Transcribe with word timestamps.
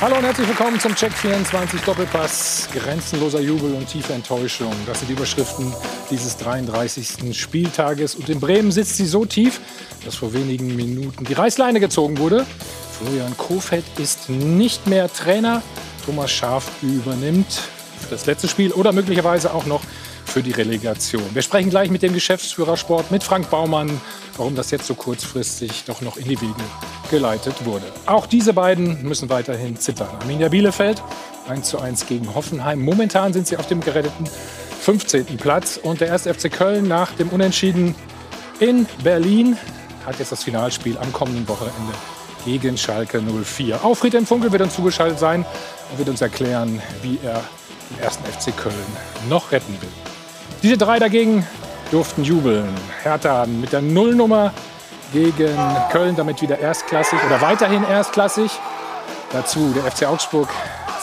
Hallo 0.00 0.16
und 0.16 0.22
herzlich 0.22 0.46
willkommen 0.46 0.78
zum 0.78 0.94
Check 0.94 1.12
24 1.12 1.80
Doppelpass. 1.80 2.68
Grenzenloser 2.72 3.40
Jubel 3.40 3.74
und 3.74 3.88
tiefe 3.88 4.12
Enttäuschung. 4.12 4.72
Das 4.86 5.00
sind 5.00 5.08
die 5.08 5.14
Überschriften 5.14 5.74
dieses 6.08 6.36
33. 6.36 7.36
Spieltages. 7.36 8.14
Und 8.14 8.28
in 8.28 8.38
Bremen 8.38 8.70
sitzt 8.70 8.96
sie 8.96 9.06
so 9.06 9.24
tief, 9.24 9.60
dass 10.04 10.14
vor 10.14 10.32
wenigen 10.32 10.76
Minuten 10.76 11.24
die 11.24 11.32
Reißleine 11.32 11.80
gezogen 11.80 12.18
wurde. 12.18 12.46
Florian 12.96 13.36
Kofeld 13.36 13.84
ist 13.98 14.28
nicht 14.28 14.86
mehr 14.86 15.12
Trainer. 15.12 15.62
Thomas 16.06 16.30
Schaaf 16.30 16.70
übernimmt 16.80 17.60
das 18.08 18.26
letzte 18.26 18.46
Spiel 18.46 18.70
oder 18.70 18.92
möglicherweise 18.92 19.52
auch 19.52 19.66
noch 19.66 19.82
für 20.38 20.42
die 20.44 20.52
Relegation. 20.52 21.24
Wir 21.34 21.42
sprechen 21.42 21.68
gleich 21.68 21.90
mit 21.90 22.00
dem 22.02 22.12
Geschäftsführer 22.12 22.76
Sport, 22.76 23.10
mit 23.10 23.24
Frank 23.24 23.50
Baumann, 23.50 24.00
warum 24.36 24.54
das 24.54 24.70
jetzt 24.70 24.86
so 24.86 24.94
kurzfristig 24.94 25.82
doch 25.84 26.00
noch 26.00 26.16
in 26.16 26.28
die 26.28 26.40
Wege 26.40 26.54
geleitet 27.10 27.64
wurde. 27.64 27.84
Auch 28.06 28.24
diese 28.24 28.52
beiden 28.52 29.02
müssen 29.02 29.30
weiterhin 29.30 29.76
zittern. 29.76 30.06
Arminia 30.20 30.48
Bielefeld 30.48 31.02
1 31.48 31.68
zu 31.68 31.80
1 31.80 32.06
gegen 32.06 32.36
Hoffenheim. 32.36 32.80
Momentan 32.80 33.32
sind 33.32 33.48
sie 33.48 33.56
auf 33.56 33.66
dem 33.66 33.80
geretteten 33.80 34.28
15. 34.82 35.38
Platz. 35.38 35.76
Und 35.82 36.00
der 36.00 36.12
1. 36.12 36.28
FC 36.28 36.52
Köln 36.52 36.86
nach 36.86 37.10
dem 37.14 37.30
Unentschieden 37.30 37.96
in 38.60 38.86
Berlin 39.02 39.56
hat 40.06 40.20
jetzt 40.20 40.30
das 40.30 40.44
Finalspiel 40.44 40.98
am 40.98 41.12
kommenden 41.12 41.48
Wochenende 41.48 41.94
gegen 42.44 42.78
Schalke 42.78 43.20
04. 43.20 43.84
Auch 43.84 43.96
Friedhelm 43.96 44.24
Funkel 44.24 44.52
wird 44.52 44.62
uns 44.62 44.76
zugeschaltet 44.76 45.18
sein 45.18 45.44
und 45.90 45.98
wird 45.98 46.08
uns 46.08 46.20
erklären, 46.20 46.80
wie 47.02 47.18
er 47.24 47.42
den 47.90 48.04
1. 48.04 48.18
FC 48.38 48.56
Köln 48.56 48.74
noch 49.28 49.50
retten 49.50 49.76
will. 49.80 50.07
Diese 50.62 50.76
drei 50.76 50.98
dagegen 50.98 51.46
durften 51.90 52.24
jubeln. 52.24 52.68
Hertha 53.02 53.46
mit 53.46 53.72
der 53.72 53.80
Nullnummer 53.80 54.52
gegen 55.12 55.56
Köln, 55.90 56.16
damit 56.16 56.42
wieder 56.42 56.58
erstklassig 56.58 57.18
oder 57.24 57.40
weiterhin 57.40 57.84
erstklassig. 57.84 58.50
Dazu 59.32 59.72
der 59.72 59.90
FC 59.90 60.06
Augsburg 60.06 60.48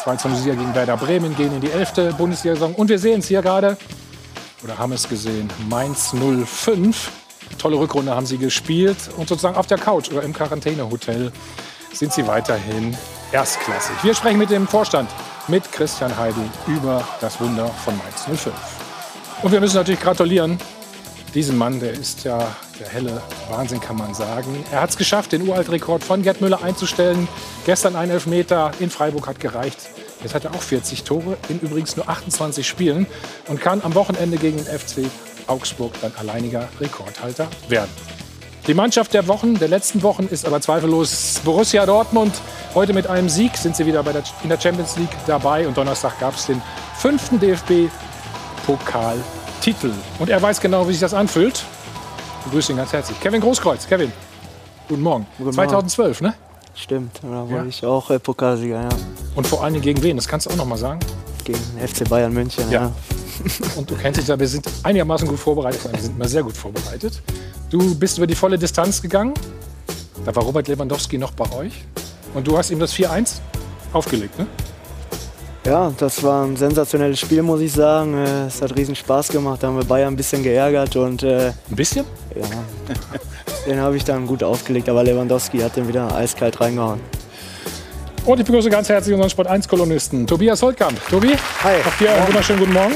2 0.03 0.15
zum 0.17 0.35
Sieger 0.35 0.55
gegen 0.55 0.75
Werder 0.75 0.97
Bremen 0.97 1.35
gehen 1.35 1.53
in 1.53 1.61
die 1.61 1.71
11. 1.71 2.15
Bundesliga-Saison. 2.17 2.75
Und 2.75 2.89
wir 2.89 2.99
sehen 2.99 3.19
es 3.19 3.27
hier 3.27 3.41
gerade, 3.41 3.77
oder 4.63 4.77
haben 4.77 4.91
es 4.91 5.07
gesehen, 5.07 5.49
Mainz 5.69 6.13
05. 6.13 7.11
Tolle 7.57 7.77
Rückrunde 7.77 8.13
haben 8.13 8.25
sie 8.25 8.37
gespielt. 8.37 8.97
Und 9.15 9.29
sozusagen 9.29 9.55
auf 9.55 9.67
der 9.67 9.77
Couch 9.77 10.11
oder 10.11 10.23
im 10.23 10.33
Quarantänehotel 10.33 11.31
sind 11.93 12.11
sie 12.11 12.27
weiterhin 12.27 12.95
erstklassig. 13.31 13.95
Wir 14.03 14.13
sprechen 14.13 14.37
mit 14.37 14.49
dem 14.49 14.67
Vorstand, 14.67 15.09
mit 15.47 15.71
Christian 15.71 16.15
Heidel, 16.17 16.43
über 16.67 17.07
das 17.21 17.39
Wunder 17.39 17.67
von 17.85 17.97
Mainz 17.97 18.25
05. 18.25 18.53
Und 19.45 19.51
wir 19.51 19.59
müssen 19.59 19.75
natürlich 19.75 20.01
gratulieren. 20.01 20.57
Diesem 21.35 21.55
Mann, 21.55 21.79
der 21.79 21.91
ist 21.91 22.23
ja 22.23 22.55
der 22.79 22.89
helle 22.89 23.21
Wahnsinn, 23.47 23.79
kann 23.79 23.95
man 23.95 24.15
sagen. 24.15 24.65
Er 24.71 24.81
hat 24.81 24.89
es 24.89 24.97
geschafft, 24.97 25.33
den 25.33 25.47
Uraltrekord 25.47 26.03
von 26.03 26.23
Gerd 26.23 26.41
Müller 26.41 26.63
einzustellen. 26.63 27.27
Gestern 27.63 27.95
ein 27.95 28.09
Elfmeter 28.09 28.71
in 28.79 28.89
Freiburg 28.89 29.27
hat 29.27 29.39
gereicht. 29.39 29.77
Jetzt 30.23 30.33
hat 30.33 30.45
er 30.45 30.55
auch 30.55 30.61
40 30.63 31.03
Tore 31.03 31.37
in 31.47 31.59
übrigens 31.59 31.95
nur 31.95 32.09
28 32.09 32.67
Spielen 32.67 33.05
und 33.47 33.61
kann 33.61 33.83
am 33.83 33.93
Wochenende 33.93 34.37
gegen 34.37 34.57
den 34.57 34.65
FC 34.65 35.11
Augsburg 35.45 35.93
dann 36.01 36.13
alleiniger 36.17 36.67
Rekordhalter 36.81 37.47
werden. 37.69 37.91
Die 38.65 38.73
Mannschaft 38.73 39.13
der 39.13 39.27
Wochen, 39.27 39.59
der 39.59 39.67
letzten 39.67 40.01
Wochen 40.01 40.23
ist 40.23 40.47
aber 40.47 40.59
zweifellos 40.59 41.39
Borussia 41.45 41.85
Dortmund. 41.85 42.33
Heute 42.73 42.93
mit 42.93 43.05
einem 43.05 43.29
Sieg 43.29 43.55
sind 43.57 43.75
sie 43.75 43.85
wieder 43.85 44.01
der, 44.01 44.23
in 44.41 44.49
der 44.49 44.59
Champions 44.59 44.97
League 44.97 45.15
dabei 45.27 45.67
und 45.67 45.77
Donnerstag 45.77 46.19
gab 46.19 46.33
es 46.35 46.47
den 46.47 46.59
fünften 46.97 47.39
DFB 47.39 47.91
Pokaltitel. 49.73 49.91
Und 50.19 50.29
er 50.29 50.41
weiß 50.41 50.59
genau, 50.61 50.87
wie 50.87 50.91
sich 50.91 51.01
das 51.01 51.13
anfühlt. 51.13 51.63
Ich 52.39 52.45
begrüße 52.45 52.71
ihn 52.73 52.77
ganz 52.77 52.93
herzlich. 52.93 53.19
Kevin 53.19 53.41
Großkreuz. 53.41 53.87
Kevin, 53.87 54.11
guten 54.87 55.01
Morgen. 55.01 55.25
Guten 55.37 55.53
2012, 55.53 56.21
ne? 56.21 56.33
Stimmt, 56.75 57.19
da 57.23 57.29
war 57.29 57.49
Ja. 57.49 57.65
ich 57.65 57.83
auch 57.83 58.09
äh, 58.11 58.19
Pokalsieger, 58.19 58.81
ja. 58.83 58.89
Und 59.33 59.47
vor 59.47 59.63
allen 59.63 59.73
Dingen 59.73 59.83
gegen 59.83 60.03
wen? 60.03 60.17
Das 60.17 60.27
kannst 60.27 60.45
du 60.45 60.51
auch 60.51 60.55
noch 60.55 60.65
mal 60.65 60.77
sagen. 60.77 60.99
Gegen 61.43 61.59
FC 61.83 62.07
Bayern 62.07 62.33
München, 62.33 62.69
Ja. 62.69 62.83
ja. 62.83 62.91
Und 63.75 63.89
du 63.89 63.95
kennst 63.95 64.19
dich 64.21 64.27
ja, 64.27 64.39
wir 64.39 64.47
sind 64.47 64.65
einigermaßen 64.83 65.27
gut 65.27 65.39
vorbereitet. 65.39 65.81
Wir 65.91 65.99
sind 66.01 66.15
immer 66.15 66.27
sehr 66.27 66.43
gut 66.43 66.55
vorbereitet. 66.55 67.21
Du 67.69 67.95
bist 67.95 68.17
über 68.17 68.27
die 68.27 68.35
volle 68.35 68.57
Distanz 68.57 69.01
gegangen. 69.01 69.33
Da 70.25 70.35
war 70.35 70.43
Robert 70.43 70.67
Lewandowski 70.67 71.17
noch 71.17 71.31
bei 71.31 71.49
euch. 71.53 71.73
Und 72.33 72.47
du 72.47 72.57
hast 72.57 72.69
ihm 72.71 72.79
das 72.79 72.93
4-1 72.93 73.39
aufgelegt, 73.93 74.37
ne? 74.37 74.47
Ja, 75.65 75.91
das 75.97 76.21
war 76.21 76.45
ein 76.45 76.55
sensationelles 76.55 77.19
Spiel, 77.19 77.41
muss 77.41 77.59
ich 77.59 77.71
sagen. 77.73 78.13
Äh, 78.13 78.45
Es 78.47 78.61
hat 78.61 78.75
riesen 78.77 78.95
Spaß 78.95 79.29
gemacht. 79.29 79.63
Da 79.63 79.67
haben 79.67 79.77
wir 79.77 79.83
Bayern 79.85 80.13
ein 80.13 80.15
bisschen 80.15 80.43
geärgert 80.43 80.95
und 80.95 81.23
äh, 81.23 81.47
Ein 81.69 81.75
bisschen? 81.75 82.05
ja, 82.35 82.45
den 83.65 83.79
habe 83.79 83.97
ich 83.97 84.03
dann 84.03 84.27
gut 84.27 84.43
aufgelegt. 84.43 84.87
Aber 84.89 85.03
Lewandowski 85.03 85.59
hat 85.59 85.75
den 85.75 85.87
wieder 85.87 86.13
eiskalt 86.15 86.61
reingehauen. 86.61 86.99
Und 88.25 88.39
ich 88.39 88.45
begrüße 88.45 88.69
ganz 88.69 88.89
herzlich 88.89 89.13
unseren 89.15 89.29
Sport 89.29 89.49
1-Kolumnisten 89.49 90.27
Tobias 90.27 90.61
Holtkamp. 90.61 90.99
Tobi, 91.09 91.35
Hi. 91.63 91.75
auch 91.87 91.97
dir 91.97 92.11
einen 92.13 92.27
wunderschönen 92.27 92.59
guten 92.59 92.73
Morgen. 92.73 92.95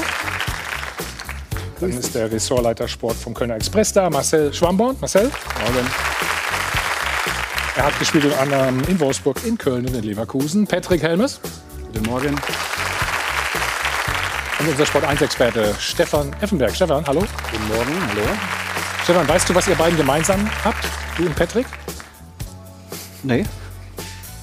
Dann 1.80 1.90
ist 1.90 2.14
der 2.14 2.30
Ressortleiter 2.30 2.86
Sport 2.86 3.16
vom 3.16 3.32
Kölner 3.34 3.56
Express 3.56 3.92
da, 3.92 4.10
Marcel 4.10 4.52
Schwamborn. 4.52 4.96
Marcel. 5.00 5.24
Morgen. 5.24 5.86
Er 7.76 7.84
hat 7.86 7.98
gespielt 7.98 8.24
unter 8.26 8.40
anderem 8.40 8.80
in 8.88 8.98
Wolfsburg, 9.00 9.38
in 9.44 9.56
Köln 9.56 9.86
und 9.86 9.94
in 9.96 10.02
Leverkusen. 10.04 10.66
Patrick 10.66 11.02
Helmes. 11.02 11.40
Guten 11.92 12.06
Morgen. 12.10 12.34
Und 14.58 14.68
unser 14.68 14.86
Sport 14.86 15.04
1-Experte 15.04 15.74
Stefan 15.78 16.32
Effenberg. 16.40 16.74
Stefan, 16.74 17.04
hallo. 17.06 17.24
Guten 17.50 17.68
Morgen. 17.68 17.92
Hallo. 18.08 18.22
Stefan, 19.04 19.26
weißt 19.28 19.48
du, 19.48 19.54
was 19.54 19.66
ihr 19.68 19.74
beiden 19.74 19.96
gemeinsam 19.96 20.48
habt? 20.64 20.84
Du 21.16 21.26
und 21.26 21.34
Patrick? 21.34 21.66
Nee, 23.22 23.44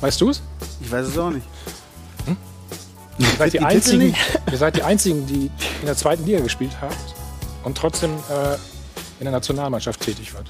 Weißt 0.02 0.22
du 0.22 0.30
es? 0.30 0.41
ich 0.80 0.91
weiß 0.91 1.08
es 1.08 1.18
auch 1.18 1.31
nicht. 1.31 1.46
Ihr 3.18 3.25
seid 3.38 3.53
die, 3.53 3.58
Die 3.58 3.64
einzigen, 3.66 4.08
nicht? 4.08 4.40
ihr 4.52 4.58
seid 4.58 4.75
die 4.75 4.84
einzigen, 4.84 5.25
die 5.25 5.50
in 5.79 5.85
der 5.85 5.96
zweiten 5.96 6.24
Liga 6.25 6.40
gespielt 6.40 6.74
habt 6.79 7.16
und 7.64 7.75
trotzdem 7.75 8.12
äh, 8.29 8.53
in 9.19 9.24
der 9.24 9.31
Nationalmannschaft 9.31 10.00
tätig 10.02 10.31
wird. 10.35 10.47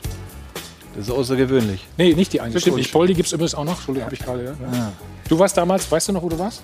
Das 0.97 1.08
ist 1.08 1.13
außergewöhnlich. 1.13 1.85
Nee, 1.96 2.13
nicht 2.16 2.34
die 2.34 2.41
einzige. 2.41 2.59
Stimmt 2.59 2.78
nicht. 2.78 2.91
Poldi 2.91 3.13
gibt 3.13 3.28
es 3.28 3.34
übrigens 3.34 3.53
auch 3.53 3.63
noch. 3.63 3.75
Entschuldigung, 3.75 4.06
habe 4.06 4.16
ich 4.16 4.22
gerade. 4.22 4.44
Ja. 4.46 4.52
Ah. 4.72 4.91
Du 5.30 5.38
warst 5.38 5.56
damals, 5.56 5.90
weißt 5.90 6.08
du 6.08 6.13
noch, 6.13 6.24
wo 6.24 6.30
du 6.30 6.40
warst? 6.40 6.63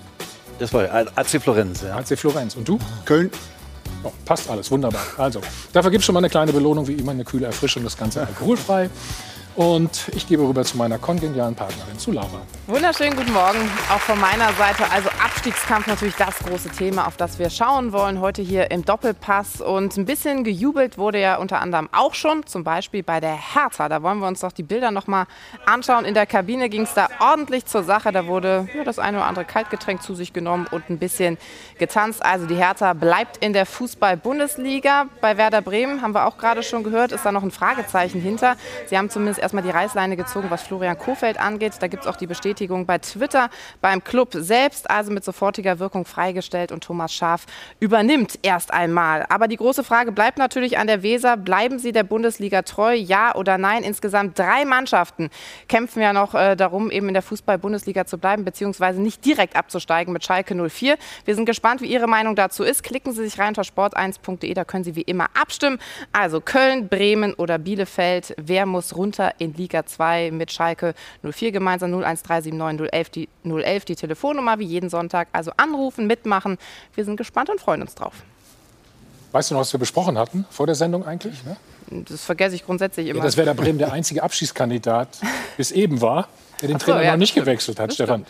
Das 0.58 0.72
war 0.72 0.88
AC 1.14 1.40
Florenz, 1.40 1.82
ja. 1.82 1.94
HC 1.94 2.16
Florenz. 2.16 2.56
Und 2.56 2.68
du? 2.68 2.78
Köln. 3.04 3.30
Oh, 4.02 4.10
passt 4.24 4.50
alles, 4.50 4.70
wunderbar. 4.72 5.02
Also, 5.16 5.40
dafür 5.72 5.90
gibt 5.92 6.02
es 6.02 6.06
schon 6.06 6.14
mal 6.14 6.20
eine 6.20 6.28
kleine 6.28 6.52
Belohnung, 6.52 6.86
wie 6.88 6.94
immer 6.94 7.12
eine 7.12 7.24
kühle 7.24 7.46
Erfrischung, 7.46 7.84
das 7.84 7.96
Ganze 7.96 8.26
alkoholfrei. 8.26 8.90
Und 9.56 10.08
ich 10.16 10.26
gebe 10.26 10.42
rüber 10.42 10.64
zu 10.64 10.76
meiner 10.76 10.98
kongenialen 10.98 11.54
Partnerin, 11.54 11.96
zu 11.96 12.10
Laura. 12.10 12.42
Wunderschönen 12.66 13.14
guten 13.14 13.32
Morgen, 13.32 13.58
auch 13.88 14.00
von 14.00 14.18
meiner 14.18 14.52
Seite. 14.54 14.90
Also 14.90 15.10
Abstiegskampf 15.10 15.86
natürlich 15.86 16.16
das 16.16 16.38
große 16.40 16.70
Thema, 16.70 17.06
auf 17.06 17.16
das 17.16 17.38
wir 17.38 17.50
schauen 17.50 17.92
wollen 17.92 18.20
heute 18.20 18.42
hier 18.42 18.72
im 18.72 18.84
Doppelpass. 18.84 19.60
Und 19.60 19.96
ein 19.96 20.06
bisschen 20.06 20.42
gejubelt 20.42 20.98
wurde 20.98 21.20
ja 21.20 21.36
unter 21.36 21.60
anderem 21.60 21.88
auch 21.92 22.14
schon, 22.14 22.44
zum 22.46 22.64
Beispiel 22.64 23.04
bei 23.04 23.20
der 23.20 23.36
Hertha. 23.36 23.88
Da 23.88 24.02
wollen 24.02 24.18
wir 24.18 24.26
uns 24.26 24.40
doch 24.40 24.50
die 24.50 24.64
Bilder 24.64 24.90
noch 24.90 25.06
mal 25.06 25.26
anschauen. 25.66 26.04
In 26.04 26.14
der 26.14 26.26
Kabine 26.26 26.68
ging 26.68 26.82
es 26.82 26.94
da 26.94 27.08
ordentlich 27.20 27.64
zur 27.66 27.84
Sache. 27.84 28.10
Da 28.10 28.26
wurde 28.26 28.68
ja, 28.74 28.82
das 28.82 28.98
eine 28.98 29.18
oder 29.18 29.26
andere 29.26 29.44
Kaltgetränk 29.44 30.02
zu 30.02 30.16
sich 30.16 30.32
genommen 30.32 30.66
und 30.68 30.90
ein 30.90 30.98
bisschen 30.98 31.38
getanzt. 31.78 32.24
Also 32.24 32.46
die 32.46 32.56
Hertha 32.56 32.92
bleibt 32.92 33.36
in 33.36 33.52
der 33.52 33.66
Fußball-Bundesliga. 33.66 35.06
Bei 35.20 35.36
Werder 35.36 35.62
Bremen 35.62 36.02
haben 36.02 36.14
wir 36.14 36.26
auch 36.26 36.38
gerade 36.38 36.64
schon 36.64 36.82
gehört, 36.82 37.12
ist 37.12 37.24
da 37.24 37.30
noch 37.30 37.44
ein 37.44 37.52
Fragezeichen 37.52 38.20
hinter. 38.20 38.56
Sie 38.86 38.98
haben 38.98 39.10
zumindest 39.10 39.43
erstmal 39.44 39.62
die 39.62 39.70
Reißleine 39.70 40.16
gezogen, 40.16 40.50
was 40.50 40.62
Florian 40.62 40.98
Kofeld 40.98 41.38
angeht. 41.38 41.74
Da 41.78 41.86
gibt 41.86 42.04
es 42.04 42.08
auch 42.08 42.16
die 42.16 42.26
Bestätigung 42.26 42.86
bei 42.86 42.98
Twitter 42.98 43.50
beim 43.80 44.02
Club 44.02 44.30
selbst, 44.32 44.90
also 44.90 45.12
mit 45.12 45.24
sofortiger 45.24 45.78
Wirkung 45.78 46.04
freigestellt 46.04 46.72
und 46.72 46.82
Thomas 46.82 47.12
Schaaf 47.12 47.46
übernimmt 47.78 48.38
erst 48.42 48.72
einmal. 48.72 49.24
Aber 49.28 49.48
die 49.48 49.56
große 49.56 49.84
Frage 49.84 50.12
bleibt 50.12 50.38
natürlich 50.38 50.78
an 50.78 50.86
der 50.86 51.02
Weser. 51.02 51.36
Bleiben 51.36 51.78
Sie 51.78 51.92
der 51.92 52.04
Bundesliga 52.04 52.62
treu, 52.62 52.94
ja 52.94 53.34
oder 53.34 53.58
nein? 53.58 53.82
Insgesamt 53.82 54.38
drei 54.38 54.64
Mannschaften 54.64 55.30
kämpfen 55.68 56.00
ja 56.00 56.12
noch 56.12 56.34
äh, 56.34 56.56
darum, 56.56 56.90
eben 56.90 57.08
in 57.08 57.14
der 57.14 57.22
Fußball-Bundesliga 57.22 58.06
zu 58.06 58.18
bleiben, 58.18 58.44
beziehungsweise 58.44 59.00
nicht 59.00 59.24
direkt 59.24 59.56
abzusteigen 59.56 60.12
mit 60.12 60.24
Schalke 60.24 60.54
04. 60.54 60.96
Wir 61.24 61.34
sind 61.34 61.44
gespannt, 61.44 61.82
wie 61.82 61.86
Ihre 61.86 62.06
Meinung 62.06 62.34
dazu 62.34 62.64
ist. 62.64 62.82
Klicken 62.82 63.12
Sie 63.12 63.24
sich 63.24 63.38
rein 63.38 63.48
unter 63.48 63.62
sport1.de, 63.62 64.52
da 64.54 64.64
können 64.64 64.84
Sie 64.84 64.96
wie 64.96 65.02
immer 65.02 65.26
abstimmen. 65.40 65.78
Also 66.12 66.40
Köln, 66.40 66.88
Bremen 66.88 67.34
oder 67.34 67.58
Bielefeld, 67.58 68.34
wer 68.36 68.66
muss 68.66 68.96
runter 68.96 69.33
in 69.38 69.54
Liga 69.54 69.84
2 69.86 70.30
mit 70.30 70.52
Schalke 70.52 70.94
04 71.22 71.52
gemeinsam 71.52 71.92
01379 71.92 72.88
011 72.92 73.10
die, 73.10 73.28
011 73.44 73.84
die 73.84 73.96
Telefonnummer 73.96 74.58
wie 74.58 74.64
jeden 74.66 74.88
Sonntag. 74.90 75.28
Also 75.32 75.52
anrufen, 75.56 76.06
mitmachen. 76.06 76.58
Wir 76.94 77.04
sind 77.04 77.16
gespannt 77.16 77.50
und 77.50 77.60
freuen 77.60 77.82
uns 77.82 77.94
drauf. 77.94 78.14
Weißt 79.32 79.50
du 79.50 79.54
noch, 79.54 79.62
was 79.62 79.72
wir 79.72 79.80
besprochen 79.80 80.16
hatten 80.18 80.44
vor 80.50 80.66
der 80.66 80.74
Sendung 80.76 81.04
eigentlich? 81.06 81.44
Ne? 81.44 81.56
Das 82.08 82.24
vergesse 82.24 82.54
ich 82.54 82.64
grundsätzlich 82.64 83.06
Ja, 83.08 83.14
immer. 83.14 83.22
dass 83.22 83.36
Werder 83.36 83.54
Bremen 83.54 83.78
der 83.78 83.92
einzige 83.92 84.22
Abschießkandidat 84.22 85.08
bis 85.56 85.70
eben 85.72 86.00
war, 86.00 86.28
der 86.60 86.68
den 86.68 86.78
so, 86.78 86.86
Trainer 86.86 87.02
ja, 87.02 87.10
noch 87.12 87.18
nicht 87.18 87.34
gewechselt 87.34 87.80
hat, 87.80 87.92
Stefan. 87.92 88.24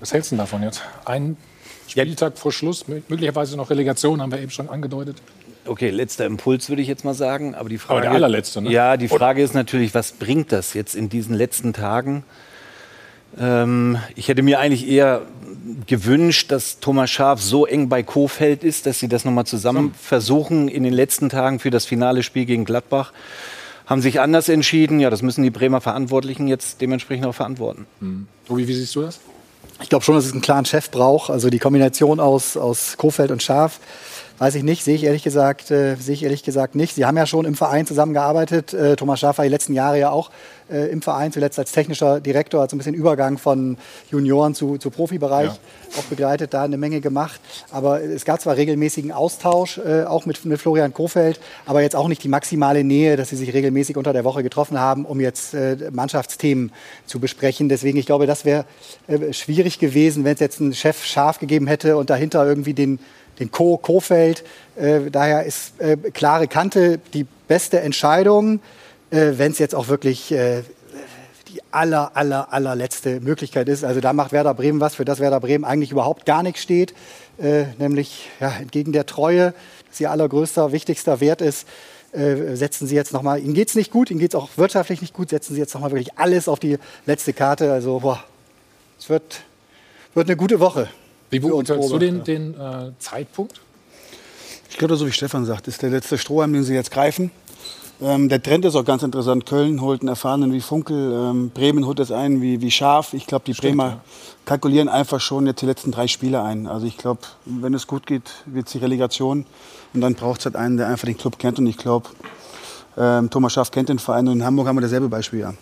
Was 0.00 0.12
hältst 0.12 0.30
du 0.30 0.36
denn 0.36 0.38
davon 0.44 0.62
jetzt? 0.62 0.82
Ein 1.04 1.36
Spieltag 1.86 2.38
vor 2.38 2.50
Schluss, 2.50 2.86
mö- 2.86 3.02
möglicherweise 3.08 3.56
noch 3.58 3.68
Relegation, 3.70 4.20
haben 4.22 4.32
wir 4.32 4.40
eben 4.40 4.50
schon 4.50 4.68
angedeutet. 4.70 5.18
Okay, 5.66 5.90
letzter 5.90 6.26
Impuls 6.26 6.68
würde 6.68 6.82
ich 6.82 6.88
jetzt 6.88 7.04
mal 7.04 7.14
sagen. 7.14 7.54
Aber 7.54 7.68
die 7.68 7.78
Frage, 7.78 8.02
der 8.02 8.12
allerletzte, 8.12 8.62
ne? 8.62 8.70
Ja, 8.70 8.96
die 8.96 9.08
Frage 9.08 9.42
ist 9.42 9.54
natürlich, 9.54 9.94
was 9.94 10.12
bringt 10.12 10.52
das 10.52 10.74
jetzt 10.74 10.94
in 10.94 11.08
diesen 11.08 11.34
letzten 11.34 11.72
Tagen? 11.72 12.24
Ähm, 13.38 13.98
ich 14.14 14.28
hätte 14.28 14.42
mir 14.42 14.60
eigentlich 14.60 14.88
eher 14.88 15.22
gewünscht, 15.86 16.52
dass 16.52 16.80
Thomas 16.80 17.10
Schaf 17.10 17.40
so 17.40 17.66
eng 17.66 17.88
bei 17.88 18.02
Kofeld 18.02 18.64
ist, 18.64 18.86
dass 18.86 18.98
sie 19.00 19.08
das 19.08 19.24
nochmal 19.24 19.46
zusammen 19.46 19.94
versuchen 20.00 20.68
in 20.68 20.82
den 20.82 20.92
letzten 20.92 21.28
Tagen 21.28 21.58
für 21.58 21.70
das 21.70 21.86
finale 21.86 22.22
Spiel 22.22 22.44
gegen 22.44 22.64
Gladbach. 22.64 23.12
Haben 23.86 24.00
sich 24.00 24.20
anders 24.20 24.48
entschieden. 24.48 25.00
Ja, 25.00 25.10
das 25.10 25.22
müssen 25.22 25.42
die 25.42 25.50
Bremer 25.50 25.80
Verantwortlichen 25.80 26.48
jetzt 26.48 26.80
dementsprechend 26.80 27.26
auch 27.26 27.34
verantworten. 27.34 27.86
Mhm. 28.00 28.28
Tobi, 28.46 28.68
wie 28.68 28.74
siehst 28.74 28.94
du 28.94 29.02
das? 29.02 29.20
Ich 29.82 29.88
glaube 29.88 30.04
schon, 30.04 30.14
dass 30.14 30.24
es 30.24 30.32
einen 30.32 30.40
klaren 30.40 30.64
Chef 30.64 30.90
braucht. 30.90 31.30
Also 31.30 31.50
die 31.50 31.58
Kombination 31.58 32.20
aus, 32.20 32.56
aus 32.56 32.96
Kofeld 32.96 33.30
und 33.30 33.42
Schaf 33.42 33.80
Weiß 34.38 34.56
ich 34.56 34.64
nicht, 34.64 34.82
sehe 34.82 34.96
ich 34.96 35.04
ehrlich 35.04 35.22
gesagt, 35.22 35.70
äh, 35.70 35.94
sehe 35.94 36.14
ich 36.14 36.24
ehrlich 36.24 36.42
gesagt 36.42 36.74
nicht. 36.74 36.96
Sie 36.96 37.04
haben 37.04 37.16
ja 37.16 37.24
schon 37.24 37.44
im 37.44 37.54
Verein 37.54 37.86
zusammengearbeitet. 37.86 38.74
Äh, 38.74 38.96
Thomas 38.96 39.20
Schaaf 39.20 39.38
war 39.38 39.44
die 39.44 39.50
letzten 39.50 39.74
Jahre 39.74 40.00
ja 40.00 40.10
auch 40.10 40.32
äh, 40.68 40.90
im 40.90 41.02
Verein, 41.02 41.30
zuletzt 41.30 41.56
als 41.56 41.70
technischer 41.70 42.20
Direktor, 42.20 42.62
hat 42.62 42.70
so 42.70 42.74
ein 42.74 42.78
bisschen 42.78 42.94
Übergang 42.94 43.38
von 43.38 43.76
Junioren 44.10 44.56
zu, 44.56 44.76
zu 44.78 44.90
Profibereich 44.90 45.50
ja. 45.50 45.58
auch 45.98 46.02
begleitet, 46.04 46.52
da 46.52 46.64
eine 46.64 46.76
Menge 46.76 47.00
gemacht. 47.00 47.40
Aber 47.70 48.02
es 48.02 48.24
gab 48.24 48.40
zwar 48.40 48.56
regelmäßigen 48.56 49.12
Austausch, 49.12 49.78
äh, 49.78 50.02
auch 50.02 50.26
mit, 50.26 50.44
mit 50.44 50.60
Florian 50.60 50.92
Kofeld, 50.92 51.38
aber 51.64 51.82
jetzt 51.82 51.94
auch 51.94 52.08
nicht 52.08 52.24
die 52.24 52.28
maximale 52.28 52.82
Nähe, 52.82 53.16
dass 53.16 53.28
sie 53.28 53.36
sich 53.36 53.54
regelmäßig 53.54 53.96
unter 53.96 54.12
der 54.12 54.24
Woche 54.24 54.42
getroffen 54.42 54.80
haben, 54.80 55.04
um 55.04 55.20
jetzt 55.20 55.54
äh, 55.54 55.76
Mannschaftsthemen 55.92 56.72
zu 57.06 57.20
besprechen. 57.20 57.68
Deswegen, 57.68 57.98
ich 57.98 58.06
glaube, 58.06 58.26
das 58.26 58.44
wäre 58.44 58.64
äh, 59.06 59.32
schwierig 59.32 59.78
gewesen, 59.78 60.24
wenn 60.24 60.34
es 60.34 60.40
jetzt 60.40 60.60
einen 60.60 60.74
Chef 60.74 61.04
Schaf 61.04 61.38
gegeben 61.38 61.68
hätte 61.68 61.96
und 61.96 62.10
dahinter 62.10 62.44
irgendwie 62.44 62.74
den 62.74 62.98
den 63.38 63.50
Co. 63.50 63.76
Kofeld. 63.76 64.44
Äh, 64.76 65.10
daher 65.10 65.44
ist 65.44 65.80
äh, 65.80 65.96
klare 65.96 66.48
Kante 66.48 66.98
die 67.12 67.26
beste 67.48 67.80
Entscheidung, 67.80 68.60
äh, 69.10 69.32
wenn 69.36 69.52
es 69.52 69.58
jetzt 69.58 69.74
auch 69.74 69.88
wirklich 69.88 70.32
äh, 70.32 70.62
die 71.48 71.60
aller, 71.70 72.12
aller, 72.14 72.52
allerletzte 72.52 73.20
Möglichkeit 73.20 73.68
ist. 73.68 73.84
Also 73.84 74.00
da 74.00 74.12
macht 74.12 74.32
Werder 74.32 74.54
Bremen 74.54 74.80
was, 74.80 74.96
für 74.96 75.04
das 75.04 75.20
Werder 75.20 75.40
Bremen 75.40 75.64
eigentlich 75.64 75.92
überhaupt 75.92 76.26
gar 76.26 76.42
nichts 76.42 76.62
steht, 76.62 76.94
äh, 77.38 77.64
nämlich 77.78 78.28
ja, 78.40 78.52
entgegen 78.60 78.92
der 78.92 79.06
Treue, 79.06 79.54
das 79.88 80.00
ihr 80.00 80.10
allergrößter, 80.10 80.72
wichtigster 80.72 81.20
Wert 81.20 81.40
ist. 81.40 81.66
Äh, 82.12 82.54
setzen 82.54 82.86
Sie 82.86 82.94
jetzt 82.94 83.12
nochmal, 83.12 83.40
Ihnen 83.40 83.54
geht 83.54 83.68
es 83.68 83.74
nicht 83.74 83.90
gut, 83.90 84.10
Ihnen 84.10 84.20
geht 84.20 84.34
es 84.34 84.40
auch 84.40 84.50
wirtschaftlich 84.56 85.00
nicht 85.00 85.14
gut, 85.14 85.30
setzen 85.30 85.54
Sie 85.54 85.60
jetzt 85.60 85.74
nochmal 85.74 85.90
wirklich 85.90 86.16
alles 86.16 86.46
auf 86.46 86.60
die 86.60 86.78
letzte 87.06 87.32
Karte. 87.32 87.72
Also, 87.72 88.00
boah, 88.00 88.22
es 88.98 89.08
wird, 89.08 89.40
wird 90.14 90.28
eine 90.28 90.36
gute 90.36 90.60
Woche. 90.60 90.88
Wie 91.34 91.40
beurteilst 91.40 91.90
du 91.90 91.98
den, 91.98 92.24
den 92.24 92.54
äh, 92.54 92.92
Zeitpunkt? 92.98 93.60
Ich 94.70 94.78
glaube, 94.78 94.96
so 94.96 95.06
wie 95.06 95.12
Stefan 95.12 95.44
sagt, 95.44 95.68
ist 95.68 95.82
der 95.82 95.90
letzte 95.90 96.18
Strohhalm, 96.18 96.52
den 96.52 96.64
sie 96.64 96.74
jetzt 96.74 96.90
greifen. 96.90 97.30
Ähm, 98.02 98.28
der 98.28 98.42
Trend 98.42 98.64
ist 98.64 98.74
auch 98.74 98.84
ganz 98.84 99.02
interessant. 99.02 99.46
Köln 99.46 99.80
holt 99.80 100.00
einen 100.00 100.08
Erfahrenen 100.08 100.52
wie 100.52 100.60
Funkel, 100.60 101.12
ähm, 101.12 101.50
Bremen 101.50 101.86
holt 101.86 102.00
es 102.00 102.10
ein 102.10 102.42
wie, 102.42 102.60
wie 102.60 102.70
Scharf. 102.70 103.14
Ich 103.14 103.26
glaube, 103.26 103.44
die 103.46 103.54
Stimmt, 103.54 103.78
Bremer 103.78 103.88
ja. 103.88 104.00
kalkulieren 104.44 104.88
einfach 104.88 105.20
schon 105.20 105.46
jetzt 105.46 105.62
die 105.62 105.66
letzten 105.66 105.92
drei 105.92 106.08
Spiele 106.08 106.42
ein. 106.42 106.66
Also 106.66 106.86
ich 106.86 106.96
glaube, 106.96 107.20
wenn 107.44 107.72
es 107.72 107.86
gut 107.86 108.06
geht, 108.06 108.30
wird 108.46 108.66
es 108.66 108.72
die 108.72 108.78
Relegation. 108.78 109.46
Und 109.92 110.00
dann 110.00 110.14
braucht 110.14 110.40
es 110.40 110.46
halt 110.46 110.56
einen, 110.56 110.76
der 110.76 110.88
einfach 110.88 111.06
den 111.06 111.16
Club 111.16 111.38
kennt. 111.38 111.58
Und 111.58 111.66
ich 111.66 111.76
glaube, 111.76 112.08
ähm, 112.98 113.30
Thomas 113.30 113.52
Schaff 113.52 113.70
kennt 113.70 113.88
den 113.88 114.00
Verein. 114.00 114.26
Und 114.26 114.34
in 114.34 114.44
Hamburg 114.44 114.66
haben 114.66 114.76
wir 114.76 114.82
dasselbe 114.82 115.08
Beispiel. 115.08 115.40
Ja. 115.40 115.54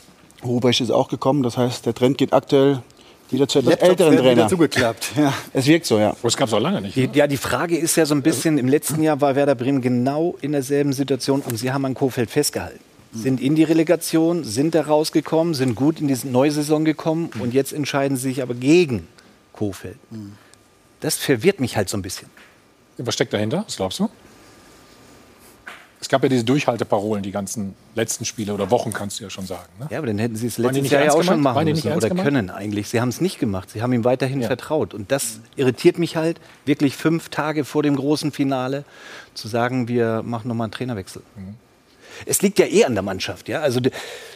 Ruprecht 0.43 0.81
ist 0.81 0.91
auch 0.91 1.09
gekommen. 1.09 1.43
Das 1.43 1.59
heißt, 1.59 1.85
der 1.85 1.95
Trend 1.95 2.17
geht 2.17 2.33
aktuell 2.33 2.83
wieder 3.33 3.49
zu 3.49 3.61
etwas 3.61 3.75
älteren 3.77 4.17
Trainer. 4.17 4.49
zugeklappt. 4.49 5.13
Ja. 5.17 5.33
Es 5.53 5.67
wirkt 5.67 5.87
so, 5.87 5.99
ja. 5.99 6.15
Das 6.23 6.37
gab 6.37 6.49
es 6.49 6.55
auch 6.55 6.61
lange 6.61 6.81
nicht. 6.81 6.97
Die, 6.97 7.09
ja, 7.15 7.27
die 7.27 7.37
Frage 7.37 7.77
ist 7.77 7.97
ja 7.97 8.07
so 8.07 8.15
ein 8.15 8.23
bisschen, 8.23 8.59
im 8.59 8.69
letzten 8.69 9.03
Jahr 9.03 9.21
war 9.21 9.35
Werder 9.37 9.55
Bremen 9.55 9.81
genau 9.81 10.37
in 10.41 10.53
derselben 10.53 10.93
Situation 10.93 11.41
und 11.43 11.57
sie 11.59 11.73
haben 11.73 11.85
an 11.85 11.95
Kofeld 11.95 12.31
festgehalten. 12.31 12.81
Sind 13.15 13.41
in 13.43 13.55
die 13.57 13.65
Relegation, 13.65 14.43
sind 14.43 14.75
da 14.75 14.83
rausgekommen, 14.83 15.53
sind 15.53 15.75
gut 15.75 16.01
in 16.01 16.09
diese 16.09 16.29
neue 16.29 16.51
Saison 16.51 16.85
gekommen 16.85 17.29
und 17.41 17.53
jetzt 17.53 17.73
entscheiden 17.75 18.17
sie 18.17 18.29
sich 18.29 18.43
aber 18.43 18.55
gegen 18.55 19.07
Kofeld. 19.53 19.97
Das 21.01 21.17
verwirrt 21.17 21.61
mich 21.61 21.77
halt 21.77 21.91
so 21.91 21.99
ein 21.99 22.03
bisschen. 22.03 22.29
Was 22.97 23.15
steckt 23.15 23.33
dahinter? 23.35 23.65
Was 23.67 23.77
glaubst 23.77 23.99
du? 24.01 24.09
Es 26.13 26.15
gab 26.15 26.25
ja 26.25 26.29
diese 26.29 26.45
Durchhalteparolen, 26.45 27.23
die 27.23 27.31
ganzen 27.31 27.75
letzten 27.95 28.27
Spiele 28.27 28.53
oder 28.53 28.71
Wochen, 28.71 28.93
kannst 28.93 29.19
du 29.19 29.25
ja 29.25 29.31
schon 29.31 29.47
sagen. 29.47 29.71
Ne? 29.81 29.87
Ja, 29.89 29.97
aber 29.97 30.09
dann 30.09 30.19
hätten 30.19 30.37
sie 30.37 30.47
es 30.47 30.59
letztes 30.59 30.91
Jahr 30.91 31.05
ja 31.05 31.13
auch 31.13 31.23
schon 31.23 31.41
machen 31.41 31.65
müssen 31.65 31.91
oder 31.91 32.11
gemeint? 32.11 32.29
können 32.29 32.51
eigentlich. 32.51 32.89
Sie 32.89 33.01
haben 33.01 33.09
es 33.09 33.23
nicht 33.23 33.39
gemacht. 33.39 33.71
Sie 33.71 33.81
haben 33.81 33.95
ihm 33.95 34.05
weiterhin 34.05 34.43
ja. 34.43 34.47
vertraut. 34.47 34.93
Und 34.93 35.11
das 35.11 35.41
irritiert 35.57 35.99
mich 35.99 36.17
halt, 36.17 36.39
wirklich 36.67 36.99
fünf 36.99 37.31
Tage 37.31 37.65
vor 37.65 37.83
dem 37.83 37.97
großen 37.97 38.31
Finale 38.31 38.85
zu 39.33 39.49
sagen, 39.49 39.89
wir 39.89 40.23
machen 40.23 40.49
nochmal 40.49 40.67
einen 40.67 40.73
Trainerwechsel. 40.73 41.23
Mhm 41.35 41.55
es 42.27 42.43
liegt 42.43 42.59
ja 42.59 42.67
eh 42.67 42.85
an 42.85 42.95
der 42.95 43.03
Mannschaft. 43.03 43.49
Ja? 43.49 43.61
Also 43.61 43.81
du, 43.81 43.91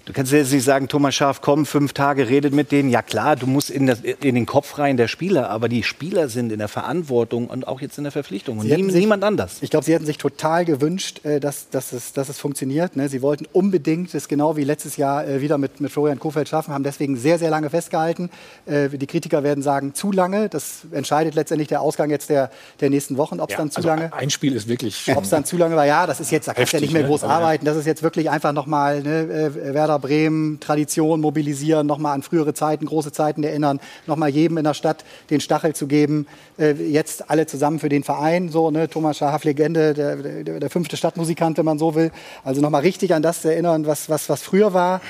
du 0.04 0.12
kannst 0.12 0.32
jetzt 0.32 0.52
nicht 0.52 0.64
sagen, 0.64 0.88
Thomas 0.88 1.14
Schaf, 1.14 1.40
komm, 1.40 1.66
fünf 1.66 1.92
Tage, 1.92 2.28
redet 2.28 2.54
mit 2.54 2.72
denen. 2.72 2.90
Ja 2.90 3.02
klar, 3.02 3.36
du 3.36 3.46
musst 3.46 3.70
in, 3.70 3.86
das, 3.86 4.00
in 4.00 4.34
den 4.34 4.46
Kopf 4.46 4.78
rein 4.78 4.96
der 4.96 5.08
Spieler, 5.08 5.50
aber 5.50 5.68
die 5.68 5.82
Spieler 5.82 6.28
sind 6.28 6.52
in 6.52 6.58
der 6.58 6.68
Verantwortung 6.68 7.48
und 7.48 7.66
auch 7.66 7.80
jetzt 7.80 7.98
in 7.98 8.04
der 8.04 8.12
Verpflichtung 8.12 8.58
und 8.58 8.66
nie, 8.66 8.90
sich, 8.90 9.00
niemand 9.00 9.24
anders. 9.24 9.58
Ich 9.60 9.70
glaube, 9.70 9.84
sie 9.84 9.94
hätten 9.94 10.06
sich 10.06 10.18
total 10.18 10.64
gewünscht, 10.64 11.24
äh, 11.24 11.40
dass, 11.40 11.70
dass, 11.70 11.92
es, 11.92 12.12
dass 12.12 12.28
es 12.28 12.38
funktioniert. 12.38 12.96
Ne? 12.96 13.08
Sie 13.08 13.22
wollten 13.22 13.46
unbedingt 13.52 14.14
das 14.14 14.28
genau 14.28 14.56
wie 14.56 14.64
letztes 14.64 14.96
Jahr 14.96 15.26
äh, 15.26 15.40
wieder 15.40 15.58
mit, 15.58 15.80
mit 15.80 15.90
Florian 15.90 16.18
Kofeld 16.18 16.48
schaffen, 16.48 16.72
haben 16.72 16.84
deswegen 16.84 17.16
sehr, 17.16 17.38
sehr 17.38 17.50
lange 17.50 17.70
festgehalten. 17.70 18.30
Äh, 18.66 18.88
die 18.88 19.06
Kritiker 19.06 19.42
werden 19.42 19.62
sagen, 19.62 19.94
zu 19.94 20.12
lange. 20.12 20.48
Das 20.48 20.86
entscheidet 20.92 21.34
letztendlich 21.34 21.68
der 21.68 21.80
Ausgang 21.80 22.10
jetzt 22.10 22.30
der, 22.30 22.50
der 22.80 22.90
nächsten 22.90 23.16
Wochen, 23.16 23.40
ob 23.40 23.50
es 23.50 23.52
ja, 23.52 23.58
dann 23.58 23.70
zu 23.70 23.78
also 23.78 23.88
lange... 23.88 24.12
Ein 24.12 24.30
Spiel 24.30 24.54
ist 24.54 24.68
wirklich... 24.68 25.12
Ob 25.14 25.24
es 25.24 25.30
dann 25.30 25.44
zu 25.44 25.56
lange 25.56 25.76
war, 25.76 25.86
ja, 25.86 26.06
das 26.06 26.20
ist 26.20 26.30
jetzt, 26.30 26.48
da 26.48 26.54
kannst 26.54 26.72
du 26.72 26.78
ja 26.78 26.80
nicht 26.80 26.92
mehr 26.92 27.04
groß 27.04 27.22
ne? 27.22 27.28
arbeiten. 27.28 27.64
Das 27.64 27.75
ist 27.76 27.86
jetzt 27.86 28.02
wirklich 28.02 28.30
einfach 28.30 28.52
nochmal 28.52 29.02
ne, 29.02 29.22
äh, 29.22 29.74
Werder 29.74 29.98
Bremen, 29.98 30.58
Tradition 30.60 31.20
mobilisieren, 31.20 31.86
nochmal 31.86 32.14
an 32.14 32.22
frühere 32.22 32.54
Zeiten, 32.54 32.86
große 32.86 33.12
Zeiten 33.12 33.44
erinnern, 33.44 33.80
nochmal 34.06 34.30
jedem 34.30 34.58
in 34.58 34.64
der 34.64 34.74
Stadt 34.74 35.04
den 35.30 35.40
Stachel 35.40 35.74
zu 35.74 35.86
geben. 35.86 36.26
Äh, 36.58 36.72
jetzt 36.72 37.30
alle 37.30 37.46
zusammen 37.46 37.78
für 37.78 37.88
den 37.88 38.02
Verein, 38.02 38.48
so, 38.48 38.70
ne, 38.70 38.88
Thomas 38.88 39.18
Schaf, 39.18 39.44
Legende, 39.44 39.94
der, 39.94 40.16
der, 40.16 40.60
der, 40.60 40.70
fünfte 40.70 40.96
Stadtmusikant, 40.96 41.58
wenn 41.58 41.64
man 41.64 41.78
so 41.78 41.94
will. 41.94 42.10
Also 42.44 42.60
nochmal 42.60 42.82
richtig 42.82 43.14
an 43.14 43.22
das 43.22 43.44
erinnern, 43.44 43.86
was, 43.86 44.08
was, 44.08 44.28
was 44.28 44.42
früher 44.42 44.72
war. 44.74 45.00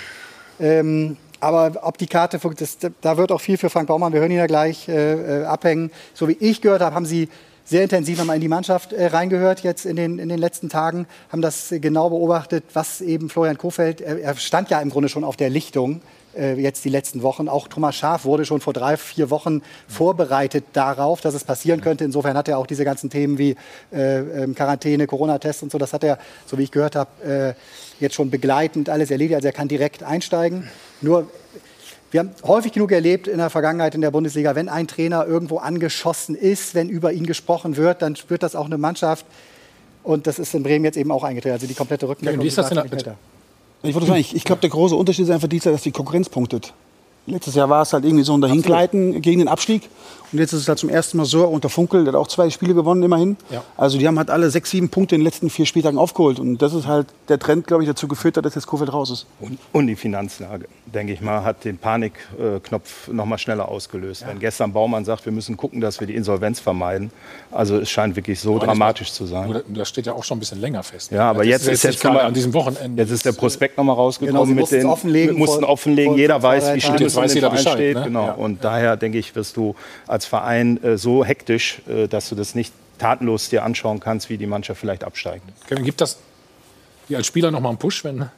Ähm, 0.60 1.16
aber 1.40 1.72
ob 1.82 1.98
die 1.98 2.06
Karte, 2.06 2.40
das, 2.56 2.78
da 3.00 3.16
wird 3.16 3.30
auch 3.30 3.40
viel 3.40 3.58
für 3.58 3.70
Frank 3.70 3.88
Baumann, 3.88 4.12
wir 4.12 4.20
hören 4.20 4.30
ihn 4.30 4.38
ja 4.38 4.46
gleich, 4.46 4.88
äh, 4.88 5.42
äh 5.42 5.44
abhängen. 5.44 5.90
So 6.14 6.28
wie 6.28 6.36
ich 6.40 6.60
gehört 6.60 6.82
habe, 6.82 6.94
haben 6.94 7.06
sie 7.06 7.28
sehr 7.66 7.82
intensiv 7.82 8.18
nochmal 8.18 8.36
in 8.36 8.40
die 8.40 8.48
Mannschaft 8.48 8.92
äh, 8.92 9.06
reingehört 9.06 9.62
jetzt 9.62 9.84
in 9.84 9.96
den, 9.96 10.18
in 10.18 10.28
den 10.28 10.38
letzten 10.38 10.68
Tagen, 10.68 11.06
haben 11.30 11.42
das 11.42 11.74
genau 11.80 12.08
beobachtet, 12.08 12.64
was 12.72 13.00
eben 13.00 13.28
Florian 13.28 13.58
Kofeld, 13.58 14.00
er, 14.00 14.18
er, 14.18 14.36
stand 14.36 14.70
ja 14.70 14.80
im 14.80 14.88
Grunde 14.88 15.08
schon 15.08 15.24
auf 15.24 15.36
der 15.36 15.50
Lichtung 15.50 16.00
äh, 16.36 16.54
jetzt 16.54 16.84
die 16.84 16.88
letzten 16.88 17.22
Wochen. 17.22 17.48
Auch 17.48 17.66
Thomas 17.66 17.96
Schaaf 17.96 18.24
wurde 18.24 18.44
schon 18.44 18.60
vor 18.60 18.72
drei, 18.72 18.96
vier 18.96 19.30
Wochen 19.30 19.62
vorbereitet 19.88 20.64
darauf, 20.74 21.20
dass 21.20 21.34
es 21.34 21.42
passieren 21.42 21.80
könnte. 21.80 22.04
Insofern 22.04 22.36
hat 22.36 22.48
er 22.48 22.58
auch 22.58 22.68
diese 22.68 22.84
ganzen 22.84 23.10
Themen 23.10 23.36
wie 23.36 23.56
äh, 23.92 24.18
ähm, 24.18 24.54
Quarantäne, 24.54 25.08
Corona-Tests 25.08 25.64
und 25.64 25.72
so, 25.72 25.78
das 25.78 25.92
hat 25.92 26.04
er, 26.04 26.18
so 26.46 26.58
wie 26.58 26.62
ich 26.62 26.70
gehört 26.70 26.94
habe, 26.94 27.54
äh, 27.58 28.02
jetzt 28.02 28.14
schon 28.14 28.30
begleitend 28.30 28.88
alles 28.88 29.10
erledigt. 29.10 29.34
Also 29.34 29.48
er 29.48 29.52
kann 29.52 29.66
direkt 29.66 30.04
einsteigen. 30.04 30.68
Nur 31.00 31.28
wir 32.10 32.20
haben 32.20 32.30
häufig 32.44 32.72
genug 32.72 32.92
erlebt 32.92 33.26
in 33.26 33.38
der 33.38 33.50
Vergangenheit 33.50 33.94
in 33.94 34.00
der 34.00 34.10
Bundesliga, 34.10 34.54
wenn 34.54 34.68
ein 34.68 34.86
Trainer 34.86 35.26
irgendwo 35.26 35.58
angeschossen 35.58 36.34
ist, 36.34 36.74
wenn 36.74 36.88
über 36.88 37.12
ihn 37.12 37.26
gesprochen 37.26 37.76
wird, 37.76 38.02
dann 38.02 38.16
spürt 38.16 38.42
das 38.42 38.54
auch 38.54 38.66
eine 38.66 38.78
Mannschaft. 38.78 39.26
Und 40.02 40.26
das 40.26 40.38
ist 40.38 40.54
in 40.54 40.62
Bremen 40.62 40.84
jetzt 40.84 40.96
eben 40.96 41.10
auch 41.10 41.24
eingetreten. 41.24 41.54
Also 41.54 41.66
die 41.66 41.74
komplette 41.74 42.08
Rückendeckung. 42.08 42.40
Ja, 42.40 42.44
wie 42.44 42.48
ist 42.48 42.58
das 42.58 42.68
denn? 42.68 42.80
Ich, 43.82 43.96
ich, 43.96 44.36
ich 44.36 44.44
glaube, 44.44 44.60
der 44.60 44.70
große 44.70 44.94
Unterschied 44.94 45.24
ist 45.24 45.30
einfach 45.30 45.48
dieser, 45.48 45.72
dass 45.72 45.82
die 45.82 45.90
Konkurrenz 45.90 46.28
punktet. 46.28 46.72
Letztes 47.28 47.56
Jahr 47.56 47.68
war 47.68 47.82
es 47.82 47.92
halt 47.92 48.04
irgendwie 48.04 48.22
so 48.22 48.36
ein 48.36 48.40
Dahingleiten 48.40 49.20
gegen 49.20 49.40
den 49.40 49.48
Abstieg. 49.48 49.88
Und 50.32 50.38
jetzt 50.38 50.52
ist 50.52 50.62
es 50.62 50.68
halt 50.68 50.78
zum 50.78 50.88
ersten 50.88 51.16
Mal 51.16 51.24
so, 51.24 51.44
unter 51.44 51.68
Funkel, 51.68 52.04
der 52.04 52.12
hat 52.12 52.20
auch 52.20 52.28
zwei 52.28 52.50
Spiele 52.50 52.72
gewonnen 52.72 53.02
immerhin. 53.02 53.36
Ja. 53.50 53.64
Also 53.76 53.98
die 53.98 54.06
haben 54.06 54.16
halt 54.16 54.30
alle 54.30 54.48
sechs, 54.50 54.70
sieben 54.70 54.90
Punkte 54.90 55.16
in 55.16 55.20
den 55.20 55.24
letzten 55.24 55.50
vier 55.50 55.66
Spieltagen 55.66 55.98
aufgeholt. 55.98 56.38
Und 56.38 56.58
das 56.62 56.72
ist 56.72 56.86
halt 56.86 57.08
der 57.28 57.40
Trend, 57.40 57.66
glaube 57.66 57.82
ich, 57.82 57.88
dazu 57.88 58.06
geführt 58.06 58.36
hat, 58.36 58.44
dass 58.44 58.54
jetzt 58.54 58.68
Kofeld 58.68 58.92
raus 58.92 59.10
ist. 59.10 59.26
Und, 59.40 59.58
und 59.72 59.88
die 59.88 59.96
Finanzlage, 59.96 60.68
denke 60.96 61.12
ich 61.12 61.20
mal, 61.20 61.44
hat 61.44 61.64
den 61.64 61.78
Panikknopf 61.78 63.08
noch 63.08 63.26
mal 63.26 63.38
schneller 63.38 63.68
ausgelöst. 63.68 64.22
Ja. 64.22 64.28
Wenn 64.28 64.40
gestern 64.40 64.72
Baumann 64.72 65.04
sagt, 65.04 65.24
wir 65.26 65.32
müssen 65.32 65.56
gucken, 65.56 65.80
dass 65.80 66.00
wir 66.00 66.06
die 66.06 66.16
Insolvenz 66.16 66.58
vermeiden. 66.58 67.12
Also 67.52 67.78
es 67.78 67.90
scheint 67.90 68.16
wirklich 68.16 68.40
so 68.40 68.56
aber 68.56 68.66
dramatisch 68.66 69.12
zu 69.12 69.26
sein. 69.26 69.62
Das 69.68 69.88
steht 69.88 70.06
ja 70.06 70.14
auch 70.14 70.24
schon 70.24 70.38
ein 70.38 70.40
bisschen 70.40 70.60
länger 70.60 70.82
fest. 70.82 71.12
Ja, 71.12 71.30
aber 71.30 71.44
jetzt 71.44 71.68
ist, 71.68 71.84
jetzt, 71.84 72.02
jetzt 72.02 72.06
an 72.06 72.34
diesem 72.34 72.54
Wochenende. 72.54 73.02
Jetzt 73.02 73.12
ist 73.12 73.24
der 73.24 73.32
Prospekt 73.32 73.76
noch 73.76 73.84
mal 73.84 73.92
rausgekommen. 73.92 74.48
Genau, 74.48 74.60
mit 74.60 74.70
den, 74.70 74.86
offenlegen, 74.86 75.36
mussten 75.36 75.64
offenlegen. 75.64 76.12
Vor, 76.12 76.18
jeder 76.18 76.40
vor 76.40 76.50
weiß, 76.50 76.74
wie 76.74 76.80
schlimm 76.80 77.06
es 77.06 77.16
in 77.16 77.40
dem 77.40 77.40
Verein 77.40 77.58
steht. 77.58 77.96
Ne? 77.96 78.04
Genau. 78.04 78.26
Ja. 78.26 78.32
Und 78.32 78.64
daher 78.64 78.96
denke 78.96 79.18
ich, 79.18 79.36
wirst 79.36 79.56
du 79.56 79.76
als 80.06 80.26
Verein 80.26 80.82
äh, 80.82 80.96
so 80.96 81.24
hektisch, 81.24 81.82
äh, 81.88 82.08
dass 82.08 82.28
du 82.28 82.34
das 82.34 82.54
nicht 82.54 82.72
tatenlos 82.98 83.50
dir 83.50 83.64
anschauen 83.64 84.00
kannst, 84.00 84.30
wie 84.30 84.38
die 84.38 84.46
Mannschaft 84.46 84.80
vielleicht 84.80 85.04
absteigt. 85.04 85.44
Kevin, 85.68 85.84
gibt 85.84 86.00
das 86.00 86.18
dir 87.08 87.18
als 87.18 87.26
Spieler 87.26 87.50
noch 87.50 87.60
mal 87.60 87.68
einen 87.68 87.78
Push, 87.78 88.04
wenn 88.04 88.30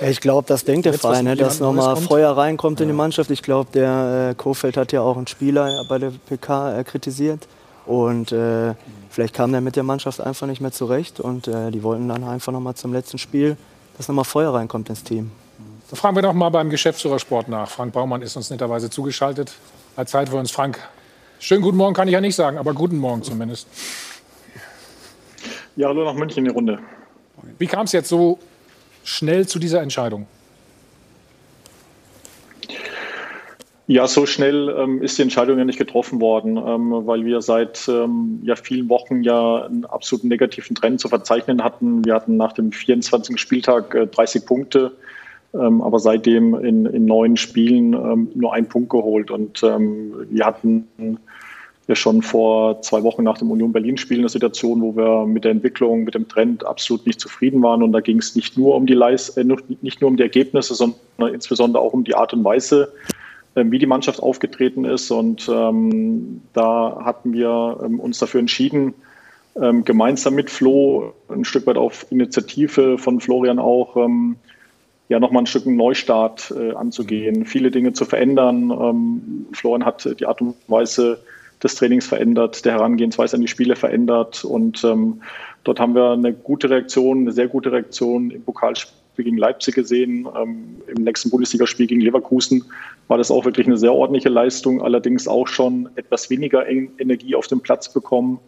ich 0.00 0.20
glaube, 0.20 0.46
das 0.46 0.64
denkt 0.64 0.86
der 0.86 0.92
Jetzt, 0.92 1.02
Verein, 1.02 1.24
ne, 1.24 1.36
dass 1.36 1.60
nochmal 1.60 1.96
Feuer 1.96 2.36
reinkommt 2.36 2.80
ja. 2.80 2.84
in 2.84 2.90
die 2.90 2.96
Mannschaft. 2.96 3.30
Ich 3.30 3.42
glaube, 3.42 3.70
der 3.72 4.30
äh, 4.30 4.34
Kofeld 4.34 4.76
hat 4.76 4.92
ja 4.92 5.00
auch 5.00 5.16
einen 5.16 5.26
Spieler 5.26 5.84
bei 5.88 5.98
der 5.98 6.12
PK 6.28 6.78
äh, 6.78 6.84
kritisiert. 6.84 7.46
Und 7.86 8.32
äh, 8.32 8.74
vielleicht 9.08 9.34
kam 9.34 9.50
der 9.50 9.60
mit 9.60 9.76
der 9.76 9.82
Mannschaft 9.82 10.20
einfach 10.20 10.46
nicht 10.46 10.60
mehr 10.60 10.72
zurecht. 10.72 11.20
Und 11.20 11.48
äh, 11.48 11.70
die 11.70 11.82
wollten 11.82 12.08
dann 12.08 12.24
einfach 12.24 12.52
nochmal 12.52 12.74
zum 12.74 12.92
letzten 12.92 13.18
Spiel, 13.18 13.56
dass 13.96 14.08
nochmal 14.08 14.24
Feuer 14.24 14.52
reinkommt 14.54 14.90
ins 14.90 15.02
Team. 15.02 15.30
Dann 15.90 15.96
fragen 15.96 16.16
wir 16.16 16.22
doch 16.22 16.34
mal 16.34 16.50
beim 16.50 16.68
Geschäftsführer 16.68 17.18
Sport 17.18 17.48
nach. 17.48 17.70
Frank 17.70 17.94
Baumann 17.94 18.20
ist 18.20 18.36
uns 18.36 18.50
netterweise 18.50 18.90
zugeschaltet. 18.90 19.54
Hat 19.96 20.08
Zeit 20.08 20.28
für 20.28 20.36
uns. 20.36 20.50
Frank, 20.50 20.78
schönen 21.38 21.62
guten 21.62 21.78
Morgen 21.78 21.94
kann 21.94 22.08
ich 22.08 22.12
ja 22.12 22.20
nicht 22.20 22.36
sagen, 22.36 22.58
aber 22.58 22.74
guten 22.74 22.98
Morgen 22.98 23.22
zumindest. 23.22 23.66
Ja, 25.76 25.88
hallo 25.88 26.04
nach 26.04 26.14
München 26.14 26.38
in 26.38 26.44
die 26.44 26.50
Runde. 26.50 26.78
Wie 27.58 27.66
kam 27.66 27.84
es 27.86 27.92
jetzt 27.92 28.08
so 28.08 28.38
schnell 29.08 29.46
zu 29.46 29.58
dieser 29.58 29.82
Entscheidung? 29.82 30.26
Ja, 33.86 34.06
so 34.06 34.26
schnell 34.26 34.68
ähm, 34.78 35.00
ist 35.00 35.16
die 35.16 35.22
Entscheidung 35.22 35.56
ja 35.56 35.64
nicht 35.64 35.78
getroffen 35.78 36.20
worden, 36.20 36.58
ähm, 36.58 37.06
weil 37.06 37.24
wir 37.24 37.40
seit 37.40 37.88
ähm, 37.88 38.40
ja, 38.42 38.54
vielen 38.54 38.90
Wochen 38.90 39.22
ja 39.22 39.64
einen 39.64 39.86
absolut 39.86 40.24
negativen 40.24 40.76
Trend 40.76 41.00
zu 41.00 41.08
verzeichnen 41.08 41.64
hatten. 41.64 42.04
Wir 42.04 42.14
hatten 42.14 42.36
nach 42.36 42.52
dem 42.52 42.70
24. 42.70 43.40
Spieltag 43.40 43.94
äh, 43.94 44.06
30 44.06 44.44
Punkte, 44.44 44.92
ähm, 45.54 45.80
aber 45.80 45.98
seitdem 46.00 46.54
in, 46.56 46.84
in 46.84 47.06
neun 47.06 47.38
Spielen 47.38 47.94
ähm, 47.94 48.30
nur 48.34 48.52
einen 48.52 48.68
Punkt 48.68 48.90
geholt. 48.90 49.30
Und 49.30 49.62
ähm, 49.62 50.12
wir 50.28 50.44
hatten 50.44 50.86
ja 51.88 51.94
schon 51.94 52.20
vor 52.22 52.82
zwei 52.82 53.02
Wochen 53.02 53.24
nach 53.24 53.38
dem 53.38 53.50
Union 53.50 53.72
Berlin-Spiel 53.72 54.18
eine 54.18 54.28
Situation, 54.28 54.82
wo 54.82 54.94
wir 54.94 55.26
mit 55.26 55.44
der 55.44 55.52
Entwicklung, 55.52 56.04
mit 56.04 56.14
dem 56.14 56.28
Trend 56.28 56.64
absolut 56.64 57.06
nicht 57.06 57.18
zufrieden 57.18 57.62
waren. 57.62 57.82
Und 57.82 57.92
da 57.92 58.00
ging 58.00 58.18
es 58.18 58.36
nicht 58.36 58.58
nur 58.58 58.76
um 58.76 58.86
die 58.86 58.94
Leis 58.94 59.30
äh, 59.30 59.44
nicht 59.80 60.00
nur 60.00 60.10
um 60.10 60.16
die 60.18 60.22
Ergebnisse, 60.22 60.74
sondern 60.74 60.98
insbesondere 61.32 61.82
auch 61.82 61.94
um 61.94 62.04
die 62.04 62.14
Art 62.14 62.34
und 62.34 62.44
Weise, 62.44 62.92
ähm, 63.56 63.72
wie 63.72 63.78
die 63.78 63.86
Mannschaft 63.86 64.22
aufgetreten 64.22 64.84
ist. 64.84 65.10
Und 65.10 65.48
ähm, 65.48 66.42
da 66.52 67.00
hatten 67.04 67.32
wir 67.32 67.80
ähm, 67.82 68.00
uns 68.00 68.18
dafür 68.18 68.40
entschieden, 68.40 68.92
ähm, 69.56 69.82
gemeinsam 69.84 70.34
mit 70.34 70.50
Flo, 70.50 71.14
ein 71.30 71.46
Stück 71.46 71.66
weit 71.66 71.78
auf 71.78 72.06
Initiative 72.10 72.98
von 72.98 73.18
Florian 73.18 73.58
auch, 73.58 73.96
ähm, 73.96 74.36
ja 75.08 75.18
nochmal 75.18 75.44
ein 75.44 75.46
Stück 75.46 75.66
einen 75.66 75.76
Neustart 75.76 76.52
äh, 76.54 76.74
anzugehen, 76.74 77.46
viele 77.46 77.70
Dinge 77.70 77.94
zu 77.94 78.04
verändern. 78.04 78.70
Ähm, 78.70 79.46
Florian 79.52 79.86
hat 79.86 80.06
die 80.20 80.26
Art 80.26 80.42
und 80.42 80.54
Weise 80.66 81.20
des 81.62 81.74
Trainings 81.74 82.06
verändert, 82.06 82.64
der 82.64 82.74
Herangehensweise 82.74 83.36
an 83.36 83.42
die 83.42 83.48
Spiele 83.48 83.76
verändert 83.76 84.44
und 84.44 84.84
ähm, 84.84 85.22
dort 85.64 85.80
haben 85.80 85.94
wir 85.94 86.12
eine 86.12 86.32
gute 86.32 86.70
Reaktion, 86.70 87.20
eine 87.20 87.32
sehr 87.32 87.48
gute 87.48 87.72
Reaktion 87.72 88.30
im 88.30 88.42
Pokalspiel 88.42 89.24
gegen 89.24 89.36
Leipzig 89.36 89.74
gesehen. 89.74 90.28
Ähm, 90.40 90.76
Im 90.86 91.02
nächsten 91.02 91.30
Bundesligaspiel 91.30 91.86
gegen 91.86 92.00
Leverkusen 92.00 92.64
war 93.08 93.18
das 93.18 93.30
auch 93.30 93.44
wirklich 93.44 93.66
eine 93.66 93.76
sehr 93.76 93.92
ordentliche 93.92 94.28
Leistung, 94.28 94.82
allerdings 94.82 95.26
auch 95.26 95.48
schon 95.48 95.88
etwas 95.96 96.30
weniger 96.30 96.68
Energie 96.68 97.34
auf 97.34 97.48
dem 97.48 97.60
Platz 97.60 97.92
bekommen. 97.92 98.38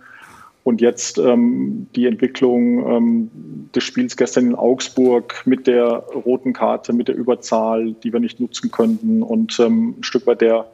Und 0.62 0.82
jetzt 0.82 1.18
ähm, 1.18 1.86
die 1.96 2.06
Entwicklung 2.06 2.86
ähm, 2.86 3.30
des 3.74 3.82
Spiels 3.82 4.16
gestern 4.16 4.46
in 4.46 4.54
Augsburg 4.54 5.42
mit 5.46 5.66
der 5.66 6.04
roten 6.14 6.52
Karte, 6.52 6.92
mit 6.92 7.08
der 7.08 7.16
Überzahl, 7.16 7.94
die 8.04 8.12
wir 8.12 8.20
nicht 8.20 8.40
nutzen 8.40 8.70
könnten 8.70 9.22
und 9.22 9.58
ähm, 9.58 9.96
ein 9.98 10.04
Stück 10.04 10.26
weit 10.26 10.42
der 10.42 10.66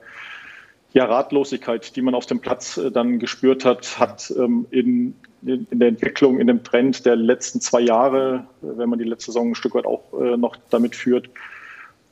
ja, 0.97 1.05
Ratlosigkeit, 1.05 1.95
die 1.95 2.00
man 2.00 2.15
auf 2.15 2.25
dem 2.25 2.41
Platz 2.41 2.79
äh, 2.79 2.91
dann 2.91 3.19
gespürt 3.19 3.67
hat, 3.67 4.00
hat 4.00 4.33
ähm, 4.38 4.65
in, 4.71 5.15
in, 5.45 5.67
der 5.71 5.88
Entwicklung, 5.88 6.41
in 6.41 6.47
dem 6.47 6.65
Trend 6.65 7.05
der 7.05 7.17
letzten 7.17 7.61
zwei 7.61 7.83
Jahre, 7.83 8.47
äh, 8.62 8.79
wenn 8.79 8.88
man 8.88 8.99
die 8.99 9.05
letzte 9.05 9.26
Saison 9.26 9.50
ein 9.50 9.55
Stück 9.55 9.75
weit 9.75 9.85
auch 9.85 10.19
äh, 10.19 10.38
noch 10.38 10.57
damit 10.71 10.97
führt, 10.97 11.29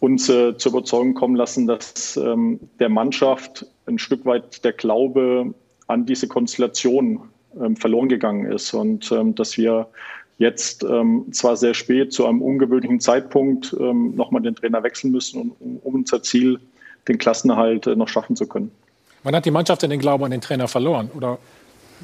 uns 0.01 0.29
äh, 0.29 0.59
zur 0.59 0.73
Überzeugung 0.73 1.15
kommen 1.15 1.35
lassen, 1.35 1.67
dass 1.67 2.19
ähm, 2.19 2.61
der 2.79 2.91
Mannschaft 2.91 3.65
ein 3.87 3.99
Stück 3.99 4.27
weit 4.27 4.63
der 4.67 4.73
Glaube 4.73 5.55
an 5.87 6.05
diese 6.05 6.29
Konstellation 6.29 7.23
ähm, 7.59 7.77
verloren 7.77 8.11
gegangen 8.11 8.53
ist 8.53 8.75
und 8.75 9.11
ähm, 9.13 9.35
dass 9.35 9.57
wir 9.57 9.87
jetzt 10.37 10.85
ähm, 10.85 11.25
zwar 11.33 11.57
sehr 11.57 11.73
spät 11.73 12.13
zu 12.13 12.27
einem 12.27 12.43
ungewöhnlichen 12.43 13.01
Zeitpunkt 13.01 13.75
ähm, 13.81 14.15
nochmal 14.15 14.43
den 14.43 14.57
Trainer 14.57 14.83
wechseln 14.83 15.11
müssen, 15.11 15.53
um, 15.59 15.79
um 15.83 15.95
unser 15.95 16.23
Ziel, 16.23 16.61
den 17.09 17.19
Klassenerhalt, 17.19 17.87
äh, 17.87 17.97
noch 17.97 18.09
schaffen 18.09 18.37
zu 18.37 18.47
können. 18.47 18.71
Wann 19.23 19.35
hat 19.35 19.45
die 19.47 19.51
Mannschaft 19.51 19.83
denn 19.83 19.91
den 19.91 20.01
Glauben 20.01 20.25
an 20.25 20.31
den 20.31 20.41
Trainer 20.41 20.69
verloren? 20.69 21.11
Oder 21.15 21.39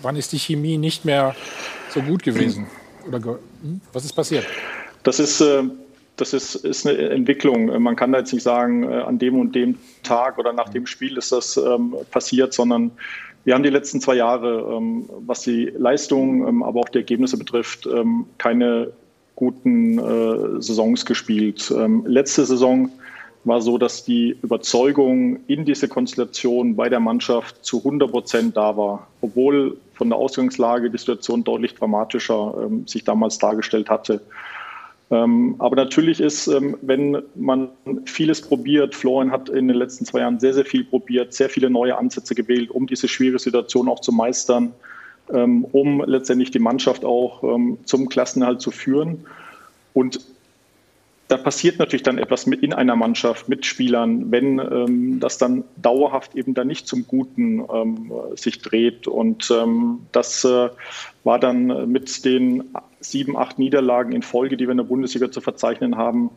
wann 0.03 0.17
ist 0.17 0.33
die 0.33 0.39
Chemie 0.39 0.79
nicht 0.79 1.05
mehr 1.05 1.35
so 1.91 2.01
gut 2.01 2.23
gewesen? 2.23 2.67
Oder 3.07 3.19
hm? 3.19 3.81
was 3.93 4.05
ist 4.05 4.15
passiert? 4.15 4.47
Das 5.03 5.19
ist 5.19 5.41
äh, 5.41 5.63
das 6.21 6.33
ist, 6.35 6.55
ist 6.57 6.87
eine 6.87 6.99
Entwicklung. 7.11 7.83
Man 7.83 7.97
kann 7.97 8.13
da 8.13 8.19
jetzt 8.19 8.33
nicht 8.33 8.43
sagen, 8.43 8.85
äh, 8.85 8.97
an 8.97 9.19
dem 9.19 9.39
und 9.39 9.55
dem 9.55 9.79
Tag 10.03 10.39
oder 10.39 10.53
nach 10.53 10.69
dem 10.69 10.87
Spiel 10.87 11.17
ist 11.17 11.33
das 11.33 11.57
ähm, 11.57 11.95
passiert, 12.11 12.53
sondern 12.53 12.91
wir 13.45 13.55
haben 13.55 13.63
die 13.63 13.71
letzten 13.71 14.01
zwei 14.01 14.17
Jahre, 14.17 14.77
ähm, 14.77 15.09
was 15.27 15.41
die 15.43 15.73
Leistung, 15.77 16.47
ähm, 16.47 16.63
aber 16.63 16.81
auch 16.81 16.89
die 16.89 16.99
Ergebnisse 16.99 17.39
betrifft, 17.39 17.89
keine 18.37 18.93
guten 19.35 19.99
äh, 19.99 20.61
Saisons 20.61 21.07
gespielt. 21.07 21.73
Letzte 22.05 22.45
Saison 22.45 22.91
war 23.45 23.63
so, 23.63 23.79
dass 23.79 24.05
die 24.05 24.37
Überzeugung 24.43 25.41
in 25.47 25.65
diese 25.65 25.89
Konstellation 25.89 26.77
bei 26.77 26.89
der 26.89 27.01
Mannschaft 27.01 27.65
zu 27.65 27.79
100 27.79 28.11
Prozent 28.11 28.57
da 28.57 28.77
war, 28.77 29.07
obwohl 29.23 29.79
von 29.95 30.11
der 30.11 30.19
Ausgangslage 30.19 30.91
die 30.91 30.99
Situation 30.99 31.45
deutlich 31.45 31.75
dramatischer 31.75 32.55
ähm, 32.63 32.87
sich 32.87 33.05
damals 33.05 33.39
dargestellt 33.39 33.89
hatte. 33.89 34.21
Ähm, 35.11 35.57
aber 35.59 35.75
natürlich 35.77 36.21
ist, 36.21 36.47
ähm, 36.47 36.77
wenn 36.83 37.23
man 37.35 37.69
vieles 38.05 38.43
probiert, 38.43 38.95
Florian 38.95 39.33
hat 39.33 39.49
in 39.49 39.69
den 39.69 39.77
letzten 39.77 40.05
zwei 40.05 40.21
Jahren 40.21 40.39
sehr, 40.39 40.55
sehr 40.55 40.65
viel 40.65 40.85
probiert, 40.85 41.33
sehr 41.33 41.49
viele 41.49 41.71
neue 41.71 41.97
Ansätze 41.97 42.35
gewählt, 42.35 42.71
um 42.71 42.87
diese 42.87 43.09
schwierige 43.09 43.39
Situation 43.39 43.89
auch 43.89 44.01
zu 44.01 44.13
meistern, 44.13 44.73
ähm, 45.33 45.65
um 45.73 46.05
letztendlich 46.07 46.51
die 46.51 46.59
Mannschaft 46.59 47.05
auch 47.05 47.43
zum 47.85 48.09
Klassenhalt 48.09 48.61
zu 48.61 48.71
führen. 48.71 49.25
Und 49.95 50.21
da 51.31 51.37
passiert 51.37 51.79
natürlich 51.79 52.03
dann 52.03 52.19
etwas 52.19 52.47
mit 52.47 52.63
in 52.63 52.73
einer 52.73 52.97
Mannschaft 52.97 53.49
mit 53.49 53.65
Spielern, 53.65 54.33
wenn 54.33 54.59
ähm, 54.59 55.21
das 55.21 55.39
dann 55.39 55.63
dauerhaft 55.77 56.35
eben 56.35 56.55
dann 56.55 56.67
nicht 56.67 56.89
zum 56.89 57.07
Guten 57.07 57.65
ähm, 57.73 58.13
sich 58.35 58.61
dreht. 58.61 59.07
Und 59.07 59.49
ähm, 59.51 60.01
das 60.11 60.45
äh, 60.45 60.71
war 61.23 61.39
dann 61.39 61.91
mit 61.91 62.25
den 62.25 62.65
sieben, 62.99 63.37
acht 63.37 63.61
Niederlagen 63.61 64.13
in 64.13 64.23
Folge, 64.23 64.57
die 64.57 64.67
wir 64.67 64.73
in 64.73 64.79
der 64.79 64.85
Bundesliga 64.85 65.31
zu 65.31 65.41
verzeichnen 65.41 65.97
haben, 65.97 66.31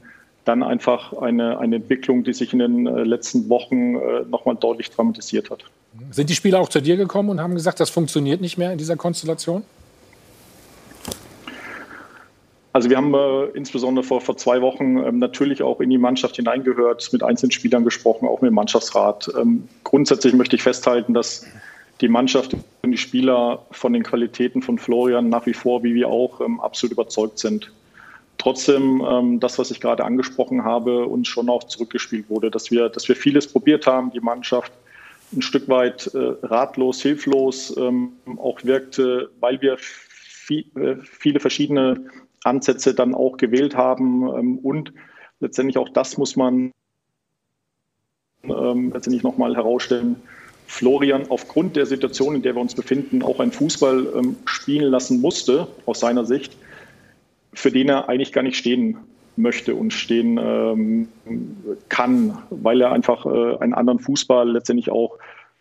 dann 0.46 0.62
einfach 0.62 1.14
eine, 1.14 1.58
eine 1.58 1.78
Entwicklung, 1.78 2.24
die 2.24 2.34
sich 2.34 2.54
in 2.54 2.60
den 2.60 2.86
äh, 2.86 3.04
letzten 3.04 3.50
Wochen 3.50 3.96
äh, 3.96 4.22
nochmal 4.30 4.56
deutlich 4.56 4.92
dramatisiert 4.92 5.50
hat. 5.50 5.64
Sind 6.12 6.30
die 6.30 6.36
Spieler 6.36 6.60
auch 6.60 6.70
zu 6.70 6.82
dir 6.82 6.98
gekommen 6.98 7.30
und 7.30 7.42
haben 7.42 7.56
gesagt, 7.56 7.80
das 7.80 7.90
funktioniert 7.90 8.42
nicht 8.42 8.60
mehr 8.60 8.72
in 8.72 8.78
dieser 8.78 8.96
Konstellation? 8.96 9.64
Also 12.74 12.89
wir 12.89 12.98
haben 12.98 13.13
äh, 13.13 13.46
insbesondere 13.56 14.03
vor, 14.03 14.20
vor 14.20 14.36
zwei 14.36 14.62
Wochen 14.62 14.98
ähm, 14.98 15.20
natürlich 15.20 15.62
auch 15.62 15.80
in 15.80 15.92
die 15.92 16.00
Mannschaft 16.00 16.38
hineingehört, 16.38 17.13
mit 17.13 17.22
einzelnen 17.22 17.51
Spielern 17.51 17.84
gesprochen, 17.84 18.27
auch 18.27 18.42
mit 18.42 18.50
dem 18.50 18.56
Mannschaftsrat. 18.56 19.32
Ähm, 19.39 19.70
grundsätzlich 19.84 20.34
möchte 20.34 20.56
ich 20.56 20.63
festhalten, 20.63 21.13
dass 21.13 21.46
die 22.01 22.08
Mannschaft 22.08 22.56
und 22.82 22.92
die 22.92 22.98
Spieler 22.98 23.63
von 23.70 23.94
den 23.94 24.01
Qualitäten 24.01 24.63
von 24.63 24.80
Florian 24.80 25.30
nach 25.30 25.46
wie 25.46 25.53
vor, 25.53 25.84
wie 25.84 25.94
wir 25.94 26.10
auch, 26.10 26.42
ähm, 26.42 26.60
absolut 26.60 26.94
überzeugt 26.94 27.38
sind. 27.38 27.72
Trotzdem, 28.39 29.06
ähm, 29.08 29.39
das, 29.39 29.60
was 29.60 29.70
ich 29.70 29.80
gerade 29.80 30.03
angesprochen 30.03 30.63
habe, 30.63 31.06
uns 31.06 31.27
schon 31.27 31.50
auch 31.50 31.65
zurückgespielt 31.65 32.27
wurde, 32.27 32.50
dass 32.50 32.72
wir, 32.72 32.89
dass 32.89 33.08
wir 33.08 33.15
vieles 33.15 33.48
probiert 33.48 33.86
haben, 33.86 34.12
die 34.12 34.20
Mannschaft 34.20 34.74
ein 35.32 35.44
Stück 35.44 35.70
weit 35.70 36.10
äh, 36.15 36.34
ratlos, 36.42 37.01
hilflos 37.03 37.75
ähm, 37.77 38.13
auch 38.38 38.63
wirkte, 38.63 39.30
weil 39.39 39.62
wir 39.62 39.77
viel, 39.77 40.65
äh, 40.75 40.96
viele 41.03 41.39
verschiedene 41.39 42.03
Ansätze 42.44 42.94
dann 42.94 43.16
auch 43.16 43.38
gewählt 43.38 43.76
haben. 43.76 44.28
Ähm, 44.36 44.58
und 44.60 44.94
letztendlich 45.40 45.78
auch 45.78 45.90
das 45.90 46.18
muss 46.18 46.36
man 46.36 46.72
ähm, 48.44 48.92
letztendlich 48.94 49.24
nochmal 49.24 49.56
herausstellen. 49.56 50.16
Florian 50.68 51.30
aufgrund 51.30 51.76
der 51.76 51.86
Situation, 51.86 52.36
in 52.36 52.42
der 52.42 52.56
wir 52.56 52.62
uns 52.62 52.74
befinden, 52.74 53.22
auch 53.22 53.40
einen 53.40 53.52
Fußball 53.52 54.08
ähm, 54.16 54.38
spielen 54.46 54.90
lassen 54.90 55.22
musste, 55.22 55.68
aus 55.86 56.00
seiner 56.00 56.26
Sicht, 56.26 56.58
für 57.54 57.72
den 57.72 57.90
er 57.90 58.10
eigentlich 58.10 58.32
gar 58.32 58.42
nicht 58.42 58.58
stehen 58.58 58.98
möchte 59.36 59.76
und 59.76 59.92
stehen 59.92 60.40
ähm, 60.42 61.08
kann, 61.90 62.38
weil 62.50 62.82
er 62.82 62.92
einfach 62.92 63.26
äh, 63.26 63.58
einen 63.58 63.74
anderen 63.74 64.00
Fußball 64.00 64.50
letztendlich 64.50 64.90
auch 64.90 65.18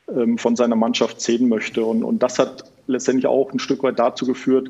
ähm, 0.08 0.38
von 0.38 0.56
seiner 0.56 0.76
Mannschaft 0.76 1.20
sehen 1.20 1.48
möchte. 1.48 1.84
Und, 1.84 2.04
und 2.04 2.22
das 2.22 2.38
hat 2.38 2.64
letztendlich 2.86 3.26
auch 3.26 3.52
ein 3.52 3.58
Stück 3.58 3.82
weit 3.82 3.98
dazu 3.98 4.26
geführt, 4.26 4.68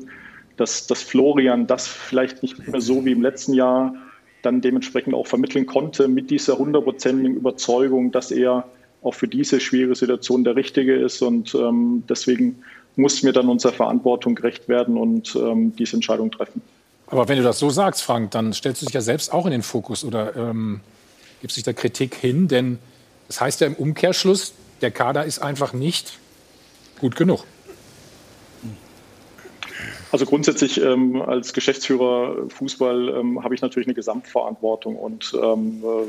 dass, 0.57 0.87
dass 0.87 1.01
Florian 1.01 1.67
das 1.67 1.87
vielleicht 1.87 2.43
nicht 2.43 2.67
mehr 2.67 2.81
so 2.81 3.03
wie 3.05 3.11
im 3.11 3.21
letzten 3.21 3.53
Jahr 3.53 3.93
dann 4.41 4.61
dementsprechend 4.61 5.15
auch 5.15 5.27
vermitteln 5.27 5.65
konnte 5.65 6.07
mit 6.07 6.29
dieser 6.29 6.57
hundertprozentigen 6.57 7.35
Überzeugung, 7.35 8.11
dass 8.11 8.31
er 8.31 8.65
auch 9.01 9.13
für 9.13 9.27
diese 9.27 9.59
schwierige 9.59 9.95
Situation 9.95 10.43
der 10.43 10.55
Richtige 10.55 10.95
ist. 10.95 11.21
Und 11.21 11.55
ähm, 11.55 12.03
deswegen 12.07 12.61
mussten 12.95 13.25
wir 13.25 13.33
dann 13.33 13.49
unserer 13.49 13.73
Verantwortung 13.73 14.35
gerecht 14.35 14.69
werden 14.69 14.97
und 14.97 15.35
ähm, 15.35 15.75
diese 15.75 15.95
Entscheidung 15.95 16.31
treffen. 16.31 16.61
Aber 17.07 17.27
wenn 17.27 17.37
du 17.37 17.43
das 17.43 17.59
so 17.59 17.69
sagst, 17.69 18.03
Frank, 18.03 18.31
dann 18.31 18.53
stellst 18.53 18.81
du 18.81 18.85
dich 18.85 18.95
ja 18.95 19.01
selbst 19.01 19.33
auch 19.33 19.45
in 19.45 19.51
den 19.51 19.63
Fokus 19.63 20.03
oder 20.03 20.35
ähm, 20.35 20.81
gibst 21.41 21.57
dich 21.57 21.63
der 21.63 21.73
Kritik 21.73 22.15
hin, 22.15 22.47
denn 22.47 22.79
das 23.27 23.41
heißt 23.41 23.61
ja 23.61 23.67
im 23.67 23.75
Umkehrschluss, 23.75 24.53
der 24.81 24.91
Kader 24.91 25.25
ist 25.25 25.39
einfach 25.39 25.73
nicht 25.73 26.19
gut 26.99 27.15
genug. 27.15 27.45
Also 30.13 30.27
grundsätzlich 30.27 30.79
ähm, 30.79 31.23
als 31.23 31.53
Geschäftsführer 31.53 32.47
Fußball 32.47 33.09
ähm, 33.17 33.43
habe 33.43 33.55
ich 33.55 33.63
natürlich 33.63 33.87
eine 33.87 33.95
Gesamtverantwortung 33.95 34.95
und 34.95 35.35
ähm, 35.41 35.83
äh, 35.83 36.07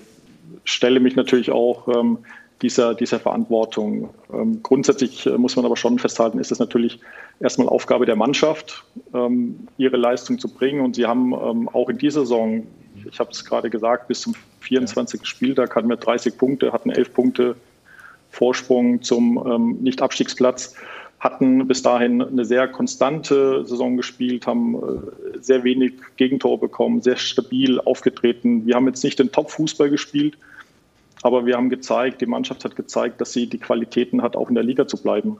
stelle 0.64 1.00
mich 1.00 1.16
natürlich 1.16 1.50
auch 1.50 1.88
ähm, 1.88 2.18
dieser, 2.60 2.94
dieser 2.94 3.18
Verantwortung. 3.18 4.10
Ähm, 4.30 4.62
grundsätzlich 4.62 5.24
äh, 5.24 5.38
muss 5.38 5.56
man 5.56 5.64
aber 5.64 5.78
schon 5.78 5.98
festhalten, 5.98 6.38
ist 6.38 6.52
es 6.52 6.58
natürlich 6.58 7.00
erstmal 7.40 7.66
Aufgabe 7.66 8.04
der 8.04 8.14
Mannschaft, 8.14 8.84
ähm, 9.14 9.68
ihre 9.78 9.96
Leistung 9.96 10.38
zu 10.38 10.52
bringen. 10.52 10.82
Und 10.82 10.96
sie 10.96 11.06
haben 11.06 11.32
auch 11.68 11.88
in 11.88 11.96
dieser 11.96 12.20
Saison, 12.20 12.66
ich 13.10 13.18
habe 13.18 13.30
es 13.30 13.42
gerade 13.42 13.70
gesagt, 13.70 14.08
bis 14.08 14.20
zum 14.20 14.34
24. 14.60 15.20
Ja. 15.20 15.26
Spieltag 15.26 15.74
hatten 15.74 15.88
wir 15.88 15.96
30 15.96 16.36
Punkte, 16.36 16.74
hatten 16.74 16.90
11 16.90 17.14
Punkte 17.14 17.56
Vorsprung 18.32 19.00
zum 19.00 19.78
Nicht-Abstiegsplatz 19.80 20.74
hatten 21.24 21.66
bis 21.66 21.82
dahin 21.82 22.22
eine 22.22 22.44
sehr 22.44 22.68
konstante 22.68 23.64
Saison 23.66 23.96
gespielt, 23.96 24.46
haben 24.46 24.76
äh, 24.76 25.38
sehr 25.40 25.64
wenig 25.64 25.94
Gegentore 26.16 26.58
bekommen, 26.58 27.00
sehr 27.00 27.16
stabil 27.16 27.80
aufgetreten. 27.80 28.66
Wir 28.66 28.76
haben 28.76 28.86
jetzt 28.86 29.02
nicht 29.02 29.18
den 29.18 29.32
Top-Fußball 29.32 29.88
gespielt, 29.88 30.36
aber 31.22 31.46
wir 31.46 31.56
haben 31.56 31.70
gezeigt, 31.70 32.20
die 32.20 32.26
Mannschaft 32.26 32.64
hat 32.64 32.76
gezeigt, 32.76 33.22
dass 33.22 33.32
sie 33.32 33.46
die 33.46 33.58
Qualitäten 33.58 34.22
hat, 34.22 34.36
auch 34.36 34.50
in 34.50 34.54
der 34.54 34.64
Liga 34.64 34.86
zu 34.86 35.02
bleiben. 35.02 35.38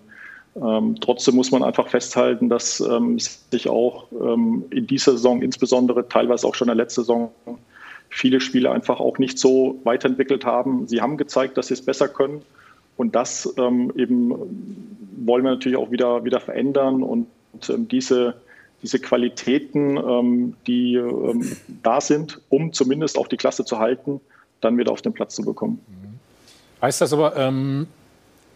Ähm, 0.57 0.97
trotzdem 1.01 1.35
muss 1.35 1.51
man 1.51 1.63
einfach 1.63 1.89
festhalten, 1.89 2.49
dass 2.49 2.81
ähm, 2.81 3.19
sich 3.19 3.69
auch 3.69 4.07
ähm, 4.13 4.65
in 4.71 4.87
dieser 4.87 5.13
Saison, 5.13 5.43
insbesondere 5.43 6.09
teilweise 6.09 6.47
auch 6.47 6.55
schon 6.55 6.69
in 6.69 6.77
der 6.77 6.85
letzten 6.85 7.03
Saison, 7.03 7.31
viele 8.09 8.41
Spiele 8.41 8.71
einfach 8.71 9.01
auch 9.01 9.19
nicht 9.19 9.39
so 9.39 9.81
weiterentwickelt 9.85 10.47
haben. 10.47 10.87
Sie 10.87 11.03
haben 11.03 11.19
gezeigt, 11.19 11.59
dass 11.59 11.67
sie 11.67 11.75
es 11.75 11.85
besser 11.85 12.09
können. 12.09 12.43
Und 12.97 13.15
das 13.15 13.53
ähm, 13.59 13.93
eben 13.97 14.31
wollen 15.17 15.45
wir 15.45 15.51
natürlich 15.51 15.79
auch 15.79 15.91
wieder, 15.91 16.25
wieder 16.25 16.41
verändern 16.41 17.03
und 17.03 17.27
ähm, 17.69 17.89
diese, 17.89 18.35
diese 18.83 18.99
Qualitäten, 18.99 19.97
ähm, 19.97 20.55
die 20.67 20.95
ähm, 20.95 21.57
da 21.83 22.01
sind, 22.01 22.41
um 22.51 22.73
zumindest 22.73 23.19
auch 23.19 23.27
die 23.27 23.37
Klasse 23.37 23.65
zu 23.65 23.79
halten, 23.79 24.21
dann 24.61 24.79
wieder 24.79 24.93
auf 24.93 25.03
den 25.03 25.13
Platz 25.13 25.35
zu 25.35 25.43
bekommen. 25.43 25.81
Heißt 26.81 27.01
das 27.01 27.13
aber, 27.13 27.37
ähm, 27.37 27.87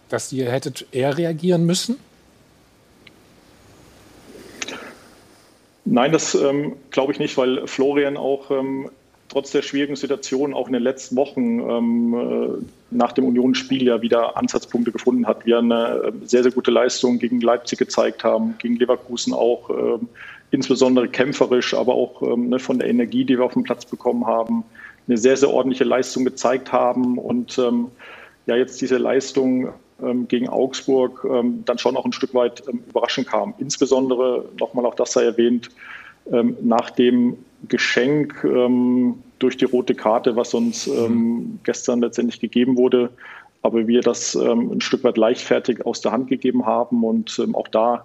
dass 0.08 0.32
ihr 0.32 0.50
hättet 0.50 0.86
eher 0.92 1.16
reagieren 1.16 1.66
müssen? 1.66 1.96
Nein, 5.84 6.12
das 6.12 6.34
ähm, 6.34 6.76
glaube 6.90 7.12
ich 7.12 7.18
nicht, 7.18 7.36
weil 7.38 7.66
Florian 7.66 8.18
auch 8.18 8.50
trotz 9.28 9.50
der 9.50 9.62
schwierigen 9.62 9.96
Situation 9.96 10.54
auch 10.54 10.66
in 10.66 10.72
den 10.72 10.82
letzten 10.82 11.16
Wochen 11.16 11.60
ähm, 11.60 12.14
äh, 12.14 12.64
nach 12.90 13.12
dem 13.12 13.24
Unionsspiel 13.24 13.84
ja 13.84 14.00
wieder 14.00 14.36
Ansatzpunkte 14.36 14.92
gefunden 14.92 15.26
hat. 15.26 15.44
Wir 15.44 15.58
eine 15.58 16.02
äh, 16.04 16.12
sehr, 16.24 16.42
sehr 16.42 16.52
gute 16.52 16.70
Leistung 16.70 17.18
gegen 17.18 17.40
Leipzig 17.40 17.78
gezeigt 17.78 18.24
haben, 18.24 18.54
gegen 18.58 18.76
Leverkusen 18.76 19.32
auch, 19.32 19.70
äh, 19.70 19.98
insbesondere 20.50 21.08
kämpferisch, 21.08 21.74
aber 21.74 21.94
auch 21.94 22.22
ähm, 22.22 22.48
ne, 22.48 22.58
von 22.58 22.78
der 22.78 22.88
Energie, 22.88 23.24
die 23.24 23.36
wir 23.36 23.44
auf 23.44 23.52
dem 23.52 23.64
Platz 23.64 23.84
bekommen 23.84 24.26
haben, 24.26 24.64
eine 25.06 25.18
sehr, 25.18 25.36
sehr 25.36 25.50
ordentliche 25.50 25.84
Leistung 25.84 26.24
gezeigt 26.24 26.72
haben 26.72 27.18
und 27.18 27.58
ähm, 27.58 27.88
ja 28.46 28.56
jetzt 28.56 28.80
diese 28.80 28.96
Leistung 28.96 29.68
ähm, 30.02 30.26
gegen 30.26 30.48
Augsburg 30.48 31.26
ähm, 31.30 31.64
dann 31.66 31.78
schon 31.78 31.96
auch 31.96 32.06
ein 32.06 32.12
Stück 32.12 32.32
weit 32.32 32.62
ähm, 32.68 32.82
überraschend 32.88 33.26
kam. 33.26 33.52
Insbesondere, 33.58 34.46
nochmal 34.58 34.86
auch 34.86 34.94
das 34.94 35.12
sei 35.12 35.24
erwähnt, 35.24 35.70
nach 36.60 36.90
dem 36.90 37.38
Geschenk 37.68 38.44
ähm, 38.44 39.22
durch 39.38 39.56
die 39.56 39.64
rote 39.64 39.94
Karte, 39.94 40.36
was 40.36 40.54
uns 40.54 40.86
ähm, 40.86 41.12
mhm. 41.12 41.58
gestern 41.64 42.00
letztendlich 42.00 42.40
gegeben 42.40 42.76
wurde, 42.76 43.10
aber 43.62 43.86
wir 43.86 44.00
das 44.00 44.34
ähm, 44.34 44.72
ein 44.72 44.80
Stück 44.80 45.04
weit 45.04 45.16
leichtfertig 45.16 45.84
aus 45.84 46.00
der 46.00 46.12
Hand 46.12 46.28
gegeben 46.28 46.66
haben. 46.66 47.04
Und 47.04 47.38
ähm, 47.38 47.54
auch 47.54 47.68
da 47.68 48.04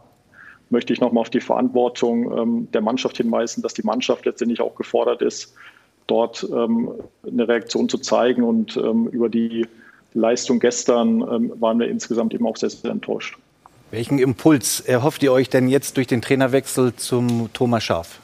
möchte 0.70 0.94
ich 0.94 1.00
nochmal 1.00 1.22
auf 1.22 1.30
die 1.30 1.42
Verantwortung 1.42 2.38
ähm, 2.38 2.68
der 2.72 2.82
Mannschaft 2.82 3.18
hinweisen, 3.18 3.62
dass 3.62 3.74
die 3.74 3.84
Mannschaft 3.84 4.26
letztendlich 4.26 4.62
auch 4.62 4.76
gefordert 4.76 5.22
ist, 5.22 5.54
dort 6.08 6.48
ähm, 6.52 6.92
eine 7.26 7.48
Reaktion 7.48 7.90
zu 7.90 7.98
zeigen. 7.98 8.44
Und 8.44 8.76
über 8.76 9.30
die 9.30 9.68
Leistung 10.14 10.60
gestern 10.60 11.22
waren 11.60 11.80
wir 11.80 11.88
insgesamt 11.88 12.34
eben 12.34 12.46
auch 12.46 12.58
sehr, 12.58 12.70
sehr 12.70 12.92
enttäuscht. 12.92 13.38
Welchen 13.94 14.18
Impuls 14.18 14.80
erhofft 14.80 15.22
ihr 15.22 15.32
euch 15.32 15.50
denn 15.50 15.68
jetzt 15.68 15.98
durch 15.98 16.08
den 16.08 16.22
Trainerwechsel 16.22 16.96
zum 16.96 17.50
Thomas 17.54 17.84
Schaf? 17.84 18.20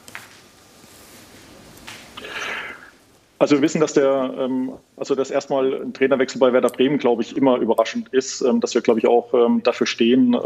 Also 3.40 3.54
wir 3.56 3.62
wissen, 3.62 3.80
dass 3.80 3.94
der, 3.94 4.34
ähm, 4.38 4.72
also 4.98 5.14
dass 5.14 5.30
erstmal 5.30 5.72
ein 5.82 5.94
Trainerwechsel 5.94 6.38
bei 6.38 6.52
Werder 6.52 6.68
Bremen, 6.68 6.98
glaube 6.98 7.22
ich, 7.22 7.38
immer 7.38 7.56
überraschend 7.56 8.10
ist, 8.12 8.42
ähm, 8.42 8.60
dass 8.60 8.74
wir, 8.74 8.82
glaube 8.82 9.00
ich, 9.00 9.06
auch 9.06 9.32
ähm, 9.32 9.62
dafür 9.62 9.86
stehen, 9.86 10.36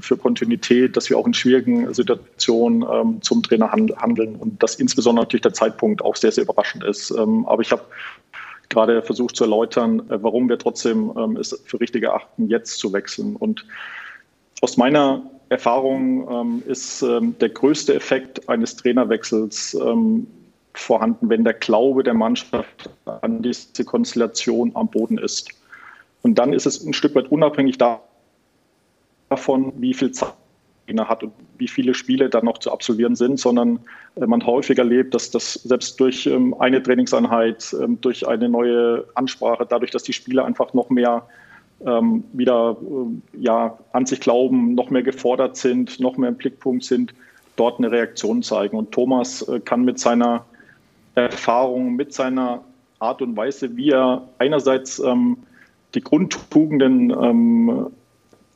für 0.00 0.16
Kontinuität, 0.16 0.96
dass 0.96 1.10
wir 1.10 1.18
auch 1.18 1.26
in 1.26 1.34
schwierigen 1.34 1.92
Situationen 1.92 3.20
zum 3.20 3.42
Trainer 3.42 3.70
handeln 3.70 4.36
und 4.36 4.62
dass 4.62 4.76
insbesondere 4.76 5.24
natürlich 5.24 5.42
der 5.42 5.52
Zeitpunkt 5.52 6.02
auch 6.02 6.16
sehr, 6.16 6.32
sehr 6.32 6.44
überraschend 6.44 6.82
ist. 6.82 7.12
Aber 7.12 7.60
ich 7.60 7.72
habe 7.72 7.82
gerade 8.70 9.02
versucht 9.02 9.36
zu 9.36 9.44
erläutern, 9.44 10.00
äh, 10.08 10.18
warum 10.22 10.48
wir 10.48 10.58
trotzdem 10.58 11.36
es 11.38 11.60
für 11.66 11.78
richtig 11.78 12.04
erachten, 12.04 12.48
jetzt 12.48 12.78
zu 12.78 12.92
wechseln. 12.94 13.36
Und 13.36 13.66
aus 14.62 14.78
meiner 14.78 15.22
Erfahrung 15.50 16.62
ist 16.66 17.02
der 17.02 17.48
größte 17.48 17.94
Effekt 17.94 18.48
eines 18.48 18.76
Trainerwechsels 18.76 19.76
vorhanden, 20.78 21.28
wenn 21.28 21.44
der 21.44 21.54
Glaube 21.54 22.02
der 22.02 22.14
Mannschaft 22.14 22.90
an 23.04 23.42
diese 23.42 23.84
Konstellation 23.84 24.72
am 24.74 24.88
Boden 24.88 25.18
ist. 25.18 25.50
Und 26.22 26.38
dann 26.38 26.52
ist 26.52 26.66
es 26.66 26.84
ein 26.84 26.92
Stück 26.92 27.14
weit 27.14 27.30
unabhängig 27.30 27.78
davon, 29.28 29.72
wie 29.76 29.94
viel 29.94 30.12
Zeit 30.12 30.34
er 30.96 31.08
hat 31.08 31.22
und 31.22 31.32
wie 31.58 31.68
viele 31.68 31.92
Spiele 31.92 32.30
dann 32.30 32.44
noch 32.44 32.58
zu 32.58 32.72
absolvieren 32.72 33.14
sind, 33.14 33.38
sondern 33.38 33.80
äh, 34.16 34.26
man 34.26 34.44
häufig 34.46 34.78
erlebt, 34.78 35.14
dass 35.14 35.30
das 35.30 35.54
selbst 35.54 36.00
durch 36.00 36.26
ähm, 36.26 36.54
eine 36.58 36.82
Trainingseinheit, 36.82 37.76
ähm, 37.80 38.00
durch 38.00 38.26
eine 38.26 38.48
neue 38.48 39.04
Ansprache, 39.14 39.66
dadurch, 39.68 39.90
dass 39.90 40.02
die 40.02 40.12
Spieler 40.12 40.44
einfach 40.44 40.72
noch 40.74 40.88
mehr 40.88 41.26
ähm, 41.84 42.24
wieder 42.32 42.76
ja, 43.34 43.78
an 43.92 44.06
sich 44.06 44.20
glauben, 44.20 44.74
noch 44.74 44.90
mehr 44.90 45.02
gefordert 45.02 45.56
sind, 45.56 46.00
noch 46.00 46.16
mehr 46.16 46.30
im 46.30 46.36
Blickpunkt 46.36 46.84
sind, 46.84 47.14
dort 47.56 47.78
eine 47.78 47.90
Reaktion 47.90 48.42
zeigen. 48.42 48.76
Und 48.76 48.92
Thomas 48.92 49.42
äh, 49.42 49.60
kann 49.60 49.84
mit 49.84 49.98
seiner 49.98 50.44
Erfahrung, 51.24 51.94
mit 51.94 52.12
seiner 52.12 52.64
Art 52.98 53.22
und 53.22 53.36
Weise, 53.36 53.76
wie 53.76 53.90
er 53.90 54.28
einerseits 54.38 54.98
ähm, 54.98 55.38
die 55.94 56.00
Grundtugenden 56.00 57.10
ähm, 57.10 57.86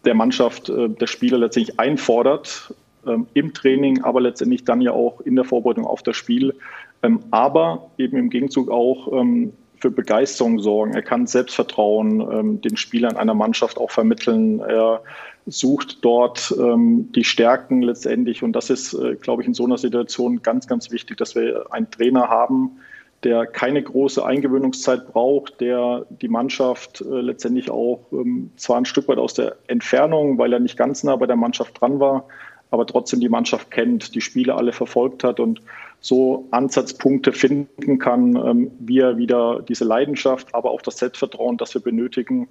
der 0.05 0.15
Mannschaft, 0.15 0.69
äh, 0.69 0.89
der 0.89 1.07
Spieler 1.07 1.39
letztendlich 1.39 1.79
einfordert 1.79 2.75
ähm, 3.07 3.27
im 3.35 3.55
Training, 3.55 4.03
aber 4.03 4.21
letztendlich 4.21 4.65
dann 4.65 4.81
ja 4.81 4.93
auch 4.93 5.21
in 5.21 5.37
der 5.37 5.45
Vorbereitung 5.45 5.87
auf 5.87 6.03
das 6.03 6.17
Spiel, 6.17 6.55
ähm, 7.03 7.21
aber 7.31 7.91
eben 7.99 8.17
im 8.17 8.31
Gegenzug 8.31 8.71
auch 8.71 9.13
ähm, 9.13 9.53
für 9.83 9.91
Begeisterung 9.91 10.61
sorgen. 10.61 10.95
Er 10.95 11.03
kann 11.03 11.27
Selbstvertrauen 11.27 12.21
ähm, 12.21 12.61
den 12.61 12.77
Spielern 12.77 13.17
einer 13.17 13.35
Mannschaft 13.35 13.79
auch 13.79 13.91
vermitteln. 13.91 14.61
Er 14.61 15.03
sucht 15.47 16.05
dort 16.05 16.55
ähm, 16.57 17.11
die 17.11 17.25
Stärken 17.25 17.83
letztendlich. 17.83 18.45
Und 18.45 18.53
das 18.53 18.71
ist, 18.71 18.95
äh, 18.95 19.17
glaube 19.17 19.43
ich, 19.43 19.49
in 19.49 19.55
so 19.55 19.65
einer 19.65 19.79
Situation 19.79 20.41
ganz, 20.41 20.69
ganz 20.69 20.93
wichtig, 20.93 21.17
dass 21.17 21.35
wir 21.35 21.67
einen 21.73 21.91
Trainer 21.91 22.29
haben, 22.29 22.79
der 23.25 23.45
keine 23.45 23.83
große 23.83 24.25
Eingewöhnungszeit 24.25 25.09
braucht, 25.09 25.61
der 25.61 26.07
die 26.11 26.29
Mannschaft 26.29 27.01
äh, 27.01 27.21
letztendlich 27.21 27.69
auch 27.69 28.07
ähm, 28.13 28.53
zwar 28.55 28.77
ein 28.77 28.85
Stück 28.85 29.09
weit 29.09 29.19
aus 29.19 29.35
der 29.35 29.57
Entfernung, 29.67 30.39
weil 30.39 30.53
er 30.53 30.61
nicht 30.61 30.77
ganz 30.77 31.03
nah 31.03 31.17
bei 31.17 31.27
der 31.27 31.35
Mannschaft 31.35 31.81
dran 31.81 31.99
war, 31.99 32.29
aber 32.71 32.87
trotzdem 32.87 33.19
die 33.19 33.29
Mannschaft 33.29 33.73
kennt, 33.73 34.15
die 34.15 34.21
Spiele 34.21 34.55
alle 34.55 34.73
verfolgt 34.73 35.25
hat 35.25 35.41
und 35.41 35.61
so 36.03 36.49
Ansatzpunkte 36.51 37.33
finden 37.33 37.99
kann, 37.99 38.37
ähm, 38.37 38.71
wie 38.81 38.99
er 38.99 39.17
wieder 39.17 39.63
diese 39.63 39.85
Leidenschaft, 39.85 40.55
aber 40.55 40.73
auch 40.73 40.83
das 40.83 40.99
Selbstvertrauen, 40.99 41.57
das 41.57 41.73
wir 41.75 41.81
benötigen, 41.81 42.49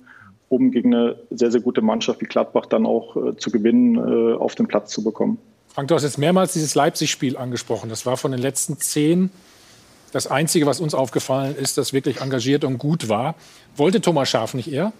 um 0.48 0.72
gegen 0.72 0.96
eine 0.96 1.18
sehr, 1.30 1.52
sehr 1.52 1.62
gute 1.62 1.82
Mannschaft 1.82 2.22
wie 2.22 2.26
Gladbach 2.26 2.66
dann 2.66 2.86
auch 2.86 3.16
äh, 3.18 3.38
zu 3.38 3.52
gewinnen, 3.52 3.96
äh, 3.98 4.36
auf 4.36 4.56
den 4.56 4.68
Platz 4.68 4.92
zu 4.92 5.04
bekommen. 5.04 5.38
Frank, 5.68 5.90
du 5.90 5.96
hast 5.96 6.04
jetzt 6.04 6.18
mehrmals 6.18 6.54
dieses 6.54 6.76
Leipzig-Spiel 6.76 7.38
angesprochen. 7.38 7.90
Das 7.90 8.06
war 8.06 8.18
von 8.18 8.32
den 8.32 8.42
letzten 8.42 8.78
zehn 8.78 9.30
das 10.14 10.28
Einzige, 10.28 10.66
was 10.66 10.80
uns 10.82 10.94
aufgefallen 10.94 11.56
ist, 11.56 11.78
das 11.78 11.94
wirklich 11.94 12.20
engagiert 12.22 12.64
und 12.64 12.78
gut 12.78 13.08
war. 13.10 13.36
Wollte 13.76 14.02
Thomas 14.02 14.30
Schaf 14.30 14.54
nicht 14.54 14.72
eher? 14.72 14.92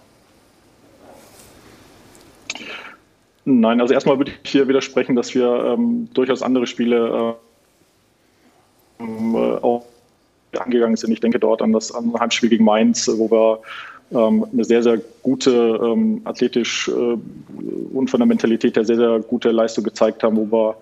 Nein, 3.44 3.80
also 3.80 3.92
erstmal 3.92 4.18
würde 4.18 4.32
ich 4.42 4.50
hier 4.50 4.68
widersprechen, 4.68 5.16
dass 5.16 5.34
wir 5.34 5.74
ähm, 5.76 6.08
durchaus 6.14 6.42
andere 6.42 6.66
Spiele 6.66 7.36
äh, 7.36 7.51
auch 9.62 9.84
angegangen 10.58 10.96
sind. 10.96 11.12
Ich 11.12 11.20
denke 11.20 11.38
dort 11.38 11.62
an 11.62 11.72
das 11.72 11.92
Heimspiel 12.18 12.48
gegen 12.48 12.64
Mainz, 12.64 13.08
wo 13.08 13.30
wir 13.30 13.60
ähm, 14.12 14.46
eine 14.52 14.64
sehr, 14.64 14.82
sehr 14.82 15.00
gute, 15.22 15.80
ähm, 15.82 16.20
athletisch 16.24 16.88
äh, 16.88 17.16
und 17.94 18.10
von 18.10 18.20
der 18.20 18.26
Mentalität 18.26 18.76
her 18.76 18.84
sehr, 18.84 18.96
sehr 18.96 19.20
gute 19.20 19.50
Leistung 19.50 19.84
gezeigt 19.84 20.22
haben, 20.22 20.36
wo 20.36 20.52
wir 20.52 20.76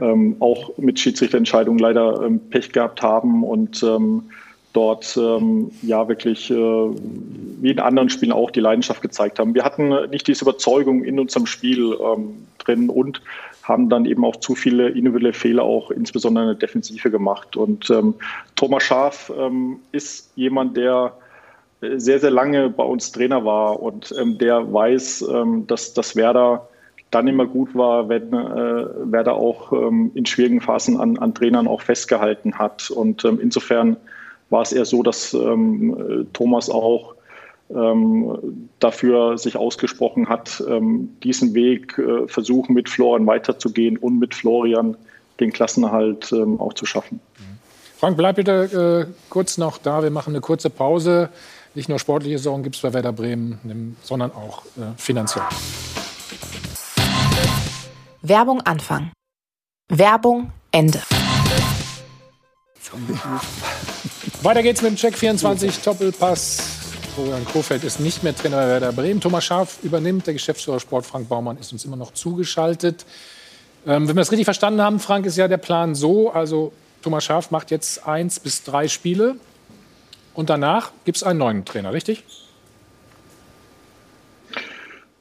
ähm, 0.00 0.36
auch 0.40 0.76
mit 0.78 0.98
Schiedsrichterentscheidungen 0.98 1.78
leider 1.78 2.22
ähm, 2.22 2.40
Pech 2.50 2.72
gehabt 2.72 3.02
haben 3.02 3.44
und 3.44 3.82
ähm, 3.84 4.24
dort 4.72 5.16
ähm, 5.16 5.70
ja 5.82 6.08
wirklich 6.08 6.50
äh, 6.50 6.54
wie 6.54 7.70
in 7.70 7.78
anderen 7.78 8.10
Spielen 8.10 8.32
auch 8.32 8.50
die 8.50 8.60
Leidenschaft 8.60 9.02
gezeigt 9.02 9.38
haben. 9.38 9.54
Wir 9.54 9.64
hatten 9.64 10.10
nicht 10.10 10.26
diese 10.26 10.44
Überzeugung 10.44 11.04
in 11.04 11.20
unserem 11.20 11.46
Spiel 11.46 11.96
ähm, 12.02 12.46
drin 12.58 12.90
und 12.90 13.20
haben 13.64 13.88
dann 13.88 14.04
eben 14.04 14.24
auch 14.24 14.36
zu 14.36 14.54
viele 14.54 14.90
individuelle 14.90 15.32
Fehler 15.32 15.62
auch 15.62 15.90
insbesondere 15.90 16.44
in 16.44 16.50
der 16.50 16.68
Defensive 16.68 17.10
gemacht. 17.10 17.56
Und 17.56 17.90
ähm, 17.90 18.14
Thomas 18.56 18.82
Schaaf 18.82 19.32
ähm, 19.36 19.80
ist 19.90 20.30
jemand, 20.36 20.76
der 20.76 21.14
äh, 21.80 21.98
sehr, 21.98 22.20
sehr 22.20 22.30
lange 22.30 22.68
bei 22.68 22.84
uns 22.84 23.10
Trainer 23.10 23.44
war 23.44 23.82
und 23.82 24.14
ähm, 24.20 24.36
der 24.36 24.72
weiß, 24.72 25.26
ähm, 25.32 25.66
dass, 25.66 25.94
dass 25.94 26.14
Werder 26.14 26.68
dann 27.10 27.26
immer 27.26 27.46
gut 27.46 27.74
war, 27.74 28.08
wenn 28.08 28.32
äh, 28.34 29.12
Werder 29.12 29.34
auch 29.34 29.72
ähm, 29.72 30.10
in 30.14 30.26
schwierigen 30.26 30.60
Phasen 30.60 31.00
an, 31.00 31.16
an 31.18 31.32
Trainern 31.32 31.66
auch 31.66 31.80
festgehalten 31.80 32.58
hat. 32.58 32.90
Und 32.90 33.24
ähm, 33.24 33.38
insofern 33.40 33.96
war 34.50 34.60
es 34.60 34.72
eher 34.72 34.84
so, 34.84 35.02
dass 35.02 35.32
ähm, 35.32 36.26
Thomas 36.34 36.68
auch 36.68 37.13
ähm, 37.70 38.68
dafür 38.78 39.38
sich 39.38 39.56
ausgesprochen 39.56 40.28
hat, 40.28 40.62
ähm, 40.68 41.16
diesen 41.22 41.54
Weg 41.54 41.98
äh, 41.98 42.28
versuchen 42.28 42.74
mit 42.74 42.88
Florian 42.88 43.26
weiterzugehen 43.26 43.96
und 43.96 44.18
mit 44.18 44.34
Florian 44.34 44.96
den 45.40 45.52
Klassenerhalt 45.52 46.32
ähm, 46.32 46.60
auch 46.60 46.74
zu 46.74 46.86
schaffen. 46.86 47.20
Frank, 47.96 48.16
bleib 48.16 48.36
bitte 48.36 49.08
äh, 49.08 49.14
kurz 49.30 49.56
noch 49.56 49.78
da. 49.78 50.02
Wir 50.02 50.10
machen 50.10 50.34
eine 50.34 50.40
kurze 50.40 50.68
Pause. 50.68 51.30
Nicht 51.74 51.88
nur 51.88 51.98
sportliche 51.98 52.38
Sorgen 52.38 52.62
gibt 52.62 52.76
es 52.76 52.82
bei 52.82 52.92
Werder 52.92 53.12
Bremen, 53.12 53.96
sondern 54.02 54.30
auch 54.32 54.64
äh, 54.76 54.96
finanziell. 54.96 55.44
Werbung 58.22 58.60
Anfang. 58.62 59.10
Werbung 59.88 60.52
Ende. 60.70 61.00
Weiter 64.42 64.62
geht's 64.62 64.82
mit 64.82 64.92
dem 64.92 64.96
Check 64.96 65.16
24 65.16 65.80
Doppelpass. 65.80 66.73
Florian 67.14 67.44
Kofeld 67.44 67.84
ist 67.84 68.00
nicht 68.00 68.24
mehr 68.24 68.34
Trainer 68.34 68.56
bei 68.56 68.66
Werder 68.66 68.92
Bremen. 68.92 69.20
Thomas 69.20 69.44
Schaaf 69.44 69.78
übernimmt. 69.84 70.26
Der 70.26 70.34
Geschäftsführer 70.34 70.80
Sport 70.80 71.06
Frank 71.06 71.28
Baumann 71.28 71.56
ist 71.58 71.72
uns 71.72 71.84
immer 71.84 71.94
noch 71.94 72.12
zugeschaltet. 72.12 73.06
Ähm, 73.86 74.08
wenn 74.08 74.16
wir 74.16 74.20
das 74.20 74.32
richtig 74.32 74.46
verstanden 74.46 74.82
haben, 74.82 74.98
Frank, 74.98 75.24
ist 75.24 75.36
ja 75.36 75.46
der 75.46 75.58
Plan 75.58 75.94
so: 75.94 76.30
also 76.30 76.72
Thomas 77.02 77.22
Schaaf 77.22 77.52
macht 77.52 77.70
jetzt 77.70 78.04
eins 78.08 78.40
bis 78.40 78.64
drei 78.64 78.88
Spiele 78.88 79.36
und 80.34 80.50
danach 80.50 80.90
gibt 81.04 81.16
es 81.16 81.22
einen 81.22 81.38
neuen 81.38 81.64
Trainer, 81.64 81.92
richtig? 81.92 82.24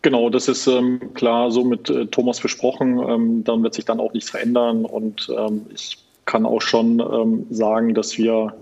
Genau, 0.02 0.32
das 0.32 0.48
ist 0.48 0.66
ähm, 0.66 1.14
klar 1.14 1.52
so 1.52 1.64
mit 1.64 1.92
äh, 1.92 2.08
Thomas 2.08 2.40
besprochen. 2.40 2.98
Ähm, 3.08 3.44
dann 3.44 3.62
wird 3.62 3.76
sich 3.76 3.86
dann 3.86 4.00
auch 4.00 4.14
nichts 4.14 4.32
verändern. 4.32 4.86
Und 4.86 5.32
ähm, 5.38 5.68
ich 5.72 6.00
kann 6.26 6.48
auch 6.48 6.62
schon 6.62 7.00
ähm, 7.00 7.46
sagen, 7.52 7.94
dass 7.94 8.18
wir 8.18 8.56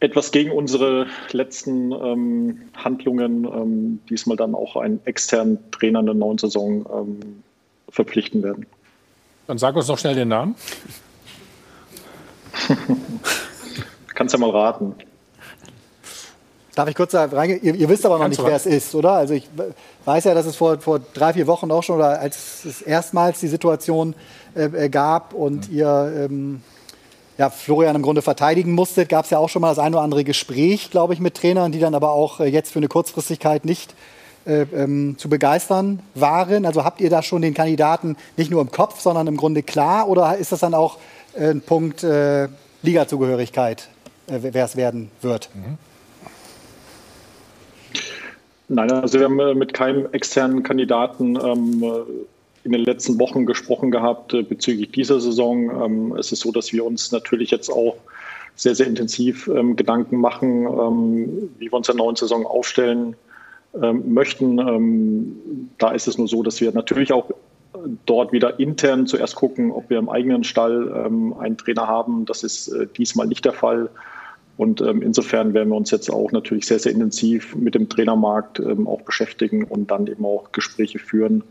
etwas 0.00 0.32
gegen 0.32 0.50
unsere 0.50 1.06
letzten 1.32 1.92
ähm, 1.92 2.62
Handlungen 2.74 3.44
ähm, 3.44 4.00
diesmal 4.08 4.36
dann 4.36 4.54
auch 4.54 4.76
einen 4.76 5.00
externen 5.04 5.58
Trainer 5.70 6.00
in 6.00 6.06
der 6.06 6.14
neuen 6.14 6.38
Saison 6.38 7.12
verpflichten 7.88 8.42
werden. 8.42 8.66
Dann 9.46 9.58
sag 9.58 9.76
uns 9.76 9.88
noch 9.88 9.98
schnell 9.98 10.14
den 10.14 10.28
Namen. 10.28 10.54
Kannst 14.14 14.32
ja 14.32 14.38
mal 14.38 14.50
raten. 14.50 14.94
Darf 16.74 16.88
ich 16.88 16.94
kurz 16.94 17.14
reingehen? 17.14 17.62
Ihr, 17.62 17.74
ihr 17.74 17.88
wisst 17.88 18.06
aber 18.06 18.14
noch 18.14 18.22
Kannst 18.22 18.38
nicht, 18.38 18.48
wer 18.48 18.56
es 18.56 18.66
ist, 18.66 18.94
oder? 18.94 19.12
Also 19.12 19.34
ich 19.34 19.48
weiß 20.04 20.24
ja, 20.24 20.34
dass 20.34 20.46
es 20.46 20.56
vor, 20.56 20.78
vor 20.80 21.00
drei, 21.00 21.32
vier 21.32 21.46
Wochen 21.46 21.70
auch 21.70 21.82
schon, 21.82 21.96
oder 21.96 22.20
als 22.20 22.64
es 22.64 22.80
erstmals 22.80 23.40
die 23.40 23.48
Situation 23.48 24.14
äh, 24.54 24.64
äh 24.64 24.88
gab 24.88 25.34
und 25.34 25.70
mhm. 25.70 25.76
ihr 25.76 26.12
ähm, 26.16 26.62
ja, 27.40 27.48
Florian 27.48 27.96
im 27.96 28.02
Grunde 28.02 28.20
verteidigen 28.20 28.72
musstet, 28.72 29.08
gab 29.08 29.24
es 29.24 29.30
ja 29.30 29.38
auch 29.38 29.48
schon 29.48 29.62
mal 29.62 29.70
das 29.70 29.78
ein 29.78 29.94
oder 29.94 30.02
andere 30.02 30.24
Gespräch, 30.24 30.90
glaube 30.90 31.14
ich, 31.14 31.20
mit 31.20 31.38
Trainern, 31.38 31.72
die 31.72 31.78
dann 31.78 31.94
aber 31.94 32.12
auch 32.12 32.38
äh, 32.38 32.44
jetzt 32.44 32.70
für 32.70 32.80
eine 32.80 32.88
Kurzfristigkeit 32.88 33.64
nicht 33.64 33.94
äh, 34.44 34.66
ähm, 34.74 35.14
zu 35.16 35.30
begeistern 35.30 36.00
waren. 36.14 36.66
Also 36.66 36.84
habt 36.84 37.00
ihr 37.00 37.08
da 37.08 37.22
schon 37.22 37.40
den 37.40 37.54
Kandidaten 37.54 38.18
nicht 38.36 38.50
nur 38.50 38.60
im 38.60 38.70
Kopf, 38.70 39.00
sondern 39.00 39.26
im 39.26 39.38
Grunde 39.38 39.62
klar? 39.62 40.06
Oder 40.06 40.36
ist 40.36 40.52
das 40.52 40.60
dann 40.60 40.74
auch 40.74 40.98
äh, 41.32 41.48
ein 41.48 41.62
Punkt 41.62 42.04
äh, 42.04 42.48
Ligazugehörigkeit, 42.82 43.88
wer 44.26 44.62
es 44.66 44.76
werden 44.76 45.10
wird? 45.22 45.48
Mhm. 45.54 45.78
Nein, 48.68 48.92
also 48.92 49.18
wir 49.18 49.24
haben 49.24 49.40
äh, 49.40 49.54
mit 49.54 49.72
keinem 49.72 50.12
externen 50.12 50.62
Kandidaten 50.62 51.36
ähm, 51.42 51.82
äh, 51.82 51.88
in 52.64 52.72
den 52.72 52.84
letzten 52.84 53.18
Wochen 53.18 53.46
gesprochen 53.46 53.90
gehabt 53.90 54.34
äh, 54.34 54.42
bezüglich 54.42 54.90
dieser 54.90 55.20
Saison. 55.20 55.70
Ähm, 55.82 56.16
es 56.16 56.32
ist 56.32 56.40
so, 56.40 56.52
dass 56.52 56.72
wir 56.72 56.84
uns 56.84 57.12
natürlich 57.12 57.50
jetzt 57.50 57.70
auch 57.70 57.96
sehr, 58.54 58.74
sehr 58.74 58.86
intensiv 58.86 59.48
ähm, 59.48 59.76
Gedanken 59.76 60.18
machen, 60.18 60.66
ähm, 60.66 61.50
wie 61.58 61.66
wir 61.66 61.74
uns 61.74 61.88
in 61.88 61.96
der 61.96 62.04
neuen 62.04 62.16
Saison 62.16 62.46
aufstellen 62.46 63.16
ähm, 63.80 64.12
möchten. 64.12 64.58
Ähm, 64.58 65.70
da 65.78 65.92
ist 65.92 66.08
es 66.08 66.18
nur 66.18 66.28
so, 66.28 66.42
dass 66.42 66.60
wir 66.60 66.72
natürlich 66.72 67.12
auch 67.12 67.30
dort 68.04 68.32
wieder 68.32 68.58
intern 68.58 69.06
zuerst 69.06 69.36
gucken, 69.36 69.70
ob 69.70 69.88
wir 69.88 69.98
im 69.98 70.08
eigenen 70.08 70.42
Stall 70.42 70.92
einen 71.38 71.56
Trainer 71.56 71.86
haben. 71.86 72.26
Das 72.26 72.42
ist 72.42 72.68
äh, 72.68 72.86
diesmal 72.96 73.28
nicht 73.28 73.44
der 73.44 73.52
Fall. 73.52 73.88
Und 74.60 74.82
ähm, 74.82 75.00
insofern 75.00 75.54
werden 75.54 75.70
wir 75.70 75.76
uns 75.76 75.90
jetzt 75.90 76.10
auch 76.10 76.32
natürlich 76.32 76.66
sehr, 76.66 76.78
sehr 76.78 76.92
intensiv 76.92 77.56
mit 77.56 77.74
dem 77.74 77.88
Trainermarkt 77.88 78.58
ähm, 78.58 78.86
auch 78.86 79.00
beschäftigen 79.00 79.64
und 79.64 79.90
dann 79.90 80.06
eben 80.06 80.26
auch 80.26 80.52
Gespräche 80.52 80.98
führen, 80.98 81.42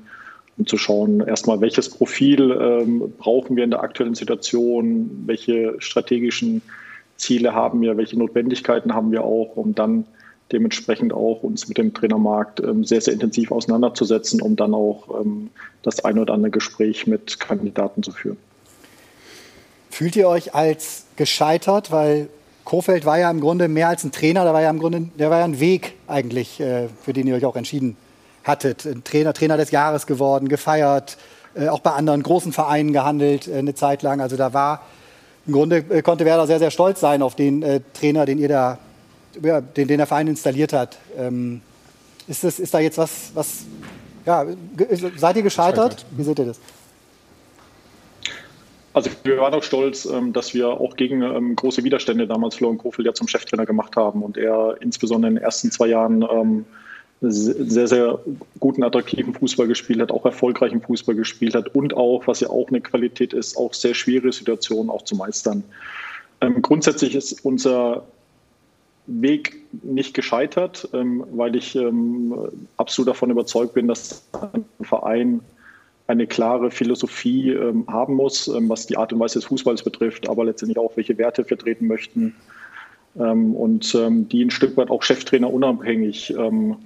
um 0.60 0.68
zu 0.68 0.78
schauen, 0.78 1.22
erstmal, 1.22 1.62
welches 1.62 1.90
Profil 1.90 2.52
ähm, 2.52 3.14
brauchen 3.18 3.56
wir 3.56 3.64
in 3.64 3.72
der 3.72 3.82
aktuellen 3.82 4.14
Situation, 4.14 5.24
welche 5.26 5.76
strategischen 5.80 6.62
Ziele 7.16 7.54
haben 7.54 7.82
wir, 7.82 7.96
welche 7.96 8.20
Notwendigkeiten 8.20 8.94
haben 8.94 9.12
wir 9.12 9.24
auch, 9.24 9.56
um 9.56 9.74
dann 9.74 10.06
dementsprechend 10.52 11.14
auch 11.14 11.44
uns 11.44 11.68
mit 11.70 11.78
dem 11.78 11.94
Trainermarkt 11.94 12.60
ähm, 12.60 12.84
sehr, 12.84 13.00
sehr 13.00 13.14
intensiv 13.14 13.52
auseinanderzusetzen, 13.52 14.42
um 14.42 14.58
dann 14.58 14.74
auch 14.74 15.22
ähm, 15.22 15.50
das 15.82 16.04
ein 16.04 16.20
oder 16.20 16.34
andere 16.34 16.52
Gespräch 16.52 17.08
mit 17.08 17.40
Kandidaten 17.40 18.04
zu 18.04 18.12
führen. 18.12 18.38
Fühlt 19.90 20.16
ihr 20.18 20.28
euch 20.28 20.56
als 20.56 21.06
gescheitert, 21.16 21.92
weil 21.92 22.28
Kofeld 22.66 23.06
war 23.06 23.18
ja 23.18 23.32
im 23.32 23.40
Grunde 23.40 23.70
mehr 23.70 23.88
als 23.88 24.04
ein 24.04 24.12
Trainer, 24.12 24.44
da 24.44 24.54
war 24.54 24.62
ja 24.62 24.70
im 24.70 24.80
Grunde, 24.80 25.10
der 25.18 25.30
war 25.30 25.40
ja 25.40 25.46
ein 25.46 25.62
Weg 25.62 25.94
eigentlich, 26.08 26.60
äh, 26.60 26.90
für 27.02 27.14
den 27.14 27.28
ihr 27.28 27.36
euch 27.36 27.46
auch 27.46 27.56
entschieden 27.56 27.96
hattet. 28.50 28.86
Ein 28.86 29.04
Trainer, 29.04 29.34
Trainer 29.34 29.58
des 29.58 29.72
Jahres 29.72 30.08
geworden, 30.08 30.50
gefeiert, 30.50 31.18
äh, 31.56 31.70
auch 31.70 31.80
bei 31.80 31.92
anderen 31.92 32.24
großen 32.24 32.52
Vereinen 32.52 32.92
gehandelt 32.92 33.48
äh, 33.48 33.58
eine 33.58 33.76
Zeit 33.76 34.02
lang. 34.02 34.20
Also 34.20 34.36
da 34.36 34.54
war 34.54 34.84
im 35.48 35.54
Grunde 35.54 36.04
konnte 36.04 36.26
Werder 36.26 36.46
sehr, 36.46 36.60
sehr 36.60 36.70
stolz 36.70 37.00
sein 37.00 37.22
auf 37.22 37.36
den 37.36 37.82
Trainer, 37.94 38.26
den 38.28 38.38
ihr 38.38 38.50
da, 38.50 38.78
ja, 39.42 39.62
den, 39.62 39.88
den 39.88 39.98
der 39.98 40.06
Verein 40.06 40.28
installiert 40.28 40.74
hat. 40.74 41.00
Ähm, 41.18 41.62
ist, 42.28 42.44
das, 42.44 42.60
ist 42.60 42.72
da 42.74 42.80
jetzt 42.80 43.00
was, 43.00 43.32
was 43.34 43.66
ja, 44.26 44.46
seid 45.18 45.38
ihr 45.38 45.42
gescheitert? 45.42 46.06
Wie 46.12 46.24
seht 46.24 46.38
ihr 46.38 46.46
das? 46.46 46.60
Also 48.94 49.12
wir 49.24 49.38
waren 49.38 49.54
auch 49.54 49.64
stolz, 49.64 50.06
ähm, 50.06 50.34
dass 50.34 50.54
wir 50.54 50.68
auch 50.68 50.96
gegen 50.96 51.22
ähm, 51.22 51.56
große 51.56 51.84
Widerstände 51.84 52.28
damals 52.28 52.56
Florian 52.56 52.78
Kofel 52.78 53.06
ja 53.06 53.14
zum 53.14 53.28
Cheftrainer 53.28 53.66
gemacht 53.66 53.96
haben 53.96 54.24
und 54.24 54.38
er 54.38 54.78
insbesondere 54.82 55.30
in 55.30 55.36
den 55.36 55.44
ersten 55.44 55.72
zwei 55.72 55.88
Jahren 55.88 56.24
sehr, 57.22 57.88
sehr 57.88 58.20
guten, 58.60 58.84
attraktiven 58.84 59.34
Fußball 59.34 59.68
gespielt 59.68 60.00
hat, 60.00 60.12
auch 60.12 60.26
erfolgreichen 60.26 60.82
Fußball 60.82 61.16
gespielt 61.16 61.56
hat 61.56 61.76
und 61.76 61.94
auch, 61.96 62.28
was 62.28 62.40
ja 62.40 62.50
auch 62.50 62.70
eine 62.70 62.82
Qualität 62.82 63.34
ist, 63.34 63.58
auch 63.58 63.74
sehr 63.74 63.94
schwere 63.94 64.32
Situationen 64.32 64.90
auch 64.90 65.04
zu 65.04 65.16
meistern. 65.16 65.64
grundsätzlich 66.62 67.16
ist 67.16 67.44
unser 67.44 68.04
Weg 69.08 69.58
nicht 69.84 70.14
gescheitert, 70.14 70.88
weil 70.94 71.58
ich 71.58 71.78
absolut 72.78 73.10
davon 73.10 73.32
überzeugt 73.32 73.74
bin, 73.74 73.90
dass 73.90 74.24
ein 74.54 74.64
Verein 74.82 75.42
eine 76.10 76.26
klare 76.26 76.72
Philosophie 76.72 77.52
ähm, 77.52 77.86
haben 77.88 78.16
muss, 78.16 78.48
ähm, 78.48 78.68
was 78.68 78.88
die 78.88 78.98
Art 78.98 79.14
und 79.14 79.20
Weise 79.20 79.36
des 79.36 79.46
Fußballs 79.46 79.84
betrifft, 79.84 80.28
aber 80.28 80.44
letztendlich 80.44 80.80
auch, 80.80 80.98
welche 80.98 81.18
Werte 81.20 81.46
vertreten 81.46 81.86
möchten 81.86 82.36
ähm, 83.18 83.56
und 83.56 83.94
ähm, 83.94 84.28
die 84.28 84.44
ein 84.44 84.50
Stück 84.50 84.76
weit 84.76 84.90
auch 84.90 85.04
Cheftrainer 85.04 85.54
unabhängig 85.54 86.34
ähm, 86.36 86.78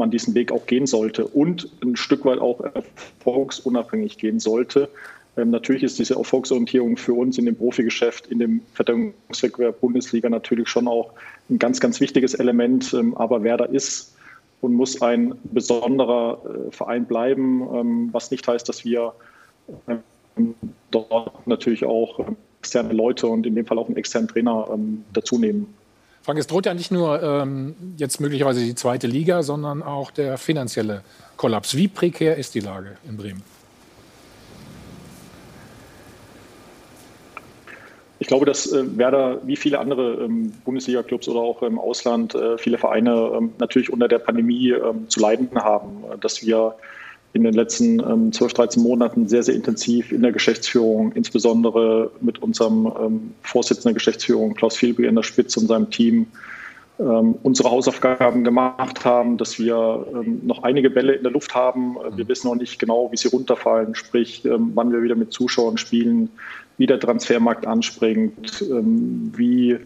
man 0.00 0.10
diesen 0.10 0.34
Weg 0.34 0.50
auch 0.50 0.66
gehen 0.66 0.86
sollte 0.86 1.26
und 1.26 1.68
ein 1.82 1.94
Stück 1.94 2.24
weit 2.24 2.40
auch 2.40 2.60
erfolgsunabhängig 2.60 4.18
gehen 4.18 4.40
sollte. 4.40 4.88
Ähm, 5.36 5.50
natürlich 5.50 5.84
ist 5.84 5.98
diese 6.00 6.14
Erfolgsorientierung 6.14 6.96
für 6.96 7.14
uns 7.14 7.38
in 7.38 7.46
dem 7.46 7.54
Profigeschäft, 7.54 8.26
in 8.26 8.40
dem 8.40 8.62
Verteidigungswettbewerb 8.74 9.80
Bundesliga 9.80 10.28
natürlich 10.28 10.68
schon 10.68 10.88
auch 10.88 11.12
ein 11.48 11.58
ganz, 11.58 11.78
ganz 11.78 12.00
wichtiges 12.00 12.34
Element, 12.34 12.96
aber 13.14 13.44
wer 13.44 13.56
da 13.56 13.64
ist, 13.66 14.14
und 14.60 14.74
muss 14.74 15.00
ein 15.00 15.34
besonderer 15.44 16.38
äh, 16.44 16.70
Verein 16.70 17.06
bleiben, 17.06 17.62
ähm, 17.74 18.08
was 18.12 18.30
nicht 18.30 18.46
heißt, 18.46 18.68
dass 18.68 18.84
wir 18.84 19.12
ähm, 19.88 20.54
dort 20.90 21.46
natürlich 21.46 21.84
auch 21.84 22.18
ähm, 22.20 22.36
externe 22.60 22.92
Leute 22.92 23.26
und 23.26 23.46
in 23.46 23.54
dem 23.54 23.66
Fall 23.66 23.78
auch 23.78 23.86
einen 23.86 23.96
externen 23.96 24.28
Trainer 24.28 24.78
dazu 25.14 25.38
nehmen. 25.38 25.74
Frank, 26.22 26.38
es 26.38 26.46
droht 26.46 26.66
ja 26.66 26.74
nicht 26.74 26.90
nur 26.90 27.22
ähm, 27.22 27.74
jetzt 27.96 28.20
möglicherweise 28.20 28.60
die 28.60 28.74
zweite 28.74 29.06
Liga, 29.06 29.42
sondern 29.42 29.82
auch 29.82 30.10
der 30.10 30.36
finanzielle 30.38 31.02
Kollaps. 31.36 31.76
Wie 31.76 31.88
prekär 31.88 32.36
ist 32.36 32.54
die 32.54 32.60
Lage 32.60 32.96
in 33.08 33.16
Bremen? 33.16 33.42
ich 38.20 38.26
glaube, 38.26 38.46
dass 38.46 38.70
äh, 38.70 38.98
Werder 38.98 39.40
wie 39.44 39.56
viele 39.56 39.80
andere 39.80 40.24
ähm, 40.24 40.52
Bundesliga-Clubs 40.64 41.26
oder 41.28 41.40
auch 41.40 41.62
im 41.62 41.78
Ausland 41.78 42.34
äh, 42.34 42.58
viele 42.58 42.76
Vereine 42.76 43.32
ähm, 43.34 43.54
natürlich 43.58 43.90
unter 43.90 44.08
der 44.08 44.18
Pandemie 44.18 44.70
ähm, 44.70 45.08
zu 45.08 45.20
leiden 45.20 45.48
haben, 45.54 46.04
dass 46.20 46.44
wir 46.44 46.76
in 47.32 47.44
den 47.44 47.54
letzten 47.54 48.00
ähm, 48.00 48.32
12, 48.32 48.54
13 48.54 48.82
Monaten 48.82 49.28
sehr, 49.28 49.42
sehr 49.42 49.54
intensiv 49.54 50.10
in 50.10 50.22
der 50.22 50.32
Geschäftsführung, 50.32 51.12
insbesondere 51.12 52.10
mit 52.20 52.42
unserem 52.42 52.86
ähm, 52.86 53.34
Vorsitzenden 53.42 53.90
der 53.90 53.94
Geschäftsführung 53.94 54.54
Klaus 54.54 54.76
Vielby 54.76 55.06
in 55.06 55.14
der 55.14 55.22
Spitze 55.22 55.60
und 55.60 55.68
seinem 55.68 55.90
Team, 55.90 56.26
ähm, 56.98 57.36
unsere 57.42 57.70
Hausaufgaben 57.70 58.44
gemacht 58.44 59.04
haben, 59.04 59.38
dass 59.38 59.58
wir 59.58 60.06
ähm, 60.12 60.40
noch 60.44 60.64
einige 60.64 60.90
Bälle 60.90 61.14
in 61.14 61.22
der 61.22 61.32
Luft 61.32 61.54
haben. 61.54 61.96
Wir 62.14 62.28
wissen 62.28 62.48
noch 62.48 62.56
nicht 62.56 62.78
genau, 62.78 63.10
wie 63.12 63.16
sie 63.16 63.28
runterfallen, 63.28 63.94
sprich, 63.94 64.44
ähm, 64.44 64.72
wann 64.74 64.92
wir 64.92 65.02
wieder 65.02 65.14
mit 65.14 65.32
Zuschauern 65.32 65.78
spielen, 65.78 66.30
wie 66.76 66.86
der 66.86 67.00
Transfermarkt 67.00 67.66
anspringt, 67.66 68.62
ähm, 68.68 69.32
wie 69.36 69.78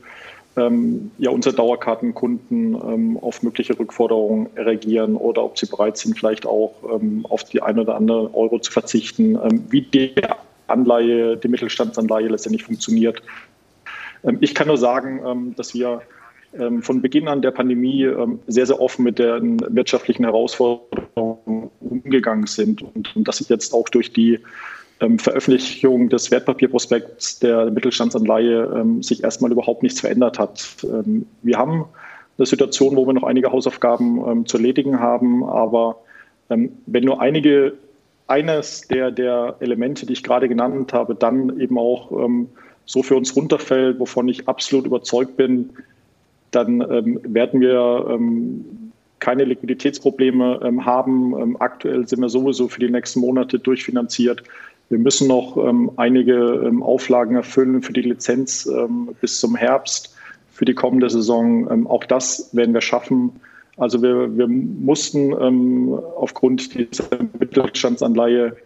ähm, 0.57 1.11
ja, 1.19 1.31
unsere 1.31 1.55
Dauerkartenkunden 1.55 2.75
ähm, 2.75 3.19
auf 3.21 3.43
mögliche 3.43 3.79
Rückforderungen 3.79 4.49
reagieren 4.57 5.17
oder 5.17 5.45
ob 5.45 5.59
sie 5.59 5.67
bereit 5.67 5.97
sind, 5.97 6.17
vielleicht 6.17 6.47
auch 6.47 6.75
ähm, 6.93 7.27
auf 7.29 7.45
die 7.45 7.61
ein 7.61 7.79
oder 7.79 7.97
andere 7.97 8.33
Euro 8.35 8.59
zu 8.61 8.71
verzichten, 8.71 9.37
ähm, 9.37 9.65
wie 9.71 9.83
die 9.83 10.15
Anleihe, 10.69 11.37
die 11.37 11.49
Mittelstandsanleihe 11.49 12.29
letztendlich 12.29 12.65
funktioniert. 12.65 13.21
Ähm, 14.23 14.39
ich 14.41 14.55
kann 14.55 14.69
nur 14.69 14.79
sagen, 14.79 15.21
ähm, 15.27 15.55
dass 15.57 15.75
wir 15.75 16.03
von 16.83 17.03
Beginn 17.03 17.27
an 17.27 17.43
der 17.43 17.51
Pandemie 17.51 18.09
sehr, 18.47 18.65
sehr 18.65 18.81
offen 18.81 19.03
mit 19.03 19.19
den 19.19 19.59
wirtschaftlichen 19.75 20.23
Herausforderungen 20.23 21.69
umgegangen 21.81 22.47
sind 22.47 22.81
und, 22.81 23.17
und 23.17 23.27
dass 23.27 23.39
sich 23.39 23.49
jetzt 23.49 23.75
auch 23.75 23.89
durch 23.89 24.13
die 24.13 24.39
Veröffentlichung 25.19 26.09
des 26.09 26.31
Wertpapierprospekts 26.31 27.41
der 27.41 27.71
Mittelstandsanleihe 27.71 28.73
ähm, 28.75 29.03
sich 29.03 29.25
erstmal 29.25 29.51
überhaupt 29.53 29.83
nichts 29.83 30.01
verändert 30.01 30.39
hat. 30.39 30.77
Ähm, 30.85 31.27
wir 31.43 31.59
haben 31.59 31.87
eine 32.39 32.47
Situation, 32.47 32.97
wo 32.97 33.07
wir 33.07 33.13
noch 33.13 33.25
einige 33.25 33.53
Hausaufgaben 33.53 34.25
ähm, 34.27 34.47
zu 34.47 34.57
erledigen 34.57 35.01
haben, 35.01 35.45
aber 35.45 35.99
ähm, 36.51 36.73
wenn 36.87 37.05
nur 37.05 37.21
einige 37.21 37.75
eines 38.27 38.89
der, 38.89 39.11
der 39.11 39.57
Elemente, 39.61 40.07
die 40.07 40.15
ich 40.15 40.23
gerade 40.23 40.49
genannt 40.49 40.93
habe, 40.93 41.15
dann 41.15 41.61
eben 41.61 41.79
auch 41.79 42.11
ähm, 42.13 42.49
so 42.87 43.03
für 43.03 43.17
uns 43.17 43.35
runterfällt, 43.37 43.99
wovon 43.99 44.29
ich 44.29 44.49
absolut 44.49 44.87
überzeugt 44.87 45.37
bin, 45.37 45.71
dann 46.51 46.79
werden 46.79 47.61
wir 47.61 48.21
keine 49.19 49.43
Liquiditätsprobleme 49.43 50.61
haben. 50.85 51.57
aktuell 51.61 52.07
sind 52.07 52.21
wir 52.21 52.29
sowieso 52.29 52.69
für 52.69 52.79
die 52.79 52.91
nächsten 52.91 53.19
Monate 53.19 53.59
durchfinanziert. 53.59 54.45
Wir 54.91 54.99
müssen 54.99 55.29
noch 55.29 55.57
ähm, 55.57 55.91
einige 55.97 56.35
ähm, 56.35 56.83
Auflagen 56.83 57.37
erfüllen 57.37 57.83
für 57.83 57.93
die 57.93 58.03
Lizenz 58.03 58.67
ähm, 58.67 59.09
bis 59.21 59.41
zum 59.41 59.57
Herbst 59.57 60.15
für 60.53 60.65
die 60.65 60.75
kommende 60.75 61.09
Saison. 61.09 61.71
Ähm, 61.71 61.87
auch 61.87 62.05
das 62.05 62.55
werden 62.55 62.75
wir 62.75 62.81
schaffen. 62.81 63.33
Also 63.77 64.03
wir, 64.03 64.37
wir 64.37 64.47
mussten 64.47 65.33
ähm, 65.41 65.99
aufgrund 66.17 66.75
dieser 66.75 67.05
Mittelstandsanleihe 67.39 68.57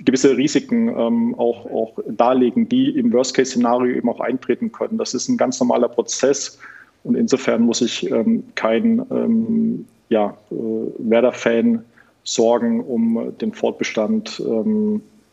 gewisse 0.00 0.36
Risiken 0.36 0.88
ähm, 0.88 1.34
auch, 1.36 1.66
auch 1.66 1.98
darlegen, 2.08 2.68
die 2.68 2.90
im 2.90 3.12
Worst-Case-Szenario 3.12 3.94
eben 3.96 4.08
auch 4.08 4.20
eintreten 4.20 4.72
können. 4.72 4.98
Das 4.98 5.14
ist 5.14 5.28
ein 5.28 5.36
ganz 5.36 5.60
normaler 5.60 5.88
Prozess 5.88 6.58
und 7.04 7.14
insofern 7.14 7.62
muss 7.62 7.80
ich 7.80 8.10
kein 8.56 9.86
ja, 10.10 10.36
äh, 10.50 10.54
Werder-Fan 10.98 11.82
sorgen 12.24 12.80
um 12.80 13.32
den 13.40 13.52
Fortbestand 13.54 14.42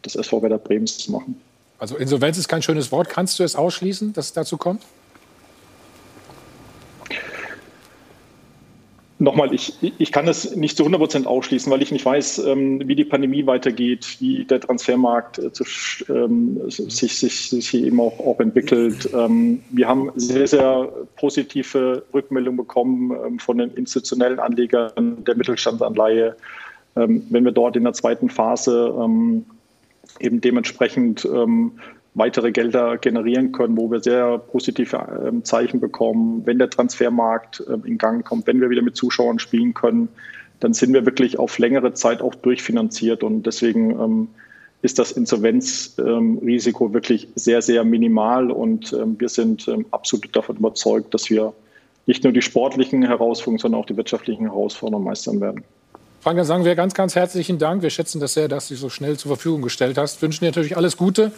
des 0.06 0.16
SV 0.16 0.42
Werder 0.42 0.58
Bremens 0.58 0.98
zu 0.98 1.12
machen. 1.12 1.40
Also 1.80 1.98
Insolvenz 1.98 2.38
ist 2.38 2.48
kein 2.48 2.62
schönes 2.62 2.92
Wort. 2.92 3.10
Kannst 3.10 3.40
du 3.40 3.44
es 3.44 3.56
ausschließen, 3.56 4.14
dass 4.14 4.28
es 4.28 4.34
dazu 4.34 4.58
kommt? 4.58 4.82
Nochmal, 9.20 9.52
ich, 9.52 9.74
ich 9.98 10.12
kann 10.12 10.28
es 10.28 10.56
nicht 10.56 10.78
zu 10.78 10.84
100 10.84 11.02
Prozent 11.02 11.28
ausschließen, 11.28 11.72
weil 11.72 11.82
ich 11.82 11.92
nicht 11.92 12.06
weiß, 12.06 12.38
ähm, 12.46 12.88
wie 12.88 12.94
die 12.94 13.04
Pandemie 13.04 13.48
weitergeht, 13.48 14.18
wie 14.20 14.46
der 14.46 14.60
Transfermarkt 14.60 15.40
äh, 15.40 15.50
ähm, 16.14 16.62
sich, 16.70 17.18
sich, 17.18 17.50
sich 17.50 17.74
eben 17.74 18.00
auch, 18.00 18.20
auch 18.20 18.40
entwickelt. 18.40 19.10
Ähm, 19.16 19.64
wir 19.72 19.88
haben 19.88 20.12
sehr, 20.16 20.48
sehr 20.48 20.90
positive 21.16 22.04
Rückmeldungen 22.14 22.58
bekommen 22.58 23.40
von 23.40 23.58
den 23.58 23.72
institutionellen 23.72 24.40
Anlegern 24.40 25.24
der 25.26 25.36
Mittelstandsanleihe. 25.36 26.36
Wenn 26.94 27.46
wir 27.46 27.52
dort 27.52 27.76
in 27.76 27.84
der 27.84 27.94
zweiten 27.94 28.30
Phase 28.30 28.94
eben 30.20 30.42
dementsprechend 30.42 31.26
ähm, 31.26 31.74
weitere 32.18 32.52
Gelder 32.52 32.98
generieren 32.98 33.52
können, 33.52 33.78
wo 33.78 33.92
wir 33.92 34.00
sehr 34.00 34.40
positive 34.40 35.28
ähm, 35.28 35.44
Zeichen 35.44 35.80
bekommen. 35.80 36.42
Wenn 36.46 36.58
der 36.58 36.70
Transfermarkt 36.70 37.64
ähm, 37.72 37.84
in 37.86 37.98
Gang 37.98 38.26
kommt, 38.26 38.48
wenn 38.48 38.60
wir 38.60 38.70
wieder 38.70 38.82
mit 38.82 38.96
Zuschauern 38.96 39.40
spielen 39.40 39.74
können, 39.74 40.10
dann 40.60 40.74
sind 40.74 40.94
wir 40.94 41.06
wirklich 41.06 41.38
auf 41.38 41.60
längere 41.60 41.94
Zeit 41.94 42.22
auch 42.22 42.34
durchfinanziert 42.34 43.24
und 43.24 43.44
deswegen 43.44 43.92
ähm, 43.92 44.28
ist 44.82 44.98
das 44.98 45.12
Insolvenzrisiko 45.12 46.86
ähm, 46.86 46.94
wirklich 46.94 47.28
sehr, 47.36 47.62
sehr 47.62 47.84
minimal 47.84 48.50
und 48.50 48.94
ähm, 48.94 49.20
wir 49.20 49.30
sind 49.30 49.70
absolut 49.92 50.36
davon 50.36 50.58
überzeugt, 50.58 51.14
dass 51.14 51.30
wir 51.30 51.54
nicht 52.08 52.24
nur 52.24 52.34
die 52.34 52.42
sportlichen 52.42 53.04
Herausforderungen, 53.04 53.60
sondern 53.60 53.82
auch 53.82 53.86
die 53.86 53.98
wirtschaftlichen 53.98 54.46
Herausforderungen 54.46 55.06
meistern 55.06 55.42
werden. 55.42 55.64
Frank, 56.28 56.40
dann 56.40 56.46
sagen 56.46 56.66
wir 56.66 56.76
ganz, 56.76 56.94
ganz 56.94 57.16
herzlichen 57.16 57.58
Dank. 57.58 57.84
Wir 57.84 57.90
schätzen 57.90 58.20
das 58.20 58.34
sehr, 58.34 58.50
dass 58.50 58.68
du 58.68 58.74
dich 58.74 58.82
so 58.82 58.90
schnell 58.90 59.16
zur 59.16 59.30
Verfügung 59.30 59.62
gestellt 59.62 59.98
hast. 59.98 60.22
Wünschen 60.22 60.44
dir 60.44 60.48
natürlich 60.48 60.76
alles 60.76 60.98
Gute, 60.98 61.32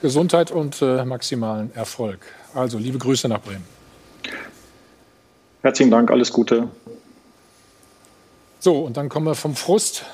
Gesundheit 0.00 0.52
und 0.52 0.80
äh, 0.80 1.04
maximalen 1.04 1.74
Erfolg. 1.74 2.20
Also, 2.54 2.78
liebe 2.78 2.98
Grüße 2.98 3.26
nach 3.26 3.40
Bremen. 3.40 3.64
Herzlichen 5.62 5.90
Dank, 5.90 6.12
alles 6.12 6.32
Gute. 6.32 6.68
So, 8.60 8.82
und 8.82 8.96
dann 8.96 9.08
kommen 9.08 9.26
wir 9.26 9.34
vom 9.34 9.56
Frust 9.56 10.04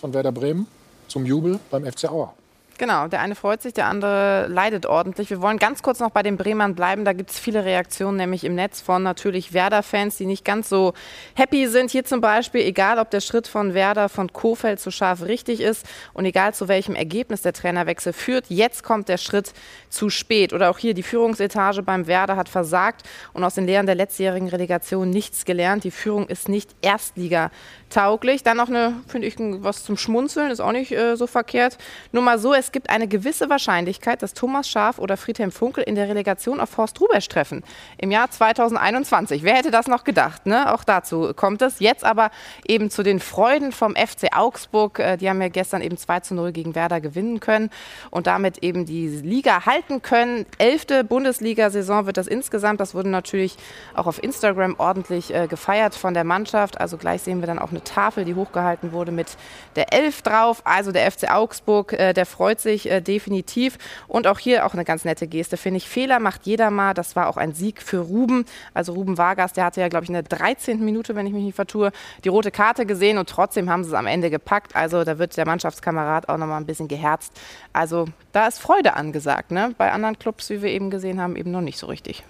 von 0.00 0.12
Werder 0.12 0.32
Bremen 0.32 0.66
zum 1.06 1.24
Jubel 1.24 1.60
beim 1.70 1.84
FC 1.84 2.10
Auer. 2.10 2.34
Genau, 2.82 3.06
der 3.06 3.20
eine 3.20 3.36
freut 3.36 3.62
sich, 3.62 3.74
der 3.74 3.86
andere 3.86 4.48
leidet 4.48 4.86
ordentlich. 4.86 5.30
Wir 5.30 5.40
wollen 5.40 5.60
ganz 5.60 5.84
kurz 5.84 6.00
noch 6.00 6.10
bei 6.10 6.24
den 6.24 6.36
Bremern 6.36 6.74
bleiben. 6.74 7.04
Da 7.04 7.12
gibt 7.12 7.30
es 7.30 7.38
viele 7.38 7.64
Reaktionen, 7.64 8.16
nämlich 8.16 8.42
im 8.42 8.56
Netz 8.56 8.80
von 8.80 9.04
natürlich 9.04 9.52
Werder-Fans, 9.52 10.16
die 10.16 10.26
nicht 10.26 10.44
ganz 10.44 10.68
so 10.68 10.92
happy 11.36 11.68
sind. 11.68 11.92
Hier 11.92 12.04
zum 12.04 12.20
Beispiel, 12.20 12.62
egal 12.62 12.98
ob 12.98 13.08
der 13.10 13.20
Schritt 13.20 13.46
von 13.46 13.72
Werder 13.74 14.08
von 14.08 14.32
Kofeld 14.32 14.80
zu 14.80 14.90
Scharf 14.90 15.22
richtig 15.22 15.60
ist 15.60 15.86
und 16.12 16.24
egal 16.24 16.54
zu 16.54 16.66
welchem 16.66 16.96
Ergebnis 16.96 17.42
der 17.42 17.52
Trainerwechsel 17.52 18.12
führt, 18.12 18.46
jetzt 18.48 18.82
kommt 18.82 19.08
der 19.08 19.18
Schritt 19.18 19.52
zu 19.88 20.10
spät. 20.10 20.52
Oder 20.52 20.68
auch 20.68 20.78
hier 20.78 20.94
die 20.94 21.04
Führungsetage 21.04 21.84
beim 21.84 22.08
Werder 22.08 22.34
hat 22.34 22.48
versagt 22.48 23.02
und 23.32 23.44
aus 23.44 23.54
den 23.54 23.64
Lehren 23.64 23.86
der 23.86 23.94
letztjährigen 23.94 24.48
Relegation 24.48 25.08
nichts 25.08 25.44
gelernt. 25.44 25.84
Die 25.84 25.92
Führung 25.92 26.26
ist 26.26 26.48
nicht 26.48 26.74
Erstliga 26.82 27.52
tauglich. 27.92 28.42
Dann 28.42 28.56
noch 28.56 28.68
eine, 28.68 28.94
finde 29.06 29.26
ich, 29.26 29.36
was 29.38 29.84
zum 29.84 29.96
Schmunzeln, 29.96 30.50
ist 30.50 30.60
auch 30.60 30.72
nicht 30.72 30.92
äh, 30.92 31.16
so 31.16 31.26
verkehrt. 31.26 31.78
Nur 32.10 32.22
mal 32.22 32.38
so, 32.38 32.54
es 32.54 32.72
gibt 32.72 32.90
eine 32.90 33.06
gewisse 33.06 33.50
Wahrscheinlichkeit, 33.50 34.22
dass 34.22 34.34
Thomas 34.34 34.68
Schaf 34.68 34.98
oder 34.98 35.16
Friedhelm 35.16 35.52
Funkel 35.52 35.84
in 35.84 35.94
der 35.94 36.08
Relegation 36.08 36.60
auf 36.60 36.76
Horst 36.76 37.00
Rubesch 37.00 37.28
treffen. 37.28 37.62
Im 37.98 38.10
Jahr 38.10 38.30
2021. 38.30 39.42
Wer 39.42 39.54
hätte 39.54 39.70
das 39.70 39.86
noch 39.86 40.04
gedacht? 40.04 40.46
Ne? 40.46 40.72
Auch 40.72 40.84
dazu 40.84 41.32
kommt 41.34 41.62
es. 41.62 41.78
Jetzt 41.78 42.04
aber 42.04 42.30
eben 42.66 42.90
zu 42.90 43.02
den 43.02 43.20
Freuden 43.20 43.72
vom 43.72 43.94
FC 43.94 44.36
Augsburg. 44.36 44.98
Äh, 44.98 45.16
die 45.16 45.28
haben 45.28 45.40
ja 45.40 45.48
gestern 45.48 45.82
eben 45.82 45.96
2 45.96 46.20
zu 46.20 46.34
0 46.34 46.52
gegen 46.52 46.74
Werder 46.74 47.00
gewinnen 47.00 47.40
können 47.40 47.70
und 48.10 48.26
damit 48.26 48.58
eben 48.58 48.86
die 48.86 49.08
Liga 49.08 49.66
halten 49.66 50.02
können. 50.02 50.46
Elfte 50.58 51.04
Bundesliga-Saison 51.04 52.06
wird 52.06 52.16
das 52.16 52.26
insgesamt. 52.26 52.80
Das 52.80 52.94
wurde 52.94 53.10
natürlich 53.10 53.56
auch 53.94 54.06
auf 54.06 54.22
Instagram 54.22 54.76
ordentlich 54.78 55.34
äh, 55.34 55.46
gefeiert 55.46 55.94
von 55.94 56.14
der 56.14 56.24
Mannschaft. 56.24 56.80
Also 56.80 56.96
gleich 56.96 57.22
sehen 57.22 57.40
wir 57.40 57.46
dann 57.46 57.58
auch 57.58 57.70
eine 57.70 57.81
Tafel, 57.84 58.24
die 58.24 58.34
hochgehalten 58.34 58.92
wurde 58.92 59.12
mit 59.12 59.36
der 59.76 59.92
Elf 59.92 60.22
drauf. 60.22 60.62
Also 60.64 60.92
der 60.92 61.10
FC 61.10 61.30
Augsburg, 61.30 61.92
äh, 61.92 62.12
der 62.12 62.26
freut 62.26 62.60
sich 62.60 62.90
äh, 62.90 63.00
definitiv. 63.00 63.78
Und 64.08 64.26
auch 64.26 64.38
hier 64.38 64.66
auch 64.66 64.74
eine 64.74 64.84
ganz 64.84 65.04
nette 65.04 65.26
Geste, 65.26 65.56
finde 65.56 65.78
ich. 65.78 65.88
Fehler 65.88 66.18
macht 66.20 66.46
jeder 66.46 66.70
mal. 66.70 66.94
Das 66.94 67.16
war 67.16 67.28
auch 67.28 67.36
ein 67.36 67.52
Sieg 67.52 67.82
für 67.82 67.98
Ruben. 67.98 68.44
Also 68.74 68.92
Ruben 68.92 69.18
Vargas, 69.18 69.52
der 69.52 69.64
hatte 69.64 69.80
ja, 69.80 69.88
glaube 69.88 70.04
ich, 70.04 70.10
in 70.10 70.14
der 70.14 70.22
13. 70.22 70.84
Minute, 70.84 71.14
wenn 71.14 71.26
ich 71.26 71.32
mich 71.32 71.44
nicht 71.44 71.56
vertue, 71.56 71.92
die 72.24 72.28
rote 72.28 72.50
Karte 72.50 72.86
gesehen 72.86 73.18
und 73.18 73.28
trotzdem 73.28 73.70
haben 73.70 73.84
sie 73.84 73.90
es 73.90 73.94
am 73.94 74.06
Ende 74.06 74.30
gepackt. 74.30 74.76
Also 74.76 75.04
da 75.04 75.18
wird 75.18 75.36
der 75.36 75.46
Mannschaftskamerad 75.46 76.28
auch 76.28 76.38
nochmal 76.38 76.60
ein 76.60 76.66
bisschen 76.66 76.88
geherzt. 76.88 77.32
Also 77.72 78.06
da 78.32 78.46
ist 78.46 78.58
Freude 78.58 78.94
angesagt. 78.94 79.50
Ne? 79.50 79.74
Bei 79.78 79.92
anderen 79.92 80.18
Clubs, 80.18 80.50
wie 80.50 80.62
wir 80.62 80.70
eben 80.70 80.90
gesehen 80.90 81.20
haben, 81.20 81.36
eben 81.36 81.50
noch 81.50 81.60
nicht 81.60 81.78
so 81.78 81.86
richtig. 81.86 82.22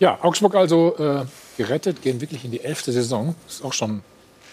Ja, 0.00 0.18
Augsburg 0.22 0.54
also 0.54 0.96
äh, 0.96 1.24
gerettet, 1.56 2.02
gehen 2.02 2.20
wirklich 2.20 2.44
in 2.44 2.50
die 2.50 2.60
elfte 2.60 2.92
Saison. 2.92 3.34
Das 3.46 3.56
ist 3.56 3.64
auch 3.64 3.72
schon, 3.72 4.02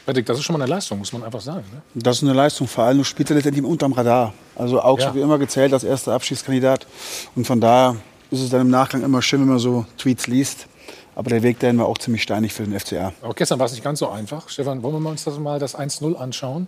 das 0.05 0.17
ist 0.17 0.43
schon 0.43 0.57
mal 0.57 0.63
eine 0.63 0.71
Leistung, 0.71 0.99
muss 0.99 1.13
man 1.13 1.23
einfach 1.23 1.41
sagen. 1.41 1.65
Ne? 1.71 1.81
Das 1.93 2.17
ist 2.17 2.23
eine 2.23 2.33
Leistung, 2.33 2.67
vor 2.67 2.85
allem 2.85 2.99
du 2.99 3.03
spielst 3.03 3.29
ja 3.29 3.35
letztendlich 3.35 3.63
unterm 3.63 3.93
Radar. 3.93 4.33
Also 4.55 4.81
Augsburg 4.81 5.09
ja. 5.09 5.15
wird 5.15 5.25
immer 5.25 5.37
gezählt 5.37 5.73
als 5.73 5.83
erster 5.83 6.13
Abschiedskandidat. 6.13 6.87
Und 7.35 7.45
von 7.45 7.61
daher 7.61 7.97
ist 8.31 8.41
es 8.41 8.49
dann 8.49 8.61
im 8.61 8.69
Nachgang 8.69 9.03
immer 9.03 9.21
schön, 9.21 9.41
wenn 9.41 9.49
man 9.49 9.59
so 9.59 9.85
Tweets 9.97 10.27
liest. 10.27 10.67
Aber 11.13 11.29
der 11.29 11.43
Weg 11.43 11.59
dahin 11.59 11.77
war 11.77 11.85
auch 11.85 11.97
ziemlich 11.97 12.23
steinig 12.23 12.51
für 12.51 12.63
den 12.63 12.77
FCA. 12.77 13.13
Auch 13.21 13.35
gestern 13.35 13.57
war 13.59 13.67
es 13.67 13.71
nicht 13.71 13.83
ganz 13.83 13.99
so 13.99 14.09
einfach. 14.09 14.49
Stefan, 14.49 14.83
wollen 14.83 15.01
wir 15.01 15.09
uns 15.09 15.23
das 15.23 15.39
mal 15.39 15.59
das 15.59 15.77
1-0 15.77 16.15
anschauen? 16.15 16.67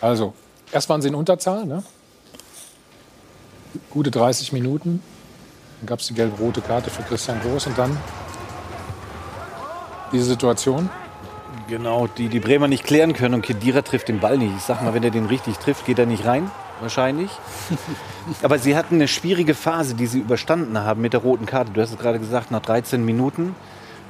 Also, 0.00 0.32
erst 0.70 0.88
waren 0.88 1.02
sie 1.02 1.08
in 1.08 1.16
Unterzahl, 1.16 1.66
ne? 1.66 1.82
gute 3.90 4.10
30 4.10 4.52
Minuten. 4.52 5.02
Dann 5.82 5.88
gab 5.88 5.98
es 5.98 6.06
die 6.06 6.14
gelb-rote 6.14 6.60
Karte 6.60 6.90
für 6.90 7.02
Christian 7.02 7.40
Groß 7.40 7.66
und 7.66 7.76
dann 7.76 7.96
diese 10.12 10.26
Situation. 10.26 10.88
Genau, 11.66 12.06
die 12.06 12.28
die 12.28 12.38
Bremer 12.38 12.68
nicht 12.68 12.84
klären 12.84 13.14
können 13.14 13.34
und 13.34 13.42
Kedira 13.42 13.82
trifft 13.82 14.06
den 14.06 14.20
Ball 14.20 14.38
nicht. 14.38 14.54
Ich 14.56 14.62
sag 14.62 14.80
mal, 14.80 14.94
wenn 14.94 15.02
er 15.02 15.10
den 15.10 15.26
richtig 15.26 15.56
trifft, 15.58 15.84
geht 15.84 15.98
er 15.98 16.06
nicht 16.06 16.24
rein, 16.24 16.48
wahrscheinlich. 16.80 17.32
Aber 18.44 18.60
sie 18.60 18.76
hatten 18.76 18.94
eine 18.94 19.08
schwierige 19.08 19.54
Phase, 19.54 19.96
die 19.96 20.06
sie 20.06 20.20
überstanden 20.20 20.78
haben 20.78 21.00
mit 21.00 21.14
der 21.14 21.20
roten 21.20 21.46
Karte. 21.46 21.72
Du 21.72 21.80
hast 21.80 21.90
es 21.90 21.98
gerade 21.98 22.20
gesagt, 22.20 22.52
nach 22.52 22.62
13 22.62 23.04
Minuten. 23.04 23.56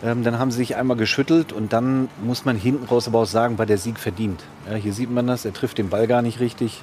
Ähm, 0.04 0.24
dann 0.24 0.38
haben 0.38 0.50
sie 0.50 0.58
sich 0.58 0.76
einmal 0.76 0.98
geschüttelt 0.98 1.54
und 1.54 1.72
dann 1.72 2.10
muss 2.22 2.44
man 2.44 2.54
hinten 2.54 2.84
raus 2.84 3.08
aber 3.08 3.20
auch 3.20 3.26
sagen, 3.26 3.56
war 3.56 3.64
der 3.64 3.78
Sieg 3.78 3.98
verdient. 3.98 4.42
Ja, 4.68 4.76
hier 4.76 4.92
sieht 4.92 5.10
man 5.10 5.26
das, 5.26 5.46
er 5.46 5.54
trifft 5.54 5.78
den 5.78 5.88
Ball 5.88 6.06
gar 6.06 6.20
nicht 6.20 6.38
richtig. 6.38 6.82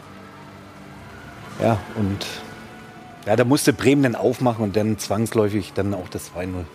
Ja, 1.61 1.77
und 1.95 2.25
ja, 3.29 3.35
da 3.35 3.43
musste 3.43 3.73
Bremen 3.73 4.01
dann 4.01 4.15
aufmachen 4.15 4.63
und 4.63 4.75
dann 4.75 4.97
zwangsläufig 4.97 5.73
dann 5.75 5.93
auch 5.93 6.09
das 6.09 6.31
2-0. 6.31 6.65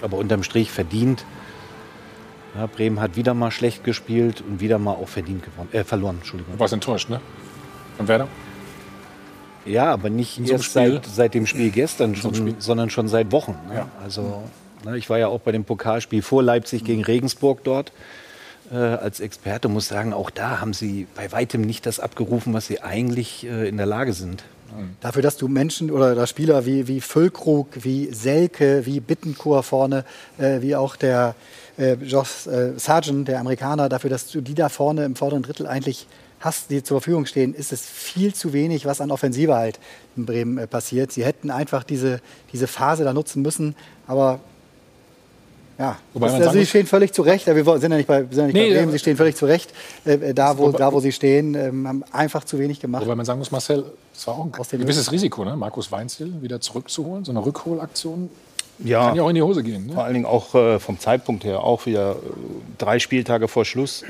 Aber 0.00 0.16
unterm 0.16 0.44
Strich 0.44 0.70
verdient. 0.70 1.24
Ja, 2.54 2.66
Bremen 2.66 3.00
hat 3.00 3.16
wieder 3.16 3.34
mal 3.34 3.50
schlecht 3.50 3.82
gespielt 3.82 4.40
und 4.40 4.60
wieder 4.60 4.78
mal 4.78 4.92
auch 4.92 5.08
verdient 5.08 5.42
gewonnen, 5.42 5.70
äh, 5.72 5.82
verloren. 5.82 6.18
Entschuldigung. 6.18 6.54
Du 6.54 6.60
warst 6.60 6.72
enttäuscht, 6.72 7.10
ne? 7.10 7.20
Und 7.98 8.06
Werder? 8.06 8.28
Ja, 9.64 9.92
aber 9.92 10.08
nicht 10.08 10.36
so 10.36 10.52
erst 10.52 10.72
seit, 10.72 11.04
seit 11.04 11.34
dem 11.34 11.46
Spiel 11.46 11.72
gestern, 11.72 12.14
schon, 12.14 12.32
Spiel. 12.32 12.54
sondern 12.60 12.90
schon 12.90 13.08
seit 13.08 13.32
Wochen. 13.32 13.58
Ne? 13.68 13.78
Ja. 13.78 13.88
Also, 14.00 14.44
ne, 14.84 14.96
ich 14.96 15.10
war 15.10 15.18
ja 15.18 15.26
auch 15.26 15.40
bei 15.40 15.50
dem 15.50 15.64
Pokalspiel 15.64 16.22
vor 16.22 16.44
Leipzig 16.44 16.84
gegen 16.84 17.02
Regensburg 17.02 17.64
dort 17.64 17.90
äh, 18.70 18.76
als 18.76 19.18
Experte. 19.18 19.68
Muss 19.68 19.88
sagen, 19.88 20.12
auch 20.12 20.30
da 20.30 20.60
haben 20.60 20.74
sie 20.74 21.08
bei 21.16 21.32
weitem 21.32 21.62
nicht 21.62 21.86
das 21.86 21.98
abgerufen, 21.98 22.54
was 22.54 22.68
sie 22.68 22.82
eigentlich 22.82 23.44
äh, 23.44 23.68
in 23.68 23.78
der 23.78 23.86
Lage 23.86 24.12
sind. 24.12 24.44
Dafür, 25.00 25.22
dass 25.22 25.36
du 25.36 25.48
Menschen 25.48 25.90
oder 25.90 26.26
Spieler 26.26 26.66
wie, 26.66 26.88
wie 26.88 27.00
Füllkrug, 27.00 27.68
wie 27.82 28.12
Selke, 28.12 28.84
wie 28.86 29.00
Bittencourt 29.00 29.64
vorne, 29.64 30.04
äh, 30.38 30.60
wie 30.60 30.76
auch 30.76 30.96
der 30.96 31.34
äh, 31.78 31.94
Josh 31.94 32.46
äh, 32.46 32.78
Sargent, 32.78 33.28
der 33.28 33.40
Amerikaner, 33.40 33.88
dafür, 33.88 34.10
dass 34.10 34.30
du 34.30 34.40
die 34.40 34.54
da 34.54 34.68
vorne 34.68 35.04
im 35.04 35.16
vorderen 35.16 35.42
Drittel 35.42 35.66
eigentlich 35.66 36.06
hast, 36.40 36.70
die 36.70 36.82
zur 36.82 37.00
Verfügung 37.00 37.26
stehen, 37.26 37.54
ist 37.54 37.72
es 37.72 37.84
viel 37.84 38.34
zu 38.34 38.52
wenig, 38.52 38.86
was 38.86 39.00
an 39.00 39.10
Offensive 39.10 39.54
halt 39.54 39.78
in 40.16 40.26
Bremen 40.26 40.58
äh, 40.58 40.66
passiert. 40.66 41.12
Sie 41.12 41.24
hätten 41.24 41.50
einfach 41.50 41.84
diese, 41.84 42.20
diese 42.52 42.66
Phase 42.66 43.04
da 43.04 43.12
nutzen 43.12 43.42
müssen, 43.42 43.74
aber 44.06 44.40
ja, 45.78 45.96
Wobei 46.12 46.26
das, 46.26 46.40
also 46.40 46.58
sie 46.58 46.66
stehen 46.66 46.86
völlig 46.86 47.12
zu 47.12 47.22
Recht. 47.22 47.46
Wir 47.46 47.64
sind 47.78 47.92
ja 47.92 47.96
nicht 47.96 48.08
bei, 48.08 48.22
sind 48.22 48.36
ja 48.36 48.44
nicht 48.46 48.54
nee, 48.54 48.70
bei 48.70 48.78
Bremen, 48.78 48.90
sie 48.90 48.98
stehen 48.98 49.16
völlig 49.16 49.36
zu 49.36 49.46
Recht. 49.46 49.72
Äh, 50.04 50.34
da, 50.34 50.58
wo, 50.58 50.72
da, 50.72 50.92
wo 50.92 50.98
sie 50.98 51.12
stehen, 51.12 51.54
ähm, 51.54 51.86
haben 51.86 52.04
einfach 52.10 52.42
zu 52.42 52.58
wenig 52.58 52.80
gemacht. 52.80 53.04
Wobei 53.04 53.14
man 53.14 53.24
sagen 53.24 53.38
muss, 53.38 53.52
Marcel, 53.52 53.84
es 54.12 54.26
war 54.26 54.34
auch 54.34 54.44
ein 54.44 54.52
gewisses 54.52 55.12
Risiko, 55.12 55.44
ne? 55.44 55.54
Markus 55.56 55.92
Weinzel 55.92 56.42
wieder 56.42 56.60
zurückzuholen, 56.60 57.24
so 57.24 57.30
eine 57.30 57.44
Rückholaktion. 57.44 58.28
Ja, 58.80 59.08
kann 59.08 59.16
ja 59.16 59.22
auch 59.22 59.28
in 59.28 59.36
die 59.36 59.42
Hose 59.42 59.62
gehen. 59.62 59.86
Ne? 59.86 59.94
Vor 59.94 60.04
allen 60.04 60.14
Dingen 60.14 60.26
auch 60.26 60.54
äh, 60.54 60.80
vom 60.80 60.98
Zeitpunkt 60.98 61.44
her, 61.44 61.62
auch 61.62 61.86
wieder 61.86 62.12
äh, 62.12 62.16
drei 62.78 62.98
Spieltage 62.98 63.46
vor 63.46 63.64
Schluss. 63.64 64.04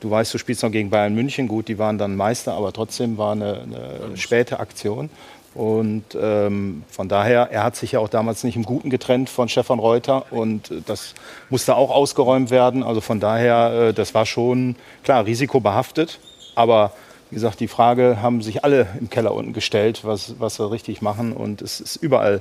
Du 0.00 0.10
weißt, 0.10 0.32
du 0.32 0.38
spielst 0.38 0.62
noch 0.62 0.70
gegen 0.70 0.90
Bayern 0.90 1.14
München. 1.14 1.48
Gut, 1.48 1.66
die 1.66 1.78
waren 1.78 1.98
dann 1.98 2.14
Meister, 2.14 2.52
aber 2.52 2.72
trotzdem 2.72 3.18
war 3.18 3.32
eine, 3.32 3.62
eine 3.62 4.16
späte 4.16 4.60
Aktion. 4.60 5.10
Und 5.58 6.04
ähm, 6.14 6.84
von 6.88 7.08
daher, 7.08 7.48
er 7.50 7.64
hat 7.64 7.74
sich 7.74 7.90
ja 7.90 7.98
auch 7.98 8.08
damals 8.08 8.44
nicht 8.44 8.54
im 8.54 8.62
Guten 8.62 8.90
getrennt 8.90 9.28
von 9.28 9.48
Stefan 9.48 9.80
Reuter 9.80 10.30
und 10.30 10.70
äh, 10.70 10.82
das 10.86 11.14
musste 11.50 11.74
auch 11.74 11.90
ausgeräumt 11.90 12.52
werden. 12.52 12.84
Also 12.84 13.00
von 13.00 13.18
daher, 13.18 13.88
äh, 13.88 13.92
das 13.92 14.14
war 14.14 14.24
schon 14.24 14.76
klar 15.02 15.26
risikobehaftet. 15.26 16.20
Aber 16.54 16.92
wie 17.30 17.34
gesagt, 17.34 17.58
die 17.58 17.66
Frage 17.66 18.22
haben 18.22 18.40
sich 18.40 18.62
alle 18.62 18.86
im 19.00 19.10
Keller 19.10 19.34
unten 19.34 19.52
gestellt, 19.52 20.02
was, 20.04 20.38
was 20.38 20.60
wir 20.60 20.70
richtig 20.70 21.02
machen. 21.02 21.32
Und 21.32 21.60
es 21.60 21.80
ist 21.80 21.96
überall 21.96 22.40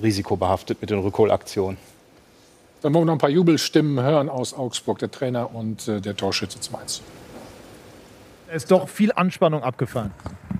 risikobehaftet 0.00 0.80
mit 0.80 0.88
den 0.88 1.00
Rückholaktionen. 1.00 1.76
Dann 2.80 2.94
wollen 2.94 3.02
wir 3.02 3.08
noch 3.08 3.16
ein 3.16 3.18
paar 3.18 3.28
Jubelstimmen 3.28 4.02
hören 4.02 4.30
aus 4.30 4.54
Augsburg, 4.54 4.98
der 4.98 5.10
Trainer 5.10 5.54
und 5.54 5.86
äh, 5.88 6.00
der 6.00 6.16
Torschütze 6.16 6.58
zum 6.58 6.76
1 6.76 7.02
ist 8.54 8.70
doch 8.70 8.88
viel 8.88 9.12
Anspannung 9.12 9.62
abgefallen. 9.62 10.12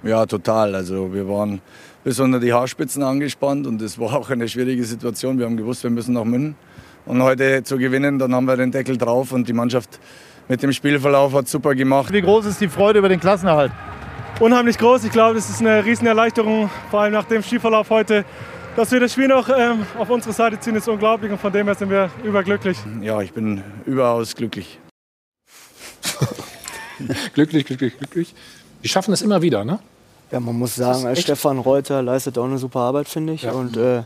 Ja, 0.03 0.25
total. 0.27 0.75
Also 0.75 1.13
wir 1.13 1.29
waren 1.29 1.61
bis 2.05 2.21
unter 2.21 2.41
die 2.41 2.53
Haarspitzen 2.53 3.03
angespannt 3.03 3.67
und 3.67 3.83
es 3.83 3.99
war 3.99 4.15
auch 4.15 4.31
eine 4.31 4.49
schwierige 4.49 4.85
Situation. 4.85 5.39
Wir 5.39 5.47
haben 5.47 5.57
gewusst, 5.57 5.83
wir 5.83 5.91
müssen 5.91 6.15
nach 6.15 6.25
München. 6.25 6.57
Und 7.07 7.23
heute 7.23 7.63
zu 7.63 7.79
gewinnen, 7.79 8.19
dann 8.19 8.35
haben 8.35 8.45
wir 8.45 8.57
den 8.57 8.71
Deckel 8.71 8.97
drauf 8.97 9.33
und 9.33 9.49
die 9.49 9.53
Mannschaft 9.53 9.99
mit 10.49 10.63
dem 10.63 10.73
Spielverlauf 10.73 11.33
hat 11.33 11.49
super 11.49 11.75
gemacht. 11.75 12.13
Wie 12.13 12.21
groß 12.21 12.47
ist 12.47 12.61
die 12.61 12.69
Freude 12.69 12.99
über 12.99 13.09
den 13.09 13.21
Klassenerhalt? 13.21 13.73
Unheimlich 14.39 14.79
groß. 14.79 15.05
Ich 15.05 15.11
glaube, 15.11 15.35
das 15.35 15.51
ist 15.51 15.61
eine 15.61 15.85
Riesenerleichterung, 15.85 16.71
vor 16.91 17.01
allem 17.01 17.13
nach 17.13 17.25
dem 17.25 17.43
Spielverlauf 17.43 17.91
heute. 17.91 18.25
Dass 18.77 18.93
wir 18.93 19.01
das 19.01 19.13
Spiel 19.13 19.29
noch 19.29 19.49
ähm, 19.49 19.85
auf 19.99 20.09
unsere 20.11 20.33
Seite 20.33 20.59
ziehen, 20.61 20.77
ist 20.77 20.89
unglaublich 20.89 21.33
und 21.33 21.41
von 21.41 21.53
dem 21.53 21.67
her 21.67 21.75
sind 21.75 21.91
wir 21.91 22.09
überglücklich. 22.23 22.79
Ja, 23.03 23.21
ich 23.21 23.33
bin 23.33 23.63
überaus 23.85 24.35
glücklich. 24.35 24.79
glücklich, 27.35 27.67
glücklich, 27.67 27.97
glücklich. 27.97 28.35
Die 28.83 28.89
schaffen 28.89 29.13
es 29.13 29.23
immer 29.23 29.43
wieder, 29.43 29.65
ne? 29.65 29.79
Ja, 30.31 30.41
man 30.41 30.57
muss 30.57 30.77
sagen, 30.77 31.15
Stefan 31.17 31.59
Reuter 31.59 32.03
leistet 32.03 32.39
auch 32.39 32.45
eine 32.45 32.59
super 32.59 32.81
Arbeit, 32.81 33.09
finde 33.09 33.33
ich. 33.33 33.43
Ja. 33.43 33.53
Und 33.53 33.77
äh, 33.77 34.05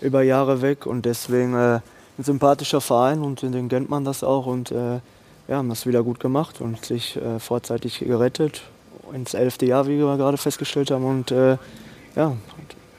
über 0.00 0.22
Jahre 0.22 0.62
weg 0.62 0.86
und 0.86 1.04
deswegen 1.04 1.54
äh, 1.54 1.80
ein 2.18 2.24
sympathischer 2.24 2.80
Verein 2.80 3.22
und 3.22 3.42
den 3.42 3.68
kennt 3.68 3.90
man 3.90 4.04
das 4.04 4.24
auch. 4.24 4.46
Und 4.46 4.70
äh, 4.70 5.00
ja, 5.48 5.56
haben 5.58 5.68
das 5.68 5.86
wieder 5.86 6.02
gut 6.02 6.18
gemacht 6.18 6.60
und 6.60 6.84
sich 6.84 7.16
äh, 7.16 7.38
vorzeitig 7.38 7.98
gerettet. 7.98 8.62
Ins 9.12 9.34
elfte 9.34 9.66
Jahr, 9.66 9.86
wie 9.86 9.98
wir 9.98 10.16
gerade 10.16 10.36
festgestellt 10.36 10.90
haben. 10.90 11.04
Und 11.04 11.30
äh, 11.30 11.58
ja, 12.16 12.36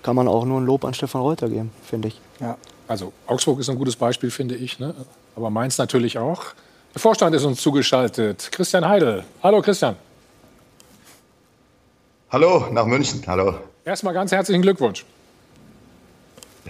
kann 0.03 0.15
man 0.15 0.27
auch 0.27 0.45
nur 0.45 0.61
ein 0.61 0.65
Lob 0.65 0.85
an 0.85 0.93
Stefan 0.93 1.21
Reuter 1.21 1.49
geben, 1.49 1.71
finde 1.83 2.09
ich. 2.09 2.21
Ja. 2.39 2.57
Also 2.87 3.11
Augsburg 3.25 3.59
ist 3.59 3.69
ein 3.69 3.77
gutes 3.77 3.95
Beispiel, 3.95 4.31
finde 4.31 4.55
ich. 4.55 4.79
Ne? 4.79 4.93
Aber 5.35 5.49
Mainz 5.49 5.77
natürlich 5.77 6.17
auch. 6.17 6.45
Der 6.97 7.01
Vorstand 7.03 7.35
ist 7.35 7.43
uns 7.43 7.61
zugeschaltet. 7.61 8.49
Christian 8.51 8.83
Heidel. 8.83 9.23
Hallo 9.43 9.61
Christian. 9.61 9.95
Hallo, 12.31 12.69
nach 12.71 12.87
München. 12.87 13.21
Hallo. 13.27 13.53
Erstmal 13.85 14.15
ganz 14.15 14.31
herzlichen 14.31 14.63
Glückwunsch. 14.63 15.05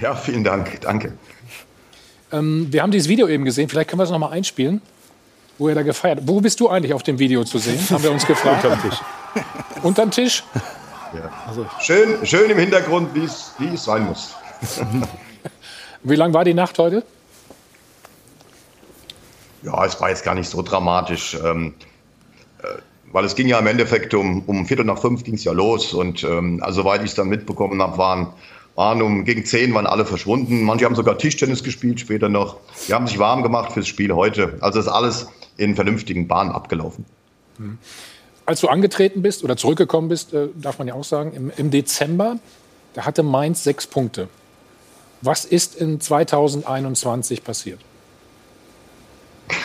Ja, 0.02 0.16
vielen 0.16 0.44
Dank. 0.44 0.82
Danke. 0.82 1.14
Ähm, 2.34 2.68
wir 2.70 2.84
haben 2.84 2.92
dieses 2.92 3.08
Video 3.08 3.30
eben 3.30 3.46
gesehen. 3.46 3.70
Vielleicht 3.70 3.90
können 3.90 4.02
wir 4.02 4.04
es 4.04 4.10
noch 4.10 4.20
mal 4.20 4.32
einspielen, 4.32 4.82
wo 5.58 5.70
er 5.70 5.76
da 5.76 5.84
gefeiert 5.84 6.20
Wo 6.24 6.42
bist 6.42 6.60
du 6.60 6.68
eigentlich 6.68 6.94
auf 6.94 7.04
dem 7.04 7.20
Video 7.20 7.46
zu 7.46 7.58
sehen? 7.58 7.80
Haben 7.90 8.04
wir 8.04 8.12
uns 8.12 8.28
gefragt. 8.28 8.66
Unterm 8.66 8.82
Tisch. 8.82 9.00
Unterm 9.82 10.12
Tisch? 10.12 10.44
Ja. 11.14 11.32
Also. 11.48 11.66
Schön, 11.80 12.26
schön 12.26 12.52
im 12.52 12.58
Hintergrund, 12.58 13.16
wie 13.16 13.24
es 13.24 13.54
sein 13.82 14.06
muss. 14.06 14.36
wie 16.04 16.16
lang 16.16 16.34
war 16.34 16.44
die 16.44 16.54
Nacht 16.54 16.78
heute? 16.80 17.04
Ja, 19.64 19.86
es 19.86 20.00
war 20.00 20.10
jetzt 20.10 20.24
gar 20.24 20.36
nicht 20.36 20.50
so 20.50 20.62
dramatisch. 20.62 21.38
Ähm, 21.44 21.74
äh, 22.62 22.68
weil 23.12 23.26
es 23.26 23.36
ging 23.36 23.48
ja 23.48 23.60
im 23.60 23.68
Endeffekt 23.68 24.14
um, 24.14 24.44
um 24.48 24.66
Viertel 24.66 24.86
nach 24.86 25.00
fünf 25.00 25.24
ging 25.24 25.36
es 25.36 25.44
ja 25.44 25.52
los 25.52 25.94
und 25.94 26.24
ähm, 26.24 26.60
also 26.62 26.82
soweit 26.82 27.02
ich 27.02 27.12
es 27.12 27.16
dann 27.16 27.30
mitbekommen 27.30 27.82
habe, 27.82 27.98
waren, 27.98 28.28
waren 28.76 29.02
um 29.02 29.24
gegen 29.24 29.46
zehn 29.46 29.74
waren 29.74 29.88
alle 29.88 30.06
verschwunden. 30.06 30.64
Manche 30.64 30.86
haben 30.86 30.96
sogar 30.96 31.18
Tischtennis 31.18 31.64
gespielt 31.64 32.00
später 32.00 32.30
noch. 32.30 32.58
Die 32.88 32.94
haben 32.94 33.08
sich 33.08 33.18
warm 33.18 33.44
gemacht 33.44 33.72
fürs 33.72 33.88
Spiel 33.88 34.14
heute. 34.14 34.58
Also 34.60 34.80
ist 34.80 34.88
alles 34.88 35.28
in 35.58 35.76
vernünftigen 35.76 36.28
Bahnen 36.28 36.52
abgelaufen. 36.52 37.06
Mhm. 37.58 37.78
Als 38.46 38.62
du 38.62 38.68
angetreten 38.68 39.22
bist 39.22 39.44
oder 39.44 39.58
zurückgekommen 39.58 40.10
bist, 40.10 40.34
äh, 40.34 40.48
darf 40.56 40.78
man 40.78 40.88
ja 40.88 40.94
auch 40.94 41.04
sagen, 41.04 41.34
im, 41.34 41.52
im 41.58 41.72
Dezember, 41.72 42.38
da 42.94 43.06
hatte 43.06 43.24
Mainz 43.24 43.64
sechs 43.64 43.88
Punkte. 43.88 44.30
Was 45.22 45.44
ist 45.44 45.76
in 45.76 46.00
2021 46.00 47.44
passiert? 47.44 47.80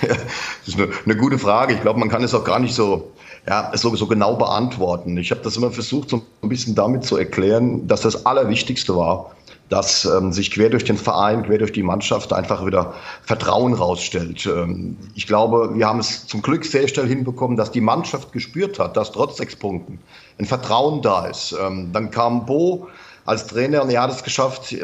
Das 0.03 0.19
ist 0.67 0.77
eine, 0.79 0.89
eine, 1.05 1.17
gute 1.17 1.39
Frage. 1.39 1.75
Ich 1.75 1.81
glaube, 1.81 1.99
man 1.99 2.09
kann 2.09 2.23
es 2.23 2.35
auch 2.35 2.45
gar 2.45 2.59
nicht 2.59 2.75
so, 2.75 3.13
ja, 3.49 3.71
so, 3.75 3.95
so 3.97 4.07
genau 4.07 4.37
beantworten. 4.37 5.17
Ich 5.17 5.31
habe 5.31 5.41
das 5.43 5.57
immer 5.57 5.71
versucht, 5.71 6.11
so 6.11 6.23
ein 6.43 6.49
bisschen 6.49 6.75
damit 6.75 7.05
zu 7.05 7.17
erklären, 7.17 7.87
dass 7.87 8.03
das 8.03 8.27
Allerwichtigste 8.27 8.97
war, 8.97 9.33
dass 9.69 10.05
ähm, 10.05 10.33
sich 10.33 10.51
quer 10.51 10.69
durch 10.69 10.85
den 10.85 10.99
Verein, 10.99 11.45
quer 11.45 11.59
durch 11.59 11.73
die 11.73 11.83
Mannschaft 11.83 12.33
einfach 12.33 12.65
wieder 12.67 12.95
Vertrauen 13.23 13.73
rausstellt. 13.75 14.47
Ähm, 14.47 14.97
ich 15.15 15.27
glaube, 15.27 15.71
wir 15.75 15.87
haben 15.87 15.99
es 15.99 16.27
zum 16.27 16.43
Glück 16.43 16.65
sehr 16.65 16.87
schnell 16.89 17.09
hinbekommen, 17.09 17.57
dass 17.57 17.73
die 17.73 17.81
Mannschaft 17.81 18.33
gespürt 18.33 18.79
hat, 18.79 18.97
dass 18.97 19.13
trotz 19.13 19.39
sechs 19.39 19.57
Punkten 19.57 19.99
ein 20.39 20.45
Vertrauen 20.45 21.03
da 21.03 21.27
ist. 21.27 21.57
Ähm, 21.61 21.91
dann 21.93 22.11
kam 22.11 22.45
Bo 22.45 22.89
als 23.25 23.47
Trainer 23.47 23.83
und 23.83 23.91
er 23.91 24.03
hat 24.03 24.11
es 24.11 24.23
geschafft, 24.23 24.77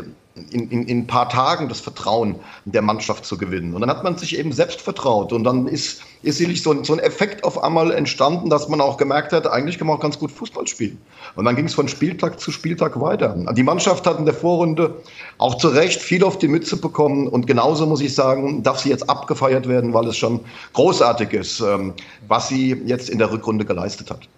in, 0.51 0.71
in, 0.71 0.87
in 0.87 0.99
ein 1.01 1.07
paar 1.07 1.29
Tagen 1.29 1.69
das 1.69 1.81
Vertrauen 1.81 2.37
der 2.65 2.83
Mannschaft 2.83 3.25
zu 3.25 3.39
gewinnen. 3.39 3.75
Und 3.75 3.81
dann 3.81 3.91
hat 3.91 4.05
man 4.05 4.17
sich 4.17 4.39
eben 4.39 4.53
selbst 4.53 4.81
vertraut. 4.81 5.33
Und 5.33 5.45
dann 5.45 5.67
ist, 5.67 6.01
ist 6.23 6.39
sicherlich 6.39 6.63
so 6.63 6.73
ein, 6.73 6.85
so 6.85 6.93
ein 6.93 6.99
Effekt 6.99 7.45
auf 7.45 7.63
einmal 7.63 7.93
entstanden, 7.93 8.51
dass 8.51 8.69
man 8.69 8.81
auch 8.81 8.97
gemerkt 8.97 9.33
hat, 9.33 9.47
eigentlich 9.47 9.79
kann 9.79 9.87
man 9.87 9.97
auch 9.97 10.01
ganz 10.01 10.19
gut 10.19 10.31
Fußball 10.31 10.67
spielen. 10.67 10.99
Und 11.37 11.45
dann 11.45 11.57
ging 11.57 11.67
es 11.67 11.75
von 11.75 11.89
Spieltag 11.89 12.41
zu 12.41 12.51
Spieltag 12.51 13.01
weiter. 13.01 13.37
Die 13.53 13.63
Mannschaft 13.63 14.07
hat 14.07 14.19
in 14.19 14.25
der 14.25 14.35
Vorrunde 14.35 14.95
auch 15.39 15.57
zu 15.57 15.69
Recht 15.69 16.01
viel 16.01 16.25
auf 16.25 16.39
die 16.39 16.49
Mütze 16.49 16.77
bekommen. 16.77 17.29
Und 17.29 17.47
genauso 17.47 17.87
muss 17.87 18.01
ich 18.01 18.15
sagen, 18.15 18.63
darf 18.63 18.81
sie 18.81 18.91
jetzt 18.91 19.09
abgefeiert 19.09 19.69
werden, 19.69 19.95
weil 19.95 20.07
es 20.09 20.17
schon 20.17 20.41
großartig 20.73 21.33
ist, 21.33 21.61
ähm, 21.61 21.95
was 22.27 22.49
sie 22.49 22.81
jetzt 22.87 23.11
in 23.11 23.19
der 23.19 23.31
Rückrunde 23.31 23.65
geleistet 23.65 24.11
hat. 24.11 24.29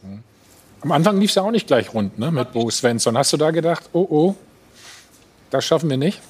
Am 0.82 0.92
Anfang 0.92 1.18
lief 1.20 1.30
es 1.30 1.34
ja 1.34 1.42
auch 1.42 1.51
nicht 1.51 1.66
gleich 1.66 1.92
rund 1.92 2.18
ne, 2.18 2.30
mit 2.30 2.53
Bo 2.53 2.70
Svensson. 2.70 3.16
Hast 3.16 3.32
du 3.32 3.36
da 3.36 3.51
gedacht, 3.51 3.90
oh 3.92 4.07
oh, 4.09 4.34
das 5.51 5.64
schaffen 5.64 5.90
wir 5.90 5.96
nicht? 5.96 6.20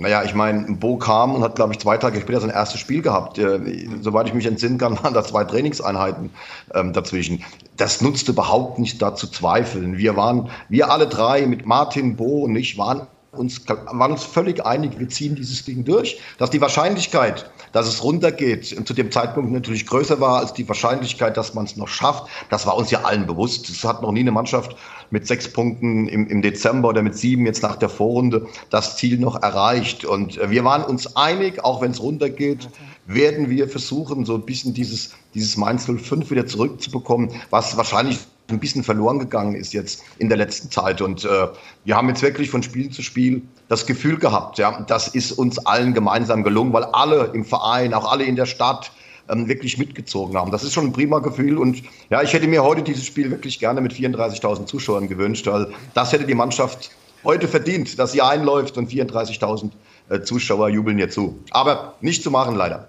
Naja, 0.00 0.24
ich 0.24 0.34
meine, 0.34 0.76
Bo 0.76 0.96
kam 0.96 1.34
und 1.34 1.42
hat, 1.42 1.56
glaube 1.56 1.74
ich, 1.74 1.78
zwei 1.78 1.98
Tage 1.98 2.22
später 2.22 2.40
sein 2.40 2.48
erstes 2.48 2.80
Spiel 2.80 3.02
gehabt. 3.02 3.36
Äh, 3.36 3.86
soweit 4.00 4.26
ich 4.26 4.32
mich 4.32 4.46
entsinnen 4.46 4.78
kann, 4.78 4.96
waren 5.02 5.12
da 5.12 5.22
zwei 5.22 5.44
Trainingseinheiten 5.44 6.30
ähm, 6.74 6.94
dazwischen. 6.94 7.44
Das 7.76 8.00
nutzt 8.00 8.26
überhaupt 8.28 8.78
nicht 8.78 9.02
da 9.02 9.14
zu 9.14 9.26
zweifeln. 9.26 9.98
Wir 9.98 10.16
waren, 10.16 10.48
wir 10.70 10.90
alle 10.90 11.06
drei 11.06 11.46
mit 11.46 11.66
Martin, 11.66 12.16
Bo 12.16 12.44
und 12.44 12.56
ich 12.56 12.78
waren 12.78 13.06
uns, 13.32 13.68
waren 13.68 14.12
uns 14.12 14.24
völlig 14.24 14.64
einig, 14.64 14.98
wir 14.98 15.08
ziehen 15.08 15.34
dieses 15.34 15.64
Ding 15.66 15.84
durch. 15.84 16.18
Dass 16.38 16.48
die 16.48 16.62
Wahrscheinlichkeit, 16.62 17.50
dass 17.72 17.86
es 17.86 18.02
runtergeht, 18.02 18.66
zu 18.86 18.94
dem 18.94 19.10
Zeitpunkt 19.10 19.52
natürlich 19.52 19.86
größer 19.86 20.18
war 20.18 20.38
als 20.38 20.54
die 20.54 20.66
Wahrscheinlichkeit, 20.66 21.36
dass 21.36 21.54
man 21.54 21.66
es 21.66 21.76
noch 21.76 21.88
schafft, 21.88 22.24
das 22.48 22.66
war 22.66 22.76
uns 22.76 22.90
ja 22.90 23.02
allen 23.02 23.26
bewusst. 23.26 23.68
Es 23.68 23.84
hat 23.84 24.02
noch 24.02 24.12
nie 24.12 24.20
eine 24.20 24.32
Mannschaft 24.32 24.76
mit 25.10 25.26
sechs 25.26 25.52
Punkten 25.52 26.08
im, 26.08 26.26
im 26.28 26.42
Dezember 26.42 26.88
oder 26.88 27.02
mit 27.02 27.16
sieben 27.16 27.46
jetzt 27.46 27.62
nach 27.62 27.76
der 27.76 27.88
Vorrunde 27.88 28.46
das 28.70 28.96
Ziel 28.96 29.18
noch 29.18 29.42
erreicht. 29.42 30.04
Und 30.04 30.38
äh, 30.38 30.50
wir 30.50 30.64
waren 30.64 30.84
uns 30.84 31.16
einig, 31.16 31.64
auch 31.64 31.80
wenn 31.82 31.90
es 31.90 32.00
runtergeht, 32.02 32.68
werden 33.06 33.50
wir 33.50 33.68
versuchen, 33.68 34.24
so 34.24 34.34
ein 34.34 34.42
bisschen 34.42 34.74
dieses, 34.74 35.14
dieses 35.34 35.56
Mainz 35.56 35.86
05 35.86 36.30
wieder 36.30 36.46
zurückzubekommen, 36.46 37.30
was 37.50 37.76
wahrscheinlich 37.76 38.18
ein 38.48 38.60
bisschen 38.60 38.82
verloren 38.82 39.18
gegangen 39.18 39.54
ist 39.54 39.72
jetzt 39.72 40.02
in 40.18 40.28
der 40.28 40.38
letzten 40.38 40.70
Zeit. 40.70 41.00
Und 41.00 41.24
äh, 41.24 41.48
wir 41.84 41.96
haben 41.96 42.08
jetzt 42.08 42.22
wirklich 42.22 42.50
von 42.50 42.62
Spiel 42.62 42.90
zu 42.90 43.02
Spiel 43.02 43.42
das 43.68 43.86
Gefühl 43.86 44.18
gehabt, 44.18 44.58
ja, 44.58 44.82
das 44.82 45.08
ist 45.08 45.32
uns 45.32 45.58
allen 45.58 45.94
gemeinsam 45.94 46.42
gelungen, 46.42 46.72
weil 46.72 46.84
alle 46.84 47.30
im 47.32 47.44
Verein, 47.44 47.94
auch 47.94 48.10
alle 48.10 48.24
in 48.24 48.36
der 48.36 48.46
Stadt, 48.46 48.92
ähm, 49.30 49.48
wirklich 49.48 49.78
mitgezogen 49.78 50.36
haben. 50.36 50.50
Das 50.50 50.62
ist 50.62 50.72
schon 50.72 50.86
ein 50.86 50.92
prima 50.92 51.20
Gefühl 51.20 51.58
und 51.58 51.82
ja, 52.10 52.22
ich 52.22 52.32
hätte 52.32 52.46
mir 52.46 52.62
heute 52.62 52.82
dieses 52.82 53.04
Spiel 53.04 53.30
wirklich 53.30 53.58
gerne 53.58 53.80
mit 53.80 53.92
34.000 53.92 54.66
Zuschauern 54.66 55.08
gewünscht, 55.08 55.46
weil 55.46 55.68
das 55.94 56.12
hätte 56.12 56.26
die 56.26 56.34
Mannschaft 56.34 56.90
heute 57.24 57.48
verdient, 57.48 57.98
dass 57.98 58.12
sie 58.12 58.22
einläuft 58.22 58.76
und 58.76 58.90
34.000 58.90 59.70
äh, 60.08 60.20
Zuschauer 60.22 60.68
jubeln 60.68 60.98
ihr 60.98 61.10
zu. 61.10 61.38
Aber 61.50 61.94
nicht 62.00 62.22
zu 62.22 62.30
machen, 62.30 62.56
leider. 62.56 62.88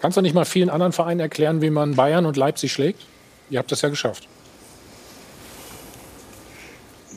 Kannst 0.00 0.16
du 0.16 0.22
nicht 0.22 0.34
mal 0.34 0.44
vielen 0.44 0.70
anderen 0.70 0.92
Vereinen 0.92 1.20
erklären, 1.20 1.60
wie 1.60 1.70
man 1.70 1.94
Bayern 1.94 2.24
und 2.24 2.36
Leipzig 2.36 2.72
schlägt? 2.72 3.02
Ihr 3.50 3.58
habt 3.58 3.70
das 3.70 3.82
ja 3.82 3.88
geschafft. 3.88 4.28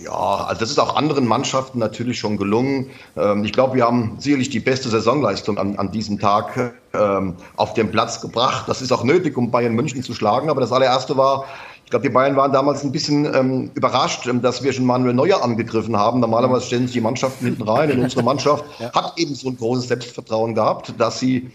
Ja, 0.03 0.45
also 0.47 0.59
das 0.59 0.69
ist 0.69 0.79
auch 0.79 0.95
anderen 0.95 1.25
Mannschaften 1.25 1.79
natürlich 1.79 2.19
schon 2.19 2.37
gelungen. 2.37 2.89
Ähm, 3.15 3.45
ich 3.45 3.53
glaube, 3.53 3.75
wir 3.75 3.85
haben 3.85 4.15
sicherlich 4.19 4.49
die 4.49 4.59
beste 4.59 4.89
Saisonleistung 4.89 5.57
an, 5.57 5.77
an 5.77 5.91
diesem 5.91 6.19
Tag 6.19 6.73
ähm, 6.93 7.35
auf 7.55 7.73
den 7.73 7.89
Platz 7.89 8.19
gebracht. 8.19 8.67
Das 8.67 8.81
ist 8.81 8.91
auch 8.91 9.03
nötig, 9.03 9.37
um 9.37 9.49
Bayern 9.49 9.73
München 9.73 10.03
zu 10.03 10.13
schlagen. 10.13 10.49
Aber 10.49 10.59
das 10.59 10.71
allererste 10.71 11.15
war, 11.15 11.45
ich 11.85 11.89
glaube, 11.89 12.07
die 12.07 12.13
Bayern 12.13 12.35
waren 12.35 12.51
damals 12.51 12.83
ein 12.83 12.91
bisschen 12.91 13.33
ähm, 13.33 13.71
überrascht, 13.75 14.27
ähm, 14.27 14.41
dass 14.41 14.61
wir 14.61 14.73
schon 14.73 14.85
Manuel 14.85 15.13
Neuer 15.13 15.41
angegriffen 15.41 15.95
haben. 15.95 16.19
Normalerweise 16.19 16.65
stellen 16.65 16.87
sich 16.87 16.93
die 16.93 17.01
Mannschaften 17.01 17.45
hinten 17.45 17.63
rein 17.63 17.91
und 17.91 17.99
unsere 17.99 18.23
Mannschaft 18.25 18.65
ja. 18.79 18.91
hat 18.93 19.13
eben 19.17 19.35
so 19.35 19.49
ein 19.49 19.57
großes 19.57 19.87
Selbstvertrauen 19.87 20.53
gehabt, 20.53 20.93
dass 20.97 21.19
sie 21.19 21.49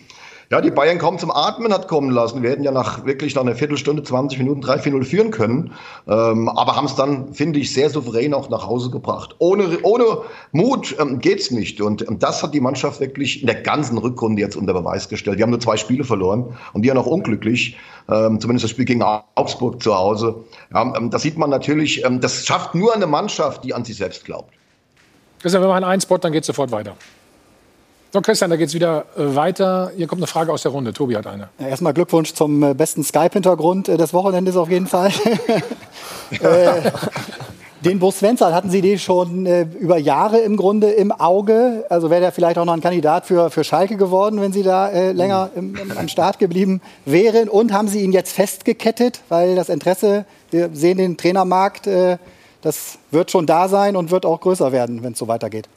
ja, 0.51 0.63
die 0.63 0.71
Bayern 0.71 0.99
kaum 0.99 1.19
zum 1.19 1.31
Atmen 1.31 1.75
hat 1.75 1.89
kommen 1.89 2.11
lassen. 2.11 2.43
Wir 2.43 2.49
hätten 2.51 2.63
ja 2.63 2.71
nach 2.71 3.05
wirklich 3.05 3.35
nach 3.35 3.43
einer 3.43 3.55
Viertelstunde, 3.55 4.03
20 4.03 4.39
Minuten 4.39 4.63
3-4-0 4.63 5.05
führen 5.05 5.31
können. 5.31 5.75
Ähm, 6.07 6.49
aber 6.49 6.75
haben 6.75 6.87
es 6.87 6.95
dann, 6.95 7.35
finde 7.35 7.59
ich, 7.59 7.75
sehr 7.75 7.91
souverän 7.91 8.33
auch 8.33 8.49
nach 8.49 8.67
Hause 8.67 8.91
gebracht. 8.91 9.37
Ohne, 9.41 9.79
ohne 9.83 10.23
Mut 10.53 10.97
ähm, 10.99 11.19
geht's 11.19 11.51
nicht. 11.51 11.83
Und 11.83 12.09
ähm, 12.09 12.19
das 12.19 12.43
hat 12.43 12.55
die 12.55 12.61
Mannschaft 12.61 12.99
wirklich 12.99 13.43
in 13.43 13.47
der 13.47 13.61
ganzen 13.61 13.99
Rückrunde 13.99 14.41
jetzt 14.41 14.57
unter 14.57 14.73
Beweis 14.73 15.11
gestellt. 15.11 15.39
Die 15.39 15.43
haben 15.43 15.51
nur 15.51 15.61
zwei 15.61 15.77
Spiele 15.77 16.05
verloren 16.05 16.57
und 16.73 16.81
die 16.81 16.89
ja 16.89 16.95
noch 16.95 17.07
unglücklich. 17.07 17.77
Ähm, 18.09 18.41
zumindest 18.41 18.65
das 18.65 18.71
Spiel 18.71 18.87
gegen 18.87 19.03
Augsburg 19.03 19.83
zu 19.83 19.95
Hause. 19.95 20.35
Ja, 20.73 20.95
ähm, 20.97 21.11
das 21.11 21.23
sieht 21.23 21.37
man 21.37 21.51
natürlich, 21.51 22.07
ähm, 22.07 22.23
das 22.23 22.47
schafft 22.47 22.75
nur 22.75 22.95
eine 22.95 23.07
Mannschaft, 23.07 23.65
die 23.65 23.75
an 23.75 23.85
sich 23.85 23.97
selbst 23.97 24.25
glaubt. 24.25 24.55
Christian, 25.43 25.63
wenn 25.63 25.69
wir 25.69 25.87
einen 25.87 26.01
Spot, 26.01 26.17
dann 26.17 26.33
geht 26.33 26.47
sofort 26.47 26.71
weiter. 26.71 26.97
So, 28.11 28.23
Christian, 28.23 28.49
da 28.49 28.57
geht 28.57 28.69
es 28.69 28.75
wieder 28.75 29.05
äh, 29.19 29.37
weiter. 29.37 29.93
Hier 29.95 30.07
kommt 30.07 30.21
eine 30.21 30.27
Frage 30.27 30.51
aus 30.51 30.63
der 30.63 30.73
Runde. 30.73 30.95
Tobi 30.95 31.15
hat 31.15 31.27
eine. 31.27 31.51
Ja, 31.59 31.69
erstmal 31.69 31.93
Glückwunsch 31.93 32.33
zum 32.33 32.63
äh, 32.63 32.73
besten 32.73 33.05
Skype-Hintergrund 33.05 33.91
äh, 33.91 33.99
des 33.99 34.15
Wochenendes 34.15 34.57
auf 34.57 34.71
jeden 34.71 34.87
Fall. 34.87 35.13
den 37.85 37.99
Bo 37.99 38.11
Svensson, 38.11 38.55
hatten 38.55 38.71
Sie 38.71 38.81
den 38.81 38.99
schon 38.99 39.45
äh, 39.45 39.67
über 39.79 39.99
Jahre 39.99 40.39
im 40.39 40.57
Grunde 40.57 40.89
im 40.89 41.13
Auge? 41.13 41.85
Also 41.91 42.09
wäre 42.09 42.23
der 42.23 42.33
vielleicht 42.33 42.57
auch 42.57 42.65
noch 42.65 42.73
ein 42.73 42.81
Kandidat 42.81 43.27
für, 43.27 43.51
für 43.51 43.63
Schalke 43.63 43.99
geworden, 43.99 44.41
wenn 44.41 44.55
Sie 44.55 44.63
da 44.63 44.89
äh, 44.89 45.13
länger 45.13 45.51
im, 45.55 45.77
im, 45.77 45.91
am 45.91 46.09
Start 46.09 46.39
geblieben 46.39 46.81
wären? 47.05 47.51
Und 47.51 47.75
haben 47.75 47.89
Sie 47.89 48.01
ihn 48.01 48.13
jetzt 48.13 48.33
festgekettet? 48.33 49.21
Weil 49.29 49.55
das 49.55 49.69
Interesse, 49.69 50.25
wir 50.51 50.71
sehen 50.73 50.97
den 50.97 51.19
Trainermarkt, 51.19 51.87
das 52.63 52.99
wird 53.11 53.31
schon 53.31 53.45
da 53.45 53.69
sein 53.69 53.97
und 53.97 54.11
wird 54.11 54.25
auch 54.25 54.41
größer 54.41 54.73
werden, 54.73 55.03
wenn 55.03 55.13
es 55.13 55.19
so 55.19 55.29
weitergeht. 55.29 55.69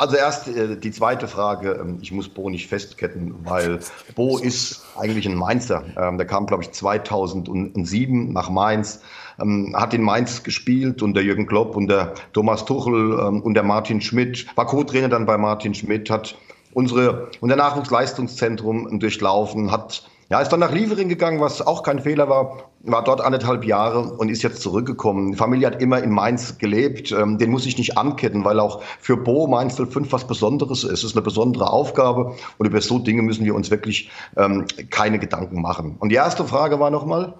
Also 0.00 0.16
erst 0.16 0.48
äh, 0.48 0.78
die 0.78 0.92
zweite 0.92 1.28
Frage. 1.28 1.78
Ähm, 1.78 1.98
ich 2.00 2.10
muss 2.10 2.26
Bo 2.26 2.48
nicht 2.48 2.68
festketten, 2.68 3.34
weil 3.44 3.80
Bo 4.14 4.38
ist 4.38 4.82
eigentlich 4.98 5.28
ein 5.28 5.34
Mainzer. 5.34 5.84
Ähm, 5.94 6.16
der 6.16 6.26
kam, 6.26 6.46
glaube 6.46 6.62
ich, 6.62 6.72
2007 6.72 8.32
nach 8.32 8.48
Mainz, 8.48 9.02
ähm, 9.38 9.76
hat 9.76 9.92
in 9.92 10.02
Mainz 10.02 10.42
gespielt 10.42 11.02
unter 11.02 11.20
Jürgen 11.20 11.46
Klopp, 11.46 11.76
unter 11.76 12.14
Thomas 12.32 12.64
Tuchel, 12.64 13.18
ähm, 13.20 13.42
unter 13.42 13.62
Martin 13.62 14.00
Schmidt, 14.00 14.46
war 14.56 14.64
Co-Trainer 14.66 15.10
dann 15.10 15.26
bei 15.26 15.36
Martin 15.36 15.74
Schmidt, 15.74 16.08
hat 16.08 16.34
unsere, 16.72 17.30
unser 17.40 17.56
Nachwuchsleistungszentrum 17.56 19.00
durchlaufen, 19.00 19.70
hat 19.70 20.08
ja, 20.30 20.40
ist 20.40 20.50
dann 20.50 20.60
nach 20.60 20.70
Liefering 20.70 21.08
gegangen, 21.08 21.40
was 21.40 21.60
auch 21.60 21.82
kein 21.82 21.98
Fehler 21.98 22.28
war, 22.28 22.70
war 22.82 23.02
dort 23.02 23.20
anderthalb 23.20 23.64
Jahre 23.64 24.12
und 24.12 24.28
ist 24.28 24.42
jetzt 24.42 24.62
zurückgekommen. 24.62 25.32
Die 25.32 25.36
Familie 25.36 25.66
hat 25.66 25.82
immer 25.82 26.00
in 26.00 26.10
Mainz 26.10 26.56
gelebt. 26.58 27.10
Ähm, 27.10 27.36
den 27.36 27.50
muss 27.50 27.66
ich 27.66 27.76
nicht 27.76 27.98
anketten, 27.98 28.44
weil 28.44 28.60
auch 28.60 28.80
für 29.00 29.16
Bo 29.16 29.48
Mainz 29.48 29.74
05 29.74 30.12
was 30.12 30.28
Besonderes 30.28 30.84
ist. 30.84 30.92
Es 30.92 31.04
ist 31.04 31.16
eine 31.16 31.22
besondere 31.22 31.70
Aufgabe 31.70 32.36
und 32.58 32.66
über 32.66 32.80
so 32.80 33.00
Dinge 33.00 33.22
müssen 33.22 33.44
wir 33.44 33.56
uns 33.56 33.72
wirklich 33.72 34.08
ähm, 34.36 34.66
keine 34.90 35.18
Gedanken 35.18 35.60
machen. 35.60 35.96
Und 35.98 36.10
die 36.10 36.16
erste 36.16 36.44
Frage 36.44 36.78
war 36.78 36.90
nochmal? 36.90 37.34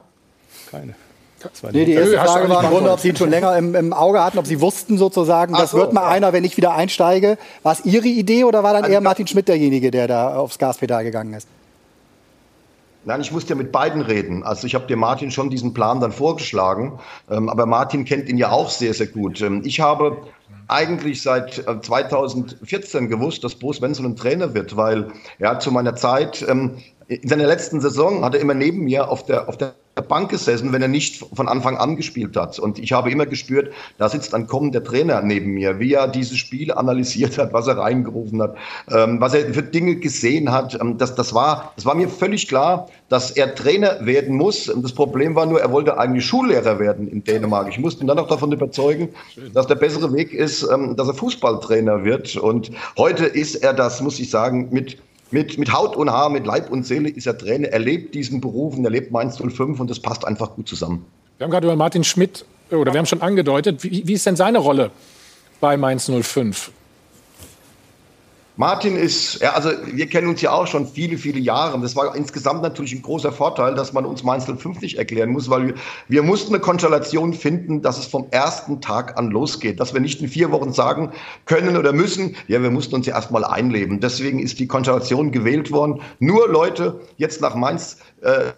Keine. 0.69 0.97
Nee, 1.73 1.85
die 1.85 1.93
erste 1.93 2.19
Frage 2.19 2.49
war 2.49 2.65
im 2.65 2.71
Grunde, 2.71 2.91
ob 2.91 2.99
Sie 2.99 3.11
ihn 3.11 3.17
schon 3.17 3.31
länger 3.31 3.57
im, 3.57 3.75
im, 3.77 3.93
Auge 3.93 4.23
hatten, 4.23 4.37
ob 4.37 4.47
Sie 4.47 4.61
wussten 4.61 4.99
sozusagen, 4.99 5.55
das 5.55 5.71
so, 5.71 5.79
wird 5.79 5.93
mal 5.93 6.03
ja. 6.03 6.09
einer, 6.09 6.33
wenn 6.33 6.45
ich 6.45 6.57
wieder 6.57 6.75
einsteige. 6.75 7.39
War 7.63 7.73
es 7.73 7.85
Ihre 7.85 8.09
Idee 8.09 8.45
oder 8.45 8.65
war 8.65 8.73
dann 8.73 8.83
also, 8.83 8.93
eher 8.93 9.01
Martin 9.01 9.29
Schmidt 9.29 9.47
derjenige, 9.47 9.93
der 9.93 10.09
da 10.09 10.35
aufs 10.35 10.59
Gaspedal 10.59 11.05
gegangen 11.05 11.33
ist? 11.33 11.47
Nein, 13.05 13.23
ich 13.23 13.33
musste 13.33 13.51
ja 13.51 13.57
mit 13.57 13.73
beiden 13.73 14.03
reden. 14.03 14.43
Also 14.43 14.67
ich 14.67 14.75
habe 14.75 14.87
dir 14.87 14.97
Martin 14.97 15.31
schon 15.31 15.49
diesen 15.49 15.73
Plan 15.73 16.01
dann 16.01 16.13
vorgeschlagen, 16.13 16.99
ähm, 17.31 17.49
aber 17.49 17.65
Martin 17.65 18.05
kennt 18.05 18.29
ihn 18.29 18.37
ja 18.37 18.51
auch 18.51 18.69
sehr, 18.69 18.93
sehr 18.93 19.07
gut. 19.07 19.41
Ähm, 19.41 19.63
ich 19.65 19.81
habe 19.81 20.19
eigentlich 20.69 21.23
seit 21.23 21.65
2014 21.83 23.05
äh, 23.05 23.09
gewusst, 23.09 23.43
dass 23.43 23.55
Bo 23.55 23.73
Svensson 23.73 24.07
ein 24.07 24.17
Trainer 24.17 24.55
wird, 24.55 24.77
weil 24.77 25.09
er 25.39 25.59
zu 25.59 25.73
meiner 25.73 25.97
Zeit 25.97 26.45
ähm, 26.49 26.77
in 27.11 27.29
seiner 27.29 27.47
letzten 27.47 27.81
Saison 27.81 28.25
hat 28.25 28.37
er 28.37 28.41
immer 28.41 28.55
neben 28.55 28.85
mir 28.85 29.11
auf 29.11 29.27
der, 29.27 29.49
auf 29.49 29.57
der 29.57 29.75
Bank 30.09 30.31
gesessen, 30.31 30.73
wenn 30.73 30.81
er 30.81 30.89
nicht 30.89 31.25
von 31.35 31.49
Anfang 31.49 31.77
an 31.77 31.97
gespielt 31.97 32.37
hat. 32.37 32.59
Und 32.61 32.79
ich 32.79 32.93
habe 32.93 33.11
immer 33.11 33.27
gespürt, 33.27 33.73
da 33.99 34.09
sitzt 34.09 34.33
ein 34.33 34.47
kommender 34.47 34.83
Trainer 34.85 35.21
neben 35.21 35.51
mir, 35.51 35.81
wie 35.81 35.95
er 35.95 36.07
dieses 36.07 36.39
Spiel 36.39 36.73
analysiert 36.73 37.37
hat, 37.37 37.53
was 37.53 37.67
er 37.67 37.79
reingerufen 37.79 38.41
hat, 38.41 38.55
ähm, 38.89 39.21
was 39.21 39.35
er 39.35 39.53
für 39.53 39.65
Dinge 39.65 39.97
gesehen 39.97 40.53
hat. 40.53 40.81
Ähm, 40.81 40.99
das, 40.99 41.17
das, 41.17 41.35
war, 41.35 41.73
das 41.75 41.85
war 41.85 41.97
mir 41.97 42.09
völlig 42.09 42.47
klar, 42.47 42.87
dass 43.09 43.33
er 43.33 43.57
Trainer 43.57 44.07
werden 44.07 44.37
muss. 44.37 44.69
Und 44.69 44.85
das 44.85 44.93
Problem 44.93 45.35
war 45.35 45.47
nur, 45.47 45.61
er 45.61 45.73
wollte 45.73 45.99
eigentlich 45.99 46.25
Schullehrer 46.25 46.79
werden 46.79 47.09
in 47.09 47.25
Dänemark. 47.25 47.69
Ich 47.69 47.81
musste 47.81 48.05
ihn 48.05 48.07
dann 48.07 48.21
auch 48.21 48.29
davon 48.29 48.53
überzeugen, 48.53 49.09
dass 49.53 49.67
der 49.67 49.75
bessere 49.75 50.13
Weg 50.15 50.33
ist, 50.33 50.63
ähm, 50.73 50.95
dass 50.95 51.09
er 51.09 51.15
Fußballtrainer 51.15 52.05
wird. 52.05 52.37
Und 52.37 52.71
heute 52.97 53.27
ist 53.27 53.57
er 53.57 53.75
das, 53.75 54.01
muss 54.01 54.21
ich 54.21 54.31
sagen, 54.31 54.69
mit 54.71 54.97
mit, 55.33 55.59
mit 55.59 55.73
Haut 55.73 55.97
und 55.97 56.11
Haar, 56.11 56.31
mit 56.31 56.47
Leib 56.47 56.71
und 56.71 56.85
Seele 56.85 57.09
ist 57.09 57.27
er 57.27 57.37
Trainer. 57.37 57.69
Er 57.69 57.79
lebt 57.79 58.15
diesen 58.15 58.41
Beruf 58.41 58.77
und 58.77 58.85
er 58.85 58.91
lebt 58.91 59.11
Mainz 59.11 59.37
05 59.37 59.81
und 59.81 59.91
das 59.91 60.01
passt 60.01 60.27
einfach 60.27 60.55
gut 60.55 60.69
zusammen. 60.69 61.05
Wir 61.39 61.45
haben 61.45 61.51
gerade 61.51 61.67
über 61.67 61.77
Martin 61.77 62.05
Schmidt, 62.05 62.45
oder 62.71 62.93
wir 62.93 62.99
haben 62.99 63.07
schon 63.07 63.23
angedeutet, 63.23 63.83
wie, 63.83 64.07
wie 64.07 64.13
ist 64.13 64.27
denn 64.27 64.37
seine 64.37 64.59
Rolle 64.59 64.91
bei 65.61 65.77
Mainz 65.77 66.11
05? 66.11 66.71
Martin 68.57 68.97
ist, 68.97 69.41
ja, 69.41 69.53
also 69.53 69.71
wir 69.87 70.07
kennen 70.07 70.29
uns 70.29 70.41
ja 70.41 70.53
auch 70.53 70.67
schon 70.67 70.87
viele, 70.87 71.17
viele 71.17 71.39
Jahre. 71.39 71.81
Das 71.81 71.97
war 71.97 72.15
insgesamt 72.15 72.63
natürlich 72.63 72.93
ein 72.95 73.03
großer 73.03 73.33
Vorteil, 73.33 73.75
dass 73.75 73.93
man 73.93 74.05
uns 74.05 74.23
Mainz 74.23 74.45
05 74.45 74.81
nicht 74.81 74.99
erklären 74.99 75.31
muss, 75.31 75.49
weil 75.49 75.69
wir, 75.69 75.75
wir 76.09 76.23
mussten 76.23 76.55
eine 76.55 76.61
Konstellation 76.61 77.33
finden, 77.33 77.81
dass 77.81 77.99
es 77.99 78.07
vom 78.07 78.27
ersten 78.31 78.81
Tag 78.81 79.17
an 79.19 79.31
losgeht. 79.31 79.81
Dass 79.81 79.95
wir 79.95 80.01
nicht 80.01 80.21
in 80.21 80.29
vier 80.29 80.51
Wochen 80.51 80.73
sagen 80.73 81.13
können 81.47 81.77
oder 81.77 81.93
müssen, 81.93 82.37
ja, 82.49 82.63
wir 82.63 82.71
mussten 82.71 82.95
uns 82.95 83.07
ja 83.07 83.15
erstmal 83.15 83.45
einleben. 83.45 84.01
Deswegen 84.01 84.41
ist 84.41 84.59
die 84.59 84.67
Konstellation 84.67 85.33
gewählt 85.33 85.71
worden. 85.71 86.03
Nur 86.19 86.49
Leute 86.49 87.01
jetzt 87.17 87.41
nach 87.41 87.55
Mainz, 87.55 87.99
äh, 88.21 88.53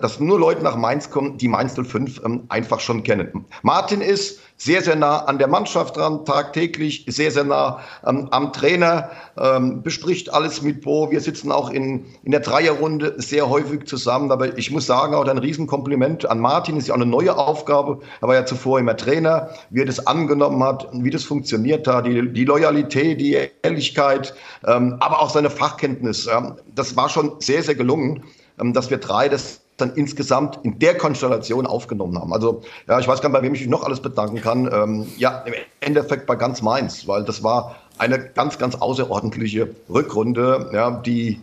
dass 0.00 0.18
nur 0.18 0.38
Leute 0.38 0.62
nach 0.62 0.76
Mainz 0.76 1.10
kommen, 1.10 1.38
die 1.38 1.48
Mainz 1.48 1.74
05 1.74 2.22
ähm, 2.24 2.44
einfach 2.48 2.80
schon 2.80 3.02
kennen. 3.02 3.44
Martin 3.62 4.00
ist 4.00 4.40
sehr, 4.62 4.80
sehr 4.80 4.94
nah 4.94 5.24
an 5.24 5.38
der 5.38 5.48
Mannschaft 5.48 5.96
dran, 5.96 6.24
tagtäglich, 6.24 7.04
sehr, 7.08 7.32
sehr 7.32 7.42
nah 7.42 7.80
ähm, 8.06 8.28
am 8.30 8.52
Trainer, 8.52 9.10
ähm, 9.36 9.82
bespricht 9.82 10.32
alles 10.32 10.62
mit 10.62 10.82
Bo. 10.82 11.10
Wir 11.10 11.20
sitzen 11.20 11.50
auch 11.50 11.70
in, 11.70 12.06
in 12.22 12.30
der 12.30 12.40
Dreierrunde 12.40 13.14
sehr 13.16 13.48
häufig 13.48 13.86
zusammen. 13.86 14.30
Aber 14.30 14.56
ich 14.56 14.70
muss 14.70 14.86
sagen, 14.86 15.14
auch 15.14 15.26
ein 15.26 15.38
Riesenkompliment 15.38 16.30
an 16.30 16.38
Martin. 16.38 16.76
Ist 16.76 16.86
ja 16.86 16.94
auch 16.94 16.98
eine 16.98 17.06
neue 17.06 17.36
Aufgabe. 17.36 17.98
Er 18.20 18.28
war 18.28 18.36
ja 18.36 18.46
zuvor 18.46 18.78
immer 18.78 18.96
Trainer. 18.96 19.48
Wie 19.70 19.80
er 19.80 19.86
das 19.86 20.06
angenommen 20.06 20.62
hat, 20.62 20.88
wie 20.92 21.10
das 21.10 21.24
funktioniert 21.24 21.88
hat, 21.88 22.06
die, 22.06 22.32
die 22.32 22.44
Loyalität, 22.44 23.20
die 23.20 23.36
Ehrlichkeit, 23.62 24.32
ähm, 24.64 24.96
aber 25.00 25.20
auch 25.20 25.30
seine 25.30 25.50
Fachkenntnis. 25.50 26.28
Ähm, 26.28 26.54
das 26.72 26.94
war 26.94 27.08
schon 27.08 27.40
sehr, 27.40 27.64
sehr 27.64 27.74
gelungen, 27.74 28.22
ähm, 28.60 28.72
dass 28.72 28.90
wir 28.90 28.98
drei 28.98 29.28
das 29.28 29.60
dann 29.76 29.94
insgesamt 29.94 30.58
in 30.62 30.78
der 30.78 30.96
Konstellation 30.96 31.66
aufgenommen 31.66 32.18
haben. 32.18 32.32
Also 32.32 32.62
ja, 32.88 33.00
ich 33.00 33.08
weiß 33.08 33.20
gar 33.20 33.30
nicht, 33.30 33.38
bei 33.38 33.42
wem 33.42 33.54
ich 33.54 33.60
mich 33.60 33.70
noch 33.70 33.82
alles 33.82 34.00
bedanken 34.00 34.40
kann. 34.40 34.70
Ähm, 34.72 35.06
ja, 35.16 35.42
im 35.46 35.54
Endeffekt 35.80 36.26
bei 36.26 36.36
ganz 36.36 36.62
Mainz, 36.62 37.06
weil 37.08 37.24
das 37.24 37.42
war 37.42 37.76
eine 37.98 38.18
ganz, 38.18 38.58
ganz 38.58 38.74
außerordentliche 38.74 39.68
Rückrunde, 39.88 40.70
ja, 40.72 40.90
die, 40.90 41.40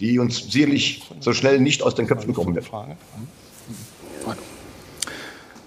die 0.00 0.18
uns 0.18 0.50
sicherlich 0.50 1.02
so 1.20 1.32
schnell 1.32 1.60
nicht 1.60 1.82
aus 1.82 1.94
den 1.94 2.06
Köpfen 2.06 2.34
kommen 2.34 2.54
wird. 2.54 2.70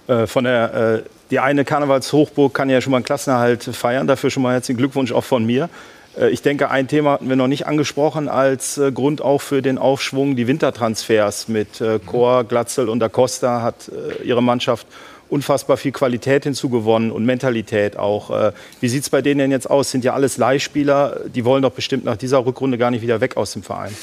Äh, 0.06 0.26
von 0.26 0.44
der, 0.44 0.74
äh, 0.74 1.02
die 1.30 1.38
eine 1.38 1.64
Karnevalshochburg 1.64 2.54
kann 2.54 2.70
ja 2.70 2.80
schon 2.80 2.92
mal 2.92 2.98
einen 2.98 3.04
Klassenerhalt 3.04 3.64
feiern. 3.64 4.06
Dafür 4.06 4.30
schon 4.30 4.42
mal 4.42 4.54
herzlichen 4.54 4.78
Glückwunsch 4.78 5.12
auch 5.12 5.24
von 5.24 5.44
mir. 5.44 5.68
Äh, 6.16 6.30
ich 6.30 6.42
denke, 6.42 6.70
ein 6.70 6.88
Thema 6.88 7.12
hatten 7.12 7.28
wir 7.28 7.36
noch 7.36 7.48
nicht 7.48 7.66
angesprochen 7.66 8.28
als 8.28 8.78
äh, 8.78 8.92
Grund 8.92 9.22
auch 9.22 9.40
für 9.40 9.62
den 9.62 9.78
Aufschwung. 9.78 10.36
Die 10.36 10.46
Wintertransfers 10.46 11.48
mit 11.48 11.80
äh, 11.80 11.98
Chor, 12.04 12.44
Glatzel 12.44 12.88
und 12.88 13.02
Acosta 13.02 13.62
hat 13.62 13.90
ihre 14.24 14.42
Mannschaft 14.42 14.86
unfassbar 15.28 15.76
viel 15.76 15.92
Qualität 15.92 16.44
hinzugewonnen 16.44 17.10
und 17.10 17.26
Mentalität 17.26 17.98
auch. 17.98 18.52
Wie 18.80 18.88
sieht 18.88 19.02
es 19.02 19.10
bei 19.10 19.20
denen 19.20 19.40
denn 19.40 19.50
jetzt 19.50 19.68
aus? 19.68 19.90
Sind 19.90 20.02
ja 20.02 20.14
alles 20.14 20.38
Leihspieler. 20.38 21.20
Die 21.26 21.44
wollen 21.44 21.62
doch 21.62 21.72
bestimmt 21.72 22.04
nach 22.04 22.16
dieser 22.16 22.46
Rückrunde 22.46 22.78
gar 22.78 22.90
nicht 22.90 23.02
wieder 23.02 23.20
weg 23.20 23.36
aus 23.36 23.52
dem 23.52 23.62
Verein. 23.62 23.94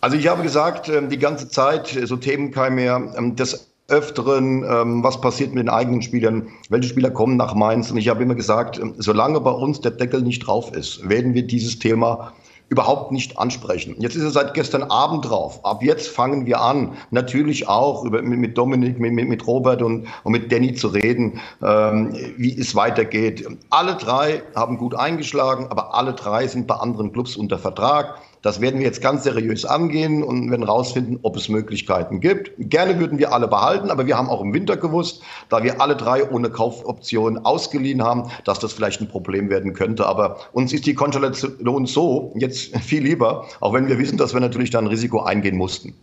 Also 0.00 0.16
ich 0.16 0.28
habe 0.28 0.42
gesagt, 0.44 0.88
ähm, 0.88 1.08
die 1.08 1.18
ganze 1.18 1.48
Zeit, 1.48 1.88
so 2.04 2.16
Themen 2.16 2.52
kein 2.52 2.76
mehr, 2.76 3.12
ähm, 3.16 3.34
das 3.34 3.68
Öfteren, 3.88 4.64
ähm, 4.64 5.04
was 5.04 5.20
passiert 5.20 5.54
mit 5.54 5.62
den 5.62 5.68
eigenen 5.68 6.02
Spielern, 6.02 6.48
welche 6.70 6.88
Spieler 6.88 7.10
kommen 7.10 7.36
nach 7.36 7.54
Mainz. 7.54 7.90
Und 7.90 7.98
ich 7.98 8.08
habe 8.08 8.22
immer 8.22 8.34
gesagt, 8.34 8.78
ähm, 8.78 8.94
solange 8.98 9.40
bei 9.40 9.52
uns 9.52 9.80
der 9.80 9.92
Deckel 9.92 10.22
nicht 10.22 10.46
drauf 10.46 10.72
ist, 10.74 11.08
werden 11.08 11.34
wir 11.34 11.46
dieses 11.46 11.78
Thema 11.78 12.32
überhaupt 12.68 13.12
nicht 13.12 13.38
ansprechen. 13.38 13.94
Jetzt 13.98 14.16
ist 14.16 14.24
er 14.24 14.30
seit 14.30 14.54
gestern 14.54 14.82
Abend 14.82 15.28
drauf. 15.28 15.64
Ab 15.64 15.82
jetzt 15.82 16.08
fangen 16.08 16.46
wir 16.46 16.60
an, 16.60 16.94
natürlich 17.10 17.68
auch 17.68 18.04
über, 18.04 18.22
mit 18.22 18.58
Dominik, 18.58 18.98
mit, 18.98 19.12
mit 19.12 19.46
Robert 19.46 19.82
und, 19.82 20.08
und 20.24 20.32
mit 20.32 20.50
Danny 20.50 20.74
zu 20.74 20.88
reden, 20.88 21.40
ähm, 21.62 22.12
wie 22.36 22.58
es 22.58 22.74
weitergeht. 22.74 23.46
Alle 23.70 23.94
drei 23.94 24.42
haben 24.56 24.78
gut 24.78 24.96
eingeschlagen, 24.96 25.66
aber 25.68 25.94
alle 25.94 26.14
drei 26.14 26.46
sind 26.48 26.66
bei 26.66 26.74
anderen 26.74 27.12
Clubs 27.12 27.36
unter 27.36 27.58
Vertrag. 27.58 28.20
Das 28.46 28.60
werden 28.60 28.78
wir 28.78 28.86
jetzt 28.86 29.02
ganz 29.02 29.24
seriös 29.24 29.64
angehen 29.64 30.22
und 30.22 30.48
werden 30.52 30.64
herausfinden, 30.64 31.18
ob 31.22 31.34
es 31.34 31.48
Möglichkeiten 31.48 32.20
gibt. 32.20 32.52
Gerne 32.58 33.00
würden 33.00 33.18
wir 33.18 33.32
alle 33.32 33.48
behalten, 33.48 33.90
aber 33.90 34.06
wir 34.06 34.16
haben 34.16 34.28
auch 34.28 34.40
im 34.40 34.54
Winter 34.54 34.76
gewusst, 34.76 35.20
da 35.48 35.64
wir 35.64 35.80
alle 35.80 35.96
drei 35.96 36.30
ohne 36.30 36.48
Kaufoption 36.48 37.38
ausgeliehen 37.38 38.04
haben, 38.04 38.30
dass 38.44 38.60
das 38.60 38.72
vielleicht 38.72 39.00
ein 39.00 39.08
Problem 39.08 39.50
werden 39.50 39.72
könnte. 39.72 40.06
Aber 40.06 40.36
uns 40.52 40.72
ist 40.72 40.86
die 40.86 40.94
Konstellation 40.94 41.86
so 41.86 42.32
jetzt 42.36 42.76
viel 42.82 43.02
lieber, 43.02 43.48
auch 43.58 43.72
wenn 43.72 43.88
wir 43.88 43.98
wissen, 43.98 44.16
dass 44.16 44.32
wir 44.32 44.40
natürlich 44.40 44.70
da 44.70 44.78
ein 44.78 44.86
Risiko 44.86 45.22
eingehen 45.22 45.56
mussten. 45.56 45.94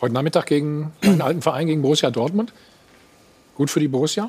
Heute 0.00 0.12
Nachmittag 0.12 0.46
gegen 0.46 0.90
einen 1.02 1.22
alten 1.22 1.40
Verein 1.40 1.68
gegen 1.68 1.82
Borussia 1.82 2.10
Dortmund. 2.10 2.52
Gut 3.54 3.70
für 3.70 3.78
die 3.78 3.86
Borussia? 3.86 4.28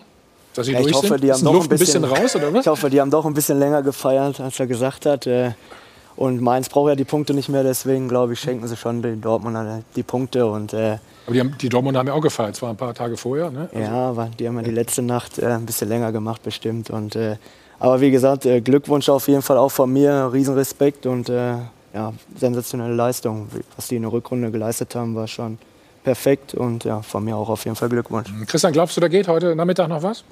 Dass 0.54 0.68
sie 0.68 0.74
ja, 0.74 0.82
durch 0.84 0.94
hoffe, 0.94 1.08
sind? 1.08 1.24
Die 1.24 1.32
haben 1.32 1.44
doch 1.44 1.54
ein 1.54 1.70
bisschen, 1.70 2.04
bisschen, 2.04 2.04
raus, 2.04 2.36
oder 2.36 2.54
was? 2.54 2.68
Ich 2.68 2.72
hoffe, 2.72 2.92
die 2.92 3.02
haben 3.02 3.10
doch 3.10 3.26
ein 3.26 3.34
bisschen 3.34 3.58
länger 3.58 3.82
gefeiert, 3.82 4.40
als 4.40 4.60
er 4.60 4.68
gesagt 4.68 5.08
hat. 5.08 5.26
Äh, 5.26 5.54
und 6.16 6.42
Mainz 6.42 6.70
braucht 6.70 6.90
ja 6.90 6.96
die 6.96 7.04
Punkte 7.04 7.34
nicht 7.34 7.50
mehr, 7.50 7.64
deswegen 7.64 8.08
glaube 8.08 8.34
ich, 8.34 8.40
schenken 8.40 8.68
sie 8.68 8.76
schon 8.76 9.02
den 9.02 9.22
Dortmund 9.22 9.58
die 9.96 10.04
Punkte. 10.04 10.46
Und, 10.46 10.74
äh, 10.74 10.98
aber 11.26 11.34
die, 11.34 11.40
haben, 11.40 11.56
die 11.60 11.70
Dortmunder 11.70 12.00
haben 12.00 12.08
ja 12.08 12.14
auch 12.14 12.22
gefeiert, 12.22 12.56
zwar 12.56 12.72
ein 12.72 12.78
paar 12.78 12.94
Tage 12.94 13.18
vorher. 13.18 13.50
Ne? 13.52 13.70
Also 13.74 13.80
ja, 13.80 14.10
aber 14.10 14.30
die 14.38 14.48
haben 14.48 14.56
ja 14.58 14.64
die 14.64 14.72
letzte 14.72 15.02
Nacht 15.02 15.40
äh, 15.40 15.46
ein 15.46 15.66
bisschen 15.66 15.90
länger 15.90 16.12
gemacht, 16.12 16.44
bestimmt. 16.44 16.90
Und, 16.90 17.16
äh, 17.16 17.38
aber 17.80 18.02
wie 18.02 18.12
gesagt, 18.12 18.46
äh, 18.46 18.62
Glückwunsch 18.62 19.10
auf 19.10 19.28
jeden 19.28 19.42
Fall 19.42 19.58
auch 19.58 19.72
von 19.72 19.92
mir, 19.92 20.30
Riesenrespekt 20.32 21.06
und 21.06 21.30
äh, 21.30 21.56
ja, 21.94 22.14
sensationelle 22.36 22.94
Leistung. 22.94 23.48
Was 23.76 23.88
die 23.88 23.96
in 23.96 24.04
der 24.04 24.12
Rückrunde 24.12 24.52
geleistet 24.52 24.96
haben, 24.96 25.16
war 25.16 25.28
schon 25.28 25.58
perfekt 26.04 26.54
und 26.54 26.84
ja, 26.84 27.02
von 27.02 27.24
mir 27.24 27.36
auch 27.36 27.50
auf 27.50 27.66
jeden 27.66 27.76
Fall 27.76 27.90
Glückwunsch. 27.90 28.30
Christian, 28.48 28.74
glaubst 28.74 28.98
du, 28.98 29.02
da 29.02 29.08
geht 29.08 29.28
heute 29.28 29.56
Nachmittag 29.56 29.88
noch 29.88 30.04
was? 30.04 30.24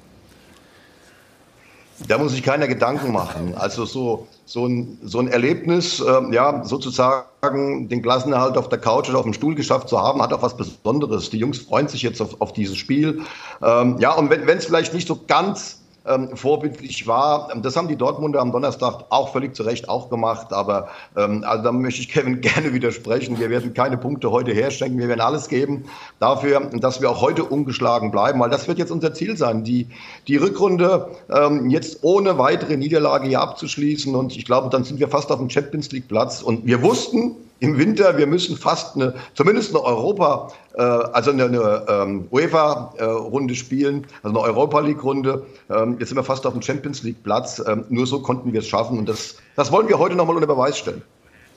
Da 2.08 2.18
muss 2.18 2.32
sich 2.32 2.42
keiner 2.42 2.66
Gedanken 2.66 3.12
machen. 3.12 3.54
Also 3.56 3.84
so, 3.84 4.26
so, 4.46 4.66
ein, 4.66 4.98
so 5.02 5.18
ein 5.18 5.28
Erlebnis, 5.28 6.00
äh, 6.00 6.34
ja, 6.34 6.64
sozusagen 6.64 7.88
den 7.88 8.02
Klassenerhalt 8.02 8.56
auf 8.56 8.68
der 8.68 8.78
Couch 8.78 9.08
oder 9.08 9.18
auf 9.18 9.24
dem 9.24 9.34
Stuhl 9.34 9.54
geschafft 9.54 9.88
zu 9.88 10.00
haben, 10.00 10.22
hat 10.22 10.32
auch 10.32 10.42
was 10.42 10.56
Besonderes. 10.56 11.30
Die 11.30 11.38
Jungs 11.38 11.58
freuen 11.58 11.88
sich 11.88 12.02
jetzt 12.02 12.20
auf, 12.20 12.40
auf 12.40 12.52
dieses 12.52 12.76
Spiel. 12.76 13.20
Ähm, 13.62 13.96
ja, 13.98 14.12
und 14.12 14.30
wenn 14.30 14.48
es 14.48 14.66
vielleicht 14.66 14.94
nicht 14.94 15.08
so 15.08 15.20
ganz 15.26 15.79
ähm, 16.06 16.36
vorbildlich 16.36 17.06
war. 17.06 17.48
Das 17.62 17.76
haben 17.76 17.88
die 17.88 17.96
Dortmunder 17.96 18.40
am 18.40 18.52
Donnerstag 18.52 19.04
auch 19.10 19.32
völlig 19.32 19.54
zu 19.54 19.62
Recht 19.62 19.88
auch 19.88 20.10
gemacht. 20.10 20.52
Aber 20.52 20.88
ähm, 21.16 21.44
also 21.46 21.64
da 21.64 21.72
möchte 21.72 22.00
ich 22.00 22.08
Kevin 22.08 22.40
gerne 22.40 22.72
widersprechen. 22.72 23.38
Wir 23.38 23.50
werden 23.50 23.74
keine 23.74 23.96
Punkte 23.96 24.30
heute 24.30 24.52
herschenken. 24.52 24.98
Wir 24.98 25.08
werden 25.08 25.20
alles 25.20 25.48
geben 25.48 25.84
dafür, 26.18 26.60
dass 26.72 27.00
wir 27.00 27.10
auch 27.10 27.20
heute 27.20 27.44
ungeschlagen 27.44 28.10
bleiben, 28.10 28.40
weil 28.40 28.50
das 28.50 28.68
wird 28.68 28.78
jetzt 28.78 28.90
unser 28.90 29.14
Ziel 29.14 29.36
sein, 29.36 29.64
die, 29.64 29.88
die 30.28 30.36
Rückrunde 30.36 31.10
ähm, 31.30 31.70
jetzt 31.70 31.98
ohne 32.02 32.38
weitere 32.38 32.76
Niederlage 32.76 33.28
hier 33.28 33.40
abzuschließen. 33.40 34.14
Und 34.14 34.36
ich 34.36 34.44
glaube, 34.44 34.70
dann 34.70 34.84
sind 34.84 35.00
wir 35.00 35.08
fast 35.08 35.30
auf 35.30 35.38
dem 35.38 35.50
Champions 35.50 35.92
League 35.92 36.08
Platz. 36.08 36.42
Und 36.42 36.66
wir 36.66 36.82
wussten, 36.82 37.36
im 37.60 37.76
Winter, 37.78 38.16
wir 38.16 38.26
müssen 38.26 38.56
fast 38.56 38.96
eine, 38.96 39.14
zumindest 39.34 39.74
eine 39.74 39.84
Europa, 39.84 40.48
also 40.82 41.30
eine, 41.30 41.44
eine 41.44 41.84
ähm, 41.88 42.28
UEFA-Runde 42.30 43.54
spielen, 43.54 44.06
also 44.22 44.38
eine 44.38 44.46
Europa 44.46 44.80
League-Runde. 44.80 45.46
Ähm, 45.70 45.96
jetzt 45.98 46.08
sind 46.08 46.18
wir 46.18 46.24
fast 46.24 46.46
auf 46.46 46.52
dem 46.52 46.62
Champions 46.62 47.02
League-Platz. 47.02 47.62
Ähm, 47.66 47.84
nur 47.88 48.06
so 48.06 48.20
konnten 48.20 48.52
wir 48.52 48.60
es 48.60 48.68
schaffen 48.68 48.98
und 48.98 49.08
das, 49.08 49.36
das 49.56 49.70
wollen 49.72 49.88
wir 49.88 49.98
heute 49.98 50.14
nochmal 50.14 50.36
unter 50.36 50.48
Beweis 50.48 50.78
stellen. 50.78 51.02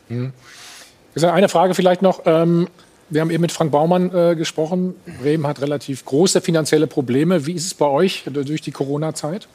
Mhm. 0.10 0.34
Eine 1.22 1.48
Frage 1.48 1.76
vielleicht 1.76 2.02
noch. 2.02 2.26
Wir 2.26 3.22
haben 3.22 3.30
eben 3.30 3.42
mit 3.42 3.52
Frank 3.52 3.72
Baumann 3.72 4.12
äh, 4.14 4.36
gesprochen. 4.36 4.96
Bremen 5.22 5.46
hat 5.46 5.62
relativ 5.62 6.04
große 6.06 6.42
finanzielle 6.42 6.88
Probleme. 6.88 7.46
Wie 7.46 7.52
ist 7.54 7.68
es 7.68 7.74
bei 7.76 7.86
euch 7.86 8.24
durch 8.26 8.62
die 8.62 8.72
Corona-Zeit? 8.72 9.48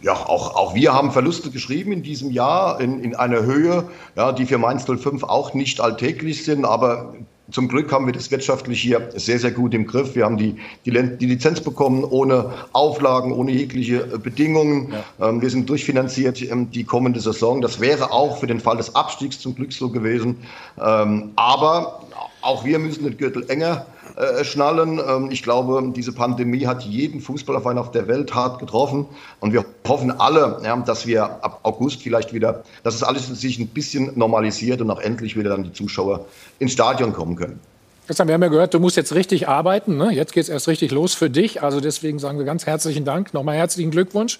Ja, 0.00 0.12
auch, 0.12 0.54
auch 0.54 0.74
wir 0.74 0.92
haben 0.94 1.10
Verluste 1.10 1.50
geschrieben 1.50 1.92
in 1.92 2.02
diesem 2.02 2.30
Jahr 2.30 2.80
in, 2.80 3.02
in 3.02 3.14
einer 3.14 3.42
Höhe, 3.42 3.88
ja, 4.16 4.32
die 4.32 4.46
für 4.46 4.58
Mainz 4.58 4.84
05 4.84 5.24
auch 5.24 5.54
nicht 5.54 5.80
alltäglich 5.80 6.44
sind, 6.44 6.64
aber 6.64 7.14
zum 7.50 7.68
Glück 7.68 7.90
haben 7.92 8.04
wir 8.06 8.12
das 8.12 8.30
wirtschaftlich 8.30 8.80
hier 8.80 9.10
sehr, 9.16 9.38
sehr 9.38 9.50
gut 9.50 9.72
im 9.72 9.86
Griff. 9.86 10.14
Wir 10.14 10.24
haben 10.24 10.36
die, 10.36 10.56
die, 10.84 10.90
die 10.90 11.26
Lizenz 11.26 11.60
bekommen 11.60 12.04
ohne 12.04 12.52
Auflagen, 12.72 13.32
ohne 13.32 13.52
jegliche 13.52 14.00
Bedingungen. 14.18 14.92
Ja. 15.18 15.28
Ähm, 15.28 15.40
wir 15.40 15.48
sind 15.48 15.68
durchfinanziert 15.68 16.42
ähm, 16.42 16.70
die 16.70 16.84
kommende 16.84 17.20
Saison. 17.20 17.62
Das 17.62 17.80
wäre 17.80 18.12
auch 18.12 18.38
für 18.38 18.46
den 18.46 18.60
Fall 18.60 18.76
des 18.76 18.94
Abstiegs 18.94 19.40
zum 19.40 19.54
Glück 19.54 19.72
so 19.72 19.88
gewesen. 19.88 20.36
Ähm, 20.78 21.30
aber 21.36 22.02
auch 22.40 22.64
wir 22.64 22.78
müssen 22.78 23.04
den 23.04 23.16
Gürtel 23.16 23.48
enger 23.48 23.86
äh, 24.16 24.44
schnallen. 24.44 25.00
Ähm, 25.06 25.30
ich 25.30 25.42
glaube, 25.42 25.92
diese 25.94 26.12
Pandemie 26.12 26.66
hat 26.66 26.82
jeden 26.82 27.20
Fußballverein 27.20 27.78
auf 27.78 27.90
der 27.90 28.08
Welt 28.08 28.34
hart 28.34 28.58
getroffen. 28.58 29.06
Und 29.40 29.52
wir 29.52 29.64
hoffen 29.86 30.10
alle, 30.10 30.60
ja, 30.64 30.76
dass 30.76 31.06
wir 31.06 31.24
ab 31.24 31.60
August 31.62 32.02
vielleicht 32.02 32.32
wieder, 32.32 32.62
dass 32.82 32.94
es 32.94 33.02
alles 33.02 33.26
sich 33.26 33.58
ein 33.58 33.68
bisschen 33.68 34.12
normalisiert 34.16 34.80
und 34.80 34.90
auch 34.90 35.00
endlich 35.00 35.36
wieder 35.36 35.50
dann 35.50 35.64
die 35.64 35.72
Zuschauer 35.72 36.26
ins 36.58 36.72
Stadion 36.72 37.12
kommen 37.12 37.36
können. 37.36 37.60
Christian, 38.06 38.26
wir 38.26 38.34
haben 38.34 38.42
ja 38.42 38.48
gehört, 38.48 38.72
du 38.72 38.80
musst 38.80 38.96
jetzt 38.96 39.14
richtig 39.14 39.48
arbeiten. 39.48 39.98
Ne? 39.98 40.10
Jetzt 40.12 40.32
geht 40.32 40.44
es 40.44 40.48
erst 40.48 40.66
richtig 40.66 40.92
los 40.92 41.14
für 41.14 41.28
dich. 41.28 41.62
Also 41.62 41.80
deswegen 41.80 42.18
sagen 42.18 42.38
wir 42.38 42.46
ganz 42.46 42.66
herzlichen 42.66 43.04
Dank. 43.04 43.34
Nochmal 43.34 43.56
herzlichen 43.56 43.90
Glückwunsch 43.90 44.38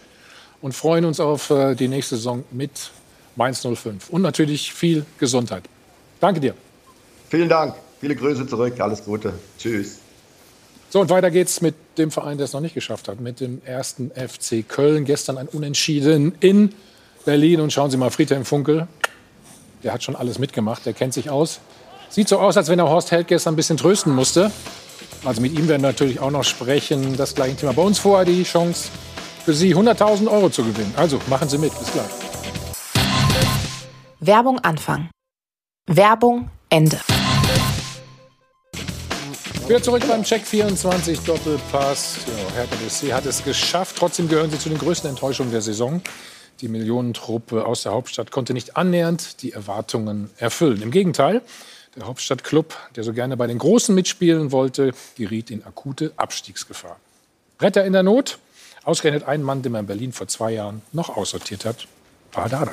und 0.62 0.72
freuen 0.72 1.04
uns 1.04 1.20
auf 1.20 1.50
äh, 1.50 1.74
die 1.74 1.88
nächste 1.88 2.16
Saison 2.16 2.44
mit 2.50 2.90
Mainz 3.36 3.60
05. 3.60 4.08
Und 4.10 4.22
natürlich 4.22 4.72
viel 4.72 5.04
Gesundheit. 5.18 5.64
Danke 6.20 6.40
dir. 6.40 6.54
Vielen 7.30 7.48
Dank. 7.48 7.74
Viele 8.00 8.14
Grüße 8.14 8.46
zurück, 8.46 8.78
alles 8.80 9.04
Gute. 9.04 9.32
Tschüss. 9.58 9.98
So, 10.90 11.00
und 11.00 11.10
weiter 11.10 11.30
geht's 11.30 11.60
mit 11.60 11.74
dem 11.98 12.10
Verein, 12.10 12.38
der 12.38 12.46
es 12.46 12.52
noch 12.52 12.60
nicht 12.60 12.74
geschafft 12.74 13.08
hat, 13.08 13.20
mit 13.20 13.40
dem 13.40 13.60
ersten 13.64 14.10
FC 14.10 14.66
Köln. 14.66 15.04
Gestern 15.04 15.36
ein 15.36 15.48
Unentschieden 15.48 16.34
in 16.40 16.74
Berlin. 17.24 17.60
Und 17.60 17.72
schauen 17.72 17.90
Sie 17.90 17.96
mal, 17.96 18.10
Friedhelm 18.10 18.44
Funkel, 18.44 18.88
der 19.82 19.92
hat 19.92 20.02
schon 20.02 20.16
alles 20.16 20.38
mitgemacht, 20.38 20.86
der 20.86 20.94
kennt 20.94 21.12
sich 21.12 21.28
aus. 21.28 21.60
Sieht 22.08 22.28
so 22.28 22.38
aus, 22.38 22.56
als 22.56 22.68
wenn 22.68 22.78
er 22.78 22.88
Horst 22.88 23.10
Held 23.10 23.28
gestern 23.28 23.52
ein 23.52 23.56
bisschen 23.56 23.76
trösten 23.76 24.14
musste. 24.14 24.50
Also 25.24 25.42
mit 25.42 25.52
ihm 25.52 25.68
werden 25.68 25.82
wir 25.82 25.88
natürlich 25.88 26.20
auch 26.20 26.30
noch 26.30 26.44
sprechen. 26.44 27.16
Das 27.16 27.34
gleiche 27.34 27.56
Thema. 27.56 27.72
Bei 27.72 27.82
uns 27.82 27.98
vorher 27.98 28.24
die 28.24 28.44
Chance 28.44 28.88
für 29.44 29.52
Sie, 29.52 29.74
100.000 29.74 30.30
Euro 30.30 30.48
zu 30.48 30.64
gewinnen. 30.64 30.94
Also 30.96 31.18
machen 31.28 31.48
Sie 31.48 31.58
mit. 31.58 31.78
Bis 31.78 31.92
gleich. 31.92 32.06
Werbung 34.20 34.58
Anfang. 34.60 35.10
Werbung 35.86 36.50
Ende. 36.70 36.98
Wieder 39.68 39.82
zurück 39.82 40.02
beim 40.08 40.22
Check 40.22 40.46
24 40.46 41.20
Doppelpass. 41.20 42.20
Ja, 42.26 42.54
Hertha 42.54 42.74
BSC 42.76 43.12
hat 43.12 43.26
es 43.26 43.44
geschafft. 43.44 43.96
Trotzdem 43.98 44.26
gehören 44.26 44.50
sie 44.50 44.58
zu 44.58 44.70
den 44.70 44.78
größten 44.78 45.10
Enttäuschungen 45.10 45.52
der 45.52 45.60
Saison. 45.60 46.00
Die 46.62 46.68
Millionentruppe 46.68 47.66
aus 47.66 47.82
der 47.82 47.92
Hauptstadt 47.92 48.30
konnte 48.30 48.54
nicht 48.54 48.78
annähernd 48.78 49.42
die 49.42 49.52
Erwartungen 49.52 50.30
erfüllen. 50.38 50.80
Im 50.80 50.90
Gegenteil, 50.90 51.42
der 51.94 52.06
Hauptstadtklub, 52.06 52.74
der 52.96 53.04
so 53.04 53.12
gerne 53.12 53.36
bei 53.36 53.46
den 53.46 53.58
Großen 53.58 53.94
mitspielen 53.94 54.52
wollte, 54.52 54.94
geriet 55.18 55.50
in 55.50 55.62
akute 55.66 56.12
Abstiegsgefahr. 56.16 56.98
Retter 57.60 57.84
in 57.84 57.92
der 57.92 58.02
Not, 58.02 58.38
ausgerechnet 58.84 59.24
ein 59.24 59.42
Mann, 59.42 59.60
den 59.60 59.72
man 59.72 59.80
in 59.82 59.86
Berlin 59.86 60.12
vor 60.14 60.28
zwei 60.28 60.52
Jahren 60.52 60.80
noch 60.92 61.14
aussortiert 61.14 61.66
hat, 61.66 61.86
war 62.32 62.48
Dardai. 62.48 62.72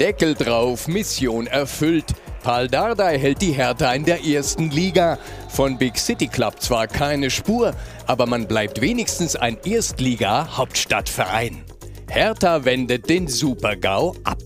Deckel 0.00 0.34
drauf, 0.34 0.88
Mission 0.88 1.46
erfüllt. 1.46 2.14
Paul 2.42 2.66
Dardai 2.68 3.18
hält 3.18 3.42
die 3.42 3.52
Hertha 3.52 3.92
in 3.92 4.06
der 4.06 4.24
ersten 4.24 4.70
Liga. 4.70 5.18
Von 5.50 5.76
Big 5.76 5.98
City 5.98 6.26
Club 6.26 6.62
zwar 6.62 6.86
keine 6.86 7.28
Spur, 7.28 7.74
aber 8.06 8.24
man 8.24 8.48
bleibt 8.48 8.80
wenigstens 8.80 9.36
ein 9.36 9.58
Erstliga-Hauptstadtverein. 9.62 11.64
Hertha 12.08 12.64
wendet 12.64 13.10
den 13.10 13.28
Super-GAU 13.28 14.14
ab. 14.24 14.38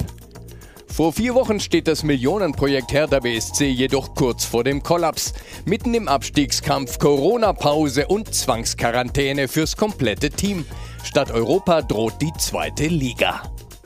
Vor 0.88 1.12
vier 1.12 1.36
Wochen 1.36 1.60
steht 1.60 1.86
das 1.86 2.02
Millionenprojekt 2.02 2.92
Hertha 2.92 3.20
BSC 3.20 3.68
jedoch 3.68 4.16
kurz 4.16 4.44
vor 4.44 4.64
dem 4.64 4.82
Kollaps. 4.82 5.34
Mitten 5.66 5.94
im 5.94 6.08
Abstiegskampf 6.08 6.98
Corona-Pause 6.98 8.08
und 8.08 8.34
Zwangsquarantäne 8.34 9.46
fürs 9.46 9.76
komplette 9.76 10.30
Team. 10.30 10.66
Statt 11.04 11.30
Europa 11.30 11.82
droht 11.82 12.20
die 12.20 12.32
zweite 12.38 12.88
Liga. 12.88 13.42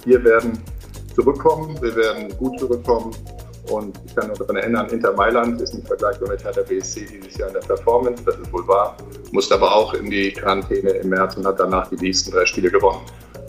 Wir 0.06 0.24
werden 0.24 0.62
zurückkommen, 1.18 1.76
wir 1.80 1.94
werden 1.96 2.36
gut 2.38 2.58
zurückkommen. 2.58 3.14
Und 3.70 4.00
ich 4.06 4.14
kann 4.14 4.28
nur 4.28 4.36
daran 4.36 4.56
erinnern, 4.56 4.88
Inter 4.88 5.12
Mailand 5.12 5.60
ist 5.60 5.74
nicht 5.74 5.86
vergleichbar 5.86 6.30
mit 6.30 6.42
Hertha 6.42 6.62
BSC 6.62 7.06
dieses 7.06 7.36
Jahr 7.36 7.48
in 7.48 7.54
der 7.54 7.60
Performance, 7.60 8.22
das 8.24 8.36
ist 8.36 8.50
wohl 8.50 8.66
wahr. 8.66 8.96
Musste 9.30 9.54
aber 9.54 9.74
auch 9.74 9.92
in 9.92 10.08
die 10.08 10.32
Quarantäne 10.32 10.90
im 10.90 11.10
März 11.10 11.36
und 11.36 11.46
hat 11.46 11.60
danach 11.60 11.88
die 11.90 11.96
nächsten 11.96 12.30
drei 12.30 12.46
Spiele 12.46 12.70
gewonnen. 12.70 13.00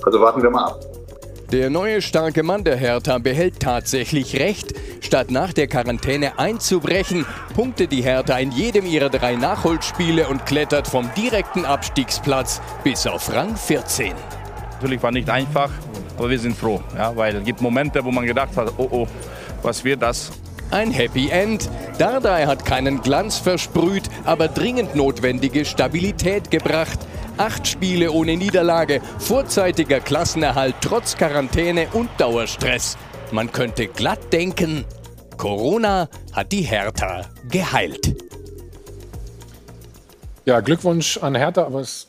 Also 0.04 0.20
warten 0.20 0.42
wir 0.42 0.50
mal 0.50 0.66
ab. 0.66 0.80
Der 1.52 1.70
neue 1.70 2.02
starke 2.02 2.44
Mann 2.44 2.64
der 2.64 2.76
Hertha 2.76 3.18
behält 3.18 3.60
tatsächlich 3.60 4.40
recht. 4.40 4.74
Statt 5.00 5.32
nach 5.32 5.54
der 5.54 5.68
Quarantäne 5.68 6.38
einzubrechen, 6.38 7.26
punkte 7.56 7.88
die 7.88 8.04
Hertha 8.04 8.38
in 8.38 8.52
jedem 8.52 8.86
ihrer 8.86 9.10
drei 9.10 9.36
Nachholspiele 9.36 10.28
und 10.28 10.46
klettert 10.46 10.88
vom 10.88 11.10
direkten 11.16 11.66
Abstiegsplatz 11.66 12.62
bis 12.84 13.08
auf 13.08 13.34
Rang 13.34 13.56
14. 13.56 14.14
Natürlich 14.80 15.04
war 15.04 15.12
nicht 15.12 15.30
einfach, 15.30 15.70
aber 16.18 16.30
wir 16.30 16.40
sind 16.40 16.56
froh, 16.56 16.82
ja, 16.96 17.14
weil 17.14 17.36
es 17.36 17.44
gibt 17.44 17.60
Momente, 17.60 18.02
wo 18.06 18.12
man 18.12 18.26
gedacht 18.26 18.56
hat, 18.56 18.72
oh 18.78 18.88
oh, 18.90 19.08
was 19.62 19.84
wird 19.84 20.02
das? 20.02 20.32
Ein 20.72 20.90
Happy 20.92 21.28
End. 21.28 21.70
Dardai 21.98 22.46
hat 22.46 22.64
keinen 22.64 23.02
Glanz 23.02 23.38
versprüht, 23.38 24.04
aber 24.24 24.48
dringend 24.48 24.96
notwendige 24.96 25.66
Stabilität 25.66 26.50
gebracht. 26.50 26.98
Acht 27.38 27.68
Spiele 27.68 28.14
ohne 28.14 28.38
Niederlage, 28.38 29.02
vorzeitiger 29.18 30.00
Klassenerhalt 30.00 30.76
trotz 30.80 31.18
Quarantäne 31.18 31.88
und 31.92 32.10
Dauerstress. 32.18 32.98
Man 33.34 33.52
könnte 33.52 33.88
glatt 33.88 34.32
denken, 34.32 34.86
Corona 35.36 36.08
hat 36.32 36.54
die 36.54 36.62
Hertha 36.62 37.24
geheilt. 37.50 38.16
Ja, 40.46 40.62
Glückwunsch 40.62 41.18
an 41.18 41.36
Hertha, 41.36 41.66
aber 41.66 41.80
das 41.82 42.08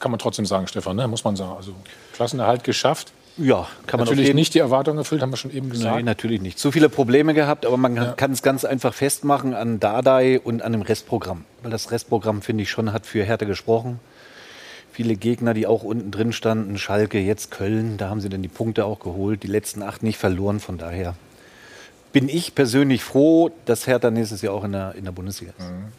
kann 0.00 0.10
man 0.10 0.18
trotzdem 0.18 0.46
sagen, 0.46 0.66
Stefan, 0.66 0.96
ne? 0.96 1.06
muss 1.06 1.22
man 1.24 1.36
sagen. 1.36 1.52
Also 1.58 1.74
Klassenerhalt 2.16 2.64
geschafft. 2.64 3.12
Ja, 3.38 3.68
kann 3.86 4.00
man 4.00 4.08
natürlich 4.08 4.32
nicht 4.32 4.54
die 4.54 4.60
Erwartungen 4.60 4.96
erfüllt, 4.96 5.20
haben 5.20 5.30
wir 5.30 5.36
schon 5.36 5.52
eben 5.52 5.68
gesagt. 5.68 5.94
Nein, 5.94 6.06
natürlich 6.06 6.40
nicht. 6.40 6.58
Zu 6.58 6.72
viele 6.72 6.88
Probleme 6.88 7.34
gehabt, 7.34 7.66
aber 7.66 7.76
man 7.76 7.94
ja. 7.94 8.12
kann 8.12 8.32
es 8.32 8.42
ganz 8.42 8.64
einfach 8.64 8.94
festmachen 8.94 9.52
an 9.52 9.78
Dardai 9.78 10.40
und 10.40 10.62
an 10.62 10.72
dem 10.72 10.80
Restprogramm. 10.80 11.44
Weil 11.62 11.70
das 11.70 11.90
Restprogramm, 11.90 12.40
finde 12.40 12.62
ich 12.62 12.70
schon, 12.70 12.94
hat 12.94 13.04
für 13.04 13.22
Hertha 13.24 13.44
gesprochen. 13.44 14.00
Viele 14.90 15.16
Gegner, 15.16 15.52
die 15.52 15.66
auch 15.66 15.82
unten 15.82 16.10
drin 16.10 16.32
standen, 16.32 16.78
Schalke, 16.78 17.18
jetzt 17.18 17.50
Köln, 17.50 17.98
da 17.98 18.08
haben 18.08 18.22
sie 18.22 18.30
dann 18.30 18.40
die 18.40 18.48
Punkte 18.48 18.86
auch 18.86 19.00
geholt, 19.00 19.42
die 19.42 19.48
letzten 19.48 19.82
acht 19.82 20.02
nicht 20.02 20.16
verloren. 20.16 20.58
Von 20.58 20.78
daher 20.78 21.14
bin 22.12 22.30
ich 22.30 22.54
persönlich 22.54 23.04
froh, 23.04 23.50
dass 23.66 23.86
Hertha 23.86 24.10
nächstes 24.10 24.40
Jahr 24.40 24.54
auch 24.54 24.64
in 24.64 24.72
der, 24.72 24.94
in 24.94 25.04
der 25.04 25.12
Bundesliga 25.12 25.52
ist. 25.58 25.68
Mhm. 25.68 25.92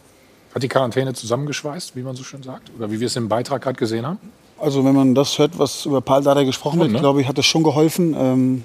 Hat 0.52 0.62
die 0.64 0.68
Quarantäne 0.68 1.14
zusammengeschweißt, 1.14 1.94
wie 1.94 2.02
man 2.02 2.16
so 2.16 2.24
schön 2.24 2.42
sagt? 2.42 2.72
Oder 2.76 2.90
wie 2.90 2.98
wir 2.98 3.06
es 3.06 3.14
im 3.14 3.28
Beitrag 3.28 3.62
gerade 3.62 3.78
gesehen 3.78 4.04
haben? 4.04 4.18
Also 4.60 4.84
wenn 4.84 4.94
man 4.94 5.14
das 5.14 5.38
hört, 5.38 5.56
was 5.56 5.86
über 5.86 6.00
Paul 6.00 6.22
Dardai 6.22 6.44
gesprochen 6.44 6.80
wird, 6.80 6.90
ne? 6.90 6.98
glaube 6.98 7.20
ich, 7.20 7.28
hat 7.28 7.38
das 7.38 7.46
schon 7.46 7.62
geholfen. 7.62 8.16
Ähm, 8.18 8.64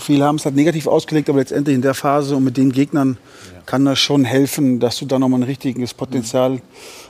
viele 0.00 0.24
haben 0.24 0.36
es 0.36 0.46
halt 0.46 0.54
negativ 0.54 0.86
ausgelegt, 0.86 1.28
aber 1.28 1.38
letztendlich 1.38 1.74
in 1.74 1.82
der 1.82 1.92
Phase 1.92 2.34
und 2.36 2.44
mit 2.44 2.56
den 2.56 2.72
Gegnern 2.72 3.18
ja. 3.54 3.60
kann 3.66 3.84
das 3.84 3.98
schon 3.98 4.24
helfen, 4.24 4.80
dass 4.80 4.98
du 4.98 5.04
da 5.04 5.18
nochmal 5.18 5.40
ein 5.40 5.44
richtiges 5.44 5.92
Potenzial 5.92 6.52
mhm. 6.52 6.60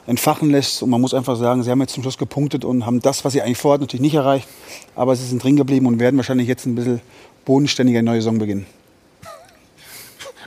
entfachen 0.06 0.50
lässt. 0.50 0.82
Und 0.82 0.90
man 0.90 1.00
muss 1.00 1.14
einfach 1.14 1.36
sagen, 1.36 1.62
sie 1.62 1.70
haben 1.70 1.80
jetzt 1.80 1.94
zum 1.94 2.02
Schluss 2.02 2.18
gepunktet 2.18 2.64
und 2.64 2.84
haben 2.84 3.00
das, 3.00 3.24
was 3.24 3.34
sie 3.34 3.42
eigentlich 3.42 3.58
vorhatten, 3.58 3.84
natürlich 3.84 4.02
nicht 4.02 4.14
erreicht. 4.14 4.48
Aber 4.96 5.14
sie 5.14 5.24
sind 5.24 5.42
drin 5.42 5.54
geblieben 5.54 5.86
und 5.86 6.00
werden 6.00 6.16
wahrscheinlich 6.16 6.48
jetzt 6.48 6.66
ein 6.66 6.74
bisschen 6.74 7.00
bodenständiger 7.44 8.00
in 8.00 8.04
neue 8.04 8.20
Saison 8.20 8.38
beginnen. 8.38 8.66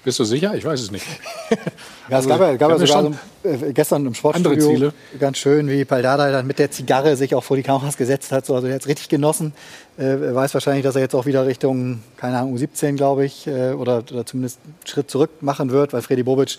Bist 0.07 0.19
du 0.19 0.23
sicher? 0.23 0.55
Ich 0.55 0.63
weiß 0.63 0.79
es 0.79 0.89
nicht. 0.89 1.05
Ja, 2.09 2.19
es 2.19 2.27
gab 2.29 2.39
ja, 2.39 2.55
gab 2.55 2.69
ja 2.69 2.79
sogar 2.79 3.11
so, 3.43 3.49
äh, 3.49 3.73
gestern 3.73 4.05
im 4.05 4.13
Sportstudio 4.13 4.93
ganz 5.19 5.37
schön, 5.37 5.67
wie 5.67 5.83
Paldada 5.83 6.31
dann 6.31 6.47
mit 6.47 6.59
der 6.59 6.71
Zigarre 6.71 7.17
sich 7.17 7.35
auch 7.35 7.43
vor 7.43 7.57
die 7.57 7.63
Kameras 7.63 7.97
gesetzt 7.97 8.31
hat. 8.31 8.45
So, 8.45 8.55
also 8.55 8.67
er 8.67 8.75
hat 8.75 8.83
es 8.83 8.87
richtig 8.87 9.09
genossen. 9.09 9.51
Äh, 9.97 10.03
er 10.03 10.33
weiß 10.33 10.53
wahrscheinlich, 10.53 10.85
dass 10.85 10.95
er 10.95 11.01
jetzt 11.01 11.13
auch 11.13 11.25
wieder 11.25 11.45
Richtung, 11.45 12.03
keine 12.15 12.37
Ahnung, 12.37 12.55
U17, 12.55 12.95
glaube 12.95 13.25
ich, 13.25 13.47
äh, 13.47 13.73
oder, 13.73 13.97
oder 14.09 14.25
zumindest 14.25 14.61
einen 14.63 14.75
Schritt 14.85 15.11
zurück 15.11 15.31
machen 15.41 15.71
wird, 15.71 15.91
weil 15.91 16.01
Freddy 16.01 16.23
Bobic 16.23 16.57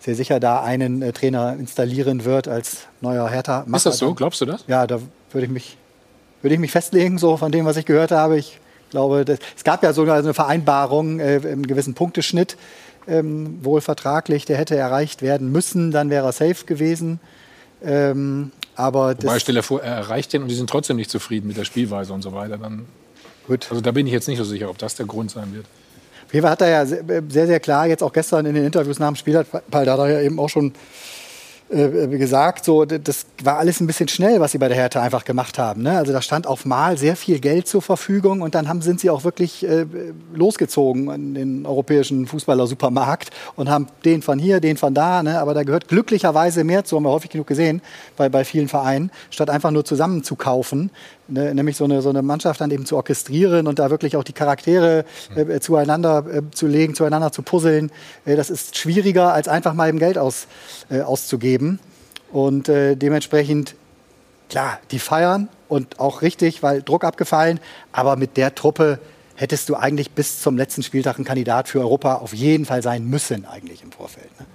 sehr 0.00 0.14
sicher 0.14 0.38
da 0.38 0.62
einen 0.62 1.00
äh, 1.00 1.14
Trainer 1.14 1.56
installieren 1.58 2.26
wird 2.26 2.48
als 2.48 2.80
neuer 3.00 3.30
Hertha. 3.30 3.64
Ist 3.74 3.86
das 3.86 3.96
so? 3.96 4.12
Glaubst 4.12 4.42
du 4.42 4.44
das? 4.44 4.64
Ja, 4.66 4.86
da 4.86 5.00
würde 5.32 5.46
ich 5.46 5.50
mich, 5.50 5.78
würde 6.42 6.52
ich 6.52 6.60
mich 6.60 6.72
festlegen, 6.72 7.16
so 7.16 7.38
von 7.38 7.50
dem, 7.50 7.64
was 7.64 7.78
ich 7.78 7.86
gehört 7.86 8.10
habe. 8.10 8.36
Ich 8.36 8.60
glaube, 8.90 9.24
das, 9.24 9.38
es 9.56 9.64
gab 9.64 9.82
ja 9.82 9.92
sogar 9.94 10.18
eine 10.18 10.34
Vereinbarung 10.34 11.20
äh, 11.20 11.36
im 11.36 11.66
gewissen 11.66 11.94
Punkteschnitt 11.94 12.56
ähm, 13.08 13.58
wohl 13.62 13.80
vertraglich, 13.80 14.44
der 14.44 14.56
hätte 14.56 14.76
erreicht 14.76 15.22
werden 15.22 15.50
müssen, 15.52 15.90
dann 15.90 16.10
wäre 16.10 16.26
er 16.26 16.32
safe 16.32 16.64
gewesen. 16.66 17.20
Ähm, 17.82 18.52
aber 18.74 19.14
Wobei, 19.20 19.38
stell 19.38 19.54
dir 19.54 19.62
vor, 19.62 19.82
er 19.82 19.96
erreicht 19.96 20.32
den 20.32 20.42
und 20.42 20.48
die 20.48 20.54
sind 20.54 20.70
trotzdem 20.70 20.96
nicht 20.96 21.10
zufrieden 21.10 21.48
mit 21.48 21.56
der 21.56 21.64
Spielweise 21.64 22.12
und 22.12 22.22
so 22.22 22.32
weiter. 22.32 22.58
Dann, 22.58 22.86
Gut. 23.46 23.66
Also 23.70 23.80
da 23.80 23.90
bin 23.90 24.06
ich 24.06 24.12
jetzt 24.12 24.28
nicht 24.28 24.38
so 24.38 24.44
sicher, 24.44 24.70
ob 24.70 24.78
das 24.78 24.94
der 24.94 25.06
Grund 25.06 25.30
sein 25.30 25.52
wird. 25.54 25.66
Auf 26.26 26.34
jeden 26.34 26.42
Fall 26.42 26.52
hat 26.52 26.60
er 26.60 26.68
ja 26.68 26.86
sehr, 26.86 27.46
sehr 27.46 27.58
klar 27.58 27.86
jetzt 27.88 28.02
auch 28.02 28.12
gestern 28.12 28.46
in 28.46 28.54
den 28.54 28.64
Interviews 28.64 29.00
nach 29.00 29.08
dem 29.08 29.16
Spiel, 29.16 29.36
hat, 29.36 29.46
da 29.70 29.80
hat 29.80 29.88
er 29.88 30.08
ja 30.08 30.20
eben 30.20 30.38
auch 30.38 30.48
schon 30.48 30.72
gesagt, 31.70 32.64
so, 32.64 32.84
das 32.84 33.26
war 33.44 33.58
alles 33.58 33.80
ein 33.80 33.86
bisschen 33.86 34.08
schnell, 34.08 34.40
was 34.40 34.52
sie 34.52 34.58
bei 34.58 34.66
der 34.66 34.76
Hertha 34.76 35.00
einfach 35.00 35.24
gemacht 35.24 35.56
haben. 35.56 35.82
Ne? 35.82 35.96
Also 35.96 36.12
da 36.12 36.20
stand 36.20 36.48
auf 36.48 36.64
Mal 36.64 36.98
sehr 36.98 37.14
viel 37.14 37.38
Geld 37.38 37.68
zur 37.68 37.80
Verfügung 37.80 38.40
und 38.40 38.56
dann 38.56 38.68
haben, 38.68 38.82
sind 38.82 38.98
sie 38.98 39.08
auch 39.08 39.22
wirklich 39.22 39.64
äh, 39.64 39.86
losgezogen 40.34 41.08
in 41.10 41.34
den 41.34 41.66
europäischen 41.66 42.26
Fußballer-Supermarkt 42.26 43.30
und 43.54 43.70
haben 43.70 43.86
den 44.04 44.20
von 44.20 44.40
hier, 44.40 44.60
den 44.60 44.76
von 44.76 44.94
da. 44.94 45.22
Ne? 45.22 45.38
Aber 45.38 45.54
da 45.54 45.62
gehört 45.62 45.86
glücklicherweise 45.86 46.64
mehr 46.64 46.84
zu, 46.84 46.96
haben 46.96 47.04
wir 47.04 47.10
häufig 47.10 47.30
genug 47.30 47.46
gesehen 47.46 47.82
bei, 48.16 48.28
bei 48.28 48.44
vielen 48.44 48.66
Vereinen, 48.66 49.12
statt 49.30 49.48
einfach 49.48 49.70
nur 49.70 49.84
zusammen 49.84 50.24
zu 50.24 50.34
kaufen 50.34 50.90
ne, 51.30 51.54
nämlich 51.54 51.76
so 51.76 51.84
eine, 51.84 52.02
so 52.02 52.10
eine 52.10 52.22
Mannschaft 52.22 52.60
dann 52.60 52.70
eben 52.70 52.86
zu 52.86 52.96
orchestrieren 52.96 53.66
und 53.66 53.78
da 53.78 53.90
wirklich 53.90 54.16
auch 54.16 54.24
die 54.24 54.32
Charaktere 54.32 55.04
äh, 55.34 55.60
zueinander 55.60 56.24
äh, 56.32 56.42
zu 56.50 56.66
legen, 56.66 56.94
zueinander 56.94 57.32
zu 57.32 57.42
puzzeln. 57.42 57.90
Äh, 58.24 58.36
das 58.36 58.50
ist 58.50 58.76
schwieriger, 58.76 59.32
als 59.32 59.48
einfach 59.48 59.74
mal 59.74 59.88
eben 59.88 59.98
Geld 59.98 60.18
aus, 60.18 60.46
äh, 60.90 61.00
auszugeben. 61.00 61.78
Und 62.32 62.68
äh, 62.68 62.96
dementsprechend, 62.96 63.74
klar, 64.48 64.78
die 64.90 64.98
feiern 64.98 65.48
und 65.68 65.98
auch 66.00 66.22
richtig, 66.22 66.62
weil 66.62 66.82
Druck 66.82 67.04
abgefallen, 67.04 67.60
aber 67.92 68.16
mit 68.16 68.36
der 68.36 68.54
Truppe 68.54 68.98
hättest 69.34 69.68
du 69.68 69.74
eigentlich 69.74 70.10
bis 70.10 70.40
zum 70.40 70.56
letzten 70.56 70.82
Spieltag 70.82 71.18
ein 71.18 71.24
Kandidat 71.24 71.68
für 71.68 71.80
Europa 71.80 72.16
auf 72.16 72.34
jeden 72.34 72.66
Fall 72.66 72.82
sein 72.82 73.06
müssen, 73.06 73.46
eigentlich 73.46 73.82
im 73.82 73.90
Vorfeld. 73.90 74.28
Ne? 74.38 74.46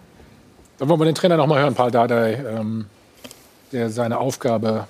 Dann 0.78 0.90
wollen 0.90 1.00
wir 1.00 1.06
den 1.06 1.16
Trainer 1.16 1.38
noch 1.38 1.48
mal 1.48 1.60
hören, 1.60 1.74
Paul 1.74 1.90
Dardai, 1.90 2.34
ähm, 2.34 2.86
der 3.72 3.90
seine 3.90 4.20
Aufgabe 4.20 4.88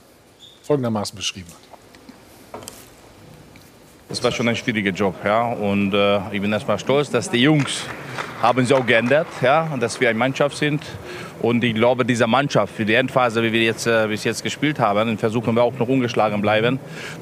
folgendermaßen 0.64 1.16
beschrieben 1.16 1.48
hat. 1.50 1.65
Das 4.08 4.24
war 4.24 4.32
schon 4.32 4.48
ein 4.48 4.56
schwieriger 4.56 4.92
Job, 4.92 5.16
ja. 5.26 5.48
Und 5.48 5.94
äh, 5.94 6.20
ich 6.32 6.40
bin 6.40 6.54
erstmal 6.54 6.78
stolz, 6.78 7.10
dass 7.10 7.30
die 7.30 7.42
Jungs 7.42 7.86
haben 8.42 8.64
sich 8.64 8.76
auch 8.76 8.86
geändert, 8.86 9.28
ja, 9.42 9.68
dass 9.80 10.00
wir 10.00 10.10
eine 10.10 10.20
Mannschaft 10.20 10.58
sind. 10.58 10.84
Und 11.42 11.64
ich 11.64 11.74
glaube, 11.74 12.06
diese 12.06 12.28
Mannschaft 12.28 12.76
für 12.76 12.86
die 12.86 12.94
Endphase, 12.94 13.42
wie 13.42 13.52
wir 13.52 13.62
jetzt 13.62 13.88
äh, 13.88 14.08
bis 14.08 14.24
jetzt 14.24 14.44
gespielt 14.44 14.80
haben, 14.80 15.08
dann 15.08 15.18
versuchen 15.18 15.56
wir 15.56 15.64
auch 15.64 15.74
noch 15.78 15.88
ungeschlagen 15.88 16.42
bleiben. 16.42 16.80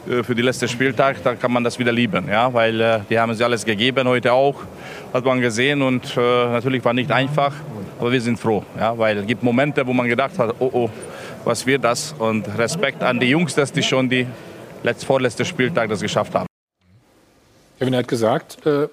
Äh, 0.09 0.23
für 0.23 0.35
die 0.35 0.41
letzte 0.41 0.67
Spieltag, 0.67 1.23
da 1.23 1.35
kann 1.35 1.51
man 1.51 1.63
das 1.63 1.79
wieder 1.79 1.91
lieben, 1.91 2.27
ja, 2.29 2.53
weil 2.53 2.79
äh, 2.79 2.99
die 3.09 3.17
haben 3.17 3.33
sich 3.33 3.43
alles 3.43 3.63
gegeben, 3.63 4.07
heute 4.07 4.33
auch, 4.33 4.55
hat 5.13 5.23
man 5.23 5.39
gesehen. 5.39 5.81
Und 5.81 6.17
äh, 6.17 6.19
natürlich 6.19 6.83
war 6.83 6.93
nicht 6.93 7.11
einfach, 7.11 7.53
aber 7.99 8.11
wir 8.11 8.21
sind 8.21 8.37
froh, 8.37 8.63
ja, 8.77 8.97
weil 8.97 9.19
es 9.19 9.25
gibt 9.25 9.41
Momente, 9.41 9.87
wo 9.87 9.93
man 9.93 10.07
gedacht 10.07 10.37
hat, 10.37 10.55
oh 10.59 10.69
oh, 10.73 10.89
was 11.45 11.65
wird 11.65 11.83
das? 11.83 12.13
Und 12.19 12.45
Respekt 12.57 13.01
an 13.01 13.19
die 13.19 13.27
Jungs, 13.27 13.55
dass 13.55 13.71
die 13.71 13.83
schon 13.83 14.09
die 14.09 14.27
letzte, 14.83 15.05
vorletzte 15.05 15.45
Spieltag 15.45 15.89
das 15.89 16.01
geschafft 16.01 16.35
haben. 16.35 16.52
Kevin 17.79 17.95
hat 17.95 18.07
gesagt, 18.07 18.65
äh, 18.65 18.87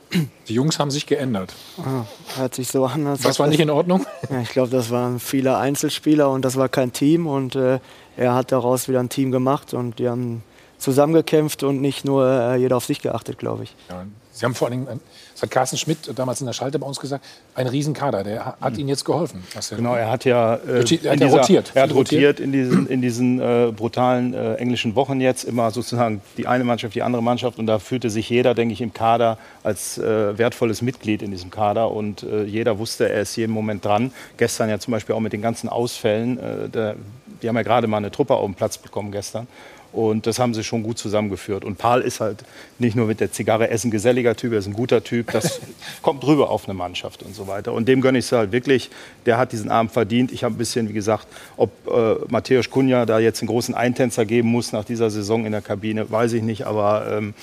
die 0.48 0.54
Jungs 0.54 0.78
haben 0.78 0.90
sich 0.90 1.06
geändert. 1.06 1.52
Ah, 1.78 2.04
hört 2.36 2.54
sich 2.54 2.68
so 2.68 2.84
an. 2.86 3.06
Was 3.22 3.38
war 3.38 3.46
nicht 3.46 3.60
in 3.60 3.70
Ordnung? 3.70 4.06
Ja, 4.30 4.40
ich 4.40 4.50
glaube, 4.50 4.70
das 4.70 4.90
waren 4.90 5.20
viele 5.20 5.56
Einzelspieler 5.58 6.30
und 6.30 6.44
das 6.44 6.56
war 6.56 6.68
kein 6.68 6.92
Team. 6.92 7.26
Und 7.26 7.54
äh, 7.54 7.78
er 8.16 8.34
hat 8.34 8.52
daraus 8.52 8.88
wieder 8.88 9.00
ein 9.00 9.08
Team 9.08 9.30
gemacht 9.30 9.74
und 9.74 9.98
die 9.98 10.08
haben 10.08 10.42
zusammengekämpft 10.78 11.62
und 11.62 11.80
nicht 11.80 12.04
nur 12.04 12.26
äh, 12.26 12.56
jeder 12.56 12.76
auf 12.76 12.84
sich 12.84 13.00
geachtet, 13.00 13.38
glaube 13.38 13.64
ich. 13.64 13.76
Ja, 13.88 14.04
Sie 14.32 14.44
haben 14.44 14.54
vor 14.54 14.68
allen 14.68 14.86
Dingen 14.86 15.00
das 15.40 15.46
hat 15.46 15.52
Carsten 15.52 15.78
Schmidt 15.78 15.98
damals 16.16 16.40
in 16.40 16.46
der 16.46 16.52
Schalte 16.52 16.78
bei 16.78 16.86
uns 16.86 17.00
gesagt, 17.00 17.24
ein 17.54 17.66
Riesenkader, 17.66 18.24
der 18.24 18.56
hat 18.60 18.76
Ihnen 18.76 18.90
jetzt 18.90 19.06
geholfen. 19.06 19.42
Genau, 19.70 19.94
er 19.94 20.10
hat 20.10 20.26
ja 20.26 20.56
äh, 20.56 20.84
er 21.02 21.12
hat 21.12 21.20
dieser, 21.20 21.38
rotiert. 21.38 21.72
Er 21.74 21.82
hat 21.84 21.94
rotiert 21.94 22.40
in 22.40 22.52
diesen, 22.52 22.86
in 22.86 23.00
diesen 23.00 23.40
äh, 23.40 23.72
brutalen 23.74 24.34
äh, 24.34 24.56
englischen 24.56 24.94
Wochen 24.96 25.18
jetzt, 25.20 25.44
immer 25.44 25.70
sozusagen 25.70 26.20
die 26.36 26.46
eine 26.46 26.64
Mannschaft, 26.64 26.94
die 26.94 27.02
andere 27.02 27.22
Mannschaft 27.22 27.58
und 27.58 27.66
da 27.66 27.78
fühlte 27.78 28.10
sich 28.10 28.28
jeder, 28.28 28.54
denke 28.54 28.74
ich, 28.74 28.82
im 28.82 28.92
Kader 28.92 29.38
als 29.62 29.96
äh, 29.96 30.36
wertvolles 30.36 30.82
Mitglied 30.82 31.22
in 31.22 31.30
diesem 31.30 31.50
Kader 31.50 31.90
und 31.90 32.22
äh, 32.22 32.44
jeder 32.44 32.78
wusste, 32.78 33.08
er 33.08 33.22
ist 33.22 33.34
jeden 33.36 33.52
Moment 33.52 33.82
dran. 33.82 34.12
Gestern 34.36 34.68
ja 34.68 34.78
zum 34.78 34.92
Beispiel 34.92 35.14
auch 35.14 35.20
mit 35.20 35.32
den 35.32 35.42
ganzen 35.42 35.70
Ausfällen, 35.70 36.38
äh, 36.38 36.68
der, 36.68 36.96
die 37.42 37.48
haben 37.48 37.56
ja 37.56 37.62
gerade 37.62 37.86
mal 37.86 37.96
eine 37.96 38.10
Truppe 38.10 38.34
auf 38.34 38.44
den 38.44 38.54
Platz 38.54 38.76
bekommen 38.76 39.10
gestern. 39.10 39.46
Und 39.92 40.26
das 40.26 40.38
haben 40.38 40.54
sie 40.54 40.62
schon 40.62 40.82
gut 40.84 40.98
zusammengeführt. 40.98 41.64
Und 41.64 41.76
Paul 41.76 42.00
ist 42.00 42.20
halt 42.20 42.44
nicht 42.78 42.94
nur 42.94 43.06
mit 43.06 43.18
der 43.18 43.32
Zigarre 43.32 43.70
essen 43.70 43.90
geselliger 43.90 44.36
Typ, 44.36 44.52
er 44.52 44.58
ist 44.58 44.66
ein 44.66 44.72
guter 44.72 45.02
Typ. 45.02 45.32
Das 45.32 45.60
kommt 46.02 46.22
drüber 46.22 46.50
auf 46.50 46.68
eine 46.68 46.74
Mannschaft 46.74 47.22
und 47.22 47.34
so 47.34 47.48
weiter. 47.48 47.72
Und 47.72 47.88
dem 47.88 48.00
gönne 48.00 48.18
ich 48.18 48.26
es 48.26 48.32
halt 48.32 48.52
wirklich. 48.52 48.90
Der 49.26 49.36
hat 49.36 49.52
diesen 49.52 49.70
Abend 49.70 49.92
verdient. 49.92 50.30
Ich 50.30 50.44
habe 50.44 50.54
ein 50.54 50.58
bisschen, 50.58 50.88
wie 50.88 50.92
gesagt, 50.92 51.26
ob 51.56 51.70
äh, 51.88 52.14
Matthäus 52.28 52.70
Kunja 52.70 53.04
da 53.04 53.18
jetzt 53.18 53.40
einen 53.40 53.48
großen 53.48 53.74
Eintänzer 53.74 54.24
geben 54.24 54.48
muss 54.48 54.72
nach 54.72 54.84
dieser 54.84 55.10
Saison 55.10 55.44
in 55.44 55.52
der 55.52 55.62
Kabine, 55.62 56.10
weiß 56.10 56.34
ich 56.34 56.42
nicht. 56.42 56.66
Aber 56.66 57.06
ähm, 57.10 57.34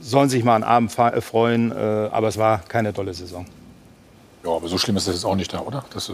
sollen 0.00 0.30
sich 0.30 0.44
mal 0.44 0.54
einen 0.54 0.64
Abend 0.64 0.98
äh, 0.98 1.20
freuen. 1.20 1.72
Äh, 1.72 1.74
aber 1.74 2.28
es 2.28 2.38
war 2.38 2.60
keine 2.60 2.94
tolle 2.94 3.12
Saison. 3.12 3.44
Ja, 4.44 4.50
aber 4.52 4.68
so 4.68 4.78
schlimm 4.78 4.96
ist 4.96 5.08
das 5.08 5.16
jetzt 5.16 5.24
auch 5.24 5.34
nicht 5.34 5.52
da, 5.52 5.60
oder? 5.60 5.84
Das, 5.92 6.08
äh, 6.08 6.12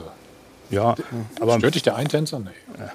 ja, 0.70 0.94
aber 1.38 1.58
stört 1.58 1.74
dich 1.74 1.82
der 1.82 1.96
Eintänzer? 1.96 2.38
Nee. 2.38 2.50
Ja. 2.78 2.92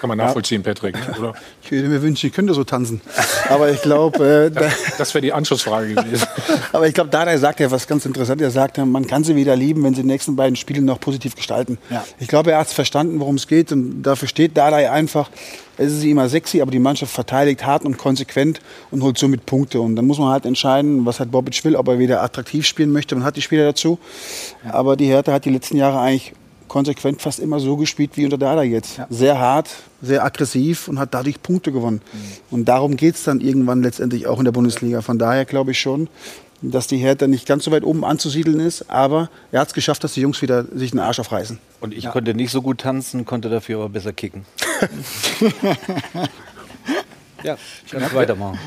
Kann 0.00 0.08
man 0.08 0.18
nachvollziehen, 0.18 0.62
ja. 0.64 0.72
Patrick, 0.72 0.96
oder? 1.18 1.34
Ich 1.64 1.72
würde 1.72 1.88
mir 1.88 2.00
wünschen, 2.00 2.28
ich 2.28 2.32
könnte 2.32 2.54
so 2.54 2.64
tanzen. 2.64 3.02
Aber 3.50 3.70
ich 3.70 3.82
glaube. 3.82 4.46
Äh, 4.46 4.50
das, 4.50 4.72
das 4.96 5.14
wäre 5.14 5.22
die 5.22 5.32
Anschlussfrage 5.32 5.94
gewesen. 5.94 6.26
Aber 6.72 6.86
ich 6.86 6.94
glaube, 6.94 7.10
Dada 7.10 7.36
sagt 7.36 7.60
ja 7.60 7.70
was 7.70 7.86
ganz 7.86 8.06
Interessantes. 8.06 8.44
Er 8.46 8.50
sagt, 8.50 8.78
man 8.78 9.06
kann 9.06 9.22
sie 9.22 9.36
wieder 9.36 9.54
lieben, 9.54 9.82
wenn 9.84 9.94
sie 9.94 10.02
die 10.02 10.08
nächsten 10.08 10.34
beiden 10.34 10.56
Spiele 10.56 10.80
noch 10.80 10.98
positiv 10.98 11.34
gestalten. 11.34 11.76
Ja. 11.90 12.04
Ich 12.18 12.28
glaube, 12.28 12.52
er 12.52 12.58
hat 12.58 12.68
es 12.68 12.72
verstanden, 12.72 13.20
worum 13.20 13.34
es 13.34 13.46
geht. 13.46 13.70
Und 13.70 14.02
dafür 14.02 14.28
steht 14.28 14.56
Dada 14.56 14.76
einfach. 14.76 15.30
Es 15.76 15.92
ist 15.92 16.04
immer 16.04 16.28
sexy, 16.28 16.60
aber 16.60 16.70
die 16.70 16.78
Mannschaft 16.78 17.12
verteidigt 17.12 17.64
hart 17.66 17.84
und 17.84 17.98
konsequent 17.98 18.60
und 18.90 19.02
holt 19.02 19.18
somit 19.18 19.46
Punkte. 19.46 19.80
Und 19.80 19.94
dann 19.94 20.06
muss 20.06 20.18
man 20.18 20.30
halt 20.30 20.46
entscheiden, 20.46 21.06
was 21.06 21.20
hat 21.20 21.30
Bobic 21.30 21.62
will, 21.64 21.76
ob 21.76 21.86
er 21.88 21.98
wieder 21.98 22.22
attraktiv 22.22 22.66
spielen 22.66 22.90
möchte. 22.90 23.14
Man 23.14 23.24
hat 23.24 23.36
die 23.36 23.42
Spieler 23.42 23.64
dazu. 23.64 23.98
Ja. 24.64 24.74
Aber 24.74 24.96
die 24.96 25.06
Hertha 25.06 25.32
hat 25.32 25.44
die 25.44 25.50
letzten 25.50 25.76
Jahre 25.76 26.00
eigentlich 26.00 26.32
konsequent 26.68 27.20
fast 27.22 27.40
immer 27.40 27.60
so 27.60 27.76
gespielt 27.76 28.12
wie 28.14 28.24
unter 28.24 28.38
Dada 28.38 28.62
jetzt. 28.62 28.98
Ja. 28.98 29.06
Sehr 29.10 29.38
hart, 29.38 29.70
sehr 30.02 30.24
aggressiv 30.24 30.88
und 30.88 30.98
hat 30.98 31.14
dadurch 31.14 31.42
Punkte 31.42 31.72
gewonnen. 31.72 32.00
Mhm. 32.12 32.18
Und 32.50 32.64
darum 32.66 32.96
geht 32.96 33.16
es 33.16 33.24
dann 33.24 33.40
irgendwann 33.40 33.82
letztendlich 33.82 34.26
auch 34.26 34.38
in 34.38 34.44
der 34.44 34.52
Bundesliga. 34.52 35.02
Von 35.02 35.18
daher 35.18 35.44
glaube 35.44 35.72
ich 35.72 35.80
schon, 35.80 36.08
dass 36.62 36.86
die 36.86 36.96
Hertha 36.96 37.26
nicht 37.26 37.46
ganz 37.46 37.64
so 37.64 37.70
weit 37.70 37.84
oben 37.84 38.04
anzusiedeln 38.04 38.60
ist, 38.60 38.90
aber 38.90 39.30
er 39.52 39.60
hat 39.60 39.68
es 39.68 39.74
geschafft, 39.74 40.02
dass 40.04 40.14
die 40.14 40.20
Jungs 40.20 40.42
wieder 40.42 40.64
sich 40.74 40.90
den 40.90 41.00
Arsch 41.00 41.20
aufreißen. 41.20 41.58
Und 41.80 41.94
ich 41.94 42.04
ja. 42.04 42.10
konnte 42.10 42.34
nicht 42.34 42.50
so 42.50 42.62
gut 42.62 42.78
tanzen, 42.78 43.24
konnte 43.24 43.48
dafür 43.48 43.78
aber 43.78 43.88
besser 43.88 44.12
kicken. 44.12 44.44
ja, 47.44 47.56
ich 47.86 47.92
kann 47.92 48.14
weitermachen. 48.14 48.58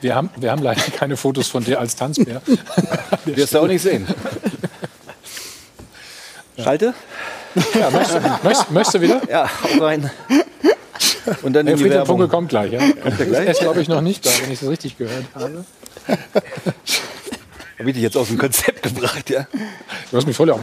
Wir 0.00 0.14
haben, 0.14 0.30
wir 0.36 0.50
haben 0.50 0.62
leider 0.62 0.80
keine 0.80 1.16
Fotos 1.16 1.48
von 1.48 1.64
dir 1.64 1.78
als 1.78 1.94
Tanzbär. 1.96 2.40
Wirst 3.26 3.54
du 3.54 3.58
auch 3.58 3.66
nicht 3.66 3.82
sehen. 3.82 4.06
Schalte? 6.62 6.94
Ja, 7.78 7.90
möchtest, 7.90 8.44
möchtest, 8.44 8.70
möchtest 8.70 8.94
du 8.94 9.00
wieder? 9.00 9.20
Ja, 9.28 9.50
hau 9.62 9.84
rein. 9.84 10.10
Und 11.42 11.52
dann 11.52 11.66
hey, 11.66 11.76
Friedhelm 11.76 12.06
Funke 12.06 12.28
kommt 12.28 12.48
gleich. 12.48 12.72
Ja? 12.72 12.80
Kommt 12.80 13.18
der 13.18 13.26
gleich? 13.26 13.46
Er 13.46 13.52
ist, 13.52 13.60
glaube 13.60 13.80
ich, 13.80 13.88
noch 13.88 14.00
nicht 14.00 14.24
da, 14.24 14.30
wenn 14.42 14.52
ich 14.52 14.60
das 14.60 14.68
richtig 14.68 14.96
gehört 14.98 15.24
habe. 15.34 15.64
Habe 17.78 17.88
ich 17.88 17.94
dich 17.94 18.02
jetzt 18.02 18.16
aus 18.16 18.28
dem 18.28 18.36
Konzept 18.36 18.82
gebracht, 18.82 19.30
ja? 19.30 19.46
Du 20.10 20.16
hast 20.16 20.26
mich 20.26 20.36
voll 20.36 20.50
auf. 20.50 20.60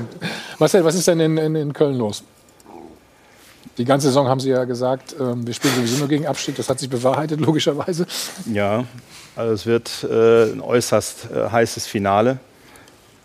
Marcel, 0.59 0.83
was 0.85 0.93
ist 0.93 1.07
denn 1.07 1.19
in, 1.19 1.37
in, 1.37 1.55
in 1.55 1.73
Köln 1.73 1.97
los? 1.97 2.23
Die 3.77 3.85
ganze 3.85 4.07
Saison 4.07 4.27
haben 4.27 4.39
Sie 4.39 4.49
ja 4.49 4.65
gesagt, 4.65 5.15
ähm, 5.19 5.45
wir 5.45 5.53
spielen 5.53 5.75
sowieso 5.75 5.97
nur 5.97 6.07
gegen 6.07 6.27
Abstieg. 6.27 6.55
Das 6.55 6.69
hat 6.69 6.79
sich 6.79 6.89
bewahrheitet, 6.89 7.39
logischerweise. 7.39 8.05
Ja, 8.51 8.85
also 9.35 9.53
es 9.53 9.65
wird 9.65 10.03
äh, 10.03 10.51
ein 10.51 10.61
äußerst 10.61 11.27
äh, 11.31 11.49
heißes 11.49 11.85
Finale. 11.85 12.39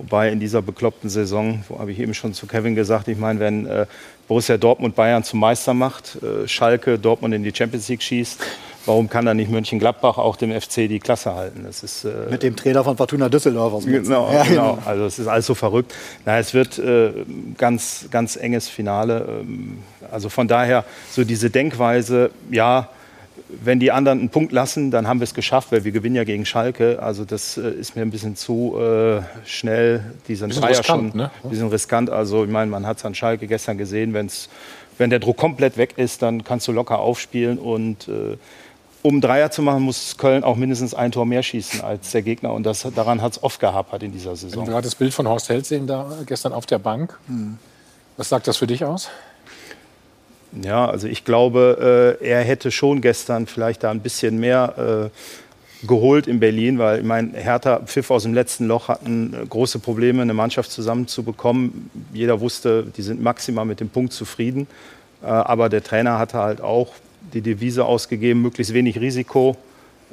Wobei 0.03 0.31
in 0.31 0.41
dieser 0.41 0.63
bekloppten 0.63 1.09
Saison, 1.09 1.63
wo 1.69 1.79
habe 1.79 1.93
ich 1.93 2.01
eben 2.01 2.13
schon 2.13 2.35
zu 2.35 2.47
Kevin 2.47 2.75
gesagt, 2.75 3.07
ich 3.07 3.19
meine, 3.19 3.39
wenn 3.39 3.67
äh, 3.67 3.87
Borussia 4.27 4.57
Dortmund 4.57 4.97
Bayern 4.97 5.23
zum 5.23 5.39
Meister 5.39 5.75
macht, 5.75 6.19
äh, 6.23 6.49
Schalke 6.49 6.99
Dortmund 6.99 7.35
in 7.35 7.45
die 7.45 7.55
Champions 7.55 7.89
League 7.89 8.03
schießt, 8.03 8.41
warum 8.85 9.09
kann 9.09 9.27
dann 9.27 9.37
nicht 9.37 9.49
Mönchengladbach 9.49 10.19
auch 10.19 10.35
dem 10.35 10.59
FC 10.61 10.89
die 10.89 10.99
Klasse 10.99 11.37
halten? 11.37 11.63
Das 11.65 11.85
ist, 11.85 12.05
äh, 12.05 12.31
Mit 12.31 12.43
dem 12.43 12.57
Trainer 12.57 12.83
von 12.83 12.97
Fortuna 12.97 13.29
Düsseldorf 13.29 13.75
aus 13.75 13.85
Genau, 13.85 14.33
ja, 14.33 14.43
genau. 14.43 14.79
Also 14.85 15.05
es 15.05 15.21
ist 15.21 15.29
alles 15.29 15.47
so 15.47 15.55
verrückt. 15.55 15.95
Na, 16.25 16.39
es 16.39 16.53
wird 16.53 16.81
äh, 16.81 17.13
ganz, 17.57 18.07
ganz 18.11 18.35
enges 18.35 18.69
Finale. 18.69 19.27
Ähm, 19.29 19.79
also 20.11 20.29
von 20.29 20.49
daher 20.49 20.85
so 21.13 21.23
diese 21.23 21.49
Denkweise, 21.49 22.33
ja, 22.51 22.89
wenn 23.65 23.81
die 23.81 23.93
anderen 23.93 24.21
einen 24.21 24.29
Punkt 24.31 24.53
lassen, 24.53 24.91
dann 24.91 25.07
haben 25.07 25.21
wir 25.21 25.25
es 25.25 25.35
geschafft, 25.35 25.73
weil 25.73 25.85
wir 25.85 25.93
gewinnen 25.93 26.17
ja 26.17 26.25
gegen 26.25 26.47
Schalke. 26.47 27.03
Also 27.03 27.25
das 27.25 27.57
äh, 27.57 27.71
ist 27.71 27.97
mir 27.97 28.03
ein 28.03 28.11
bisschen 28.11 28.37
zu 28.37 28.77
äh, 28.79 29.23
schnell. 29.45 30.03
Die 30.29 30.35
sind 30.35 30.49
bisschen 30.49 30.65
riskant, 30.65 31.13
schon 31.13 31.17
ne? 31.17 31.31
ein 31.43 31.51
bisschen 31.51 31.69
riskant. 31.69 32.11
Also 32.11 32.45
ich 32.45 32.51
meine, 32.51 32.71
man 32.71 32.87
hat 32.87 32.99
es 32.99 33.05
an 33.05 33.15
Schalke 33.15 33.47
gestern 33.47 33.79
gesehen, 33.79 34.15
wenn's, 34.15 34.49
wenn 34.99 35.11
der 35.11 35.19
Druck 35.19 35.37
komplett 35.37 35.77
weg 35.77 35.95
ist, 35.97 36.23
dann 36.23 36.45
kannst 36.45 36.69
du 36.69 36.73
locker 36.73 36.99
aufspielen 36.99 37.59
und 37.59 38.09
äh, 38.09 38.37
um 39.03 39.21
Dreier 39.21 39.51
zu 39.51 39.63
machen, 39.63 39.83
muss 39.83 40.17
Köln 40.17 40.45
auch 40.45 40.57
mindestens 40.57 40.95
ein 40.95 41.11
Tor 41.11 41.27
mehr 41.27 41.43
schießen 41.43 41.81
als 41.81 42.13
der 42.13 42.23
Gegner. 42.23 42.53
Und 42.53 42.63
das, 42.65 42.87
daran 42.95 43.21
hat 43.21 43.33
es 43.33 43.43
oft 43.43 43.59
gehapert 43.59 44.03
in 44.05 44.13
dieser 44.13 44.37
Saison. 44.37 44.61
Wenn 44.61 44.69
wir 44.69 44.73
gerade 44.75 44.85
das 44.85 44.95
Bild 44.95 45.13
von 45.13 45.27
Horst 45.29 45.49
Held 45.49 45.67
sehen, 45.67 45.89
da 45.89 46.07
gestern 46.25 46.53
auf 46.53 46.67
der 46.67 46.79
Bank. 46.79 47.19
Hm. 47.27 47.59
Was 48.17 48.29
sagt 48.29 48.47
das 48.47 48.59
für 48.59 48.67
dich 48.69 48.85
aus? 48.85 49.11
Ja, 50.61 50.87
also 50.87 51.09
ich 51.09 51.25
glaube, 51.25 52.19
äh, 52.21 52.29
er 52.29 52.43
hätte 52.43 52.71
schon 52.71 53.01
gestern 53.01 53.47
vielleicht 53.47 53.85
da 53.85 53.91
ein 53.91 54.01
bisschen 54.01 54.39
mehr 54.39 55.11
äh, 55.11 55.87
geholt 55.87 56.27
in 56.27 56.41
Berlin, 56.41 56.79
weil 56.79 57.01
ich 57.01 57.05
meine, 57.05 57.33
Hertha 57.39 57.81
Pfiff 57.81 58.11
aus 58.11 58.25
dem 58.25 58.35
letzten 58.35 58.67
Loch 58.67 58.89
hatten 58.89 59.35
äh, 59.35 59.47
große 59.47 59.79
Probleme, 59.79 60.23
eine 60.23 60.35
Mannschaft 60.35 60.71
zusammenzubekommen. 60.71 61.91
Jeder 62.13 62.41
wusste, 62.41 62.85
die 62.97 63.03
sind 63.03 63.23
maximal 63.23 63.65
mit 63.65 63.81
dem 63.81 63.89
Punkt 63.89 64.13
zufrieden. 64.13 64.67
Äh, 65.23 65.27
aber 65.27 65.69
der 65.69 65.83
Trainer 65.83 66.19
hatte 66.19 66.39
halt 66.39 66.61
auch 66.61 66.93
die 67.33 67.41
Devise 67.41 67.85
ausgegeben, 67.87 68.43
möglichst 68.43 68.75
wenig 68.75 69.01
Risiko 69.01 69.57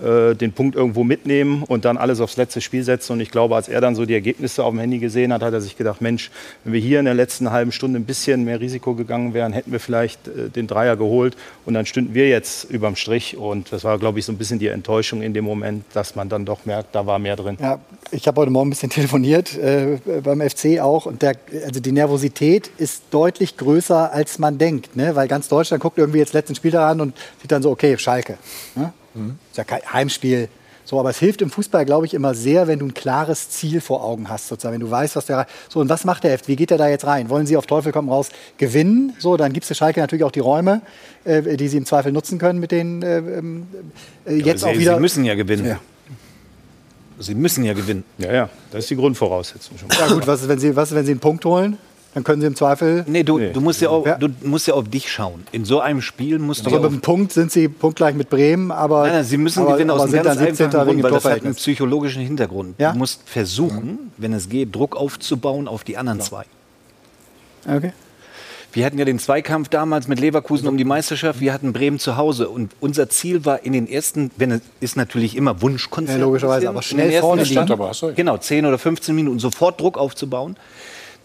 äh, 0.03 0.35
den 0.35 0.53
Punkt 0.53 0.75
irgendwo 0.75 1.03
mitnehmen 1.03 1.63
und 1.63 1.85
dann 1.85 1.97
alles 1.97 2.21
aufs 2.21 2.37
letzte 2.37 2.61
Spiel 2.61 2.83
setzen. 2.83 3.13
Und 3.13 3.19
ich 3.19 3.31
glaube, 3.31 3.55
als 3.55 3.67
er 3.67 3.81
dann 3.81 3.95
so 3.95 4.05
die 4.05 4.13
Ergebnisse 4.13 4.63
auf 4.63 4.71
dem 4.71 4.79
Handy 4.79 4.99
gesehen 4.99 5.33
hat, 5.33 5.41
hat 5.41 5.53
er 5.53 5.61
sich 5.61 5.77
gedacht, 5.77 6.01
Mensch, 6.01 6.31
wenn 6.63 6.73
wir 6.73 6.79
hier 6.79 6.99
in 6.99 7.05
der 7.05 7.13
letzten 7.13 7.51
halben 7.51 7.71
Stunde 7.71 7.99
ein 7.99 8.05
bisschen 8.05 8.45
mehr 8.45 8.59
Risiko 8.59 8.93
gegangen 8.93 9.33
wären, 9.33 9.53
hätten 9.53 9.71
wir 9.71 9.79
vielleicht 9.79 10.27
äh, 10.27 10.49
den 10.49 10.67
Dreier 10.67 10.95
geholt 10.95 11.35
und 11.65 11.73
dann 11.73 11.85
stünden 11.85 12.13
wir 12.13 12.29
jetzt 12.29 12.69
überm 12.69 12.95
Strich. 12.95 13.37
Und 13.37 13.71
das 13.71 13.83
war, 13.83 13.99
glaube 13.99 14.19
ich, 14.19 14.25
so 14.25 14.31
ein 14.31 14.37
bisschen 14.37 14.59
die 14.59 14.67
Enttäuschung 14.67 15.21
in 15.21 15.33
dem 15.33 15.45
Moment, 15.45 15.83
dass 15.93 16.15
man 16.15 16.29
dann 16.29 16.45
doch 16.45 16.65
merkt, 16.65 16.95
da 16.95 17.05
war 17.05 17.19
mehr 17.19 17.35
drin. 17.35 17.57
Ja, 17.59 17.79
ich 18.11 18.27
habe 18.27 18.41
heute 18.41 18.51
Morgen 18.51 18.67
ein 18.67 18.71
bisschen 18.71 18.89
telefoniert, 18.89 19.57
äh, 19.57 19.97
beim 20.23 20.41
FC 20.41 20.79
auch. 20.79 21.05
Und 21.05 21.21
der, 21.21 21.35
also 21.65 21.79
die 21.79 21.91
Nervosität 21.91 22.71
ist 22.77 23.03
deutlich 23.11 23.57
größer, 23.57 24.13
als 24.13 24.39
man 24.39 24.57
denkt. 24.57 24.95
Ne? 24.95 25.15
Weil 25.15 25.27
ganz 25.27 25.47
Deutschland 25.47 25.81
guckt 25.81 25.97
irgendwie 25.97 26.19
jetzt 26.19 26.33
letzten 26.33 26.55
Spiel 26.55 26.71
daran 26.71 27.01
und 27.01 27.15
sieht 27.41 27.51
dann 27.51 27.61
so, 27.61 27.71
okay, 27.71 27.97
Schalke. 27.97 28.37
Ne? 28.75 28.93
Mhm. 29.19 29.39
Ist 29.51 29.57
ja 29.57 29.63
kein 29.63 29.81
Heimspiel. 29.91 30.49
So, 30.89 30.99
aber 30.99 31.11
es 31.11 31.19
hilft 31.19 31.43
im 31.43 31.51
Fußball, 31.51 31.85
glaube 31.85 32.07
ich, 32.07 32.15
immer 32.15 32.33
sehr, 32.33 32.67
wenn 32.67 32.79
du 32.79 32.87
ein 32.87 32.95
klares 32.95 33.51
Ziel 33.51 33.79
vor 33.79 34.03
Augen 34.03 34.27
hast, 34.27 34.47
sozusagen. 34.47 34.73
Wenn 34.73 34.81
du 34.81 34.89
weißt, 34.89 35.15
was 35.15 35.27
der. 35.27 35.45
So, 35.67 35.81
und 35.81 35.87
was 35.87 36.03
macht 36.03 36.23
der 36.23 36.33
F? 36.33 36.47
Wie 36.47 36.55
geht 36.55 36.71
er 36.71 36.79
da 36.79 36.87
jetzt 36.87 37.05
rein? 37.05 37.29
Wollen 37.29 37.45
sie 37.45 37.57
auf 37.57 37.67
Teufel 37.67 37.91
komm 37.91 38.09
raus 38.09 38.29
gewinnen? 38.57 39.13
So, 39.19 39.37
dann 39.37 39.53
gibt 39.53 39.65
es 39.65 39.67
der 39.67 39.75
Schalke 39.75 39.99
natürlich 39.99 40.23
auch 40.23 40.31
die 40.31 40.39
Räume, 40.39 40.81
äh, 41.25 41.57
die 41.57 41.67
sie 41.67 41.77
im 41.77 41.85
Zweifel 41.85 42.11
nutzen 42.11 42.39
können 42.39 42.59
mit 42.59 42.71
den 42.71 43.03
äh, 43.03 43.19
ähm, 43.19 43.67
äh, 44.25 44.37
jetzt 44.37 44.61
sie, 44.61 44.65
auch 44.65 44.73
wieder. 44.73 44.95
Sie 44.95 45.01
müssen 45.01 45.25
ja 45.25 45.35
gewinnen. 45.35 45.67
Ja. 45.67 45.79
Sie 47.19 47.35
müssen 47.35 47.63
ja 47.65 47.73
gewinnen. 47.73 48.03
Ja, 48.17 48.33
ja, 48.33 48.49
das 48.71 48.85
ist 48.85 48.89
die 48.89 48.95
Grundvoraussetzung 48.95 49.77
schon. 49.77 49.89
Ja 49.89 50.07
gut, 50.07 50.25
was 50.25 50.41
ist, 50.41 50.47
wenn 50.47 50.57
Sie, 50.57 50.75
was 50.75 50.89
ist, 50.89 50.95
wenn 50.95 51.05
Sie 51.05 51.11
einen 51.11 51.19
Punkt 51.19 51.45
holen? 51.45 51.77
Dann 52.13 52.23
können 52.23 52.41
Sie 52.41 52.47
im 52.47 52.55
Zweifel. 52.55 53.05
Nee, 53.07 53.23
du, 53.23 53.37
nee. 53.37 53.51
du, 53.51 53.61
musst, 53.61 53.81
ja 53.81 53.89
auch, 53.89 54.03
du 54.03 54.29
musst 54.43 54.67
ja 54.67 54.73
auf 54.73 54.89
dich 54.89 55.11
schauen. 55.11 55.43
In 55.51 55.63
so 55.63 55.79
einem 55.79 56.01
Spiel 56.01 56.39
musst 56.39 56.65
also 56.65 56.77
du. 56.77 56.83
mit 56.83 56.91
dem 56.91 57.01
Punkt 57.01 57.31
sind 57.31 57.51
Sie 57.51 57.67
punktgleich 57.67 58.15
mit 58.15 58.29
Bremen, 58.29 58.71
aber. 58.71 59.03
Nein, 59.03 59.13
nein 59.13 59.23
Sie 59.23 59.37
müssen 59.37 59.61
aber, 59.61 59.73
gewinnen 59.73 59.91
aus 59.91 60.01
einem 60.01 60.23
ganz 60.23 60.39
einfachen 60.39 60.71
Grund, 60.71 61.03
weil 61.03 61.11
das 61.11 61.25
hat 61.25 61.43
einen 61.43 61.55
psychologischen 61.55 62.23
Hintergrund. 62.23 62.79
Ja? 62.79 62.93
Du 62.93 62.97
musst 62.97 63.21
versuchen, 63.29 63.85
mhm. 63.85 63.99
wenn 64.17 64.33
es 64.33 64.49
geht, 64.49 64.73
Druck 64.73 64.95
aufzubauen 64.95 65.67
auf 65.67 65.83
die 65.83 65.97
anderen 65.97 66.19
ja. 66.19 66.25
zwei. 66.25 66.45
Okay. 67.67 67.93
Wir 68.71 68.85
hatten 68.85 68.99
ja 68.99 69.05
den 69.05 69.17
Zweikampf 69.17 69.69
damals 69.69 70.07
mit 70.07 70.19
Leverkusen 70.19 70.67
um 70.67 70.77
die 70.77 70.85
Meisterschaft. 70.85 71.39
Wir 71.39 71.53
hatten 71.53 71.73
Bremen 71.73 71.97
zu 71.97 72.17
Hause. 72.17 72.49
Und 72.49 72.73
unser 72.79 73.09
Ziel 73.09 73.43
war 73.43 73.63
in 73.63 73.73
den 73.73 73.87
ersten, 73.87 74.29
wenn 74.37 74.51
es 74.51 74.61
ist 74.79 74.95
natürlich 74.95 75.35
immer 75.35 75.61
Wunschkonzert. 75.61 76.19
Ja, 76.19 76.23
logischerweise, 76.23 76.69
aber 76.69 76.83
schnell 76.83 77.19
vorne 77.19 77.45
stand, 77.45 77.71
aber, 77.71 77.91
Genau, 78.15 78.37
10 78.37 78.65
oder 78.65 78.77
15 78.77 79.15
Minuten 79.15 79.39
sofort 79.39 79.81
Druck 79.81 79.97
aufzubauen. 79.97 80.55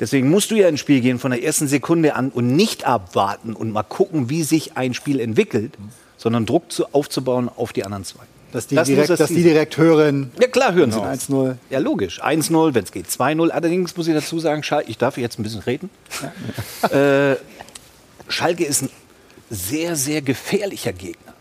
Deswegen 0.00 0.28
musst 0.28 0.50
du 0.50 0.56
ja 0.56 0.68
ins 0.68 0.80
Spiel 0.80 1.00
gehen 1.00 1.18
von 1.18 1.30
der 1.30 1.42
ersten 1.42 1.68
Sekunde 1.68 2.14
an 2.14 2.30
und 2.30 2.48
nicht 2.48 2.84
abwarten 2.84 3.54
und 3.54 3.70
mal 3.70 3.84
gucken, 3.84 4.28
wie 4.28 4.42
sich 4.42 4.76
ein 4.76 4.92
Spiel 4.94 5.20
entwickelt, 5.20 5.74
sondern 6.16 6.46
Druck 6.46 6.72
zu, 6.72 6.86
aufzubauen 6.92 7.48
auf 7.54 7.72
die 7.72 7.84
anderen 7.84 8.04
zwei. 8.04 8.24
Dass 8.50 8.68
die, 8.68 8.76
das 8.76 8.86
direkt, 8.86 9.10
das 9.10 9.18
dass 9.18 9.28
die 9.30 9.42
direkt 9.42 9.76
hören. 9.78 10.30
Ja, 10.40 10.46
klar, 10.46 10.74
hören 10.74 10.90
genau. 10.90 11.12
sie 11.12 11.32
1-0. 11.32 11.56
Ja, 11.70 11.80
logisch. 11.80 12.22
1-0, 12.22 12.74
wenn 12.74 12.84
es 12.84 12.92
geht. 12.92 13.06
2-0. 13.06 13.50
Allerdings 13.50 13.96
muss 13.96 14.06
ich 14.06 14.14
dazu 14.14 14.38
sagen, 14.38 14.62
Schalke, 14.62 14.88
ich 14.90 14.96
darf 14.96 15.18
jetzt 15.18 15.40
ein 15.40 15.42
bisschen 15.42 15.62
reden. 15.62 15.90
äh, 16.90 17.34
Schalke 18.28 18.64
ist 18.64 18.82
ein 18.82 18.90
sehr, 19.50 19.96
sehr 19.96 20.22
gefährlicher 20.22 20.92
Gegner. 20.92 21.34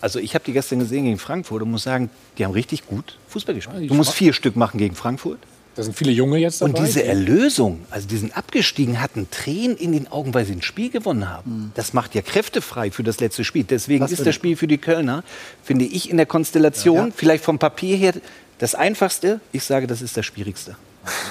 Also 0.00 0.20
ich 0.20 0.34
habe 0.34 0.44
die 0.44 0.52
gestern 0.52 0.78
gesehen 0.78 1.04
gegen 1.04 1.18
Frankfurt 1.18 1.62
und 1.62 1.70
muss 1.70 1.82
sagen, 1.82 2.10
die 2.38 2.44
haben 2.44 2.52
richtig 2.52 2.86
gut 2.86 3.18
Fußball 3.28 3.54
gespielt. 3.54 3.82
Ja, 3.82 3.88
du 3.88 3.94
musst 3.94 4.12
vier 4.12 4.32
Stück 4.32 4.54
machen 4.54 4.78
gegen 4.78 4.94
Frankfurt. 4.94 5.40
Da 5.76 5.82
sind 5.82 5.94
viele 5.94 6.10
Junge 6.10 6.38
jetzt 6.38 6.62
dabei. 6.62 6.70
Und 6.70 6.86
diese 6.86 7.04
Erlösung, 7.04 7.84
also 7.90 8.08
die 8.08 8.16
sind 8.16 8.34
abgestiegen, 8.34 9.00
hatten 9.02 9.30
Tränen 9.30 9.76
in 9.76 9.92
den 9.92 10.10
Augen, 10.10 10.32
weil 10.32 10.46
sie 10.46 10.52
ein 10.52 10.62
Spiel 10.62 10.88
gewonnen 10.88 11.28
haben. 11.28 11.50
Mhm. 11.50 11.72
Das 11.74 11.92
macht 11.92 12.14
ja 12.14 12.22
Kräfte 12.22 12.62
frei 12.62 12.90
für 12.90 13.02
das 13.02 13.20
letzte 13.20 13.44
Spiel. 13.44 13.64
Deswegen 13.64 14.02
Was 14.02 14.10
ist 14.10 14.24
das 14.24 14.34
Spiel 14.34 14.56
für 14.56 14.66
die 14.66 14.78
Kölner, 14.78 15.22
finde 15.62 15.84
ich, 15.84 16.08
in 16.08 16.16
der 16.16 16.24
Konstellation, 16.24 16.96
ja, 16.96 17.06
ja. 17.06 17.12
vielleicht 17.14 17.44
vom 17.44 17.58
Papier 17.58 17.96
her, 17.96 18.14
das 18.58 18.74
einfachste. 18.74 19.40
Ich 19.52 19.64
sage, 19.64 19.86
das 19.86 20.00
ist 20.00 20.16
das 20.16 20.24
Schwierigste. 20.24 20.76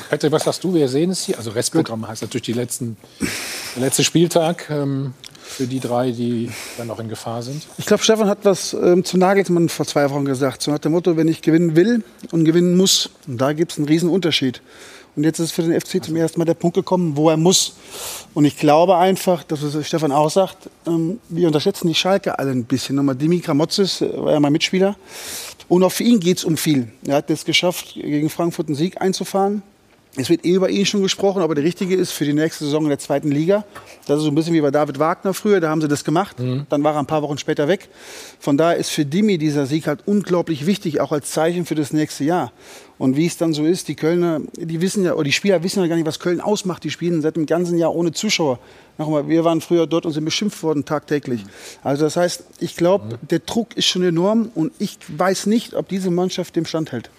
Patrick, 0.09 0.31
was 0.31 0.43
sagst 0.43 0.63
du? 0.63 0.73
Wir 0.73 0.87
sehen 0.87 1.09
es 1.09 1.23
hier. 1.25 1.37
Also 1.37 1.49
Restprogramm 1.49 2.07
heißt 2.07 2.21
natürlich 2.21 2.45
die 2.45 2.53
letzten, 2.53 2.97
der 3.75 3.83
letzte 3.83 4.03
Spieltag. 4.03 4.69
Ähm, 4.69 5.13
für 5.47 5.67
die 5.67 5.79
drei, 5.79 6.11
die 6.11 6.51
dann 6.77 6.87
noch 6.87 6.99
in 6.99 7.07
Gefahr 7.07 7.41
sind? 7.43 7.65
Ich 7.77 7.85
glaube, 7.85 8.03
Stefan 8.03 8.27
hat 8.27 8.39
was 8.43 8.73
ähm, 8.73 9.03
zu 9.05 9.17
Nagelsmann 9.17 9.69
vor 9.69 9.85
zwei 9.85 10.09
Wochen 10.09 10.25
gesagt. 10.25 10.61
So 10.61 10.71
nach 10.71 10.79
dem 10.79 10.91
Motto, 10.91 11.15
wenn 11.17 11.27
ich 11.27 11.41
gewinnen 11.41 11.75
will 11.75 12.03
und 12.31 12.45
gewinnen 12.45 12.75
muss, 12.75 13.09
und 13.27 13.39
da 13.39 13.53
gibt 13.53 13.71
es 13.71 13.77
einen 13.77 13.87
riesen 13.87 14.09
Unterschied. 14.09 14.61
Und 15.15 15.23
jetzt 15.23 15.39
ist 15.39 15.53
für 15.53 15.61
den 15.61 15.79
FC 15.79 16.03
zum 16.03 16.15
ersten 16.17 16.39
Mal 16.39 16.45
der 16.45 16.55
Punkt 16.55 16.75
gekommen, 16.75 17.15
wo 17.15 17.29
er 17.29 17.37
muss. 17.37 17.75
Und 18.33 18.43
ich 18.43 18.57
glaube 18.57 18.97
einfach, 18.97 19.43
dass 19.43 19.63
was 19.63 19.87
Stefan 19.87 20.11
auch 20.11 20.29
sagt, 20.29 20.69
ähm, 20.85 21.19
wir 21.29 21.47
unterschätzen 21.47 21.87
die 21.87 21.95
Schalke 21.95 22.37
alle 22.37 22.51
ein 22.51 22.65
bisschen. 22.65 22.97
Nochmal 22.97 23.15
Dimi 23.15 23.39
Kramotzes 23.39 24.01
äh, 24.01 24.09
war 24.17 24.33
ja 24.33 24.39
mein 24.39 24.51
Mitspieler. 24.51 24.97
Und 25.69 25.83
auch 25.83 25.91
für 25.91 26.03
ihn 26.03 26.19
geht 26.19 26.39
es 26.39 26.43
um 26.43 26.57
viel. 26.57 26.89
Er 27.05 27.15
hat 27.15 27.29
es 27.29 27.45
geschafft, 27.45 27.93
gegen 27.93 28.29
Frankfurt 28.29 28.67
einen 28.67 28.75
Sieg 28.75 28.99
einzufahren. 29.01 29.63
Es 30.17 30.29
wird 30.29 30.45
eh 30.45 30.51
über 30.51 30.69
ihn 30.69 30.85
schon 30.85 31.01
gesprochen, 31.01 31.41
aber 31.41 31.55
der 31.55 31.63
richtige 31.63 31.95
ist 31.95 32.11
für 32.11 32.23
die 32.23 32.33
nächste 32.33 32.63
Saison 32.65 32.83
in 32.83 32.89
der 32.89 32.99
zweiten 32.99 33.31
Liga. 33.31 33.65
Das 34.07 34.17
ist 34.17 34.23
so 34.23 34.31
ein 34.31 34.35
bisschen 34.35 34.53
wie 34.53 34.61
bei 34.61 34.71
David 34.71 34.97
Wagner 34.97 35.33
früher, 35.33 35.59
da 35.59 35.69
haben 35.69 35.81
sie 35.81 35.89
das 35.89 36.05
gemacht. 36.05 36.39
Mhm. 36.39 36.65
Dann 36.69 36.83
war 36.83 36.93
er 36.93 36.99
ein 36.99 37.05
paar 37.05 37.21
Wochen 37.21 37.37
später 37.37 37.67
weg. 37.67 37.89
Von 38.39 38.57
daher 38.57 38.77
ist 38.77 38.91
für 38.91 39.05
Dimi 39.05 39.37
dieser 39.37 39.65
Sieg 39.65 39.87
halt 39.87 40.01
unglaublich 40.05 40.65
wichtig, 40.65 41.01
auch 41.01 41.11
als 41.11 41.31
Zeichen 41.31 41.65
für 41.65 41.75
das 41.75 41.91
nächste 41.91 42.23
Jahr. 42.23 42.53
Und 42.97 43.17
wie 43.17 43.25
es 43.25 43.35
dann 43.35 43.53
so 43.53 43.65
ist, 43.65 43.89
die 43.89 43.95
Kölner, 43.95 44.39
die 44.55 44.79
wissen 44.79 45.03
ja, 45.03 45.15
oder 45.15 45.25
die 45.25 45.33
Spieler 45.33 45.61
wissen 45.63 45.81
ja 45.81 45.87
gar 45.87 45.97
nicht, 45.97 46.05
was 46.05 46.19
Köln 46.19 46.39
ausmacht. 46.39 46.85
Die 46.85 46.91
spielen 46.91 47.21
seit 47.21 47.35
dem 47.35 47.45
ganzen 47.45 47.77
Jahr 47.77 47.93
ohne 47.93 48.13
Zuschauer. 48.13 48.59
Nochmal, 48.97 49.27
wir 49.27 49.43
waren 49.43 49.59
früher 49.59 49.85
dort 49.85 50.05
und 50.05 50.13
sind 50.13 50.23
beschimpft 50.23 50.63
worden 50.63 50.85
tagtäglich. 50.85 51.43
Mhm. 51.43 51.49
Also 51.83 52.05
das 52.05 52.15
heißt, 52.15 52.43
ich 52.59 52.77
glaube, 52.77 53.05
mhm. 53.05 53.27
der 53.27 53.39
Druck 53.39 53.75
ist 53.75 53.85
schon 53.85 54.03
enorm 54.03 54.49
und 54.55 54.71
ich 54.79 54.97
weiß 55.09 55.47
nicht, 55.47 55.73
ob 55.73 55.89
diese 55.89 56.09
Mannschaft 56.09 56.55
dem 56.55 56.65
standhält. 56.65 57.09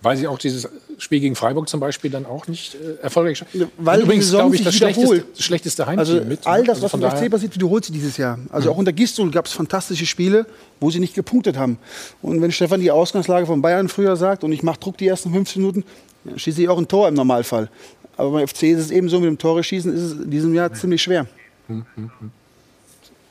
Weil 0.00 0.16
sie 0.16 0.28
auch 0.28 0.38
dieses 0.38 0.68
Spiel 0.98 1.18
gegen 1.18 1.34
Freiburg 1.34 1.68
zum 1.68 1.80
Beispiel 1.80 2.10
dann 2.10 2.24
auch 2.24 2.46
nicht 2.46 2.76
äh, 2.76 3.02
erfolgreich 3.02 3.44
Weil 3.78 4.02
übrigens, 4.02 4.30
glaube 4.30 4.54
ich, 4.54 4.62
das 4.62 4.74
schlechteste, 4.74 5.24
schlechteste 5.36 5.86
Heimspiel 5.86 6.18
also 6.18 6.28
mit. 6.28 6.46
All 6.46 6.62
das, 6.62 6.82
also 6.82 7.02
was 7.02 7.12
im 7.12 7.18
FC 7.18 7.30
passiert, 7.30 7.54
wiederholt 7.54 7.84
sie 7.84 7.92
dieses 7.92 8.16
Jahr. 8.16 8.38
Also 8.50 8.68
mhm. 8.68 8.74
auch 8.74 8.78
unter 8.78 8.92
Gistol 8.92 9.30
gab 9.30 9.46
es 9.46 9.52
fantastische 9.52 10.06
Spiele, 10.06 10.46
wo 10.78 10.90
sie 10.90 11.00
nicht 11.00 11.14
gepunktet 11.14 11.56
haben. 11.56 11.78
Und 12.22 12.40
wenn 12.40 12.52
Stefan 12.52 12.80
die 12.80 12.92
Ausgangslage 12.92 13.46
von 13.46 13.60
Bayern 13.60 13.88
früher 13.88 14.16
sagt 14.16 14.44
und 14.44 14.52
ich 14.52 14.62
mache 14.62 14.78
Druck 14.78 14.98
die 14.98 15.08
ersten 15.08 15.32
15 15.32 15.62
Minuten, 15.62 15.84
ja, 16.24 16.38
schieße 16.38 16.62
ich 16.62 16.68
auch 16.68 16.78
ein 16.78 16.86
Tor 16.86 17.08
im 17.08 17.14
Normalfall. 17.14 17.68
Aber 18.16 18.30
beim 18.30 18.46
FC 18.46 18.64
ist 18.64 18.78
es 18.78 18.90
eben 18.90 19.08
so, 19.08 19.18
mit 19.18 19.28
dem 19.28 19.38
Tore 19.38 19.64
schießen 19.64 19.92
ist 19.92 20.02
es 20.02 20.12
in 20.12 20.30
diesem 20.30 20.54
Jahr 20.54 20.72
ziemlich 20.72 21.02
schwer. 21.02 21.26
Mhm. 21.66 21.86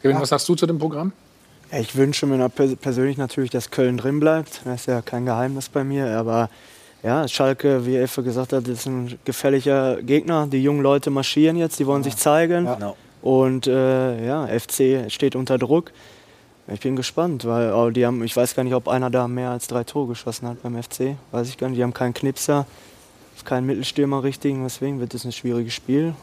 Kevin, 0.01 0.20
was 0.20 0.30
sagst 0.30 0.47
du 0.47 0.55
zu 0.55 0.65
dem 0.65 0.80
Programm? 0.80 1.11
Ich 1.72 1.95
wünsche 1.95 2.26
mir 2.26 2.49
persönlich 2.49 3.18
natürlich, 3.18 3.49
dass 3.49 3.72
Köln 3.72 3.97
drin 3.97 4.20
bleibt. 4.20 4.61
Das 4.63 4.82
ist 4.82 4.86
ja 4.88 5.01
kein 5.01 5.26
Geheimnis 5.26 5.70
bei 5.70 5.84
mir. 5.84 6.18
Aber 6.18 6.49
ja, 7.03 7.28
Schalke, 7.28 7.86
wie 7.86 7.95
Elfe 7.95 8.24
gesagt 8.24 8.53
hat, 8.53 8.68
ist 8.68 8.86
ein 8.86 9.20
gefährlicher 9.26 10.01
Gegner. 10.01 10.47
Die 10.47 10.63
jungen 10.63 10.82
Leute 10.82 11.09
marschieren 11.09 11.57
jetzt, 11.57 11.80
die 11.80 11.86
wollen 11.86 12.03
ja. 12.03 12.09
sich 12.09 12.18
zeigen. 12.18 12.65
Ja. 12.65 12.76
Genau. 12.76 12.97
Und 13.22 13.68
äh, 13.68 14.26
ja, 14.26 14.47
FC 14.47 15.11
steht 15.11 15.36
unter 15.36 15.57
Druck. 15.57 15.91
Ich 16.68 16.82
bin 16.82 16.95
gespannt, 16.95 17.45
weil 17.45 17.74
oh, 17.74 17.89
die 17.89 18.05
haben, 18.05 18.24
ich 18.24 18.36
weiß 18.36 18.55
gar 18.55 18.63
nicht, 18.63 18.74
ob 18.74 18.88
einer 18.88 19.09
da 19.09 19.28
mehr 19.28 19.51
als 19.51 19.68
drei 19.68 19.84
Tore 19.84 20.09
geschossen 20.09 20.47
hat 20.47 20.61
beim 20.63 20.82
FC. 20.82 21.15
Weiß 21.32 21.47
ich 21.49 21.57
gar 21.57 21.70
nicht. 21.70 21.78
Die 21.78 21.84
haben 21.84 21.93
keinen 21.93 22.13
Knipser, 22.13 22.65
keinen 23.45 23.65
Mittelstürmer 23.65 24.24
richtigen. 24.24 24.63
Deswegen 24.63 24.99
wird 24.99 25.13
es 25.13 25.24
ein 25.26 25.32
schwieriges 25.32 25.74
Spiel. 25.74 26.13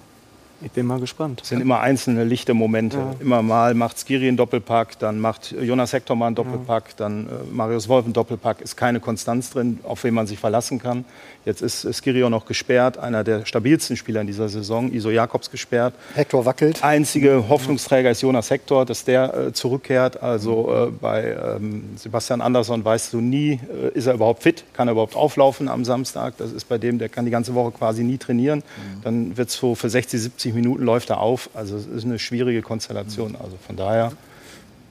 Ich 0.63 0.73
bin 0.73 0.87
mal 0.87 1.01
gespannt. 1.01 1.41
Es 1.43 1.49
sind 1.49 1.61
immer 1.61 1.81
einzelne 1.81 2.25
lichte 2.25 2.55
Momente. 2.55 2.97
Ja. 2.99 3.15
Immer 3.21 3.43
mal 3.43 3.75
macht 3.75 3.99
Skiri 3.99 4.29
einen 4.29 4.37
Doppelpack, 4.37 4.99
dann 4.99 5.21
macht 5.21 5.53
Jonas 5.53 5.93
Hector 5.93 6.17
mal 6.17 6.29
einen 6.29 6.37
Doppelpack, 6.37 6.89
ja. 6.89 6.95
dann 6.97 7.27
äh, 7.27 7.31
Marius 7.53 7.89
Wolf 7.89 8.05
einen 8.05 8.15
Doppelpack. 8.15 8.61
Ist 8.61 8.77
keine 8.77 9.01
Konstanz 9.01 9.51
drin, 9.51 9.81
auf 9.83 10.05
wen 10.05 10.15
man 10.15 10.27
sich 10.27 10.39
verlassen 10.39 10.79
kann. 10.79 11.05
Jetzt 11.45 11.61
ist 11.61 11.87
Skiri 11.95 12.25
auch 12.25 12.31
noch 12.31 12.47
gesperrt, 12.47 12.97
einer 12.97 13.23
der 13.23 13.45
stabilsten 13.45 13.97
Spieler 13.97 14.23
in 14.23 14.27
dieser 14.27 14.49
Saison. 14.49 14.91
Iso 14.91 15.11
Jakobs 15.11 15.51
gesperrt. 15.51 15.95
Hector 16.15 16.45
wackelt. 16.47 16.83
Einzige 16.83 17.49
Hoffnungsträger 17.49 18.11
ist 18.11 18.23
Jonas 18.23 18.51
Hector, 18.51 18.87
dass 18.87 19.05
der 19.05 19.35
äh, 19.35 19.53
zurückkehrt. 19.53 20.23
Also 20.23 20.89
äh, 20.89 20.91
bei 20.91 21.37
ähm, 21.57 21.85
Sebastian 21.97 22.41
Andersson 22.41 22.85
weißt 22.85 23.13
du 23.13 23.21
nie, 23.21 23.61
äh, 23.71 23.91
ist 23.95 24.07
er 24.07 24.15
überhaupt 24.15 24.43
fit, 24.43 24.65
kann 24.73 24.89
er 24.89 24.93
überhaupt 24.93 25.17
auflaufen 25.17 25.69
am 25.69 25.85
Samstag. 25.85 26.35
Das 26.39 26.53
ist 26.53 26.69
bei 26.69 26.79
dem, 26.79 26.99
der 26.99 27.11
kann 27.11 27.27
die 27.27 27.31
ganze 27.31 27.55
Woche 27.55 27.73
quasi 27.73 28.05
nie 28.05 28.17
trainieren. 28.17 28.61
Mhm. 28.61 29.03
Dann 29.03 29.37
wird 29.37 29.51
es 29.51 29.57
so 29.57 29.75
für 29.75 29.91
60, 29.91 30.23
70 30.23 30.44
Minuten 30.53 30.85
läuft 30.85 31.11
er 31.11 31.21
auf. 31.21 31.51
Also 31.55 31.77
es 31.77 31.87
ist 31.87 32.05
eine 32.05 32.19
schwierige 32.19 32.63
Konstellation. 32.63 33.31
Mhm. 33.33 33.39
Also 33.43 33.57
von 33.67 33.77
daher. 33.77 34.13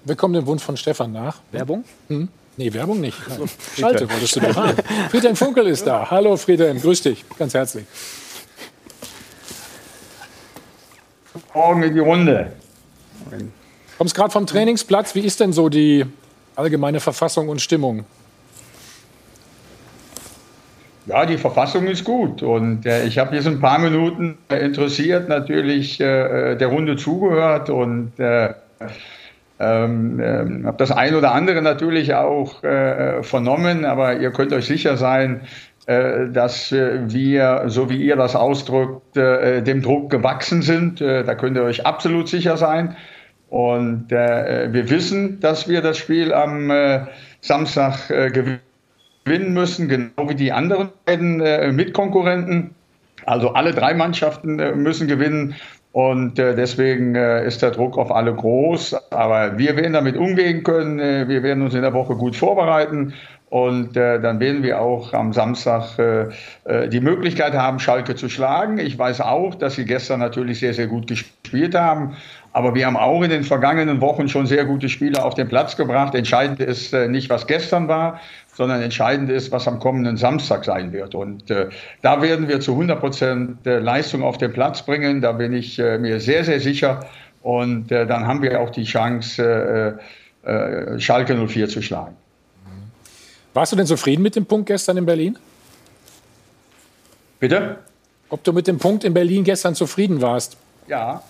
Wir 0.06 0.16
kommen 0.16 0.34
dem 0.34 0.46
Wunsch 0.46 0.64
von 0.64 0.76
Stefan 0.78 1.12
nach. 1.14 1.38
Werbung? 1.52 1.84
Hm? 2.10 2.28
Nee, 2.58 2.72
Werbung 2.74 3.02
nicht. 3.02 3.18
Also, 3.30 3.46
Schalte 3.80 4.10
wolltest 4.10 4.36
du 4.36 4.42
doch 4.42 4.56
haben. 4.56 4.78
Friedhelm 5.10 5.36
Funkel 5.36 5.66
ist 5.68 5.88
da. 5.88 6.10
Hallo 6.12 6.38
Friedhelm, 6.38 6.80
grüß 6.80 7.02
dich. 7.02 7.26
Ganz 7.38 7.54
herzlich. 7.54 7.86
Morgen 11.54 11.84
in 11.84 11.94
die 11.94 12.00
Runde. 12.00 12.52
Kommst 13.98 14.14
gerade 14.14 14.32
vom 14.32 14.46
Trainingsplatz. 14.46 15.16
Wie 15.16 15.22
ist 15.22 15.40
denn 15.40 15.54
so 15.54 15.70
die 15.70 16.06
allgemeine 16.56 17.00
Verfassung 17.00 17.50
und 17.50 17.62
Stimmung? 17.62 18.06
Ja, 21.06 21.26
die 21.26 21.38
Verfassung 21.38 21.86
ist 21.88 22.06
gut. 22.06 22.44
Und 22.44 22.86
äh, 22.86 23.06
ich 23.06 23.18
habe 23.18 23.36
jetzt 23.36 23.48
ein 23.48 23.60
paar 23.60 23.80
Minuten 23.80 24.38
interessiert 24.50 25.28
natürlich 25.28 26.00
äh, 26.00 26.56
der 26.56 26.68
Runde 26.68 26.96
zugehört 26.96 27.70
und 27.70 28.18
äh, 28.20 28.54
ähm, 29.60 30.20
äh, 30.20 30.66
habe 30.66 30.78
das 30.78 30.92
ein 30.92 31.16
oder 31.16 31.34
andere 31.34 31.62
natürlich 31.62 32.14
auch 32.14 32.64
äh, 32.64 33.22
vernommen, 33.22 33.86
aber 33.86 34.18
ihr 34.18 34.32
könnt 34.32 34.54
euch 34.54 34.66
sicher 34.66 34.98
sein, 34.98 35.42
äh, 35.86 36.30
dass 36.30 36.72
wir, 36.72 37.64
so 37.68 37.90
wie 37.90 37.98
ihr 37.98 38.16
das 38.16 38.36
ausdrückt, 38.36 39.16
dem 39.16 39.82
Druck 39.82 40.10
gewachsen 40.10 40.62
sind. 40.62 41.02
da 41.02 41.36
könnt 41.36 41.58
ihr 41.58 41.64
euch 41.64 41.86
absolut 41.86 42.30
sicher 42.30 42.58
sein. 42.58 42.96
Und 43.50 44.10
wir 44.10 44.90
wissen, 44.90 45.40
dass 45.40 45.68
wir 45.68 45.82
das 45.82 45.98
Spiel 45.98 46.34
am 46.34 46.72
Samstag 47.42 48.08
gewinnen 48.08 48.73
gewinnen 49.26 49.54
müssen, 49.54 49.88
genau 49.88 50.30
wie 50.30 50.36
die 50.36 50.52
anderen 50.52 50.90
beiden 51.06 51.42
äh, 51.42 51.72
Mitkonkurrenten. 51.72 52.76
Also 53.26 53.54
alle 53.54 53.72
drei 53.72 53.94
Mannschaften 53.94 54.60
äh, 54.60 54.74
müssen 54.74 55.08
gewinnen 55.08 55.56
und 55.94 56.40
äh, 56.40 56.56
deswegen 56.56 57.14
äh, 57.14 57.46
ist 57.46 57.62
der 57.62 57.70
Druck 57.70 58.00
auf 58.00 58.12
alle 58.12 58.34
groß. 58.34 58.96
Aber 59.12 59.60
wir 59.60 59.76
werden 59.78 59.94
damit 59.94 60.18
umgehen 60.18 60.64
können. 60.64 61.00
Äh, 61.00 61.28
wir 61.28 61.44
werden 61.44 61.64
uns 61.64 61.76
in 61.76 61.84
der 61.84 61.94
Woche 61.94 62.16
gut 62.16 62.36
vorbereiten 62.36 63.14
und 63.52 63.96
äh, 63.96 64.20
dann 64.20 64.40
werden 64.40 64.64
wir 64.64 64.82
auch 64.82 65.14
am 65.14 65.32
Samstag 65.32 65.98
die 66.92 67.00
Möglichkeit 67.00 67.54
haben, 67.54 67.78
Schalke 67.78 68.16
zu 68.16 68.28
schlagen. 68.28 68.80
Ich 68.80 68.98
weiß 68.98 69.22
auch, 69.22 69.54
dass 69.54 69.76
sie 69.76 69.86
gestern 69.86 70.20
natürlich 70.20 70.60
sehr, 70.60 70.74
sehr 70.74 70.88
gut 70.88 71.06
gespielt 71.06 71.76
haben. 71.76 72.16
Aber 72.52 72.74
wir 72.74 72.88
haben 72.88 72.98
auch 72.98 73.22
in 73.22 73.30
den 73.30 73.44
vergangenen 73.44 74.02
Wochen 74.02 74.28
schon 74.28 74.48
sehr 74.48 74.66
gute 74.66 74.90
Spiele 74.90 75.24
auf 75.24 75.36
den 75.36 75.48
Platz 75.48 75.76
gebracht. 75.76 76.16
Entscheidend 76.16 76.60
ist 76.60 76.94
nicht, 76.94 77.30
was 77.30 77.46
gestern 77.46 77.88
war, 77.88 78.20
sondern 78.54 78.82
entscheidend 78.82 79.30
ist, 79.30 79.52
was 79.52 79.68
am 79.68 79.80
kommenden 79.80 80.18
Samstag 80.18 80.66
sein 80.66 80.94
wird. 80.94 81.16
Und 81.16 81.50
äh, 81.50 81.70
da 82.02 82.22
werden 82.22 82.48
wir 82.48 82.60
zu 82.60 82.72
100 82.74 83.00
Prozent 83.00 83.68
äh, 83.68 83.80
Leistung 83.80 84.24
auf 84.24 84.38
den 84.38 84.54
Platz 84.54 84.84
bringen. 84.84 85.22
Da 85.22 85.32
bin 85.32 85.54
ich 85.54 85.80
äh, 85.80 85.98
mir 85.98 86.20
sehr, 86.20 86.44
sehr 86.44 86.60
sicher. 86.60 87.06
Und 87.42 87.92
äh, 87.92 88.06
dann 88.06 88.28
haben 88.28 88.42
wir 88.42 88.62
auch 88.62 88.70
die 88.70 88.84
Chance, 88.84 90.00
äh, 90.44 90.50
äh, 90.50 91.00
Schalke 91.00 91.36
04 91.36 91.68
zu 91.68 91.82
schlagen. 91.82 92.16
Warst 93.54 93.72
du 93.72 93.76
denn 93.76 93.86
zufrieden 93.86 94.22
mit 94.24 94.36
dem 94.36 94.46
Punkt 94.46 94.68
gestern 94.68 94.98
in 94.98 95.06
Berlin? 95.06 95.38
Bitte? 97.40 97.78
Ob 98.30 98.44
du 98.44 98.54
mit 98.54 98.68
dem 98.68 98.78
Punkt 98.78 99.04
in 99.04 99.14
Berlin 99.14 99.44
gestern 99.44 99.76
zufrieden 99.76 100.22
warst? 100.22 100.58
Ja, 100.88 101.22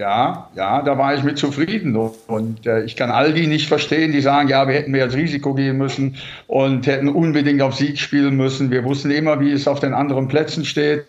Ja, 0.00 0.48
ja, 0.56 0.80
da 0.80 0.96
war 0.96 1.14
ich 1.14 1.22
mit 1.24 1.36
zufrieden. 1.36 1.94
Und 1.94 2.66
äh, 2.66 2.84
ich 2.84 2.96
kann 2.96 3.10
all 3.10 3.34
die 3.34 3.46
nicht 3.46 3.68
verstehen, 3.68 4.12
die 4.12 4.22
sagen, 4.22 4.48
ja, 4.48 4.66
wir 4.66 4.74
hätten 4.74 4.92
mehr 4.92 5.04
als 5.04 5.14
Risiko 5.14 5.52
gehen 5.52 5.76
müssen 5.76 6.16
und 6.46 6.86
hätten 6.86 7.10
unbedingt 7.10 7.60
auf 7.60 7.74
Sieg 7.74 7.98
spielen 7.98 8.34
müssen. 8.34 8.70
Wir 8.70 8.82
wussten 8.82 9.10
immer, 9.10 9.40
wie 9.40 9.52
es 9.52 9.68
auf 9.68 9.78
den 9.78 9.92
anderen 9.92 10.26
Plätzen 10.26 10.64
steht. 10.64 11.04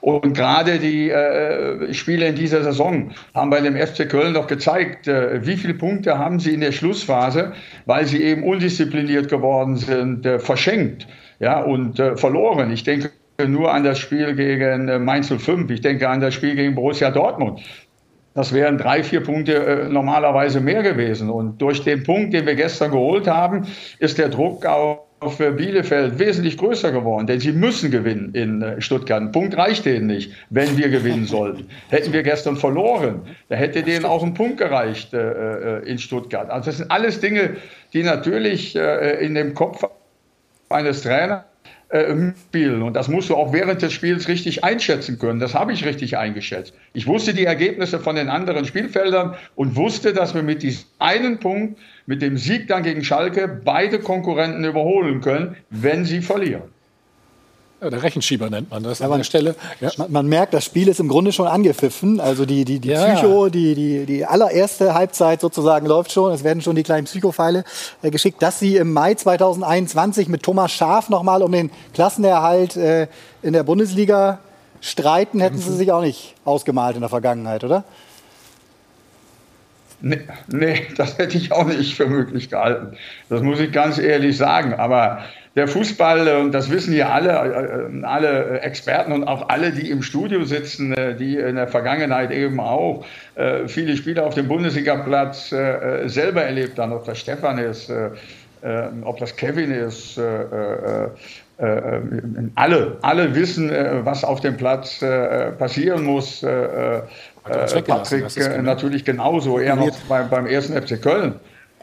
Und 0.00 0.36
gerade 0.36 0.80
die 0.80 1.10
äh, 1.10 1.94
Spiele 1.94 2.26
in 2.26 2.34
dieser 2.34 2.64
Saison 2.64 3.12
haben 3.36 3.50
bei 3.50 3.60
dem 3.60 3.76
FC 3.76 4.10
Köln 4.10 4.34
doch 4.34 4.48
gezeigt, 4.48 5.06
äh, 5.06 5.46
wie 5.46 5.56
viele 5.56 5.74
Punkte 5.74 6.18
haben 6.18 6.40
sie 6.40 6.54
in 6.54 6.60
der 6.60 6.72
Schlussphase, 6.72 7.52
weil 7.86 8.04
sie 8.06 8.24
eben 8.24 8.42
undiszipliniert 8.42 9.28
geworden 9.28 9.76
sind, 9.76 10.26
äh, 10.26 10.40
verschenkt 10.40 11.06
ja, 11.38 11.60
und 11.60 12.00
äh, 12.00 12.16
verloren. 12.16 12.72
Ich 12.72 12.82
denke 12.82 13.10
nur 13.46 13.72
an 13.72 13.84
das 13.84 14.00
Spiel 14.00 14.34
gegen 14.34 14.88
äh, 14.88 14.98
Mainz 14.98 15.32
05, 15.32 15.70
ich 15.70 15.82
denke 15.82 16.08
an 16.08 16.20
das 16.20 16.34
Spiel 16.34 16.56
gegen 16.56 16.74
Borussia 16.74 17.12
Dortmund. 17.12 17.60
Das 18.34 18.52
wären 18.52 18.78
drei, 18.78 19.02
vier 19.02 19.22
Punkte 19.22 19.54
äh, 19.54 19.88
normalerweise 19.88 20.60
mehr 20.60 20.82
gewesen. 20.82 21.30
Und 21.30 21.60
durch 21.60 21.82
den 21.82 22.02
Punkt, 22.04 22.34
den 22.34 22.46
wir 22.46 22.54
gestern 22.54 22.90
geholt 22.90 23.26
haben, 23.26 23.66
ist 23.98 24.18
der 24.18 24.28
Druck 24.28 24.64
auf 24.64 25.38
Bielefeld 25.38 26.18
wesentlich 26.18 26.56
größer 26.56 26.92
geworden, 26.92 27.26
denn 27.26 27.40
sie 27.40 27.52
müssen 27.52 27.90
gewinnen 27.90 28.34
in 28.34 28.62
äh, 28.62 28.80
Stuttgart. 28.80 29.20
Ein 29.20 29.32
Punkt 29.32 29.56
reicht 29.56 29.84
denen 29.84 30.06
nicht, 30.06 30.32
wenn 30.50 30.76
wir 30.76 30.88
gewinnen 30.88 31.24
sollten. 31.26 31.68
Hätten 31.88 32.12
wir 32.12 32.22
gestern 32.22 32.56
verloren, 32.56 33.22
da 33.48 33.56
hätte 33.56 33.82
denen 33.82 34.04
auch 34.04 34.22
ein 34.22 34.34
Punkt 34.34 34.58
gereicht 34.58 35.12
äh, 35.12 35.78
äh, 35.78 35.88
in 35.88 35.98
Stuttgart. 35.98 36.50
Also 36.50 36.66
das 36.66 36.78
sind 36.78 36.90
alles 36.90 37.20
Dinge, 37.20 37.56
die 37.92 38.04
natürlich 38.04 38.76
äh, 38.76 39.24
in 39.24 39.34
dem 39.34 39.54
Kopf 39.54 39.84
eines 40.68 41.02
Trainers 41.02 41.47
äh, 41.90 42.32
spielen. 42.48 42.82
Und 42.82 42.94
das 42.94 43.08
musst 43.08 43.30
du 43.30 43.36
auch 43.36 43.52
während 43.52 43.82
des 43.82 43.92
Spiels 43.92 44.28
richtig 44.28 44.64
einschätzen 44.64 45.18
können. 45.18 45.40
Das 45.40 45.54
habe 45.54 45.72
ich 45.72 45.84
richtig 45.84 46.18
eingeschätzt. 46.18 46.74
Ich 46.92 47.06
wusste 47.06 47.34
die 47.34 47.44
Ergebnisse 47.44 47.98
von 47.98 48.16
den 48.16 48.28
anderen 48.28 48.64
Spielfeldern 48.64 49.36
und 49.54 49.76
wusste, 49.76 50.12
dass 50.12 50.34
wir 50.34 50.42
mit 50.42 50.62
diesem 50.62 50.84
einen 50.98 51.38
Punkt, 51.38 51.78
mit 52.06 52.22
dem 52.22 52.36
Sieg 52.36 52.68
dann 52.68 52.82
gegen 52.82 53.04
Schalke, 53.04 53.48
beide 53.48 53.98
Konkurrenten 54.00 54.64
überholen 54.64 55.20
können, 55.20 55.56
wenn 55.70 56.04
sie 56.04 56.20
verlieren. 56.20 56.64
Ja, 57.80 57.90
der 57.90 58.02
Rechenschieber 58.02 58.50
nennt 58.50 58.70
man 58.70 58.82
das 58.82 58.98
ja, 58.98 59.04
an 59.04 59.10
man, 59.10 59.20
der 59.20 59.24
Stelle. 59.24 59.54
Ja. 59.80 59.90
Man, 59.98 60.10
man, 60.10 60.26
merkt, 60.26 60.52
das 60.52 60.64
Spiel 60.64 60.88
ist 60.88 60.98
im 60.98 61.06
Grunde 61.06 61.32
schon 61.32 61.46
angepfiffen. 61.46 62.18
Also 62.18 62.44
die, 62.44 62.64
die, 62.64 62.80
die 62.80 62.88
ja, 62.88 63.14
Psycho, 63.14 63.48
Die, 63.48 63.74
die, 63.76 64.04
die 64.04 64.26
allererste 64.26 64.94
Halbzeit 64.94 65.40
sozusagen 65.40 65.86
läuft 65.86 66.10
schon. 66.10 66.32
Es 66.32 66.42
werden 66.42 66.60
schon 66.60 66.74
die 66.74 66.82
kleinen 66.82 67.04
Psychopfeile 67.04 67.64
äh, 68.02 68.10
geschickt, 68.10 68.42
dass 68.42 68.58
sie 68.58 68.76
im 68.76 68.92
Mai 68.92 69.14
2021 69.14 70.28
mit 70.28 70.42
Thomas 70.42 70.72
Schaf 70.72 71.08
nochmal 71.08 71.42
um 71.42 71.52
den 71.52 71.70
Klassenerhalt 71.94 72.76
äh, 72.76 73.06
in 73.42 73.52
der 73.52 73.62
Bundesliga 73.62 74.40
streiten, 74.80 75.40
hätten 75.40 75.58
sie 75.58 75.74
sich 75.76 75.92
auch 75.92 76.02
nicht 76.02 76.34
ausgemalt 76.44 76.96
in 76.96 77.00
der 77.00 77.10
Vergangenheit, 77.10 77.64
oder? 77.64 77.84
Nee, 80.00 80.20
nee, 80.46 80.86
das 80.96 81.18
hätte 81.18 81.36
ich 81.36 81.50
auch 81.50 81.66
nicht 81.66 81.96
für 81.96 82.06
möglich 82.06 82.50
gehalten. 82.50 82.96
Das 83.28 83.42
muss 83.42 83.58
ich 83.58 83.72
ganz 83.72 83.98
ehrlich 83.98 84.36
sagen. 84.36 84.74
Aber 84.74 85.24
der 85.58 85.66
Fußball, 85.66 86.36
und 86.36 86.52
das 86.52 86.70
wissen 86.70 86.94
ja 86.94 87.08
alle, 87.08 87.30
äh, 87.30 88.04
alle 88.04 88.60
Experten 88.60 89.10
und 89.10 89.24
auch 89.24 89.48
alle, 89.48 89.72
die 89.72 89.90
im 89.90 90.02
Studio 90.02 90.44
sitzen, 90.44 90.92
äh, 90.92 91.16
die 91.16 91.36
in 91.36 91.56
der 91.56 91.66
Vergangenheit 91.66 92.30
eben 92.30 92.60
auch 92.60 93.04
äh, 93.34 93.66
viele 93.66 93.96
Spiele 93.96 94.22
auf 94.22 94.34
dem 94.34 94.46
Bundesligaplatz 94.46 95.48
selber 95.48 96.44
erlebt 96.44 96.78
haben, 96.78 96.92
ob 96.92 97.04
das 97.04 97.18
Stefan 97.18 97.58
ist, 97.58 97.92
ob 99.02 99.18
das 99.18 99.34
Kevin 99.36 99.70
ist, 99.70 100.20
alle, 102.54 102.96
alle 103.02 103.34
wissen, 103.34 103.70
was 104.04 104.24
auf 104.24 104.40
dem 104.40 104.56
Platz 104.56 105.00
passieren 105.58 106.04
muss. 106.04 106.44
Patrick 107.48 108.62
natürlich 108.62 109.04
genauso, 109.04 109.58
er 109.58 109.76
noch 109.76 109.96
beim, 110.08 110.28
beim 110.28 110.46
ersten 110.46 110.80
FC 110.80 111.00
Köln. 111.00 111.34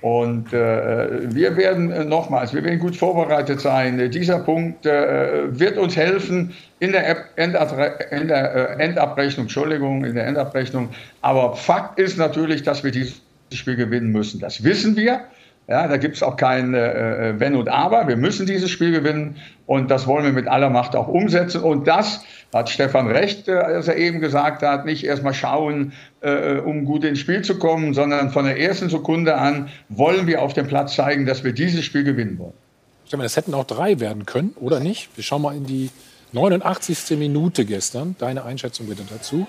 Und 0.01 0.53
äh, 0.53 1.33
wir 1.33 1.57
werden 1.57 1.91
äh, 1.91 2.03
nochmals, 2.03 2.53
wir 2.53 2.63
werden 2.63 2.79
gut 2.79 2.95
vorbereitet 2.95 3.59
sein. 3.61 4.11
Dieser 4.11 4.39
Punkt 4.39 4.85
äh, 4.85 5.59
wird 5.59 5.77
uns 5.77 5.95
helfen 5.95 6.53
in 6.79 6.91
der, 6.91 7.25
Endabre 7.37 7.97
in 8.11 8.27
der 8.27 8.77
äh, 8.77 8.83
Endabrechnung, 8.83 9.45
Entschuldigung, 9.45 10.03
in 10.03 10.13
der 10.13 10.27
Endabrechnung. 10.27 10.89
Aber 11.21 11.55
Fakt 11.55 11.97
ist 11.97 12.17
natürlich, 12.17 12.61
dass 12.61 12.83
wir 12.83 12.91
dieses 12.91 13.19
Spiel 13.53 13.77
gewinnen 13.77 14.11
müssen. 14.11 14.39
Das 14.39 14.63
wissen 14.63 14.95
wir. 14.95 15.21
Ja, 15.67 15.87
da 15.87 15.97
gibt 15.97 16.15
es 16.15 16.21
auch 16.21 16.37
kein 16.37 16.75
äh, 16.75 17.29
äh, 17.29 17.39
Wenn 17.39 17.55
und 17.55 17.69
Aber. 17.69 18.07
Wir 18.07 18.17
müssen 18.17 18.45
dieses 18.45 18.69
Spiel 18.69 18.91
gewinnen 18.91 19.37
und 19.65 19.89
das 19.89 20.05
wollen 20.05 20.23
wir 20.23 20.33
mit 20.33 20.47
aller 20.47 20.69
Macht 20.69 20.95
auch 20.95 21.07
umsetzen. 21.07 21.63
Und 21.63 21.87
das 21.87 22.23
hat 22.53 22.69
Stefan 22.69 23.07
recht, 23.07 23.47
äh, 23.47 23.53
als 23.53 23.87
er 23.87 23.97
eben 23.97 24.19
gesagt 24.19 24.61
hat, 24.61 24.85
nicht 24.85 25.03
erstmal 25.03 25.33
schauen, 25.33 25.93
äh, 26.21 26.57
um 26.57 26.85
gut 26.85 27.03
ins 27.03 27.19
Spiel 27.19 27.43
zu 27.43 27.59
kommen, 27.59 27.93
sondern 27.93 28.31
von 28.31 28.45
der 28.45 28.59
ersten 28.59 28.89
Sekunde 28.89 29.35
an 29.35 29.69
wollen 29.89 30.27
wir 30.27 30.41
auf 30.41 30.53
dem 30.53 30.67
Platz 30.67 30.95
zeigen, 30.95 31.25
dass 31.25 31.43
wir 31.43 31.53
dieses 31.53 31.83
Spiel 31.85 32.03
gewinnen 32.03 32.37
wollen. 32.39 32.53
Stefan, 33.05 33.23
das 33.23 33.35
hätten 33.37 33.53
auch 33.53 33.65
drei 33.65 33.99
werden 33.99 34.25
können, 34.25 34.55
oder 34.59 34.79
nicht? 34.79 35.09
Wir 35.15 35.23
schauen 35.23 35.41
mal 35.41 35.55
in 35.55 35.65
die 35.65 35.91
89. 36.31 37.17
Minute 37.17 37.65
gestern. 37.65 38.15
Deine 38.19 38.43
Einschätzung 38.43 38.87
bitte 38.87 39.03
dazu. 39.09 39.47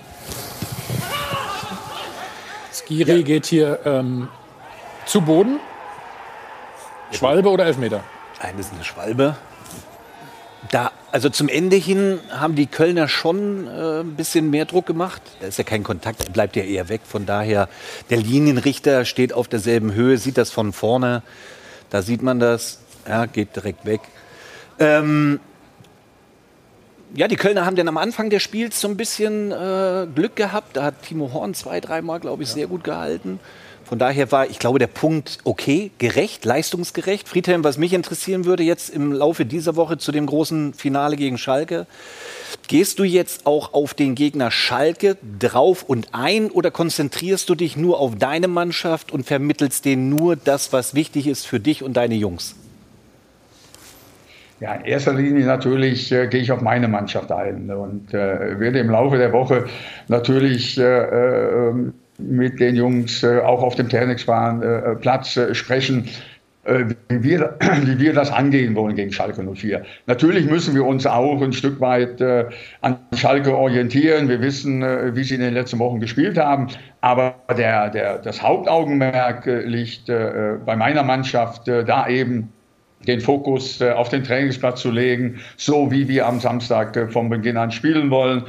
Skiri 2.71 3.17
ja. 3.17 3.21
geht 3.23 3.45
hier 3.47 3.79
ähm, 3.85 4.27
zu 5.05 5.21
Boden. 5.21 5.59
Schwalbe 7.11 7.49
oder 7.49 7.65
Elfmeter? 7.65 8.03
Nein, 8.41 8.53
das 8.57 8.67
ist 8.67 8.73
eine 8.73 8.83
Schwalbe. 8.83 9.35
Da, 10.71 10.91
also 11.11 11.29
zum 11.29 11.49
Ende 11.49 11.75
hin 11.75 12.19
haben 12.29 12.55
die 12.55 12.67
Kölner 12.67 13.07
schon 13.07 13.67
äh, 13.67 14.01
ein 14.01 14.15
bisschen 14.15 14.49
mehr 14.49 14.65
Druck 14.65 14.85
gemacht. 14.85 15.21
Da 15.39 15.47
ist 15.47 15.57
ja 15.57 15.63
kein 15.63 15.83
Kontakt, 15.83 16.33
bleibt 16.33 16.55
ja 16.55 16.63
eher 16.63 16.89
weg. 16.89 17.01
Von 17.07 17.25
daher, 17.25 17.69
der 18.09 18.17
Linienrichter 18.17 19.05
steht 19.05 19.33
auf 19.33 19.47
derselben 19.47 19.93
Höhe, 19.93 20.17
sieht 20.17 20.37
das 20.37 20.51
von 20.51 20.73
vorne. 20.73 21.21
Da 21.89 22.01
sieht 22.01 22.21
man 22.21 22.39
das, 22.39 22.79
ja, 23.07 23.25
geht 23.25 23.55
direkt 23.55 23.85
weg. 23.85 24.01
Ähm, 24.79 25.39
ja, 27.13 27.27
die 27.27 27.37
Kölner 27.37 27.65
haben 27.65 27.75
dann 27.75 27.87
am 27.87 27.97
Anfang 27.97 28.29
des 28.29 28.43
Spiels 28.43 28.81
so 28.81 28.87
ein 28.87 28.97
bisschen 28.97 29.51
äh, 29.51 30.07
Glück 30.13 30.35
gehabt. 30.35 30.75
Da 30.75 30.83
hat 30.83 31.03
Timo 31.03 31.31
Horn 31.33 31.53
zwei, 31.53 31.79
dreimal, 31.79 32.19
glaube 32.19 32.43
ich, 32.43 32.49
ja. 32.49 32.55
sehr 32.55 32.67
gut 32.67 32.83
gehalten. 32.83 33.39
Von 33.87 33.99
daher 33.99 34.33
war, 34.33 34.49
ich 34.49 34.59
glaube, 34.59 34.79
der 34.79 34.87
Punkt 34.87 35.37
okay, 35.45 35.91
gerecht, 35.97 36.43
leistungsgerecht. 36.43 37.29
Friedhelm, 37.29 37.63
was 37.63 37.77
mich 37.77 37.93
interessieren 37.93 38.43
würde 38.43 38.63
jetzt 38.63 38.89
im 38.89 39.13
Laufe 39.13 39.45
dieser 39.45 39.77
Woche 39.77 39.97
zu 39.97 40.11
dem 40.11 40.25
großen 40.25 40.73
Finale 40.73 41.15
gegen 41.15 41.37
Schalke, 41.37 41.87
gehst 42.67 42.99
du 42.99 43.05
jetzt 43.05 43.45
auch 43.45 43.73
auf 43.73 43.93
den 43.93 44.15
Gegner 44.15 44.51
Schalke 44.51 45.15
drauf 45.39 45.83
und 45.83 46.09
ein 46.11 46.51
oder 46.51 46.69
konzentrierst 46.69 47.47
du 47.47 47.55
dich 47.55 47.77
nur 47.77 48.01
auf 48.01 48.17
deine 48.17 48.49
Mannschaft 48.49 49.13
und 49.13 49.25
vermittelst 49.25 49.85
denen 49.85 50.09
nur 50.09 50.35
das, 50.35 50.73
was 50.73 50.93
wichtig 50.93 51.25
ist 51.25 51.47
für 51.47 51.61
dich 51.61 51.81
und 51.81 51.95
deine 51.95 52.15
Jungs? 52.15 52.55
Ja, 54.59 54.73
in 54.73 54.83
erster 54.83 55.13
Linie 55.13 55.45
natürlich 55.45 56.11
äh, 56.11 56.27
gehe 56.27 56.41
ich 56.41 56.51
auf 56.51 56.59
meine 56.59 56.89
Mannschaft 56.89 57.31
ein 57.31 57.71
und 57.71 58.13
äh, 58.13 58.59
werde 58.59 58.79
im 58.79 58.89
Laufe 58.89 59.17
der 59.17 59.31
Woche 59.31 59.67
natürlich 60.09 60.77
äh, 60.77 61.69
äh, 61.69 61.73
mit 62.17 62.59
den 62.59 62.75
Jungs 62.75 63.23
äh, 63.23 63.39
auch 63.39 63.61
auf 63.61 63.75
dem 63.75 63.89
Trainingsplatz 63.89 65.37
äh, 65.37 65.53
sprechen, 65.53 66.09
äh, 66.65 66.85
wie 67.09 67.23
wir, 67.23 67.55
wie 67.83 67.99
wir 67.99 68.13
das 68.13 68.31
angehen 68.31 68.75
wollen 68.75 68.95
gegen 68.95 69.11
Schalke 69.11 69.43
04. 69.43 69.83
Natürlich 70.07 70.45
müssen 70.45 70.73
wir 70.75 70.85
uns 70.85 71.05
auch 71.05 71.41
ein 71.41 71.53
Stück 71.53 71.79
weit 71.79 72.21
an 72.81 72.97
Schalke 73.15 73.55
orientieren. 73.55 74.29
Wir 74.29 74.41
wissen, 74.41 74.81
wie 74.81 75.23
sie 75.23 75.35
in 75.35 75.41
den 75.41 75.53
letzten 75.53 75.79
Wochen 75.79 75.99
gespielt 75.99 76.37
haben. 76.37 76.67
Aber 77.01 77.35
der, 77.55 77.89
der, 77.89 78.17
das 78.17 78.41
Hauptaugenmerk 78.41 79.45
liegt 79.45 80.07
bei 80.07 80.75
meiner 80.75 81.03
Mannschaft, 81.03 81.67
da 81.67 82.07
eben 82.07 82.49
den 83.07 83.21
Fokus 83.21 83.81
auf 83.81 84.09
den 84.09 84.23
Trainingsplatz 84.23 84.81
zu 84.81 84.91
legen, 84.91 85.39
so 85.55 85.91
wie 85.91 86.07
wir 86.07 86.27
am 86.27 86.39
Samstag 86.39 87.11
vom 87.11 87.29
Beginn 87.29 87.57
an 87.57 87.71
spielen 87.71 88.09
wollen. 88.09 88.43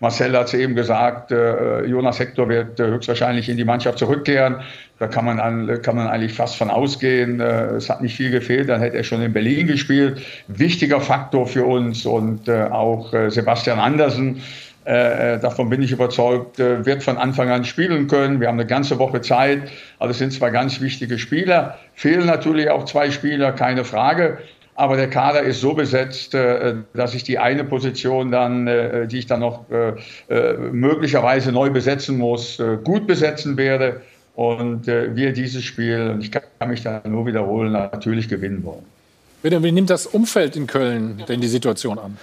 Marcel 0.00 0.36
hat 0.36 0.46
es 0.46 0.54
eben 0.54 0.76
gesagt, 0.76 1.32
äh, 1.32 1.84
Jonas 1.84 2.20
Hector 2.20 2.48
wird 2.48 2.78
äh, 2.78 2.86
höchstwahrscheinlich 2.86 3.48
in 3.48 3.56
die 3.56 3.64
Mannschaft 3.64 3.98
zurückkehren. 3.98 4.60
Da 5.00 5.08
kann 5.08 5.24
man, 5.24 5.40
an, 5.40 5.82
kann 5.82 5.96
man 5.96 6.06
eigentlich 6.06 6.32
fast 6.34 6.56
von 6.56 6.70
ausgehen. 6.70 7.40
Äh, 7.40 7.76
es 7.76 7.90
hat 7.90 8.00
nicht 8.00 8.16
viel 8.16 8.30
gefehlt, 8.30 8.68
dann 8.68 8.80
hätte 8.80 8.96
er 8.96 9.02
schon 9.02 9.22
in 9.22 9.32
Berlin 9.32 9.66
gespielt. 9.66 10.22
Wichtiger 10.46 11.00
Faktor 11.00 11.46
für 11.46 11.64
uns 11.64 12.06
und 12.06 12.48
auch 12.48 13.12
Sebastian 13.28 13.78
Andersen. 13.78 14.42
Davon 14.84 15.68
bin 15.68 15.82
ich 15.82 15.92
überzeugt, 15.92 16.58
wird 16.58 17.02
von 17.02 17.18
Anfang 17.18 17.50
an 17.50 17.64
spielen 17.64 18.08
können. 18.08 18.40
Wir 18.40 18.48
haben 18.48 18.58
eine 18.58 18.66
ganze 18.66 18.98
Woche 18.98 19.20
Zeit. 19.20 19.70
Also 19.98 20.12
es 20.12 20.18
sind 20.18 20.32
zwei 20.32 20.50
ganz 20.50 20.80
wichtige 20.80 21.18
Spieler. 21.18 21.78
Fehlen 21.94 22.26
natürlich 22.26 22.70
auch 22.70 22.84
zwei 22.86 23.10
Spieler, 23.10 23.52
keine 23.52 23.84
Frage. 23.84 24.38
Aber 24.78 24.96
der 24.96 25.10
Kader 25.10 25.42
ist 25.42 25.60
so 25.60 25.74
besetzt, 25.74 26.34
äh, 26.34 26.76
dass 26.94 27.12
ich 27.12 27.24
die 27.24 27.36
eine 27.36 27.64
Position 27.64 28.30
dann, 28.30 28.68
äh, 28.68 29.08
die 29.08 29.18
ich 29.18 29.26
dann 29.26 29.40
noch 29.40 29.64
äh, 29.70 30.52
möglicherweise 30.70 31.50
neu 31.50 31.68
besetzen 31.70 32.16
muss, 32.16 32.62
gut 32.84 33.08
besetzen 33.08 33.56
werde. 33.56 34.02
Und 34.36 34.86
wir 34.86 35.32
dieses 35.32 35.64
Spiel, 35.64 36.12
und 36.14 36.20
ich 36.20 36.30
kann 36.30 36.68
mich 36.68 36.84
da 36.84 37.02
nur 37.08 37.26
wiederholen, 37.26 37.72
natürlich 37.72 38.28
gewinnen 38.28 38.62
wollen. 38.62 38.84
Wie 39.42 39.72
nimmt 39.72 39.90
das 39.90 40.06
Umfeld 40.06 40.54
in 40.54 40.68
Köln 40.68 41.24
denn 41.28 41.40
die 41.40 41.48
Situation 41.48 41.98
an? 41.98 42.16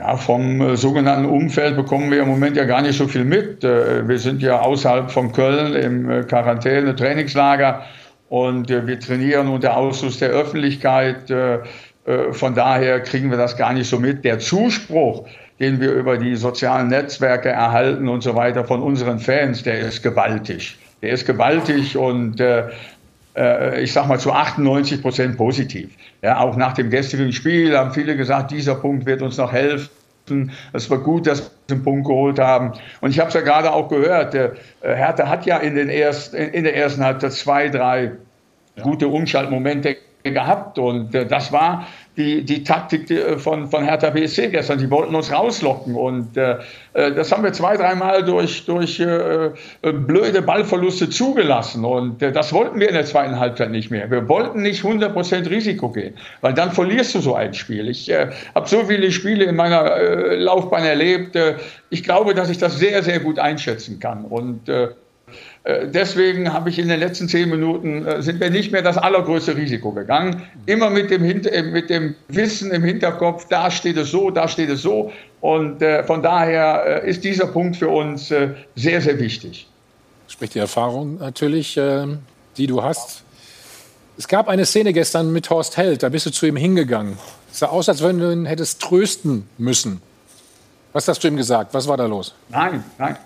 ja, 0.00 0.16
vom 0.16 0.60
äh, 0.60 0.76
sogenannten 0.76 1.26
Umfeld 1.26 1.76
bekommen 1.76 2.10
wir 2.10 2.22
im 2.22 2.28
Moment 2.28 2.56
ja 2.56 2.64
gar 2.64 2.82
nicht 2.82 2.96
so 2.96 3.06
viel 3.06 3.24
mit. 3.24 3.64
Äh, 3.64 4.06
wir 4.08 4.18
sind 4.18 4.42
ja 4.42 4.60
außerhalb 4.60 5.10
von 5.10 5.32
Köln 5.32 5.74
im 5.74 6.10
äh, 6.10 6.22
Quarantäne-Trainingslager 6.22 7.84
und 8.30 8.70
äh, 8.70 8.86
wir 8.86 8.98
trainieren 8.98 9.48
unter 9.48 9.76
Ausschluss 9.76 10.18
der 10.20 10.30
Öffentlichkeit. 10.30 11.28
Äh, 11.30 11.58
äh, 12.06 12.32
von 12.32 12.54
daher 12.54 13.00
kriegen 13.00 13.28
wir 13.28 13.36
das 13.36 13.56
gar 13.56 13.72
nicht 13.72 13.90
so 13.90 13.98
mit. 13.98 14.24
Der 14.24 14.38
Zuspruch, 14.38 15.26
den 15.58 15.80
wir 15.80 15.92
über 15.92 16.16
die 16.16 16.36
sozialen 16.36 16.88
Netzwerke 16.88 17.48
erhalten 17.48 18.08
und 18.08 18.22
so 18.22 18.36
weiter 18.36 18.64
von 18.64 18.82
unseren 18.82 19.18
Fans, 19.18 19.64
der 19.64 19.80
ist 19.80 20.02
gewaltig. 20.02 20.78
Der 21.02 21.10
ist 21.10 21.26
gewaltig 21.26 21.96
und 21.96 22.40
ich 23.80 23.92
sag 23.92 24.08
mal 24.08 24.18
zu 24.18 24.32
98 24.32 25.00
Prozent 25.00 25.36
positiv. 25.36 25.90
Ja, 26.20 26.40
auch 26.40 26.56
nach 26.56 26.72
dem 26.72 26.90
gestrigen 26.90 27.32
Spiel 27.32 27.78
haben 27.78 27.92
viele 27.92 28.16
gesagt, 28.16 28.50
dieser 28.50 28.74
Punkt 28.74 29.06
wird 29.06 29.22
uns 29.22 29.36
noch 29.36 29.52
helfen. 29.52 29.88
Es 30.72 30.90
war 30.90 30.98
gut, 30.98 31.26
dass 31.26 31.42
wir 31.42 31.76
den 31.76 31.82
Punkt 31.82 32.06
geholt 32.06 32.38
haben. 32.38 32.72
Und 33.00 33.10
ich 33.10 33.18
habe 33.18 33.28
es 33.28 33.34
ja 33.34 33.40
gerade 33.40 33.72
auch 33.72 33.88
gehört, 33.88 34.34
der 34.34 34.54
Hertha 34.82 35.28
hat 35.28 35.46
ja 35.46 35.58
in, 35.58 35.74
den 35.74 35.88
ersten, 35.88 36.36
in 36.36 36.64
der 36.64 36.76
ersten 36.76 37.04
Halbzeit 37.04 37.32
zwei, 37.32 37.68
drei 37.68 38.12
ja. 38.76 38.82
gute 38.82 39.08
Umschaltmomente 39.08 39.96
gehabt. 40.22 40.78
Und 40.78 41.14
äh, 41.14 41.26
das 41.26 41.52
war 41.52 41.86
die, 42.16 42.44
die 42.44 42.64
Taktik 42.64 43.10
äh, 43.10 43.38
von, 43.38 43.68
von 43.68 43.84
Hertha 43.84 44.10
BSC 44.10 44.48
gestern. 44.48 44.78
Die 44.78 44.90
wollten 44.90 45.14
uns 45.14 45.32
rauslocken. 45.32 45.94
Und 45.94 46.36
äh, 46.36 46.58
äh, 46.94 47.12
das 47.12 47.32
haben 47.32 47.42
wir 47.42 47.52
zwei, 47.52 47.76
dreimal 47.76 48.24
durch, 48.24 48.66
durch 48.66 49.00
äh, 49.00 49.50
blöde 49.82 50.42
Ballverluste 50.42 51.08
zugelassen. 51.08 51.84
Und 51.84 52.22
äh, 52.22 52.32
das 52.32 52.52
wollten 52.52 52.80
wir 52.80 52.88
in 52.88 52.94
der 52.94 53.04
zweiten 53.04 53.38
Halbzeit 53.38 53.70
nicht 53.70 53.90
mehr. 53.90 54.10
Wir 54.10 54.28
wollten 54.28 54.62
nicht 54.62 54.84
100% 54.84 55.48
Risiko 55.48 55.90
gehen, 55.90 56.14
weil 56.40 56.54
dann 56.54 56.72
verlierst 56.72 57.14
du 57.14 57.20
so 57.20 57.34
ein 57.34 57.54
Spiel. 57.54 57.88
Ich 57.88 58.10
äh, 58.10 58.28
habe 58.54 58.68
so 58.68 58.84
viele 58.84 59.10
Spiele 59.12 59.44
in 59.44 59.56
meiner 59.56 59.96
äh, 59.96 60.36
Laufbahn 60.36 60.84
erlebt. 60.84 61.36
Äh, 61.36 61.54
ich 61.90 62.02
glaube, 62.02 62.34
dass 62.34 62.50
ich 62.50 62.58
das 62.58 62.78
sehr, 62.78 63.02
sehr 63.02 63.20
gut 63.20 63.38
einschätzen 63.38 63.98
kann. 64.00 64.24
Und 64.24 64.68
äh, 64.68 64.80
äh, 64.84 64.88
deswegen 65.66 66.52
habe 66.52 66.70
ich 66.70 66.78
in 66.78 66.88
den 66.88 67.00
letzten 67.00 67.28
zehn 67.28 67.50
Minuten, 67.50 68.06
äh, 68.06 68.22
sind 68.22 68.40
wir 68.40 68.50
nicht 68.50 68.72
mehr 68.72 68.82
das 68.82 68.96
allergrößte 68.96 69.56
Risiko 69.56 69.92
gegangen. 69.92 70.42
Immer 70.66 70.88
mit 70.88 71.10
dem, 71.10 71.22
äh, 71.24 71.62
mit 71.62 71.90
dem 71.90 72.14
Wissen 72.28 72.70
im 72.70 72.82
Hinterkopf, 72.82 73.46
da 73.48 73.70
steht 73.70 73.98
es 73.98 74.10
so, 74.10 74.30
da 74.30 74.48
steht 74.48 74.70
es 74.70 74.82
so. 74.82 75.12
Und 75.40 75.82
von 76.06 76.22
daher 76.22 77.02
ist 77.02 77.24
dieser 77.24 77.46
Punkt 77.46 77.74
für 77.78 77.88
uns 77.88 78.28
sehr, 78.28 79.00
sehr 79.00 79.18
wichtig. 79.18 79.66
Spricht 80.28 80.54
die 80.54 80.58
Erfahrung 80.58 81.16
natürlich, 81.16 81.80
die 82.58 82.66
du 82.66 82.82
hast. 82.82 83.22
Es 84.18 84.28
gab 84.28 84.48
eine 84.48 84.66
Szene 84.66 84.92
gestern 84.92 85.32
mit 85.32 85.48
Horst 85.48 85.78
Held, 85.78 86.02
da 86.02 86.10
bist 86.10 86.26
du 86.26 86.30
zu 86.30 86.44
ihm 86.44 86.56
hingegangen. 86.56 87.16
Es 87.50 87.60
sah 87.60 87.68
aus, 87.68 87.88
als 87.88 88.02
wenn 88.02 88.18
du 88.18 88.30
ihn 88.30 88.44
hättest 88.44 88.82
trösten 88.82 89.48
müssen. 89.56 90.02
Was 90.92 91.08
hast 91.08 91.24
du 91.24 91.28
ihm 91.28 91.38
gesagt? 91.38 91.72
Was 91.72 91.88
war 91.88 91.96
da 91.96 92.04
los? 92.04 92.34
Nein, 92.50 92.84
nein. 92.98 93.16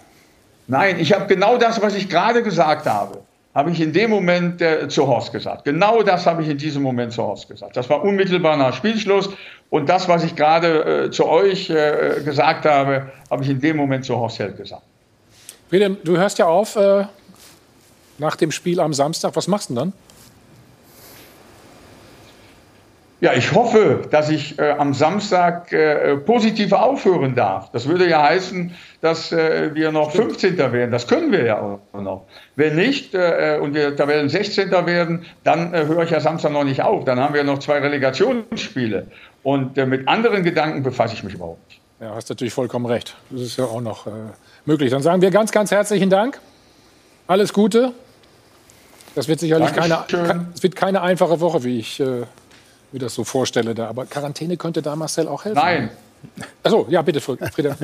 Nein, 0.66 0.98
ich 0.98 1.12
habe 1.12 1.26
genau 1.26 1.58
das, 1.58 1.80
was 1.82 1.94
ich 1.94 2.08
gerade 2.08 2.42
gesagt 2.42 2.86
habe, 2.86 3.22
habe 3.54 3.70
ich 3.70 3.80
in 3.80 3.92
dem 3.92 4.10
Moment 4.10 4.60
äh, 4.60 4.88
zu 4.88 5.06
Horst 5.06 5.32
gesagt. 5.32 5.64
Genau 5.64 6.02
das 6.02 6.26
habe 6.26 6.42
ich 6.42 6.48
in 6.48 6.58
diesem 6.58 6.82
Moment 6.82 7.12
zu 7.12 7.22
Horst 7.22 7.48
gesagt. 7.48 7.76
Das 7.76 7.88
war 7.88 8.02
unmittelbar 8.02 8.56
nach 8.56 8.74
Spielschluss. 8.74 9.28
Und 9.70 9.88
das, 9.88 10.08
was 10.08 10.24
ich 10.24 10.34
gerade 10.34 11.04
äh, 11.04 11.10
zu 11.10 11.26
euch 11.26 11.70
äh, 11.70 12.20
gesagt 12.24 12.64
habe, 12.64 13.12
habe 13.30 13.42
ich 13.44 13.50
in 13.50 13.60
dem 13.60 13.76
Moment 13.76 14.04
zu 14.04 14.16
Horst 14.16 14.38
Held 14.38 14.56
gesagt. 14.56 14.82
William, 15.70 15.96
du 16.02 16.16
hörst 16.16 16.38
ja 16.38 16.46
auf 16.46 16.76
äh, 16.76 17.04
nach 18.18 18.36
dem 18.36 18.50
Spiel 18.50 18.80
am 18.80 18.92
Samstag. 18.92 19.34
Was 19.34 19.48
machst 19.48 19.70
du 19.70 19.74
denn 19.74 19.92
dann? 19.92 19.92
Ja, 23.20 23.32
ich 23.32 23.52
hoffe, 23.52 24.02
dass 24.10 24.28
ich 24.28 24.58
äh, 24.58 24.70
am 24.70 24.92
Samstag 24.92 25.72
äh, 25.72 26.16
positiv 26.16 26.72
aufhören 26.72 27.34
darf. 27.34 27.70
Das 27.70 27.88
würde 27.88 28.08
ja 28.08 28.22
heißen, 28.22 28.74
dass 29.00 29.32
äh, 29.32 29.70
wir 29.74 29.92
noch 29.92 30.10
15. 30.10 30.58
werden. 30.58 30.90
Das 30.90 31.06
können 31.06 31.30
wir 31.32 31.44
ja 31.44 31.60
auch 31.60 32.00
noch. 32.00 32.26
Wenn 32.56 32.74
nicht 32.74 33.14
äh, 33.14 33.58
und 33.62 33.74
wir 33.74 33.96
Tabellen 33.96 34.28
16. 34.28 34.70
werden, 34.70 35.24
dann 35.44 35.72
äh, 35.72 35.86
höre 35.86 36.02
ich 36.02 36.10
ja 36.10 36.20
Samstag 36.20 36.52
noch 36.52 36.64
nicht 36.64 36.82
auf. 36.82 37.04
Dann 37.04 37.20
haben 37.20 37.34
wir 37.34 37.44
noch 37.44 37.60
zwei 37.60 37.78
Relegationsspiele. 37.78 39.06
Und 39.42 39.78
äh, 39.78 39.86
mit 39.86 40.08
anderen 40.08 40.42
Gedanken 40.42 40.82
befasse 40.82 41.14
ich 41.14 41.22
mich 41.22 41.34
überhaupt 41.34 41.66
nicht. 41.68 41.80
Ja, 42.00 42.14
hast 42.14 42.28
natürlich 42.28 42.52
vollkommen 42.52 42.86
recht. 42.86 43.16
Das 43.30 43.40
ist 43.40 43.56
ja 43.56 43.64
auch 43.64 43.80
noch 43.80 44.06
möglich. 44.66 44.90
Dann 44.90 45.00
sagen 45.00 45.22
wir 45.22 45.30
ganz, 45.30 45.52
ganz 45.52 45.70
herzlichen 45.70 46.10
Dank. 46.10 46.40
Alles 47.26 47.52
Gute. 47.52 47.92
Das 49.14 49.28
wird 49.28 49.38
sicherlich 49.40 49.72
keine, 49.72 50.04
es 50.54 50.62
wird 50.62 50.74
keine 50.74 51.00
einfache 51.00 51.40
Woche, 51.40 51.62
wie 51.62 51.78
ich 51.78 52.02
mir 52.95 53.01
das 53.01 53.14
so 53.14 53.24
vorstelle 53.24 53.74
da. 53.74 53.88
Aber 53.88 54.07
Quarantäne 54.07 54.57
könnte 54.57 54.80
da 54.80 54.97
Marcel 54.97 55.28
auch 55.28 55.45
helfen. 55.45 55.59
Nein. 55.59 55.90
Achso, 56.62 56.86
ja, 56.88 57.03
bitte, 57.03 57.20
Frieda. 57.20 57.76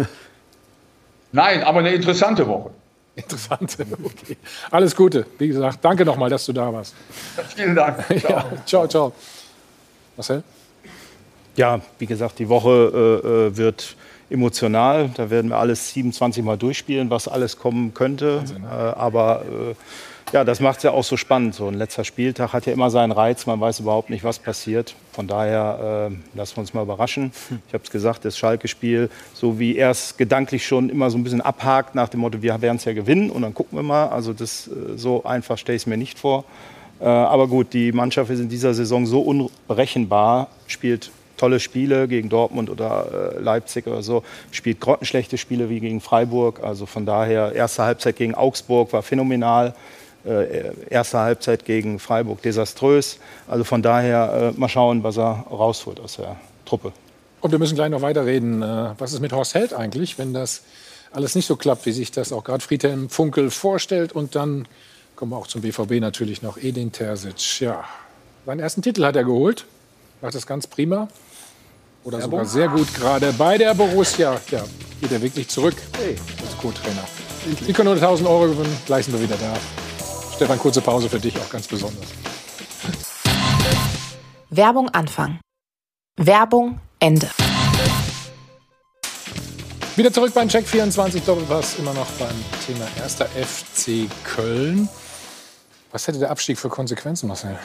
Nein, 1.32 1.62
aber 1.62 1.80
eine 1.80 1.92
interessante 1.92 2.46
Woche. 2.46 2.70
Interessante, 3.16 3.84
okay. 4.02 4.36
Alles 4.70 4.96
Gute. 4.96 5.26
Wie 5.36 5.48
gesagt, 5.48 5.80
danke 5.82 6.04
nochmal, 6.04 6.30
dass 6.30 6.46
du 6.46 6.52
da 6.52 6.72
warst. 6.72 6.94
Vielen 7.54 7.74
Dank. 7.74 8.04
Ciao. 8.20 8.30
Ja, 8.30 8.46
ciao, 8.64 8.88
ciao. 8.88 9.12
Marcel? 10.16 10.42
Ja, 11.56 11.80
wie 11.98 12.06
gesagt, 12.06 12.38
die 12.38 12.48
Woche 12.48 12.70
äh, 13.24 13.28
äh 13.28 13.56
wird 13.56 13.96
emotional. 14.30 15.11
Da 15.16 15.28
werden 15.28 15.50
wir 15.50 15.58
alles 15.58 15.92
27 15.92 16.44
Mal 16.44 16.56
durchspielen, 16.56 17.11
was 17.11 17.26
alles 17.26 17.58
kommen 17.58 17.92
könnte. 17.94 18.38
Wahnsinn, 18.38 18.62
ne? 18.62 18.68
äh, 18.68 18.98
aber 18.98 19.42
äh, 19.42 19.74
ja, 20.32 20.44
das 20.44 20.60
macht 20.60 20.78
es 20.78 20.82
ja 20.84 20.92
auch 20.92 21.04
so 21.04 21.16
spannend. 21.16 21.54
So 21.54 21.66
ein 21.66 21.74
letzter 21.74 22.04
Spieltag 22.04 22.52
hat 22.52 22.66
ja 22.66 22.72
immer 22.72 22.90
seinen 22.90 23.12
Reiz. 23.12 23.46
Man 23.46 23.60
weiß 23.60 23.80
überhaupt 23.80 24.10
nicht, 24.10 24.24
was 24.24 24.38
passiert. 24.38 24.94
Von 25.12 25.26
daher 25.26 26.10
äh, 26.10 26.36
lassen 26.36 26.56
wir 26.56 26.60
uns 26.60 26.74
mal 26.74 26.82
überraschen. 26.82 27.32
Ich 27.68 27.74
habe 27.74 27.84
es 27.84 27.90
gesagt, 27.90 28.24
das 28.24 28.38
Schalke-Spiel, 28.38 29.10
so 29.34 29.58
wie 29.58 29.76
er 29.76 29.90
es 29.90 30.16
gedanklich 30.16 30.66
schon 30.66 30.88
immer 30.88 31.10
so 31.10 31.18
ein 31.18 31.24
bisschen 31.24 31.40
abhakt, 31.40 31.94
nach 31.94 32.08
dem 32.08 32.20
Motto, 32.20 32.42
wir 32.42 32.60
werden 32.60 32.76
es 32.76 32.84
ja 32.84 32.92
gewinnen 32.92 33.30
und 33.30 33.42
dann 33.42 33.54
gucken 33.54 33.78
wir 33.78 33.82
mal. 33.82 34.08
Also 34.08 34.32
das, 34.32 34.68
äh, 34.68 34.96
so 34.96 35.24
einfach 35.24 35.58
stelle 35.58 35.76
ich 35.76 35.82
es 35.82 35.86
mir 35.86 35.96
nicht 35.96 36.18
vor. 36.18 36.44
Äh, 37.00 37.04
aber 37.04 37.48
gut, 37.48 37.72
die 37.72 37.92
Mannschaft 37.92 38.30
ist 38.30 38.40
in 38.40 38.48
dieser 38.48 38.74
Saison 38.74 39.06
so 39.06 39.20
unberechenbar, 39.20 40.48
spielt 40.66 41.10
tolle 41.36 41.58
Spiele 41.58 42.06
gegen 42.06 42.28
Dortmund 42.28 42.68
oder 42.68 43.34
äh, 43.36 43.40
Leipzig 43.40 43.86
oder 43.86 44.02
so, 44.02 44.22
spielt 44.50 44.78
grottenschlechte 44.78 45.38
Spiele 45.38 45.70
wie 45.70 45.80
gegen 45.80 46.00
Freiburg. 46.00 46.62
Also 46.62 46.84
von 46.86 47.06
daher, 47.06 47.52
erste 47.52 47.82
Halbzeit 47.82 48.16
gegen 48.16 48.34
Augsburg 48.34 48.92
war 48.92 49.02
phänomenal. 49.02 49.74
Äh, 50.24 50.72
erste 50.90 51.18
Halbzeit 51.18 51.64
gegen 51.64 51.98
Freiburg 51.98 52.42
desaströs. 52.42 53.18
Also 53.48 53.64
von 53.64 53.82
daher 53.82 54.52
äh, 54.54 54.58
mal 54.58 54.68
schauen, 54.68 55.02
was 55.02 55.16
er 55.16 55.46
rausholt 55.50 55.98
aus 55.98 56.16
der 56.16 56.36
Truppe. 56.66 56.92
Und 57.40 57.52
wir 57.52 57.58
müssen 57.58 57.74
gleich 57.74 57.90
noch 57.90 58.02
weiterreden. 58.02 58.62
Äh, 58.62 58.90
was 58.98 59.14
ist 59.14 59.20
mit 59.20 59.32
Horst 59.32 59.54
Held 59.54 59.72
eigentlich, 59.72 60.18
wenn 60.18 60.34
das 60.34 60.62
alles 61.10 61.34
nicht 61.34 61.46
so 61.46 61.56
klappt, 61.56 61.86
wie 61.86 61.92
sich 61.92 62.12
das 62.12 62.32
auch 62.32 62.44
gerade 62.44 62.62
Friedhelm 62.62 63.08
Funkel 63.08 63.50
vorstellt? 63.50 64.12
Und 64.12 64.34
dann 64.34 64.68
kommen 65.16 65.32
wir 65.32 65.38
auch 65.38 65.46
zum 65.46 65.62
BVB 65.62 66.00
natürlich 66.00 66.42
noch. 66.42 66.58
Edin 66.58 66.92
Terzic, 66.92 67.60
ja, 67.60 67.84
seinen 68.44 68.60
ersten 68.60 68.82
Titel 68.82 69.04
hat 69.04 69.16
er 69.16 69.24
geholt. 69.24 69.64
Macht 70.20 70.34
das 70.34 70.46
ganz 70.46 70.66
prima. 70.66 71.08
Oder 72.04 72.20
sogar 72.20 72.44
sehr 72.44 72.68
gut 72.68 72.92
gerade 72.94 73.32
bei 73.32 73.58
der 73.58 73.74
Borussia. 73.74 74.40
Ja, 74.50 74.64
geht 75.00 75.12
er 75.12 75.20
wirklich 75.20 75.48
zurück 75.48 75.74
hey. 75.98 76.16
als 76.42 76.56
Co-Trainer. 76.58 77.04
Sie 77.66 77.72
können 77.72 77.98
100.000 77.98 78.26
Euro 78.26 78.48
gewinnen. 78.48 78.76
Gleich 78.86 79.06
sind 79.06 79.14
wir 79.14 79.22
wieder 79.22 79.36
da. 79.36 79.89
Stefan, 80.41 80.59
kurze 80.59 80.80
Pause 80.80 81.11
für 81.11 81.20
dich 81.20 81.36
auch 81.36 81.51
ganz 81.51 81.68
besonders. 81.68 82.07
Werbung 84.49 84.88
Anfang. 84.88 85.38
Werbung 86.16 86.80
Ende. 86.99 87.28
Wieder 89.97 90.11
zurück 90.11 90.32
beim 90.32 90.49
Check 90.49 90.66
24 90.66 91.24
Doppelpass, 91.24 91.78
immer 91.78 91.93
noch 91.93 92.07
beim 92.12 92.34
Thema 92.66 92.86
1. 93.05 93.16
FC 93.16 94.09
Köln. 94.24 94.88
Was 95.93 96.09
hätte 96.09 96.18
der 96.18 96.30
Abstieg 96.30 96.59
für 96.59 96.70
Konsequenzen, 96.70 97.28
Marcel? 97.28 97.59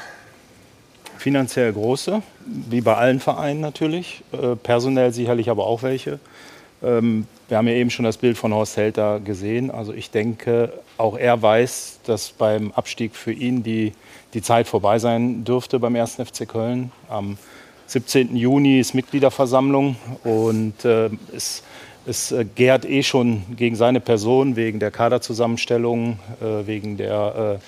Finanziell 1.17 1.71
große, 1.71 2.23
wie 2.45 2.81
bei 2.81 2.97
allen 2.97 3.21
Vereinen 3.21 3.61
natürlich. 3.61 4.21
Äh, 4.33 4.57
personell 4.57 5.13
sicherlich 5.13 5.49
aber 5.49 5.65
auch 5.65 5.81
welche. 5.81 6.19
Ähm, 6.83 7.27
wir 7.47 7.57
haben 7.57 7.67
ja 7.67 7.75
eben 7.75 7.89
schon 7.89 8.05
das 8.05 8.17
Bild 8.17 8.37
von 8.37 8.53
Horst 8.53 8.77
Helter 8.77 9.19
gesehen. 9.19 9.69
Also 9.69 9.93
ich 9.93 10.09
denke, 10.09 10.73
auch 10.97 11.17
er 11.17 11.41
weiß, 11.41 11.99
dass 12.05 12.31
beim 12.31 12.71
Abstieg 12.71 13.15
für 13.15 13.31
ihn 13.31 13.63
die, 13.63 13.93
die 14.33 14.41
Zeit 14.41 14.67
vorbei 14.67 14.99
sein 14.99 15.43
dürfte 15.43 15.79
beim 15.79 15.95
1. 15.95 16.15
FC 16.15 16.47
Köln. 16.47 16.91
Am 17.07 17.37
17. 17.87 18.35
Juni 18.35 18.79
ist 18.79 18.95
Mitgliederversammlung 18.95 19.95
und 20.23 20.83
äh, 20.85 21.09
es, 21.35 21.63
es 22.07 22.31
äh, 22.31 22.45
gärt 22.45 22.85
eh 22.85 23.03
schon 23.03 23.43
gegen 23.55 23.75
seine 23.75 23.99
Person, 23.99 24.55
wegen 24.55 24.79
der 24.79 24.91
Kaderzusammenstellung, 24.91 26.19
äh, 26.41 26.65
wegen 26.65 26.97
der... 26.97 27.59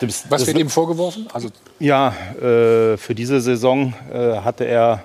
Äh, 0.00 0.04
des, 0.04 0.30
Was 0.30 0.46
wird 0.46 0.58
ihm 0.58 0.70
vorgeworfen? 0.70 1.28
Also 1.30 1.50
ja, 1.78 2.14
äh, 2.36 2.96
für 2.96 3.14
diese 3.14 3.40
Saison 3.42 3.92
äh, 4.10 4.36
hatte 4.36 4.64
er 4.64 5.04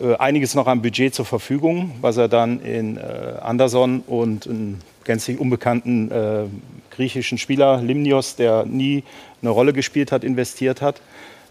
äh, 0.00 0.16
einiges 0.16 0.54
noch 0.54 0.66
an 0.66 0.82
Budget 0.82 1.14
zur 1.14 1.24
Verfügung, 1.24 1.92
was 2.00 2.16
er 2.16 2.28
dann 2.28 2.60
in 2.60 2.96
äh, 2.96 3.00
Anderson 3.40 4.02
und 4.06 4.46
einen 4.46 4.80
gänzlich 5.04 5.38
unbekannten 5.38 6.10
äh, 6.10 6.44
griechischen 6.90 7.38
Spieler, 7.38 7.80
Limnios, 7.80 8.36
der 8.36 8.66
nie 8.66 9.04
eine 9.42 9.50
Rolle 9.50 9.72
gespielt 9.72 10.12
hat, 10.12 10.24
investiert 10.24 10.82
hat. 10.82 11.00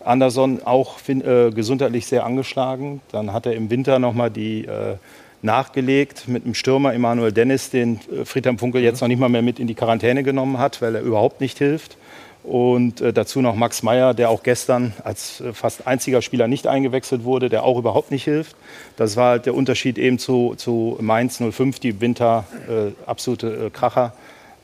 Anderson 0.03 0.61
auch 0.63 0.97
äh, 1.07 1.51
gesundheitlich 1.51 2.05
sehr 2.05 2.25
angeschlagen. 2.25 3.01
Dann 3.11 3.33
hat 3.33 3.45
er 3.45 3.53
im 3.53 3.69
Winter 3.69 3.99
nochmal 3.99 4.29
die, 4.29 4.65
äh, 4.65 4.95
nachgelegt 5.41 6.27
mit 6.27 6.43
einem 6.43 6.53
Stürmer 6.53 6.93
Emanuel 6.93 7.31
Dennis, 7.31 7.69
den 7.69 7.99
Friedhelm 8.25 8.57
Funkel 8.57 8.81
jetzt 8.81 9.01
noch 9.01 9.07
nicht 9.07 9.19
mal 9.19 9.29
mehr 9.29 9.41
mit 9.41 9.59
in 9.59 9.67
die 9.67 9.75
Quarantäne 9.75 10.23
genommen 10.23 10.57
hat, 10.57 10.81
weil 10.81 10.95
er 10.95 11.01
überhaupt 11.01 11.41
nicht 11.41 11.57
hilft. 11.57 11.97
Und 12.43 13.01
äh, 13.01 13.11
dazu 13.11 13.41
noch 13.41 13.55
Max 13.55 13.83
Meyer, 13.83 14.13
der 14.13 14.29
auch 14.29 14.43
gestern 14.43 14.93
als 15.03 15.41
äh, 15.41 15.53
fast 15.53 15.87
einziger 15.87 16.21
Spieler 16.21 16.47
nicht 16.47 16.67
eingewechselt 16.67 17.23
wurde, 17.23 17.49
der 17.49 17.63
auch 17.63 17.77
überhaupt 17.77 18.11
nicht 18.11 18.23
hilft. 18.23 18.55
Das 18.95 19.17
war 19.17 19.31
halt 19.31 19.45
der 19.45 19.53
Unterschied 19.53 19.97
eben 19.97 20.19
zu, 20.19 20.55
zu 20.55 20.97
Mainz 21.01 21.41
05, 21.41 21.79
die 21.79 21.99
Winter 21.99 22.45
äh, 22.69 22.91
absolute 23.05 23.65
äh, 23.65 23.69
Kracher 23.69 24.13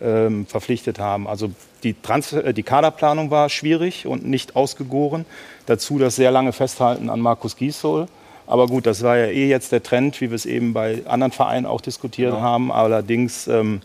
ähm, 0.02 0.45
verpflichtet 0.45 0.99
haben. 0.99 1.27
Also 1.27 1.52
die, 1.84 1.93
Transfer 2.02 2.45
äh, 2.45 2.53
die 2.53 2.64
Kaderplanung 2.64 3.30
war 3.30 3.49
schwierig 3.49 4.07
und 4.07 4.26
nicht 4.26 4.56
ausgegoren. 4.56 5.26
Dazu 5.65 5.99
das 5.99 6.15
sehr 6.15 6.31
lange 6.31 6.53
Festhalten 6.53 7.10
an 7.10 7.19
Markus 7.19 7.57
Giesol. 7.57 8.07
Aber 8.47 8.68
gut, 8.68 8.85
das 8.85 9.03
war 9.03 9.18
ja 9.18 9.26
eh 9.26 9.47
jetzt 9.47 9.72
der 9.72 9.84
Trend, 9.84 10.22
wie 10.22 10.30
wir 10.30 10.35
es 10.35 10.45
eben 10.45 10.73
bei 10.73 11.02
anderen 11.06 11.31
Vereinen 11.31 11.65
auch 11.65 11.81
diskutiert 11.81 12.34
ja. 12.34 12.41
haben. 12.41 12.72
Allerdings 12.72 13.47
ähm, 13.47 13.81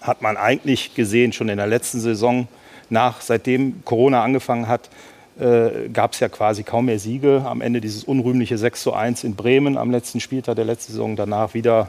hat 0.00 0.22
man 0.22 0.36
eigentlich 0.36 0.94
gesehen, 0.94 1.32
schon 1.32 1.48
in 1.48 1.58
der 1.58 1.66
letzten 1.66 2.00
Saison, 2.00 2.46
nach, 2.92 3.20
seitdem 3.20 3.84
Corona 3.84 4.22
angefangen 4.22 4.68
hat, 4.68 4.90
äh, 5.40 5.88
gab 5.92 6.12
es 6.12 6.20
ja 6.20 6.28
quasi 6.28 6.62
kaum 6.62 6.86
mehr 6.86 6.98
Siege. 6.98 7.42
Am 7.44 7.60
Ende 7.60 7.80
dieses 7.80 8.04
unrühmliche 8.04 8.58
6 8.58 8.82
zu 8.82 8.92
1 8.92 9.24
in 9.24 9.34
Bremen 9.34 9.78
am 9.78 9.90
letzten 9.90 10.20
Spieltag 10.20 10.56
der 10.56 10.64
letzten 10.64 10.92
Saison. 10.92 11.16
Danach 11.16 11.54
wieder 11.54 11.88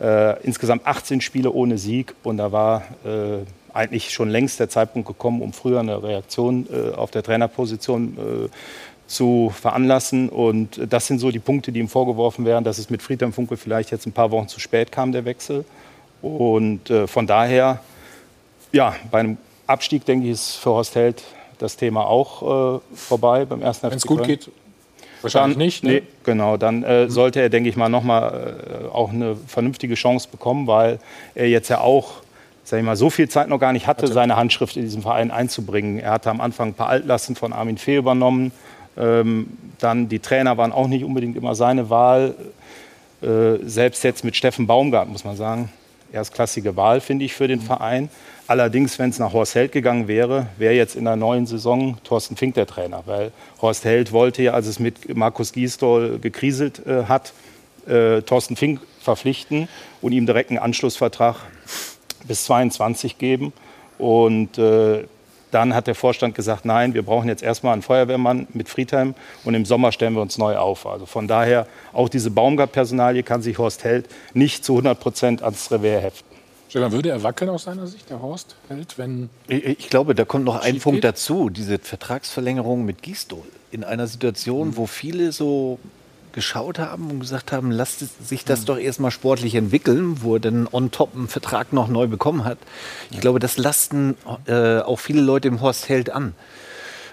äh, 0.00 0.40
insgesamt 0.42 0.86
18 0.86 1.20
Spiele 1.20 1.50
ohne 1.50 1.78
Sieg. 1.78 2.14
Und 2.22 2.36
da 2.36 2.52
war 2.52 2.82
äh, 3.04 3.44
eigentlich 3.72 4.10
schon 4.10 4.28
längst 4.28 4.60
der 4.60 4.68
Zeitpunkt 4.68 5.08
gekommen, 5.08 5.40
um 5.40 5.52
früher 5.52 5.80
eine 5.80 6.02
Reaktion 6.02 6.66
äh, 6.70 6.94
auf 6.94 7.10
der 7.10 7.22
Trainerposition 7.22 8.18
äh, 8.18 8.48
zu 9.06 9.52
veranlassen. 9.58 10.28
Und 10.28 10.80
das 10.88 11.06
sind 11.06 11.18
so 11.18 11.30
die 11.30 11.38
Punkte, 11.38 11.72
die 11.72 11.80
ihm 11.80 11.88
vorgeworfen 11.88 12.44
werden, 12.44 12.64
dass 12.64 12.78
es 12.78 12.90
mit 12.90 13.02
Friedhelm 13.02 13.32
Funkel 13.32 13.56
vielleicht 13.56 13.90
jetzt 13.90 14.06
ein 14.06 14.12
paar 14.12 14.30
Wochen 14.30 14.48
zu 14.48 14.60
spät 14.60 14.92
kam, 14.92 15.12
der 15.12 15.24
Wechsel. 15.24 15.64
Und 16.20 16.90
äh, 16.90 17.06
von 17.06 17.26
daher, 17.26 17.80
ja, 18.72 18.94
bei 19.10 19.20
einem 19.20 19.38
Abstieg, 19.72 20.04
denke 20.04 20.26
ich, 20.26 20.32
ist 20.32 20.56
für 20.56 20.70
Horst 20.70 20.94
Held 20.94 21.22
das 21.58 21.76
Thema 21.76 22.06
auch 22.06 22.76
äh, 22.76 22.80
vorbei 22.94 23.44
beim 23.44 23.62
ersten 23.62 23.90
Wenn 23.90 23.96
es 23.96 24.06
gut 24.06 24.24
geht, 24.24 24.50
wahrscheinlich 25.20 25.56
dann, 25.56 25.64
nicht. 25.64 25.84
Ne? 25.84 25.90
Nee, 25.90 26.02
genau, 26.24 26.56
dann 26.56 26.82
äh, 26.82 27.08
sollte 27.08 27.40
er, 27.40 27.48
denke 27.48 27.68
ich 27.68 27.76
mal, 27.76 27.88
nochmal 27.88 28.84
äh, 28.84 28.94
auch 28.94 29.10
eine 29.10 29.36
vernünftige 29.46 29.94
Chance 29.94 30.28
bekommen, 30.30 30.66
weil 30.66 30.98
er 31.34 31.48
jetzt 31.48 31.68
ja 31.68 31.80
auch 31.80 32.22
sag 32.64 32.78
ich 32.78 32.84
mal, 32.84 32.96
so 32.96 33.10
viel 33.10 33.28
Zeit 33.28 33.48
noch 33.48 33.58
gar 33.58 33.72
nicht 33.72 33.86
hatte, 33.86 34.06
seine 34.06 34.36
Handschrift 34.36 34.76
in 34.76 34.82
diesem 34.82 35.02
Verein 35.02 35.30
einzubringen. 35.30 35.98
Er 35.98 36.12
hatte 36.12 36.30
am 36.30 36.40
Anfang 36.40 36.68
ein 36.68 36.74
paar 36.74 36.88
Altlasten 36.88 37.34
von 37.34 37.52
Armin 37.52 37.76
Fee 37.76 37.96
übernommen. 37.96 38.52
Ähm, 38.96 39.48
dann 39.78 40.08
die 40.08 40.20
Trainer 40.20 40.56
waren 40.58 40.72
auch 40.72 40.86
nicht 40.86 41.04
unbedingt 41.04 41.36
immer 41.36 41.54
seine 41.54 41.90
Wahl. 41.90 42.34
Äh, 43.20 43.58
selbst 43.64 44.04
jetzt 44.04 44.24
mit 44.24 44.36
Steffen 44.36 44.66
Baumgart 44.66 45.08
muss 45.08 45.24
man 45.24 45.36
sagen, 45.36 45.70
erstklassige 46.12 46.76
Wahl 46.76 47.00
finde 47.00 47.24
ich 47.24 47.34
für 47.34 47.48
den 47.48 47.60
mhm. 47.60 47.64
Verein. 47.64 48.08
Allerdings, 48.52 48.98
wenn 48.98 49.08
es 49.08 49.18
nach 49.18 49.32
Horst 49.32 49.54
Held 49.54 49.72
gegangen 49.72 50.08
wäre, 50.08 50.46
wäre 50.58 50.74
jetzt 50.74 50.94
in 50.94 51.06
der 51.06 51.16
neuen 51.16 51.46
Saison 51.46 51.96
Thorsten 52.04 52.36
Fink 52.36 52.52
der 52.52 52.66
Trainer, 52.66 53.02
weil 53.06 53.32
Horst 53.62 53.86
Held 53.86 54.12
wollte 54.12 54.42
ja, 54.42 54.52
als 54.52 54.66
es 54.66 54.78
mit 54.78 55.16
Markus 55.16 55.54
Giesdoll 55.54 56.18
gekriselt 56.18 56.86
äh, 56.86 57.04
hat, 57.04 57.32
äh, 57.86 58.20
Thorsten 58.20 58.56
Fink 58.56 58.80
verpflichten 59.00 59.68
und 60.02 60.12
ihm 60.12 60.26
direkt 60.26 60.50
einen 60.50 60.58
Anschlussvertrag 60.58 61.36
bis 62.28 62.44
22 62.44 63.16
geben. 63.16 63.54
Und 63.96 64.58
äh, 64.58 65.04
dann 65.50 65.74
hat 65.74 65.86
der 65.86 65.94
Vorstand 65.94 66.34
gesagt, 66.34 66.66
nein, 66.66 66.92
wir 66.92 67.04
brauchen 67.04 67.30
jetzt 67.30 67.42
erstmal 67.42 67.72
einen 67.72 67.80
Feuerwehrmann 67.80 68.48
mit 68.52 68.68
Friedheim 68.68 69.14
und 69.44 69.54
im 69.54 69.64
Sommer 69.64 69.92
stellen 69.92 70.12
wir 70.12 70.20
uns 70.20 70.36
neu 70.36 70.58
auf. 70.58 70.86
Also 70.86 71.06
von 71.06 71.26
daher, 71.26 71.66
auch 71.94 72.10
diese 72.10 72.30
Baumgart-Personalie 72.30 73.22
kann 73.22 73.40
sich 73.40 73.56
Horst 73.56 73.82
Held 73.82 74.10
nicht 74.34 74.62
zu 74.62 74.74
100 74.74 75.00
Prozent 75.00 75.42
ans 75.42 75.72
Revers 75.72 76.02
heften. 76.02 76.31
Stefan, 76.72 76.92
würde 76.92 77.10
er 77.10 77.22
wackeln 77.22 77.50
aus 77.50 77.64
seiner 77.64 77.86
Sicht, 77.86 78.08
der 78.08 78.22
Horst 78.22 78.56
Held, 78.68 78.96
wenn. 78.96 79.28
Ich, 79.46 79.62
ich 79.62 79.90
glaube, 79.90 80.14
da 80.14 80.24
kommt 80.24 80.46
noch 80.46 80.58
ein 80.58 80.78
Punkt 80.78 81.02
geht? 81.02 81.04
dazu: 81.04 81.50
diese 81.50 81.78
Vertragsverlängerung 81.78 82.86
mit 82.86 83.02
Gisdol. 83.02 83.44
In 83.70 83.84
einer 83.84 84.06
Situation, 84.06 84.68
mhm. 84.68 84.76
wo 84.78 84.86
viele 84.86 85.32
so 85.32 85.78
geschaut 86.32 86.78
haben 86.78 87.10
und 87.10 87.20
gesagt 87.20 87.52
haben, 87.52 87.70
lasst 87.70 88.26
sich 88.26 88.46
das 88.46 88.62
mhm. 88.62 88.64
doch 88.64 88.78
erstmal 88.78 89.10
sportlich 89.10 89.54
entwickeln, 89.54 90.22
wo 90.22 90.36
er 90.36 90.40
dann 90.40 90.66
on 90.72 90.90
top 90.90 91.14
einen 91.14 91.28
Vertrag 91.28 91.74
noch 91.74 91.88
neu 91.88 92.06
bekommen 92.06 92.46
hat. 92.46 92.56
Ich 93.10 93.20
glaube, 93.20 93.38
das 93.38 93.58
lasten 93.58 94.16
äh, 94.46 94.78
auch 94.78 94.98
viele 94.98 95.20
Leute 95.20 95.48
im 95.48 95.60
Horst 95.60 95.90
Held 95.90 96.08
an. 96.08 96.34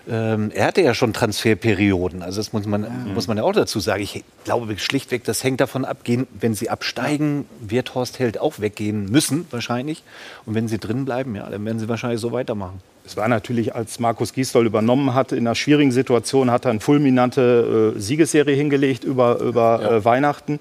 Ähm, 0.09 0.49
er 0.53 0.65
hatte 0.65 0.81
ja 0.81 0.95
schon 0.95 1.13
Transferperioden, 1.13 2.23
also 2.23 2.39
das 2.39 2.51
muss 2.51 2.65
man, 2.65 2.83
ja. 2.83 2.89
muss 3.13 3.27
man 3.27 3.37
ja 3.37 3.43
auch 3.43 3.53
dazu 3.53 3.79
sagen. 3.79 4.01
Ich 4.01 4.23
glaube 4.43 4.77
schlichtweg, 4.79 5.23
das 5.23 5.43
hängt 5.43 5.61
davon 5.61 5.85
ab, 5.85 5.99
wenn 6.39 6.55
sie 6.55 6.69
absteigen, 6.69 7.45
wird 7.59 7.93
Horst 7.93 8.17
Held 8.17 8.39
auch 8.39 8.59
weggehen 8.59 9.11
müssen, 9.11 9.45
wahrscheinlich. 9.51 10.03
Und 10.47 10.55
wenn 10.55 10.67
sie 10.67 10.79
drin 10.79 11.05
bleiben, 11.05 11.35
ja, 11.35 11.47
dann 11.47 11.63
werden 11.63 11.79
sie 11.79 11.87
wahrscheinlich 11.87 12.19
so 12.19 12.31
weitermachen. 12.31 12.81
Es 13.05 13.17
war 13.17 13.27
natürlich, 13.27 13.73
als 13.73 13.99
Markus 13.99 14.33
Gisdol 14.33 14.67
übernommen 14.67 15.15
hat, 15.15 15.31
in 15.31 15.39
einer 15.39 15.55
schwierigen 15.55 15.91
Situation, 15.91 16.51
hat 16.51 16.65
er 16.65 16.71
eine 16.71 16.79
fulminante 16.79 17.95
äh, 17.95 17.99
Siegesserie 17.99 18.55
hingelegt 18.55 19.03
über, 19.03 19.39
über 19.39 19.79
ja. 19.81 19.91
äh, 19.97 20.05
Weihnachten. 20.05 20.59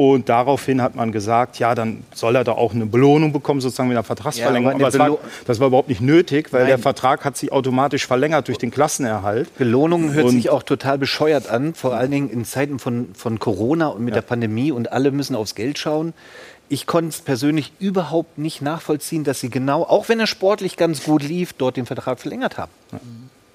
Und 0.00 0.30
daraufhin 0.30 0.80
hat 0.80 0.94
man 0.94 1.12
gesagt, 1.12 1.58
ja, 1.58 1.74
dann 1.74 2.04
soll 2.14 2.34
er 2.34 2.42
da 2.42 2.52
auch 2.52 2.72
eine 2.72 2.86
Belohnung 2.86 3.34
bekommen, 3.34 3.60
sozusagen 3.60 3.90
mit 3.90 3.98
einer 3.98 4.02
Vertragsverlängerung. 4.02 4.80
Ja, 4.80 4.86
aber, 4.86 4.96
aber 4.96 4.98
das, 4.98 5.20
war, 5.20 5.28
das, 5.44 5.60
war, 5.60 5.66
überhaupt 5.66 5.90
nicht 5.90 6.00
nötig, 6.00 6.54
weil 6.54 6.60
Nein. 6.60 6.68
der 6.68 6.78
Vertrag 6.78 7.22
hat 7.26 7.36
sich 7.36 7.52
automatisch 7.52 8.06
verlängert 8.06 8.48
durch 8.48 8.56
den 8.56 8.70
Klassenerhalt. 8.70 9.54
Belohnung 9.58 10.14
hört 10.14 10.24
und 10.24 10.30
sich 10.30 10.48
auch 10.48 10.62
total 10.62 10.96
bescheuert 10.96 11.50
an, 11.50 11.74
vor 11.74 11.96
allen 11.96 12.10
Dingen 12.10 12.30
in 12.30 12.46
Zeiten 12.46 12.78
von, 12.78 13.10
von 13.14 13.38
Corona 13.38 13.88
und 13.88 14.02
mit 14.02 14.14
ja. 14.14 14.22
der 14.22 14.26
Pandemie 14.26 14.72
und 14.72 14.90
alle 14.90 15.10
müssen 15.10 15.36
aufs 15.36 15.54
Geld 15.54 15.78
schauen 15.78 16.14
ich 16.72 16.86
konnte 16.86 17.08
es 17.08 17.20
persönlich 17.20 17.72
überhaupt 17.80 18.38
nicht 18.38 18.62
nachvollziehen, 18.62 19.24
dass 19.24 19.40
sie 19.40 19.50
genau, 19.50 19.82
auch 19.82 20.08
wenn 20.08 20.20
er 20.20 20.28
sportlich 20.28 20.76
ganz 20.76 21.02
gut 21.02 21.24
lief, 21.24 21.52
dort 21.52 21.76
den 21.76 21.84
Vertrag 21.84 22.20
verlängert 22.20 22.58
haben. 22.58 22.70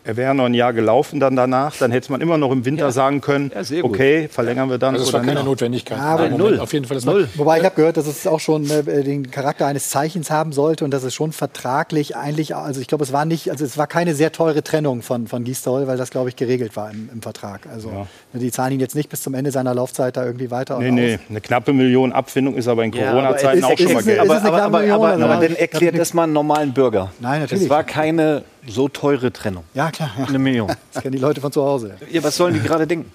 Er 0.06 0.18
wäre 0.18 0.36
noch 0.36 0.45
ein 0.45 0.53
Jahr 0.53 0.72
gelaufen 0.72 1.19
dann 1.19 1.36
danach, 1.36 1.77
dann 1.77 1.91
hätte 1.91 2.11
man 2.11 2.22
immer 2.22 2.38
noch 2.38 2.52
im 2.52 2.64
Winter 2.64 2.86
ja. 2.86 2.91
sagen 2.91 3.22
können, 3.22 3.52
ja, 3.53 3.84
okay, 3.84 4.27
verlängern 4.27 4.69
wir 4.69 4.77
dann. 4.77 4.94
Also 4.94 5.07
es 5.07 5.14
war 5.14 5.23
keine 5.23 5.44
Notwendigkeit. 5.44 5.98
Ja, 5.98 6.03
aber 6.03 6.30
null. 6.30 6.60
Auf 6.60 6.73
jeden 6.73 6.86
Fall 6.86 6.95
das 6.95 7.06
null. 7.06 7.27
Wobei 7.34 7.57
ich 7.57 7.65
habe 7.65 7.76
gehört, 7.76 7.98
dass 7.98 8.06
es 8.06 8.27
auch 8.27 8.40
schon 8.40 8.69
äh, 8.69 9.03
den 9.03 9.32
Charakter 9.32 9.65
eines 9.65 9.90
Zeichens 9.90 10.30
haben 10.30 10.52
sollte 10.52 10.86
und 10.86 10.91
dass 10.91 11.03
es 11.03 11.15
schon 11.15 11.32
vertraglich 11.32 12.15
eigentlich, 12.15 12.56
also 12.56 12.82
ich 12.82 12.88
glaube, 12.88 13.03
es 13.03 13.14
war 13.14 13.26
nicht, 13.26 13.49
also 13.49 13.65
es 13.65 13.80
war 13.80 13.88
keine 13.88 14.14
sehr 14.14 14.32
teure 14.32 14.64
Trennung 14.64 15.02
von, 15.02 15.26
von 15.26 15.44
Gisdol, 15.44 15.88
weil 15.88 15.98
das, 15.98 16.11
glaube 16.11 16.30
ich, 16.30 16.36
geregelt 16.36 16.76
war 16.76 16.91
im, 16.91 17.10
im 17.11 17.23
Vertrag. 17.23 17.61
Also 17.73 17.90
ja. 17.90 18.07
Ne, 18.34 18.40
die 18.41 18.52
zahlen 18.52 18.73
ihn 18.73 18.80
jetzt 18.80 18.95
nicht 18.95 19.10
bis 19.10 19.23
zum 19.23 19.34
Ende 19.34 19.49
seiner 19.49 19.73
Laufzeit 19.73 20.18
da 20.18 20.23
irgendwie 20.23 20.52
weiter. 20.52 20.77
Nee, 20.77 20.91
nee, 20.91 21.19
eine 21.27 21.41
knappe 21.41 21.73
Million 21.73 22.11
Abfindung 22.11 22.56
ist 22.56 22.68
aber 22.68 22.84
in 22.84 22.91
Corona-Zeiten 22.91 23.64
auch 23.64 23.76
schon 23.76 23.94
mal 23.94 24.03
Geld. 24.03 24.19
Aber, 24.19 24.36
aber, 24.36 24.61
aber, 24.61 24.94
aber, 24.94 25.14
aber 25.14 25.48
dann 25.48 25.56
erklärt 25.56 25.98
das 25.98 26.14
mal 26.14 26.26
einen 26.26 26.34
normalen 26.34 26.73
Bürger. 26.73 27.11
Nein, 27.19 27.41
natürlich. 27.41 27.64
Es 27.64 27.69
war 27.72 27.84
keine 27.84 28.44
so 28.68 28.88
teure 28.88 29.32
Trennung. 29.32 29.64
Ja, 29.74 29.92
klar. 29.92 30.12
Ja. 30.18 30.26
Eine 30.26 30.40
Million. 30.40 30.72
Das 30.94 31.02
kennen 31.02 31.14
die 31.14 31.22
Leute 31.22 31.42
von 31.42 31.52
zu 31.52 31.64
Hause. 31.64 31.96
Ja, 32.10 32.24
was 32.24 32.36
sollen 32.36 32.54
die 32.54 32.62
gerade 32.62 32.88
denken? 32.88 33.12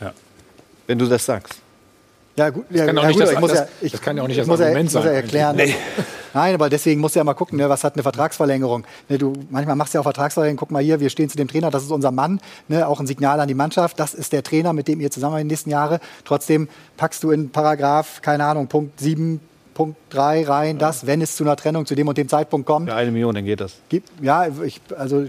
Ja. 0.00 0.12
Wenn 0.86 0.98
du 0.98 1.06
das 1.06 1.24
sagst. 1.24 1.60
Ja, 2.36 2.50
gut. 2.50 2.64
Ja, 2.70 2.86
kann, 2.86 2.96
ja, 2.96 3.10
gut, 3.10 3.20
das, 3.20 3.40
muss 3.40 3.50
das, 3.50 3.60
ja, 3.60 3.68
ich, 3.80 3.92
das 3.92 4.00
kann 4.00 4.16
ja 4.16 4.22
auch 4.22 4.28
nicht 4.28 4.40
das 4.40 4.46
muss 4.46 4.60
Argument 4.60 4.90
sein. 4.90 5.02
Muss 5.02 5.10
ja 5.10 5.16
erklären. 5.16 5.56
Nee. 5.56 5.74
Nein, 6.32 6.54
aber 6.54 6.70
deswegen 6.70 7.00
musst 7.00 7.16
du 7.16 7.20
ja 7.20 7.24
mal 7.24 7.34
gucken, 7.34 7.58
ne, 7.58 7.68
was 7.68 7.82
hat 7.82 7.94
eine 7.94 8.02
Vertragsverlängerung. 8.02 8.84
Ne, 9.08 9.18
du, 9.18 9.32
manchmal 9.50 9.74
machst 9.74 9.92
du 9.92 9.98
ja 9.98 10.00
auch 10.00 10.04
Vertragsverlängerung. 10.04 10.56
Guck 10.56 10.70
mal 10.70 10.82
hier, 10.82 11.00
wir 11.00 11.10
stehen 11.10 11.28
zu 11.28 11.36
dem 11.36 11.48
Trainer, 11.48 11.70
das 11.70 11.82
ist 11.82 11.90
unser 11.90 12.12
Mann. 12.12 12.40
Ne, 12.68 12.86
auch 12.86 13.00
ein 13.00 13.06
Signal 13.06 13.40
an 13.40 13.48
die 13.48 13.54
Mannschaft. 13.54 13.98
Das 13.98 14.14
ist 14.14 14.32
der 14.32 14.42
Trainer, 14.42 14.72
mit 14.72 14.86
dem 14.88 15.00
ihr 15.00 15.10
zusammen 15.10 15.36
in 15.36 15.40
den 15.40 15.46
nächsten 15.48 15.70
Jahren. 15.70 15.98
Trotzdem 16.24 16.68
packst 16.96 17.22
du 17.24 17.30
in 17.32 17.50
Paragraph, 17.50 18.22
keine 18.22 18.44
Ahnung, 18.44 18.68
Punkt 18.68 19.00
7 19.00 19.40
Punkt 19.74 19.96
3 20.10 20.44
rein, 20.44 20.78
das, 20.78 21.06
wenn 21.06 21.20
es 21.20 21.36
zu 21.36 21.44
einer 21.44 21.56
Trennung 21.56 21.86
zu 21.86 21.94
dem 21.94 22.08
und 22.08 22.18
dem 22.18 22.28
Zeitpunkt 22.28 22.66
kommt. 22.66 22.88
Ja, 22.88 22.96
eine 22.96 23.10
Million, 23.10 23.34
dann 23.34 23.44
geht 23.44 23.60
das. 23.60 23.76
Ja, 24.20 24.46
ich, 24.62 24.80
also 24.96 25.26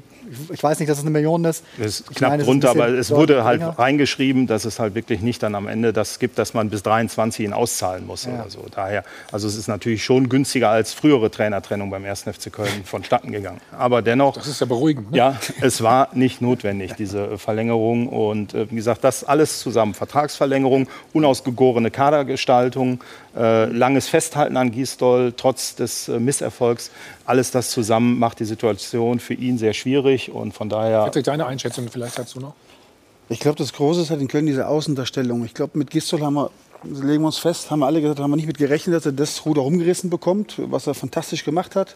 ich 0.51 0.61
weiß 0.61 0.79
nicht, 0.79 0.89
dass 0.89 0.97
es 0.97 1.03
eine 1.03 1.11
Million 1.11 1.43
ist. 1.45 1.63
Es 1.79 2.01
ist 2.01 2.15
knapp 2.15 2.31
meine, 2.31 2.43
drunter, 2.43 2.71
aber 2.71 2.89
es 2.89 3.11
wurde 3.11 3.43
halt 3.43 3.59
länger. 3.59 3.77
reingeschrieben, 3.77 4.47
dass 4.47 4.65
es 4.65 4.79
halt 4.79 4.95
wirklich 4.95 5.21
nicht 5.21 5.43
dann 5.43 5.55
am 5.55 5.67
Ende 5.67 5.93
das 5.93 6.19
gibt, 6.19 6.37
dass 6.37 6.53
man 6.53 6.69
bis 6.69 6.83
23 6.83 7.45
ihn 7.45 7.53
auszahlen 7.53 8.05
muss 8.05 8.25
ja. 8.25 8.33
oder 8.33 8.49
so. 8.49 8.65
Daher, 8.73 9.03
also 9.31 9.47
es 9.47 9.55
ist 9.55 9.67
natürlich 9.67 10.03
schon 10.03 10.29
günstiger 10.29 10.69
als 10.69 10.93
frühere 10.93 11.31
Trainertrennung 11.31 11.89
beim 11.89 12.05
1. 12.05 12.21
FC 12.23 12.51
Köln 12.51 12.69
vonstatten 12.85 13.31
gegangen. 13.31 13.61
Aber 13.77 14.01
dennoch. 14.01 14.35
Das 14.35 14.47
ist 14.47 14.59
ja 14.59 14.65
beruhigend. 14.65 15.11
Ne? 15.11 15.17
Ja, 15.17 15.39
es 15.61 15.81
war 15.81 16.09
nicht 16.13 16.41
notwendig, 16.41 16.93
diese 16.93 17.37
Verlängerung. 17.37 18.07
Und 18.07 18.53
äh, 18.53 18.69
wie 18.69 18.75
gesagt, 18.75 19.03
das 19.03 19.23
alles 19.23 19.59
zusammen. 19.59 19.93
Vertragsverlängerung, 19.93 20.87
unausgegorene 21.13 21.91
Kadergestaltung, 21.91 23.01
äh, 23.35 23.65
langes 23.65 24.07
Festhalten 24.07 24.57
an 24.57 24.71
Gisdol, 24.71 25.33
trotz 25.35 25.75
des 25.75 26.07
äh, 26.09 26.19
Misserfolgs. 26.19 26.91
Alles 27.25 27.51
das 27.51 27.69
zusammen 27.69 28.19
macht 28.19 28.39
die 28.39 28.45
Situation 28.45 29.19
für 29.19 29.33
ihn 29.33 29.57
sehr 29.57 29.73
schwierig 29.73 30.31
und 30.31 30.53
von 30.53 30.69
daher. 30.69 31.03
Patrick, 31.03 31.25
deine 31.25 31.45
Einschätzung 31.45 31.87
vielleicht 31.89 32.17
dazu 32.17 32.39
noch? 32.39 32.53
Ich 33.29 33.39
glaube, 33.39 33.57
das 33.57 33.73
Große 33.73 34.01
ist 34.01 34.09
halt 34.09 34.21
in 34.21 34.27
Köln 34.27 34.45
diese 34.45 34.67
Außendarstellung. 34.67 35.45
Ich 35.45 35.53
glaube, 35.53 35.77
mit 35.77 35.89
Gistol 35.89 36.21
haben 36.21 36.33
wir 36.33 36.51
legen 36.83 37.21
wir 37.21 37.27
uns 37.27 37.37
fest, 37.37 37.69
haben 37.69 37.79
wir 37.79 37.85
alle 37.85 38.01
gesagt, 38.01 38.19
haben 38.19 38.31
wir 38.31 38.35
nicht 38.35 38.47
mit 38.47 38.57
gerechnet, 38.57 38.95
dass 38.95 39.05
er 39.05 39.11
das 39.11 39.45
Ruder 39.45 39.61
rumgerissen 39.61 40.09
bekommt, 40.09 40.55
was 40.57 40.87
er 40.87 40.93
fantastisch 40.93 41.43
gemacht 41.43 41.75
hat. 41.75 41.95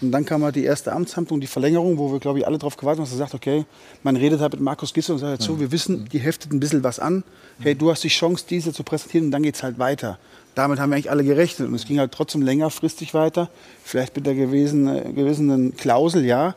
Und 0.00 0.12
dann 0.12 0.24
kam 0.24 0.44
halt 0.44 0.56
die 0.56 0.64
erste 0.64 0.92
Amtshandlung, 0.92 1.40
die 1.40 1.46
Verlängerung, 1.46 1.98
wo 1.98 2.12
wir, 2.12 2.18
glaube 2.18 2.38
ich, 2.38 2.46
alle 2.46 2.58
darauf 2.58 2.76
gewartet 2.76 3.00
haben, 3.00 3.04
dass 3.04 3.14
er 3.14 3.18
sagt, 3.18 3.34
okay, 3.34 3.64
man 4.02 4.16
redet 4.16 4.40
halt 4.40 4.52
mit 4.52 4.60
Markus 4.60 4.92
Gisser 4.92 5.14
und 5.14 5.20
sagt 5.20 5.30
halt 5.30 5.42
so, 5.42 5.58
wir 5.58 5.72
wissen, 5.72 6.08
die 6.12 6.18
heftet 6.18 6.52
ein 6.52 6.60
bisschen 6.60 6.84
was 6.84 6.98
an. 6.98 7.24
Hey, 7.60 7.74
du 7.74 7.90
hast 7.90 8.04
die 8.04 8.08
Chance, 8.08 8.44
diese 8.48 8.72
zu 8.72 8.82
präsentieren 8.82 9.26
und 9.26 9.30
dann 9.30 9.42
geht 9.42 9.54
es 9.54 9.62
halt 9.62 9.78
weiter 9.78 10.18
damit 10.56 10.80
haben 10.80 10.88
wir 10.90 10.96
eigentlich 10.96 11.10
alle 11.10 11.22
gerechnet. 11.22 11.68
Und 11.68 11.74
es 11.74 11.84
ging 11.84 11.98
halt 11.98 12.12
trotzdem 12.12 12.40
längerfristig 12.40 13.12
weiter. 13.12 13.50
Vielleicht 13.84 14.16
mit 14.16 14.24
der 14.24 14.34
gewesen, 14.34 14.88
äh, 14.88 15.12
gewissenen 15.12 15.76
Klausel, 15.76 16.24
ja. 16.24 16.56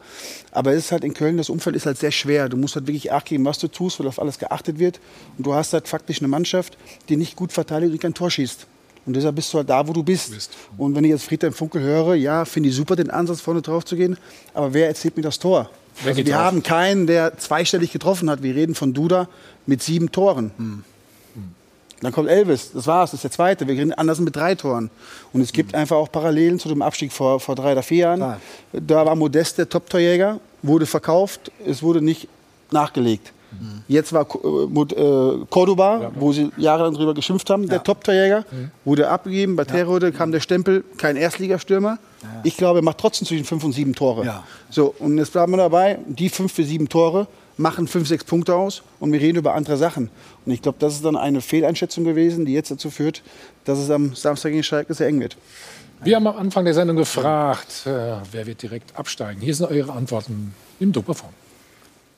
Aber 0.52 0.72
es 0.72 0.86
ist 0.86 0.92
halt 0.94 1.04
in 1.04 1.14
Köln, 1.14 1.36
das 1.36 1.50
Umfeld 1.50 1.76
ist 1.76 1.86
halt 1.86 1.98
sehr 1.98 2.12
schwer. 2.12 2.48
Du 2.48 2.56
musst 2.56 2.76
halt 2.76 2.88
wirklich 2.88 3.12
Acht 3.12 3.26
geben, 3.26 3.44
was 3.44 3.60
du 3.60 3.68
tust, 3.68 4.00
weil 4.00 4.08
auf 4.08 4.18
alles 4.20 4.40
geachtet 4.40 4.80
wird. 4.80 5.02
Und 5.38 5.46
du 5.46 5.54
hast 5.54 5.74
halt 5.74 5.90
faktisch 5.90 6.20
eine 6.20 6.30
Mannschaft, 6.30 6.78
die 7.10 7.18
nicht 7.18 7.36
gut 7.36 7.52
verteidigt 7.52 7.92
und 7.92 8.02
kein 8.02 8.14
Tor 8.14 8.32
schießt. 8.32 8.68
Und 9.06 9.16
deshalb 9.18 9.36
bist 9.36 9.54
du 9.54 9.58
halt 9.58 9.70
da, 9.70 9.86
wo 9.86 9.92
du 9.92 10.02
bist. 10.02 10.34
bist. 10.34 10.52
Und 10.78 10.96
wenn 10.96 11.04
ich 11.04 11.12
jetzt 11.12 11.26
Friedhelm 11.26 11.52
Funkel 11.52 11.82
höre, 11.82 12.16
ja, 12.16 12.46
finde 12.46 12.70
ich 12.70 12.76
super, 12.76 12.96
den 12.96 13.10
Ansatz 13.10 13.42
vorne 13.42 13.62
drauf 13.62 13.84
zu 13.84 13.98
gehen. 13.98 14.18
Aber 14.54 14.74
wer 14.74 14.88
erzählt 14.88 15.18
mir 15.18 15.24
das 15.24 15.40
Tor? 15.40 15.70
Also 16.06 16.16
wir 16.16 16.24
drauf? 16.24 16.36
haben 16.36 16.64
keinen, 16.64 17.06
der 17.06 17.38
zweistellig 17.38 17.92
getroffen 17.92 18.30
hat. 18.30 18.44
Wir 18.44 18.56
reden 18.56 18.76
von 18.76 18.94
Duda 18.94 19.28
mit 19.66 19.84
sieben 19.84 20.10
Toren. 20.14 20.52
Hm. 20.58 20.84
Dann 22.02 22.12
kommt 22.12 22.30
Elvis, 22.30 22.72
das 22.74 22.88
war's, 22.88 23.12
das 23.12 23.20
ist 23.20 23.24
der 23.24 23.32
zweite. 23.32 23.68
Wir 23.68 23.76
gehen 23.76 23.94
anders 23.94 24.20
mit 24.20 24.36
drei 24.36 24.56
Toren. 24.56 24.90
Und 25.34 25.42
es 25.42 25.52
gibt 25.52 25.74
mhm. 25.74 25.80
einfach 25.80 25.98
auch 25.98 26.12
Parallelen 26.12 26.60
zu 26.60 26.70
dem 26.70 26.82
Abstieg 26.82 27.12
vor, 27.12 27.40
vor 27.40 27.56
drei 27.56 27.74
oder 27.74 27.84
vier 27.84 27.98
Jahren. 27.98 28.22
Ah. 28.22 28.38
Da 28.72 29.06
war 29.06 29.16
Modest 29.16 29.58
der 29.58 29.68
Top-Torjäger, 29.68 30.40
wurde 30.62 30.86
verkauft, 30.86 31.52
es 31.66 31.84
wurde 31.84 32.02
nicht 32.02 32.28
nachgelegt. 32.72 33.34
Mhm. 33.52 33.84
Jetzt 33.88 34.14
war 34.14 34.22
äh, 34.22 35.46
Cordoba, 35.50 36.02
ja. 36.02 36.12
wo 36.16 36.32
sie 36.32 36.52
jahrelang 36.58 36.94
drüber 36.94 37.14
geschimpft 37.14 37.50
haben, 37.50 37.64
ja. 37.64 37.70
der 37.70 37.84
Top-Torjäger, 37.84 38.46
mhm. 38.52 38.72
wurde 38.86 39.10
abgegeben. 39.10 39.56
Bei 39.56 39.66
Terode 39.66 40.12
kam 40.12 40.32
der 40.32 40.40
Stempel, 40.40 40.84
kein 40.98 41.16
Erstligastürmer. 41.16 41.98
Ja. 42.22 42.30
Ich 42.44 42.58
glaube, 42.58 42.80
er 42.80 42.84
macht 42.84 43.00
trotzdem 43.00 43.28
zwischen 43.28 43.46
fünf 43.46 43.64
und 43.64 43.74
sieben 43.74 43.96
Tore. 43.96 44.44
So, 44.70 44.94
und 45.00 45.18
jetzt 45.18 45.34
bleiben 45.34 45.52
wir 45.54 45.58
dabei, 45.58 46.00
die 46.06 46.30
fünf 46.30 46.54
für 46.54 46.64
sieben 46.64 46.88
Tore 46.88 47.28
machen 47.60 47.88
fünf, 47.88 48.08
sechs 48.08 48.24
Punkte 48.24 48.56
aus 48.56 48.84
und 49.00 49.12
wir 49.12 49.20
reden 49.20 49.38
über 49.38 49.54
andere 49.54 49.78
Sachen. 49.78 50.10
Und 50.46 50.52
ich 50.52 50.62
glaube, 50.62 50.78
das 50.80 50.94
ist 50.94 51.06
dann 51.06 51.18
eine 51.18 51.42
Fehleinschätzung 51.42 52.06
gewesen, 52.06 52.46
die 52.46 52.54
jetzt 52.54 52.72
dazu 52.72 52.90
führt, 52.90 53.22
dass 53.66 53.78
es 53.78 53.92
am 53.92 54.16
Samstag 54.16 54.52
gegen 54.52 54.64
Schalke 54.64 54.94
sehr 54.94 55.08
eng 55.08 55.20
wird. 55.20 55.38
Wir 56.02 56.16
haben 56.16 56.28
am 56.28 56.38
Anfang 56.38 56.64
der 56.64 56.74
Sendung 56.74 56.96
gefragt, 56.96 57.84
äh, 57.86 58.16
wer 58.32 58.48
wird 58.48 58.62
direkt 58.62 58.98
absteigen. 58.98 59.42
Hier 59.42 59.54
sind 59.54 59.70
eure 59.70 59.92
Antworten 59.92 60.56
im 60.80 60.94
Doppelform. 60.94 61.34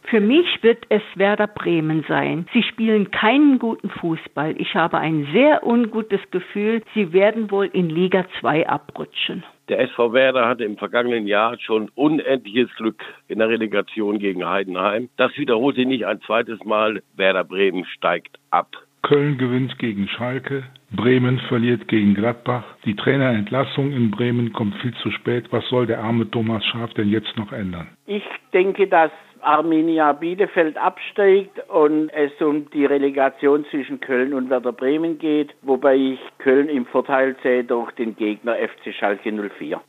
Für 0.03 0.19
mich 0.19 0.45
wird 0.61 0.83
es 0.89 1.01
Werder 1.15 1.47
Bremen 1.47 2.05
sein. 2.07 2.45
Sie 2.53 2.63
spielen 2.63 3.09
keinen 3.11 3.57
guten 3.57 3.89
Fußball. 3.89 4.55
Ich 4.59 4.75
habe 4.75 4.97
ein 4.99 5.27
sehr 5.33 5.65
ungutes 5.65 6.19
Gefühl, 6.31 6.83
sie 6.93 7.13
werden 7.13 7.49
wohl 7.49 7.67
in 7.67 7.89
Liga 7.89 8.25
2 8.39 8.67
abrutschen. 8.67 9.43
Der 9.71 9.79
SV 9.79 10.11
Werder 10.11 10.49
hatte 10.49 10.65
im 10.65 10.75
vergangenen 10.75 11.27
Jahr 11.27 11.57
schon 11.57 11.87
unendliches 11.95 12.69
Glück 12.75 13.01
in 13.29 13.39
der 13.39 13.47
Relegation 13.47 14.19
gegen 14.19 14.45
Heidenheim. 14.45 15.07
Das 15.15 15.31
wiederholt 15.37 15.77
sich 15.77 15.87
nicht 15.87 16.05
ein 16.05 16.19
zweites 16.23 16.61
Mal. 16.65 17.01
Werder 17.15 17.45
Bremen 17.45 17.85
steigt 17.85 18.37
ab. 18.49 18.67
Köln 19.01 19.37
gewinnt 19.37 19.79
gegen 19.79 20.09
Schalke, 20.09 20.63
Bremen 20.91 21.39
verliert 21.47 21.87
gegen 21.87 22.15
Gladbach. 22.15 22.65
Die 22.83 22.97
Trainerentlassung 22.97 23.93
in 23.93 24.11
Bremen 24.11 24.51
kommt 24.51 24.75
viel 24.81 24.93
zu 24.95 25.09
spät. 25.09 25.45
Was 25.51 25.65
soll 25.69 25.87
der 25.87 26.03
arme 26.03 26.29
Thomas 26.29 26.65
Schaf 26.65 26.93
denn 26.95 27.07
jetzt 27.07 27.37
noch 27.37 27.53
ändern? 27.53 27.87
Ich 28.07 28.25
denke, 28.51 28.87
dass 28.87 29.11
Arminia 29.43 30.13
Bielefeld 30.13 30.77
absteigt 30.77 31.59
und 31.69 32.09
es 32.09 32.31
um 32.41 32.69
die 32.71 32.85
Relegation 32.85 33.65
zwischen 33.69 33.99
Köln 33.99 34.33
und 34.33 34.49
Werder 34.49 34.71
Bremen 34.71 35.19
geht, 35.19 35.53
wobei 35.61 35.95
ich 35.95 36.19
Köln 36.39 36.69
im 36.69 36.85
Vorteil 36.85 37.35
sehe 37.43 37.63
durch 37.63 37.91
den 37.93 38.15
Gegner 38.15 38.55
FC 38.55 38.93
Schalke 38.93 39.31
04. 39.31 39.81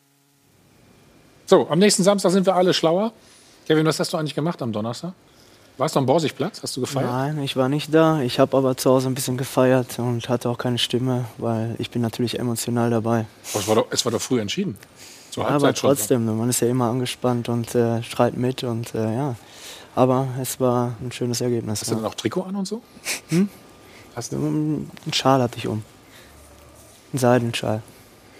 So, 1.47 1.69
am 1.69 1.79
nächsten 1.79 2.03
Samstag 2.03 2.31
sind 2.31 2.47
wir 2.47 2.55
alle 2.55 2.73
schlauer. 2.73 3.13
Kevin, 3.67 3.87
was 3.87 4.01
hast 4.01 4.13
du 4.13 4.17
eigentlich 4.17 4.35
gemacht 4.35 4.63
am 4.63 4.73
Donnerstag? 4.73 5.13
Warst 5.79 5.97
du 5.97 6.01
am 6.01 6.07
Borsigplatz? 6.07 6.63
Hast 6.63 6.77
du 6.77 6.81
gefeiert? 6.83 7.11
Nein, 7.11 7.43
ich 7.43 7.57
war 7.57 7.69
nicht 7.69 7.95
da. 7.95 8.21
Ich 8.21 8.39
habe 8.39 8.57
aber 8.57 8.77
zu 8.77 8.91
Hause 8.91 9.09
ein 9.09 9.15
bisschen 9.15 9.37
gefeiert 9.37 9.99
und 9.99 10.29
hatte 10.29 10.51
auch 10.51 10.59
keine 10.59 10.79
Stimme, 10.79 11.25
weil 11.39 11.75
ich 11.79 11.91
bin 11.91 12.03
natürlich 12.03 12.39
emotional 12.39 12.91
dabei. 12.91 13.27
es, 13.43 13.67
war 13.67 13.77
doch, 13.77 13.87
es 13.91 14.05
war 14.05 14.13
doch 14.13 14.21
früh 14.21 14.41
entschieden. 14.41 14.77
Zur 15.33 15.49
aber 15.49 15.73
trotzdem, 15.73 16.27
schon. 16.27 16.39
man 16.39 16.51
ist 16.51 16.61
ja 16.61 16.69
immer 16.69 16.91
angespannt 16.91 17.49
und 17.49 17.75
äh, 17.75 18.03
schreit 18.03 18.37
mit 18.37 18.65
und 18.65 18.95
äh, 18.95 19.17
ja. 19.17 19.35
Aber 19.95 20.29
es 20.41 20.61
war 20.61 20.95
ein 21.01 21.11
schönes 21.11 21.41
Ergebnis. 21.41 21.81
Hast 21.81 21.89
ja. 21.89 21.97
du 21.97 22.03
dann 22.03 22.11
auch 22.11 22.15
Trikot 22.15 22.43
an 22.43 22.57
und 22.57 22.69
so? 22.69 22.83
Hm? 23.31 23.49
Hast 24.15 24.33
du? 24.33 24.37
Einen 24.37 24.91
Schal 25.13 25.41
hatte 25.41 25.57
ich 25.57 25.67
um. 25.67 25.83
Einen 27.13 27.19
Seidenschal. 27.19 27.83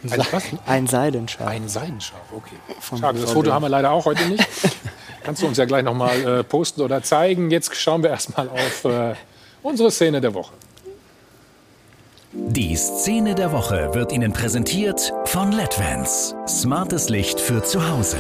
Ein, 0.03 0.27
was? 0.33 0.45
Ein 0.67 0.87
Seidenschal. 0.87 1.47
Ein 1.47 1.69
Seidenschal, 1.69 2.21
okay. 2.37 2.57
Von 2.81 2.99
Schade, 2.99 3.21
das 3.21 3.33
Foto 3.33 3.53
haben 3.53 3.63
wir 3.63 3.71
leider 3.71 3.91
auch 3.91 4.05
heute 4.05 4.27
nicht. 4.27 4.47
Kannst 5.23 5.41
du 5.41 5.47
uns 5.47 5.57
ja 5.57 5.65
gleich 5.65 5.85
noch 5.85 5.95
mal 5.95 6.41
äh, 6.41 6.45
posten 6.45 6.83
oder 6.83 7.03
zeigen. 7.03 7.51
Jetzt 7.51 7.75
schauen 7.75 8.03
wir 8.03 8.11
erstmal 8.11 8.51
auf 8.51 8.85
äh, 8.85 9.15
unsere 9.63 9.91
Szene 9.91 10.21
der 10.21 10.35
Woche. 10.35 10.53
Die 12.35 12.75
Szene 12.77 13.35
der 13.35 13.53
Woche 13.53 13.91
wird 13.93 14.11
Ihnen 14.11 14.33
präsentiert 14.33 15.13
von 15.27 15.53
LEDVANCE. 15.53 16.35
Smartes 16.49 17.11
Licht 17.11 17.39
für 17.39 17.63
zu 17.63 17.87
Hause. 17.91 18.17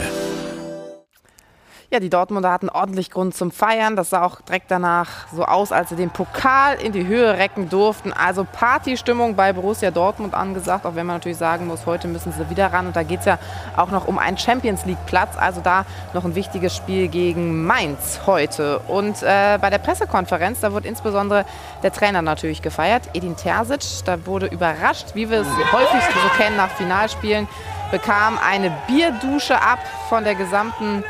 Ja, 1.93 2.01
die 2.01 2.09
Dortmunder 2.09 2.51
hatten 2.51 2.71
ordentlich 2.71 3.11
Grund 3.11 3.37
zum 3.37 3.51
Feiern. 3.51 3.97
Das 3.97 4.09
sah 4.09 4.25
auch 4.25 4.41
direkt 4.41 4.71
danach 4.71 5.29
so 5.31 5.45
aus, 5.45 5.73
als 5.73 5.91
sie 5.91 5.95
den 5.97 6.09
Pokal 6.09 6.77
in 6.81 6.93
die 6.93 7.07
Höhe 7.07 7.37
recken 7.37 7.69
durften. 7.69 8.15
Also 8.15 8.47
Partystimmung 8.51 9.37
bei 9.37 9.53
Borussia 9.53 9.91
Dortmund 9.91 10.33
angesagt, 10.33 10.87
auch 10.87 10.95
wenn 10.95 11.05
man 11.05 11.17
natürlich 11.17 11.37
sagen 11.37 11.67
muss, 11.67 11.85
heute 11.85 12.09
müssen 12.09 12.33
sie 12.33 12.49
wieder 12.49 12.73
ran. 12.73 12.87
Und 12.87 12.97
da 12.97 13.03
geht 13.03 13.21
es 13.21 13.27
ja 13.27 13.39
auch 13.77 13.91
noch 13.91 14.09
um 14.09 14.17
einen 14.17 14.39
Champions 14.39 14.87
League-Platz. 14.87 15.37
Also 15.37 15.61
da 15.61 15.85
noch 16.15 16.25
ein 16.25 16.35
wichtiges 16.35 16.75
Spiel 16.75 17.09
gegen 17.09 17.67
Mainz 17.67 18.21
heute. 18.25 18.79
Und 18.89 19.23
äh, 19.23 19.59
bei 19.61 19.69
der 19.69 19.77
Pressekonferenz, 19.77 20.61
da 20.61 20.73
wurde 20.73 20.89
insbesondere 20.89 21.45
der 21.83 21.93
Trainer 21.93 22.23
natürlich 22.23 22.63
gefeiert, 22.63 23.11
Edin 23.13 23.37
Terzic. 23.37 24.07
Da 24.07 24.25
wurde 24.25 24.47
überrascht, 24.47 25.09
wie 25.13 25.29
wir 25.29 25.43
es 25.43 25.73
häufig 25.73 26.01
so 26.15 26.43
kennen 26.43 26.57
nach 26.57 26.71
Finalspielen, 26.71 27.47
bekam 27.91 28.39
eine 28.43 28.73
Bierdusche 28.87 29.61
ab 29.61 29.81
von 30.09 30.25
der 30.25 30.37
gesamten 30.37 31.05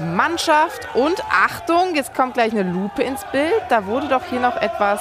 Mannschaft. 0.00 0.88
Und 0.94 1.22
Achtung, 1.30 1.94
jetzt 1.94 2.14
kommt 2.14 2.34
gleich 2.34 2.52
eine 2.52 2.62
Lupe 2.62 3.02
ins 3.02 3.24
Bild. 3.32 3.62
Da 3.68 3.86
wurde 3.86 4.08
doch 4.08 4.22
hier 4.24 4.40
noch 4.40 4.56
etwas 4.60 5.00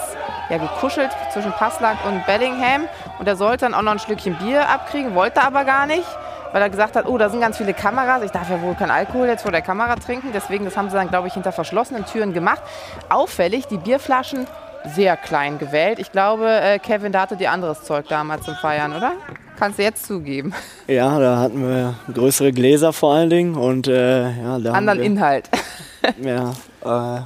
ja, 0.50 0.58
gekuschelt 0.58 1.12
zwischen 1.32 1.52
Passlack 1.54 1.98
und 2.06 2.26
Bellingham. 2.26 2.88
Und 3.20 3.28
er 3.28 3.36
sollte 3.36 3.66
dann 3.66 3.74
auch 3.74 3.82
noch 3.82 3.94
ein 3.94 4.00
Schlückchen 4.00 4.36
Bier 4.36 4.70
abkriegen, 4.70 5.16
wollte 5.16 5.42
aber 5.42 5.66
gar 5.66 5.86
nicht, 5.86 6.06
weil 6.52 6.62
er 6.62 6.70
gesagt 6.70 6.96
hat, 6.96 7.06
oh, 7.08 7.18
da 7.18 7.30
sind 7.30 7.42
ganz 7.42 7.58
viele 7.58 7.74
Kameras. 7.74 8.24
Ich 8.24 8.32
darf 8.32 8.50
ja 8.50 8.62
wohl 8.62 8.76
keinen 8.76 8.92
Alkohol 8.92 9.28
jetzt 9.28 9.44
vor 9.44 9.52
der 9.52 9.62
Kamera 9.62 9.96
trinken. 9.96 10.32
Deswegen, 10.34 10.66
das 10.66 10.78
haben 10.78 10.90
sie 10.90 10.96
dann, 10.96 11.10
glaube 11.10 11.28
ich, 11.28 11.34
hinter 11.34 11.52
verschlossenen 11.52 12.06
Türen 12.06 12.34
gemacht. 12.34 12.62
Auffällig, 13.10 13.68
die 13.68 13.78
Bierflaschen 13.78 14.48
sehr 14.94 15.18
klein 15.18 15.58
gewählt. 15.58 16.00
Ich 16.00 16.12
glaube, 16.12 16.50
äh, 16.50 16.80
Kevin, 16.80 17.12
da 17.12 17.22
hatte 17.22 17.38
die 17.38 17.48
anderes 17.48 17.84
Zeug 17.84 18.08
damals 18.08 18.46
zum 18.46 18.56
Feiern, 18.56 18.94
oder? 18.94 19.14
Kannst 19.58 19.80
du 19.80 19.84
jetzt 19.84 20.06
zugeben. 20.06 20.54
Ja, 20.88 21.18
da 21.18 21.40
hatten 21.40 21.68
wir 21.68 21.96
größere 22.14 22.52
Gläser 22.52 22.94
vor 22.94 23.16
allen 23.16 23.32
Dingen 23.32 23.56
und 23.56 23.88
äh, 23.88 24.30
ja, 24.40 24.60
da 24.60 24.74
anderen 24.74 25.00
wir, 25.00 25.06
Inhalt. 25.06 25.50
ja, 26.22 26.52
äh, 26.84 27.22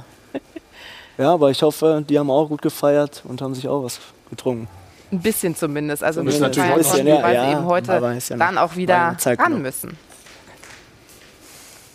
ja, 1.22 1.34
aber 1.34 1.50
ich 1.50 1.60
hoffe, 1.60 2.02
die 2.08 2.18
haben 2.18 2.30
auch 2.30 2.48
gut 2.48 2.62
gefeiert 2.62 3.22
und 3.28 3.42
haben 3.42 3.54
sich 3.54 3.68
auch 3.68 3.84
was 3.84 4.00
getrunken. 4.30 4.66
Ein 5.12 5.20
bisschen 5.20 5.54
zumindest. 5.54 6.02
Also 6.02 6.22
müssen 6.22 6.40
natürlich 6.40 6.70
ein 6.70 6.78
bisschen, 6.78 7.06
ja, 7.06 7.22
weil 7.22 7.34
ja, 7.34 7.44
sie 7.44 7.52
eben 7.52 7.66
heute 7.66 7.92
ja 7.92 8.36
dann 8.36 8.56
auch 8.56 8.76
wieder 8.76 9.16
ran 9.26 9.60
müssen. 9.60 9.98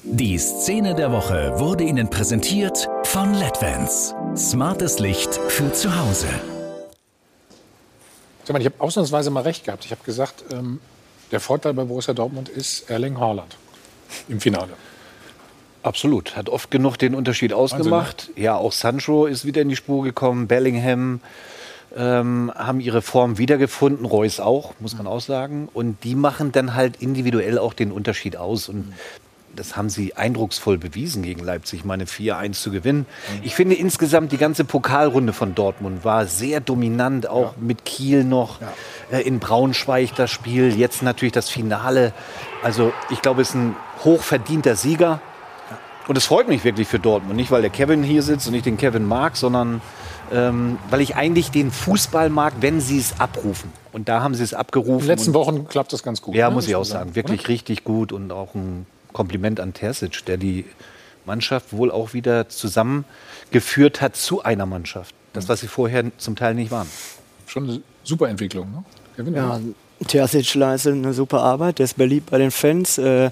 Die 0.03 0.37
Szene 0.37 0.93
der 0.93 1.11
Woche 1.11 1.53
wurde 1.57 1.83
Ihnen 1.83 2.07
präsentiert 2.11 2.87
von 3.15 3.33
LEDVANCE. 3.33 4.13
Smartes 4.35 4.99
Licht 4.99 5.35
für 5.47 5.71
zu 5.71 5.97
Hause. 5.97 6.27
Ich 8.43 8.49
habe 8.53 8.75
ausnahmsweise 8.79 9.31
mal 9.31 9.43
recht 9.43 9.63
gehabt. 9.63 9.85
Ich 9.85 9.91
habe 9.91 10.03
gesagt, 10.03 10.43
ähm, 10.51 10.81
der 11.31 11.39
Vorteil 11.39 11.73
bei 11.73 11.85
Borussia 11.85 12.13
Dortmund 12.13 12.49
ist 12.49 12.89
Erling 12.89 13.17
Haaland 13.17 13.55
im 14.27 14.41
Finale. 14.41 14.73
Absolut. 15.81 16.35
Hat 16.35 16.49
oft 16.49 16.69
genug 16.69 16.97
den 16.97 17.15
Unterschied 17.15 17.53
ausgemacht. 17.53 18.27
Wahnsinn, 18.27 18.35
ne? 18.35 18.43
Ja, 18.43 18.57
auch 18.57 18.73
Sancho 18.73 19.27
ist 19.27 19.45
wieder 19.45 19.61
in 19.61 19.69
die 19.69 19.77
Spur 19.77 20.03
gekommen. 20.03 20.47
Bellingham 20.47 21.21
ähm, 21.95 22.51
haben 22.53 22.81
ihre 22.81 23.01
Form 23.01 23.37
wiedergefunden. 23.37 24.05
Reus 24.05 24.41
auch, 24.41 24.73
muss 24.81 24.97
man 24.97 25.07
auch 25.07 25.21
sagen. 25.21 25.69
Und 25.73 26.03
die 26.03 26.15
machen 26.15 26.51
dann 26.51 26.73
halt 26.73 27.01
individuell 27.01 27.59
auch 27.59 27.73
den 27.73 27.93
Unterschied 27.93 28.35
aus. 28.35 28.67
Und 28.67 28.93
das 29.55 29.77
haben 29.77 29.89
sie 29.89 30.15
eindrucksvoll 30.15 30.77
bewiesen 30.77 31.23
gegen 31.23 31.43
Leipzig, 31.43 31.85
meine 31.85 32.05
4-1 32.05 32.53
zu 32.53 32.71
gewinnen. 32.71 33.05
Ich 33.43 33.55
finde 33.55 33.75
insgesamt 33.75 34.31
die 34.31 34.37
ganze 34.37 34.65
Pokalrunde 34.65 35.33
von 35.33 35.55
Dortmund 35.55 36.03
war 36.03 36.25
sehr 36.25 36.59
dominant, 36.59 37.27
auch 37.27 37.53
ja. 37.53 37.55
mit 37.59 37.85
Kiel 37.85 38.23
noch, 38.23 38.61
ja. 38.61 38.73
äh, 39.11 39.21
in 39.21 39.39
Braunschweig 39.39 40.15
das 40.15 40.31
Spiel, 40.31 40.77
jetzt 40.77 41.01
natürlich 41.01 41.33
das 41.33 41.49
Finale. 41.49 42.13
Also 42.63 42.93
ich 43.09 43.21
glaube, 43.21 43.41
es 43.41 43.49
ist 43.49 43.55
ein 43.55 43.75
hochverdienter 44.03 44.75
Sieger. 44.75 45.21
Und 46.07 46.17
es 46.17 46.25
freut 46.25 46.47
mich 46.47 46.63
wirklich 46.63 46.87
für 46.87 46.99
Dortmund. 46.99 47.35
Nicht, 47.35 47.49
weil 47.49 47.61
der 47.61 47.71
Kevin 47.71 48.03
hier 48.03 48.21
sitzt 48.21 48.47
und 48.47 48.53
ich 48.53 48.61
den 48.61 48.77
Kevin 48.77 49.05
mag, 49.05 49.35
sondern 49.35 49.81
ähm, 50.31 50.77
weil 50.89 51.01
ich 51.01 51.15
eigentlich 51.15 51.51
den 51.51 51.71
Fußball 51.71 52.29
mag, 52.29 52.53
wenn 52.61 52.79
sie 52.81 52.97
es 52.97 53.19
abrufen. 53.19 53.71
Und 53.91 54.09
da 54.09 54.21
haben 54.21 54.35
sie 54.35 54.43
es 54.43 54.53
abgerufen. 54.53 54.93
In 54.93 54.99
den 54.99 55.07
letzten 55.07 55.33
Wochen 55.33 55.67
klappt 55.67 55.93
das 55.93 56.03
ganz 56.03 56.21
gut. 56.21 56.35
Ja, 56.35 56.49
ne? 56.49 56.55
muss 56.55 56.67
ich 56.67 56.75
auch 56.75 56.85
sagen. 56.85 57.15
Wirklich 57.15 57.41
oder? 57.41 57.49
richtig 57.49 57.83
gut 57.83 58.11
und 58.11 58.31
auch 58.31 58.53
ein 58.55 58.85
Kompliment 59.15 59.61
an 59.61 59.73
Terzic, 59.73 60.25
der 60.25 60.35
die 60.35 60.65
Mannschaft 61.25 61.71
wohl 61.71 61.89
auch 61.89 62.13
wieder 62.13 62.49
zusammengeführt 62.49 64.01
hat 64.01 64.17
zu 64.17 64.43
einer 64.43 64.65
Mannschaft. 64.65 65.15
Das, 65.31 65.47
was 65.47 65.61
sie 65.61 65.67
vorher 65.67 66.03
zum 66.17 66.35
Teil 66.35 66.53
nicht 66.53 66.69
waren. 66.69 66.87
Schon 67.47 67.63
eine 67.63 67.81
super 68.03 68.27
Entwicklung, 68.27 68.67
ne? 68.71 69.31
Ja, 69.33 69.61
Terzic 70.05 70.53
leistet 70.55 70.95
eine 70.95 71.13
super 71.13 71.41
Arbeit, 71.41 71.79
der 71.79 71.85
ist 71.85 71.95
beliebt 71.95 72.29
bei 72.29 72.37
den 72.37 72.51
Fans. 72.51 72.97
Äh, 72.97 73.31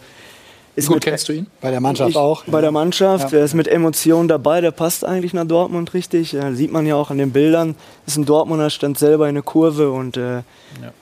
ist 0.77 0.87
Gut, 0.87 1.01
kennst 1.01 1.27
du 1.27 1.33
ihn? 1.33 1.47
Bei 1.59 1.69
der 1.69 1.81
Mannschaft 1.81 2.11
ich, 2.11 2.15
auch. 2.15 2.45
Bei 2.45 2.61
der 2.61 2.71
Mannschaft, 2.71 3.33
ja. 3.33 3.39
er 3.39 3.45
ist 3.45 3.53
mit 3.53 3.67
Emotionen 3.67 4.29
dabei, 4.29 4.61
der 4.61 4.71
passt 4.71 5.05
eigentlich 5.05 5.33
nach 5.33 5.45
Dortmund 5.45 5.93
richtig. 5.93 6.31
Ja, 6.31 6.53
sieht 6.53 6.71
man 6.71 6.85
ja 6.85 6.95
auch 6.95 7.11
an 7.11 7.17
den 7.17 7.31
Bildern. 7.31 7.75
Ist 8.07 8.15
ein 8.15 8.25
Dortmunder, 8.25 8.69
stand 8.69 8.97
selber 8.97 9.27
in 9.27 9.35
der 9.35 9.43
Kurve 9.43 9.91
und 9.91 10.15
äh, 10.15 10.37
ja. 10.37 10.43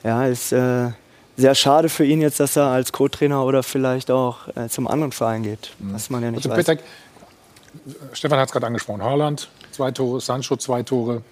ja. 0.02 0.26
ist 0.26 0.52
äh, 0.52 0.88
sehr 1.36 1.54
schade 1.54 1.88
für 1.88 2.04
ihn 2.04 2.20
jetzt, 2.20 2.40
dass 2.40 2.56
er 2.56 2.66
als 2.66 2.92
Co-Trainer 2.92 3.44
oder 3.44 3.62
vielleicht 3.62 4.10
auch 4.10 4.48
äh, 4.56 4.68
zum 4.68 4.86
anderen 4.86 5.12
Verein 5.12 5.42
geht. 5.42 5.72
Mhm. 5.78 5.94
Was 5.94 6.10
man 6.10 6.22
ja 6.22 6.30
nicht 6.30 6.46
also 6.46 6.50
weiß. 6.50 6.66
Peter, 6.66 6.82
Stefan 8.12 8.38
hat 8.38 8.48
es 8.48 8.52
gerade 8.52 8.66
angesprochen. 8.66 9.02
Haaland, 9.02 9.48
zwei 9.70 9.90
Tore, 9.90 10.20
Sancho, 10.20 10.56
zwei 10.56 10.82
Tore. 10.82 11.22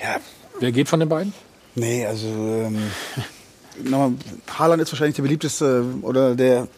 Ja. 0.00 0.16
Wer 0.60 0.72
geht 0.72 0.88
von 0.88 1.00
den 1.00 1.08
beiden? 1.08 1.32
Nee, 1.74 2.06
also 2.06 2.26
ähm, 2.26 2.90
Haaland 4.58 4.82
ist 4.82 4.92
wahrscheinlich 4.92 5.16
der 5.16 5.22
beliebteste 5.22 5.84
oder 6.02 6.34
der 6.34 6.68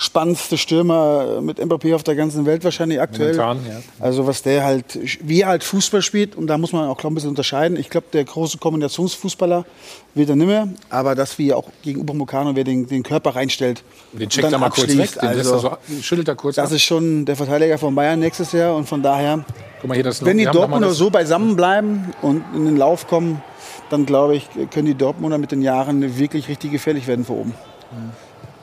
spannendste 0.00 0.56
Stürmer 0.56 1.42
mit 1.42 1.58
Mbappé 1.60 1.94
auf 1.94 2.02
der 2.02 2.14
ganzen 2.14 2.46
Welt 2.46 2.64
wahrscheinlich 2.64 3.02
aktuell. 3.02 3.36
Momentan, 3.36 3.66
ja. 3.70 3.82
Also 3.98 4.26
was 4.26 4.40
der 4.40 4.64
halt, 4.64 4.98
wie 5.20 5.42
er 5.42 5.48
halt 5.48 5.62
Fußball 5.62 6.00
spielt 6.00 6.36
und 6.36 6.46
da 6.46 6.56
muss 6.56 6.72
man 6.72 6.88
auch 6.88 6.96
glaub, 6.96 7.12
ein 7.12 7.16
bisschen 7.16 7.28
unterscheiden. 7.28 7.76
Ich 7.76 7.90
glaube, 7.90 8.06
der 8.10 8.24
große 8.24 8.56
Kombinationsfußballer 8.56 9.66
wird 10.14 10.30
er 10.30 10.36
nicht 10.36 10.46
mehr, 10.46 10.68
aber 10.88 11.14
das 11.14 11.36
wie 11.36 11.52
auch 11.52 11.68
gegen 11.82 12.00
Upamecano, 12.00 12.56
wer 12.56 12.64
den, 12.64 12.86
den 12.86 13.02
Körper 13.02 13.36
reinstellt. 13.36 13.84
Den 14.14 14.30
checkt 14.30 14.50
er 14.50 14.58
mal 14.58 14.70
kurz 14.70 14.96
weg, 14.96 15.12
den 15.20 15.28
also, 15.28 15.58
so, 15.58 15.76
schüttelt 16.00 16.28
er 16.28 16.34
kurz 16.34 16.56
Das 16.56 16.70
ab. 16.70 16.76
ist 16.76 16.82
schon 16.82 17.26
der 17.26 17.36
Verteidiger 17.36 17.76
von 17.76 17.94
Bayern 17.94 18.20
nächstes 18.20 18.52
Jahr 18.52 18.74
und 18.76 18.88
von 18.88 19.02
daher, 19.02 19.44
mal, 19.82 20.02
wenn 20.22 20.38
die 20.38 20.46
Dortmunder 20.46 20.92
so 20.92 21.10
beisammen 21.10 21.56
bleiben 21.56 22.14
und 22.22 22.42
in 22.54 22.64
den 22.64 22.78
Lauf 22.78 23.06
kommen, 23.06 23.42
dann 23.90 24.06
glaube 24.06 24.34
ich, 24.34 24.48
können 24.70 24.86
die 24.86 24.94
Dortmunder 24.94 25.36
mit 25.36 25.52
den 25.52 25.60
Jahren 25.60 26.18
wirklich 26.18 26.48
richtig 26.48 26.72
gefährlich 26.72 27.06
werden 27.06 27.26
vor 27.26 27.36
oben. 27.36 27.52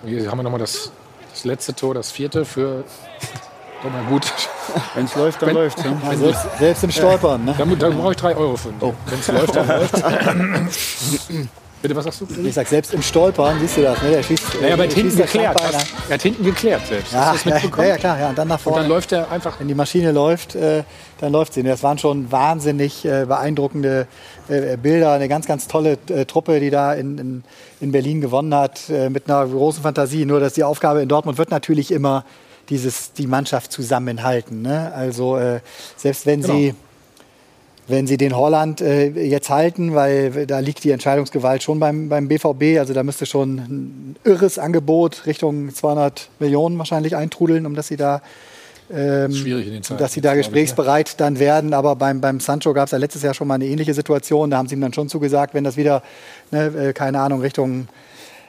Hier 0.03 0.31
haben 0.31 0.39
wir 0.39 0.43
nochmal 0.43 0.59
das 0.59 0.91
das 1.38 1.45
letzte 1.45 1.73
Tor, 1.73 1.93
das 1.93 2.11
vierte 2.11 2.45
für. 2.45 2.84
Doch 3.84 3.91
mal 3.91 4.03
gut. 4.05 4.26
Wenn 4.95 5.05
es 5.05 5.15
läuft, 5.15 5.41
dann 5.41 5.53
läuft 5.53 5.77
ja. 5.85 5.95
Also 6.07 6.26
selbst, 6.26 6.57
selbst, 6.57 6.84
im 6.84 6.91
Stolpern. 6.91 7.45
Ne? 7.45 7.53
Da, 7.55 7.64
da 7.64 7.89
brauche 7.89 8.11
ich 8.11 8.18
drei 8.18 8.35
Euro 8.35 8.57
für. 8.57 8.73
Oh. 8.80 8.93
Wenn 9.05 9.19
es 9.19 9.27
läuft, 9.27 9.55
dann 9.55 9.68
läuft 9.68 9.93
Bitte, 11.81 11.95
was 11.95 12.05
sagst 12.05 12.21
du? 12.21 12.27
Ich 12.43 12.55
sag, 12.55 12.67
selbst 12.67 12.93
im 12.93 13.03
Stolpern, 13.03 13.59
siehst 13.59 13.77
du 13.77 13.83
das, 13.83 14.01
ne? 14.01 14.09
Der 14.09 14.23
schießt. 14.23 14.61
Naja, 14.61 14.73
aber 14.73 14.83
er 14.83 14.89
hat 14.89 14.95
hinten 14.95 15.17
geklärt. 15.17 15.61
Er 16.09 16.13
hat 16.15 16.21
hinten 16.21 16.43
geklärt 16.43 16.87
selbst. 16.87 17.13
Ja, 17.13 17.35
ja, 17.45 17.85
ja, 17.85 17.97
klar. 17.97 18.19
Ja, 18.19 18.29
und 18.29 18.37
dann 18.37 18.47
nach 18.47 18.59
vorne. 18.59 18.77
Und 18.77 18.83
dann 18.83 18.89
läuft 18.89 19.11
er 19.11 19.31
einfach. 19.31 19.59
Wenn 19.59 19.67
die 19.67 19.75
Maschine 19.75 20.11
läuft, 20.11 20.55
äh, 20.55 20.83
dann 21.19 21.31
läuft 21.31 21.53
sie. 21.53 21.61
Das 21.61 21.83
waren 21.83 21.99
schon 21.99 22.31
wahnsinnig 22.31 23.05
äh, 23.05 23.25
beeindruckende 23.25 24.07
äh, 24.47 24.75
Bilder. 24.77 25.11
Eine 25.11 25.27
ganz, 25.27 25.45
ganz 25.45 25.67
tolle 25.67 25.97
Truppe, 26.25 26.59
die 26.59 26.71
da 26.71 26.93
in, 26.93 27.17
in, 27.19 27.43
in 27.79 27.91
Berlin 27.91 28.21
gewonnen 28.21 28.55
hat, 28.55 28.89
mit 29.09 29.29
einer 29.29 29.45
großen 29.45 29.83
Fantasie. 29.83 30.25
Nur, 30.25 30.39
dass 30.39 30.53
die 30.53 30.63
Aufgabe 30.63 31.01
in 31.01 31.09
Dortmund 31.09 31.37
wird 31.37 31.51
natürlich 31.51 31.91
immer 31.91 32.25
dieses, 32.69 33.13
die 33.13 33.27
Mannschaft 33.27 33.71
zusammenhalten. 33.71 34.63
Ne? 34.63 34.91
Also, 34.95 35.39
selbst 35.95 36.25
wenn 36.25 36.41
genau. 36.41 36.53
sie 36.53 36.75
wenn 37.88 38.05
sie 38.05 38.18
den 38.18 38.35
Holland 38.35 38.81
äh, 38.81 39.07
jetzt 39.07 39.49
halten, 39.49 39.95
weil 39.95 40.45
da 40.45 40.59
liegt 40.59 40.84
die 40.84 40.91
Entscheidungsgewalt 40.91 41.64
schon 41.64 41.80
beim, 41.80 42.09
beim 42.09 42.27
BVB. 42.27 42.80
Also 42.80 42.93
da 42.93 43.03
müsste 43.03 43.26
schon 43.26 43.57
ein 43.57 44.15
irres 44.23 44.59
Angebot 44.59 45.26
Richtung 45.26 45.73
200 45.73 46.30
Millionen 46.39 46.77
wahrscheinlich 46.77 47.15
eintrudeln, 47.15 47.65
um 47.65 47.76
dass 47.76 47.88
sie 47.88 47.97
da 47.97 48.22
ähm, 48.89 49.31
Zeiten, 49.31 49.97
dass 49.97 50.14
sie 50.14 50.22
da 50.22 50.35
gesprächsbereit 50.35 51.09
ich, 51.09 51.15
ne? 51.15 51.18
dann 51.18 51.39
werden. 51.39 51.73
Aber 51.73 51.95
beim, 51.95 52.22
beim 52.22 52.39
Sancho 52.39 52.73
gab 52.73 52.85
es 52.85 52.91
ja 52.91 52.97
letztes 52.97 53.22
Jahr 53.23 53.34
schon 53.34 53.47
mal 53.47 53.55
eine 53.55 53.65
ähnliche 53.65 53.93
Situation. 53.93 54.49
Da 54.49 54.57
haben 54.57 54.68
sie 54.68 54.76
ihm 54.76 54.81
dann 54.81 54.93
schon 54.93 55.09
zugesagt, 55.09 55.53
wenn 55.53 55.64
das 55.64 55.77
wieder, 55.77 56.03
ne, 56.51 56.68
äh, 56.68 56.93
keine 56.93 57.19
Ahnung, 57.19 57.41
Richtung 57.41 57.88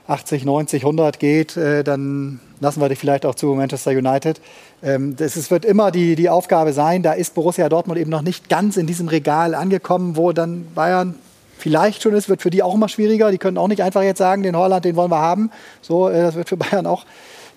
80, 0.07 0.45
90, 0.45 0.83
100 0.83 1.19
geht, 1.19 1.57
äh, 1.57 1.85
dann 1.85 2.41
lassen 2.61 2.81
wir 2.81 2.89
dich 2.89 2.99
vielleicht 2.99 3.27
auch 3.27 3.35
zu 3.35 3.47
Manchester 3.55 3.91
United. 3.91 4.41
Ähm, 4.83 5.17
das 5.17 5.37
ist, 5.37 5.51
wird 5.51 5.65
immer 5.65 5.91
die, 5.91 6.17
die 6.17 6.29
Aufgabe 6.29 6.73
sein. 6.73 7.03
Da 7.03 7.13
ist 7.13 7.35
Borussia 7.35 7.69
Dortmund 7.69 7.99
eben 7.99 8.11
noch 8.11 8.23
nicht 8.23 8.49
ganz 8.49 8.77
in 8.77 8.87
diesem 8.87 9.09
Regal 9.09 9.55
angekommen, 9.55 10.17
wo 10.17 10.33
dann 10.33 10.67
Bayern 10.75 11.15
vielleicht 11.59 12.03
schon 12.03 12.15
ist. 12.15 12.29
Wird 12.29 12.43
für 12.43 12.51
die 12.51 12.63
auch 12.63 12.75
immer 12.75 12.89
schwieriger. 12.89 13.31
Die 13.31 13.39
können 13.39 13.59
auch 13.59 13.69
nicht 13.69 13.83
einfach 13.83 14.03
jetzt 14.03 14.19
sagen, 14.19 14.43
den 14.43 14.57
Holland, 14.57 14.85
den 14.85 14.97
wollen 14.97 15.11
wir 15.11 15.21
haben. 15.21 15.51
So, 15.83 16.09
äh, 16.09 16.23
das 16.23 16.35
wird 16.35 16.49
für 16.49 16.57
Bayern 16.57 16.87
auch 16.87 17.05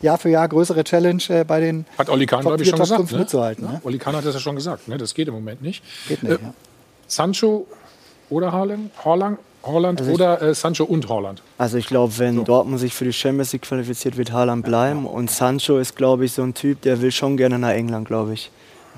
Jahr 0.02 0.18
für 0.18 0.30
Jahr 0.30 0.48
größere 0.48 0.84
Challenge 0.84 1.22
äh, 1.30 1.44
bei 1.44 1.60
den 1.60 1.86
Hat 1.98 2.10
Olli 2.10 2.26
Kahn, 2.26 2.42
glaube 2.42 2.62
ich, 2.64 2.70
schon 2.70 2.80
gesagt. 2.80 3.12
Ne? 3.12 3.20
Mitzuhalten, 3.20 3.66
ja, 3.66 3.72
ne? 3.74 3.82
Olli 3.84 4.00
Kahn 4.00 4.16
hat 4.16 4.26
das 4.26 4.34
ja 4.34 4.40
schon 4.40 4.56
gesagt. 4.56 4.88
Ne? 4.88 4.98
Das 4.98 5.14
geht 5.14 5.28
im 5.28 5.34
Moment 5.34 5.62
nicht. 5.62 5.84
Geht 6.08 6.24
nicht, 6.24 6.32
äh, 6.32 6.44
ja. 6.44 6.54
Sancho 7.08 7.68
oder 8.30 8.52
Haaland, 8.52 8.92
Haaland 9.04 9.38
Holland 9.64 10.00
also 10.00 10.14
oder 10.14 10.42
äh, 10.42 10.54
Sancho 10.54 10.84
und 10.84 11.08
Holland? 11.10 11.42
Also 11.58 11.78
ich 11.78 11.88
glaube, 11.88 12.18
wenn 12.18 12.36
so. 12.36 12.44
Dortmund 12.44 12.80
sich 12.80 12.94
für 12.94 13.06
die 13.06 13.14
Champions 13.14 13.54
League 13.54 13.64
qualifiziert, 13.64 14.18
wird 14.18 14.32
Haaland 14.32 14.66
bleiben. 14.66 15.06
Und 15.06 15.30
Sancho 15.30 15.78
ist, 15.78 15.96
glaube 15.96 16.26
ich, 16.26 16.34
so 16.34 16.44
ein 16.44 16.54
Typ, 16.54 16.82
der 16.82 17.02
will 17.02 17.12
schon 17.12 17.38
gerne 17.38 17.60
nach 17.60 17.72
England, 17.72 18.08
glaube 18.08 18.34
ich. 18.34 18.52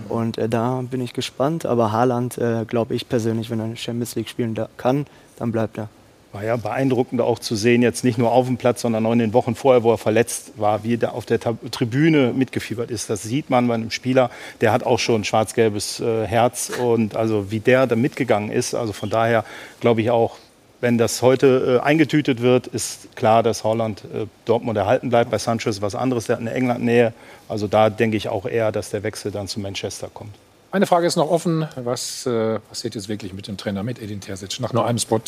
Und 0.10 0.38
äh, 0.38 0.50
da 0.50 0.84
bin 0.90 1.02
ich 1.02 1.14
gespannt. 1.14 1.66
Aber 1.66 1.92
Haaland, 1.92 2.38
äh, 2.38 2.66
glaube 2.66 2.96
ich 2.96 3.10
persönlich, 3.10 3.50
wenn 3.50 3.60
er 3.60 3.76
Champions 3.76 4.16
League 4.16 4.30
spielen 4.30 4.58
kann, 4.78 5.06
dann 5.38 5.52
bleibt 5.52 5.78
er. 5.78 5.90
War 6.32 6.44
ja 6.44 6.56
beeindruckend 6.56 7.22
auch 7.22 7.38
zu 7.38 7.56
sehen, 7.56 7.84
jetzt 7.84 8.04
nicht 8.04 8.18
nur 8.18 8.32
auf 8.32 8.48
dem 8.48 8.58
Platz, 8.58 8.82
sondern 8.82 9.06
auch 9.06 9.12
in 9.12 9.20
den 9.20 9.34
Wochen 9.34 9.54
vorher, 9.54 9.84
wo 9.84 9.92
er 9.92 10.00
verletzt 10.00 10.54
war, 10.58 10.84
wie 10.84 10.98
er 11.00 11.14
auf 11.14 11.28
der 11.28 11.40
Tribüne 11.40 12.34
mitgefiebert 12.34 12.90
ist. 12.90 13.08
Das 13.08 13.22
sieht 13.22 13.52
man 13.52 13.68
bei 13.68 13.76
einem 13.76 13.92
Spieler, 13.92 14.32
der 14.60 14.72
hat 14.72 14.84
auch 14.84 14.98
schon 14.98 15.22
ein 15.22 15.24
schwarz-gelbes 15.26 16.00
äh, 16.00 16.26
Herz 16.26 16.72
und 16.82 17.16
also 17.16 17.52
wie 17.52 17.60
der 17.60 17.86
da 17.86 17.96
mitgegangen 17.96 18.50
ist. 18.50 18.74
Also 18.74 18.94
von 18.94 19.12
daher 19.12 19.46
glaube 19.80 20.02
ich 20.02 20.10
auch, 20.10 20.38
wenn 20.84 20.98
das 20.98 21.22
heute 21.22 21.80
äh, 21.82 21.86
eingetütet 21.86 22.42
wird, 22.42 22.68
ist 22.68 23.16
klar, 23.16 23.42
dass 23.42 23.64
Holland 23.64 24.04
äh, 24.14 24.26
Dortmund 24.44 24.78
erhalten 24.78 25.08
bleibt. 25.08 25.32
Bei 25.32 25.38
Sancho 25.38 25.70
ist 25.70 25.82
was 25.82 25.96
anderes, 25.96 26.26
der 26.26 26.36
hat 26.36 26.42
eine 26.42 26.54
England-Nähe. 26.54 27.14
Also 27.48 27.68
da 27.68 27.90
denke 27.90 28.18
ich 28.18 28.28
auch 28.28 28.46
eher, 28.46 28.74
dass 28.74 28.90
der 28.90 29.02
Wechsel 29.02 29.32
dann 29.32 29.48
zu 29.48 29.62
Manchester 29.62 30.10
kommt. 30.14 30.36
Eine 30.72 30.86
Frage 30.86 31.08
ist 31.08 31.16
noch 31.16 31.32
offen. 31.32 31.66
Was 31.78 32.26
äh, 32.26 32.60
passiert 32.60 32.96
jetzt 32.96 33.08
wirklich 33.08 33.32
mit 33.34 33.48
dem 33.48 33.56
Trainer, 33.56 33.82
mit 33.82 34.02
Edin 34.02 34.20
Terzic? 34.20 34.60
Nach 34.60 34.74
nur 34.74 34.86
einem 34.86 35.00
Spot 35.00 35.22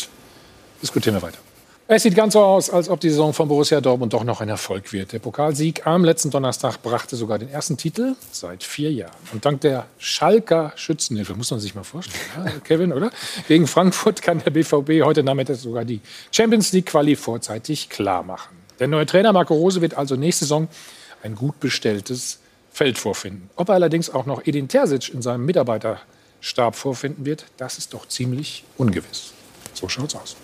diskutieren 0.81 1.15
wir 1.15 1.21
weiter. 1.21 1.37
Es 1.87 2.01
sieht 2.01 2.15
ganz 2.15 2.33
so 2.33 2.39
aus, 2.39 2.71
als 2.71 2.89
ob 2.89 2.99
die 2.99 3.11
Saison 3.11 3.31
von 3.31 3.47
Borussia 3.47 3.79
Dortmund 3.79 4.11
doch 4.11 4.23
noch 4.23 4.41
ein 4.41 4.49
Erfolg 4.49 4.91
wird. 4.91 5.13
Der 5.13 5.19
Pokalsieg 5.19 5.85
am 5.85 6.03
letzten 6.03 6.31
Donnerstag 6.31 6.81
brachte 6.81 7.15
sogar 7.15 7.37
den 7.37 7.47
ersten 7.47 7.77
Titel 7.77 8.15
seit 8.31 8.63
vier 8.63 8.91
Jahren. 8.91 9.13
Und 9.33 9.45
dank 9.45 9.61
der 9.61 9.85
Schalker 9.99 10.73
Schützenhilfe, 10.75 11.35
muss 11.35 11.51
man 11.51 11.59
sich 11.59 11.75
mal 11.75 11.83
vorstellen, 11.83 12.23
ja, 12.43 12.51
Kevin, 12.63 12.91
oder? 12.91 13.11
Gegen 13.47 13.67
Frankfurt 13.67 14.23
kann 14.23 14.41
der 14.43 14.49
BVB 14.49 15.05
heute 15.05 15.21
Nachmittag 15.21 15.57
sogar 15.57 15.85
die 15.85 16.01
Champions 16.31 16.73
League 16.73 16.87
Quali 16.87 17.15
vorzeitig 17.15 17.87
klar 17.87 18.23
machen. 18.23 18.57
Der 18.79 18.87
neue 18.87 19.05
Trainer 19.05 19.31
Marco 19.31 19.53
Rose 19.53 19.79
wird 19.79 19.93
also 19.93 20.15
nächste 20.15 20.45
Saison 20.45 20.67
ein 21.21 21.35
gut 21.35 21.59
bestelltes 21.59 22.39
Feld 22.71 22.97
vorfinden. 22.97 23.51
Ob 23.57 23.69
er 23.69 23.75
allerdings 23.75 24.09
auch 24.09 24.25
noch 24.25 24.47
Edin 24.47 24.67
Terzic 24.67 25.13
in 25.13 25.21
seinem 25.21 25.45
Mitarbeiterstab 25.45 26.75
vorfinden 26.75 27.27
wird, 27.27 27.45
das 27.57 27.77
ist 27.77 27.93
doch 27.93 28.07
ziemlich 28.07 28.63
ungewiss. 28.75 29.33
So 29.75 29.87
schaut's 29.87 30.15
aus. 30.15 30.35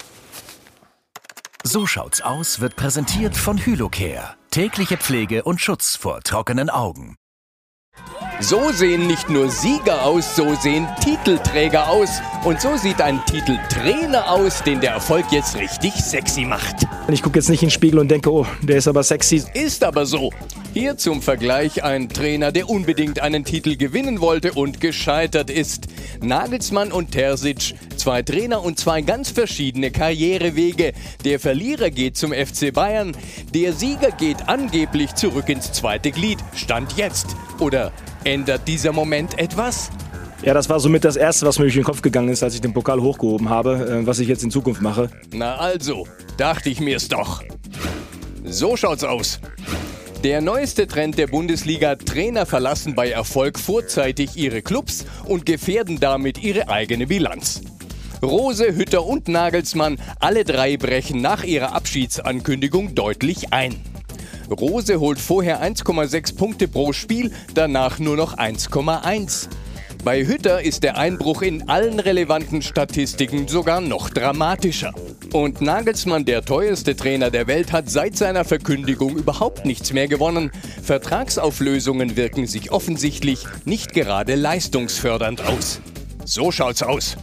So 1.64 1.86
schaut's 1.86 2.22
aus 2.22 2.60
wird 2.60 2.76
präsentiert 2.76 3.38
von 3.38 3.58
Hylocare. 3.58 4.36
Tägliche 4.50 4.98
Pflege 4.98 5.44
und 5.44 5.62
Schutz 5.62 5.96
vor 5.96 6.22
trockenen 6.22 6.70
Augen. 6.70 7.16
So 8.44 8.72
sehen 8.72 9.06
nicht 9.06 9.30
nur 9.30 9.52
Sieger 9.52 10.04
aus, 10.04 10.36
so 10.36 10.56
sehen 10.56 10.88
Titelträger 11.04 11.88
aus. 11.88 12.10
Und 12.44 12.60
so 12.60 12.76
sieht 12.76 13.00
ein 13.00 13.24
Titeltrainer 13.28 14.32
aus, 14.32 14.64
den 14.64 14.82
der 14.82 14.94
Erfolg 14.94 15.26
jetzt 15.32 15.56
richtig 15.58 15.94
sexy 15.94 16.42
macht. 16.42 16.88
Ich 17.08 17.22
gucke 17.22 17.38
jetzt 17.38 17.50
nicht 17.50 17.62
in 17.62 17.68
den 17.68 17.72
Spiegel 17.72 18.00
und 18.00 18.10
denke, 18.10 18.32
oh, 18.32 18.48
der 18.64 18.78
ist 18.78 18.88
aber 18.88 19.04
sexy. 19.04 19.44
Ist 19.54 19.84
aber 19.84 20.08
so. 20.08 20.32
Hier 20.74 20.98
zum 20.98 21.22
Vergleich 21.22 21.84
ein 21.84 22.10
Trainer, 22.10 22.52
der 22.52 22.68
unbedingt 22.68 23.22
einen 23.22 23.46
Titel 23.46 23.76
gewinnen 23.76 24.22
wollte 24.22 24.54
und 24.54 24.82
gescheitert 24.82 25.52
ist. 25.52 25.86
Nagelsmann 26.22 26.92
und 26.92 27.12
Terzic, 27.12 27.76
zwei 27.96 28.24
Trainer 28.24 28.64
und 28.64 28.80
zwei 28.80 29.02
ganz 29.02 29.30
verschiedene 29.30 29.92
Karrierewege. 29.92 30.94
Der 31.26 31.40
Verlierer 31.40 31.92
geht 31.92 32.18
zum 32.18 32.34
FC 32.34 32.74
Bayern, 32.74 33.16
der 33.54 33.74
Sieger 33.74 34.10
geht 34.10 34.50
angeblich 34.50 35.14
zurück 35.14 35.48
ins 35.50 35.74
zweite 35.74 36.10
Glied. 36.10 36.40
Stand 36.56 36.94
jetzt. 36.98 37.36
Oder 37.60 37.92
ändert 38.24 38.68
dieser 38.68 38.92
Moment 38.92 39.38
etwas? 39.38 39.90
Ja, 40.44 40.54
das 40.56 40.70
war 40.70 40.80
somit 40.80 41.06
das 41.06 41.16
Erste, 41.18 41.46
was 41.46 41.60
mir 41.60 41.66
durch 41.66 41.76
den 41.76 41.84
Kopf 41.84 42.02
gegangen 42.02 42.30
ist, 42.30 42.42
als 42.42 42.56
ich 42.56 42.62
den 42.62 42.74
Pokal 42.74 43.02
hochgehoben 43.02 43.50
habe, 43.50 44.02
äh, 44.02 44.08
was 44.08 44.20
ich 44.20 44.28
jetzt 44.28 44.44
in 44.44 44.50
Zukunft 44.50 44.82
mache. 44.82 45.10
Na 45.32 45.56
also, 45.58 46.08
dachte 46.38 46.70
ich 46.70 46.80
mir's 46.80 47.08
doch. 47.08 47.44
So 48.44 48.76
schaut's 48.76 49.04
aus. 49.04 49.40
Der 50.24 50.42
neueste 50.42 50.88
Trend 50.88 51.18
der 51.18 51.28
Bundesliga, 51.28 51.96
Trainer 51.96 52.46
verlassen 52.46 52.96
bei 52.96 53.10
Erfolg 53.10 53.58
vorzeitig 53.58 54.36
ihre 54.36 54.62
Clubs 54.62 55.06
und 55.26 55.46
gefährden 55.46 56.00
damit 56.00 56.44
ihre 56.44 56.70
eigene 56.70 57.08
Bilanz. 57.08 57.62
Rose, 58.22 58.76
Hütter 58.76 59.04
und 59.06 59.28
Nagelsmann, 59.28 59.98
alle 60.20 60.44
drei 60.44 60.78
brechen 60.78 61.22
nach 61.22 61.44
ihrer 61.44 61.74
Abschiedsankündigung 61.74 62.94
deutlich 62.94 63.52
ein. 63.52 63.76
Rose 64.52 65.00
holt 65.00 65.20
vorher 65.20 65.64
1,6 65.64 66.36
Punkte 66.36 66.68
pro 66.68 66.94
Spiel, 66.94 67.32
danach 67.54 68.00
nur 68.00 68.18
noch 68.18 68.38
1,1. 68.38 69.48
Bei 70.04 70.26
Hütter 70.26 70.62
ist 70.64 70.84
der 70.84 70.98
Einbruch 70.98 71.42
in 71.42 71.70
allen 71.70 72.00
relevanten 72.00 72.62
Statistiken 72.62 73.48
sogar 73.48 73.82
noch 73.82 74.10
dramatischer. 74.10 74.94
Und 75.32 75.62
Nagelsmann, 75.62 76.26
der 76.26 76.44
teuerste 76.44 76.96
Trainer 76.96 77.30
der 77.30 77.48
Welt, 77.48 77.72
hat 77.72 77.90
seit 77.90 78.18
seiner 78.18 78.44
Verkündigung 78.44 79.16
überhaupt 79.16 79.64
nichts 79.66 79.94
mehr 79.94 80.08
gewonnen. 80.08 80.52
Vertragsauflösungen 80.82 82.18
wirken 82.18 82.48
sich 82.48 82.72
offensichtlich 82.72 83.46
nicht 83.64 83.94
gerade 83.94 84.36
leistungsfördernd 84.36 85.46
aus. 85.46 85.82
So 86.26 86.52
schaut's 86.52 86.84
aus. 86.84 87.16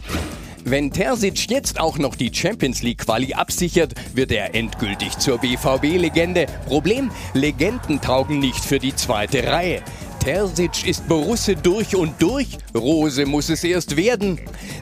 Wenn 0.65 0.91
Terzic 0.91 1.49
jetzt 1.49 1.79
auch 1.79 1.97
noch 1.97 2.15
die 2.15 2.33
Champions 2.33 2.83
League 2.83 2.99
Quali 2.99 3.33
absichert, 3.33 3.93
wird 4.13 4.31
er 4.31 4.53
endgültig 4.53 5.17
zur 5.17 5.37
BVB-Legende. 5.37 6.47
Problem, 6.67 7.11
Legenden 7.33 8.01
taugen 8.01 8.39
nicht 8.39 8.63
für 8.63 8.77
die 8.77 8.95
zweite 8.95 9.47
Reihe. 9.47 9.81
Terzic 10.19 10.85
ist 10.85 11.07
Borusse 11.07 11.55
durch 11.55 11.95
und 11.95 12.21
durch, 12.21 12.57
Rose 12.75 13.25
muss 13.25 13.49
es 13.49 13.63
erst 13.63 13.95
werden. 13.95 14.39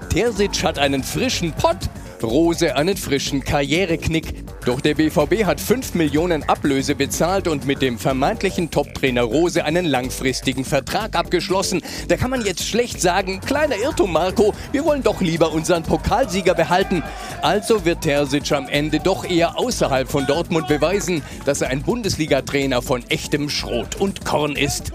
Terzic 0.09 0.63
hat 0.63 0.79
einen 0.79 1.03
frischen 1.03 1.53
Pott, 1.53 1.77
Rose 2.23 2.75
einen 2.75 2.97
frischen 2.97 3.43
Karriereknick. 3.43 4.45
Doch 4.65 4.81
der 4.81 4.95
BVB 4.95 5.45
hat 5.45 5.61
5 5.61 5.93
Millionen 5.93 6.43
Ablöse 6.43 6.95
bezahlt 6.95 7.47
und 7.47 7.65
mit 7.65 7.81
dem 7.81 7.97
vermeintlichen 7.97 8.71
Top-Trainer 8.71 9.21
Rose 9.21 9.63
einen 9.63 9.85
langfristigen 9.85 10.65
Vertrag 10.65 11.15
abgeschlossen. 11.15 11.81
Da 12.07 12.17
kann 12.17 12.31
man 12.31 12.43
jetzt 12.43 12.67
schlecht 12.67 13.01
sagen, 13.01 13.39
kleiner 13.41 13.77
Irrtum 13.77 14.11
Marco, 14.11 14.53
wir 14.71 14.83
wollen 14.83 15.03
doch 15.03 15.21
lieber 15.21 15.51
unseren 15.53 15.83
Pokalsieger 15.83 16.53
behalten. 16.53 17.03
Also 17.41 17.85
wird 17.85 18.01
Terzic 18.01 18.51
am 18.51 18.67
Ende 18.67 18.99
doch 18.99 19.23
eher 19.29 19.57
außerhalb 19.57 20.09
von 20.09 20.25
Dortmund 20.25 20.67
beweisen, 20.67 21.21
dass 21.45 21.61
er 21.61 21.69
ein 21.69 21.83
Bundesliga-Trainer 21.83 22.81
von 22.81 23.03
echtem 23.09 23.49
Schrot 23.49 23.95
und 23.95 24.25
Korn 24.25 24.55
ist. 24.55 24.91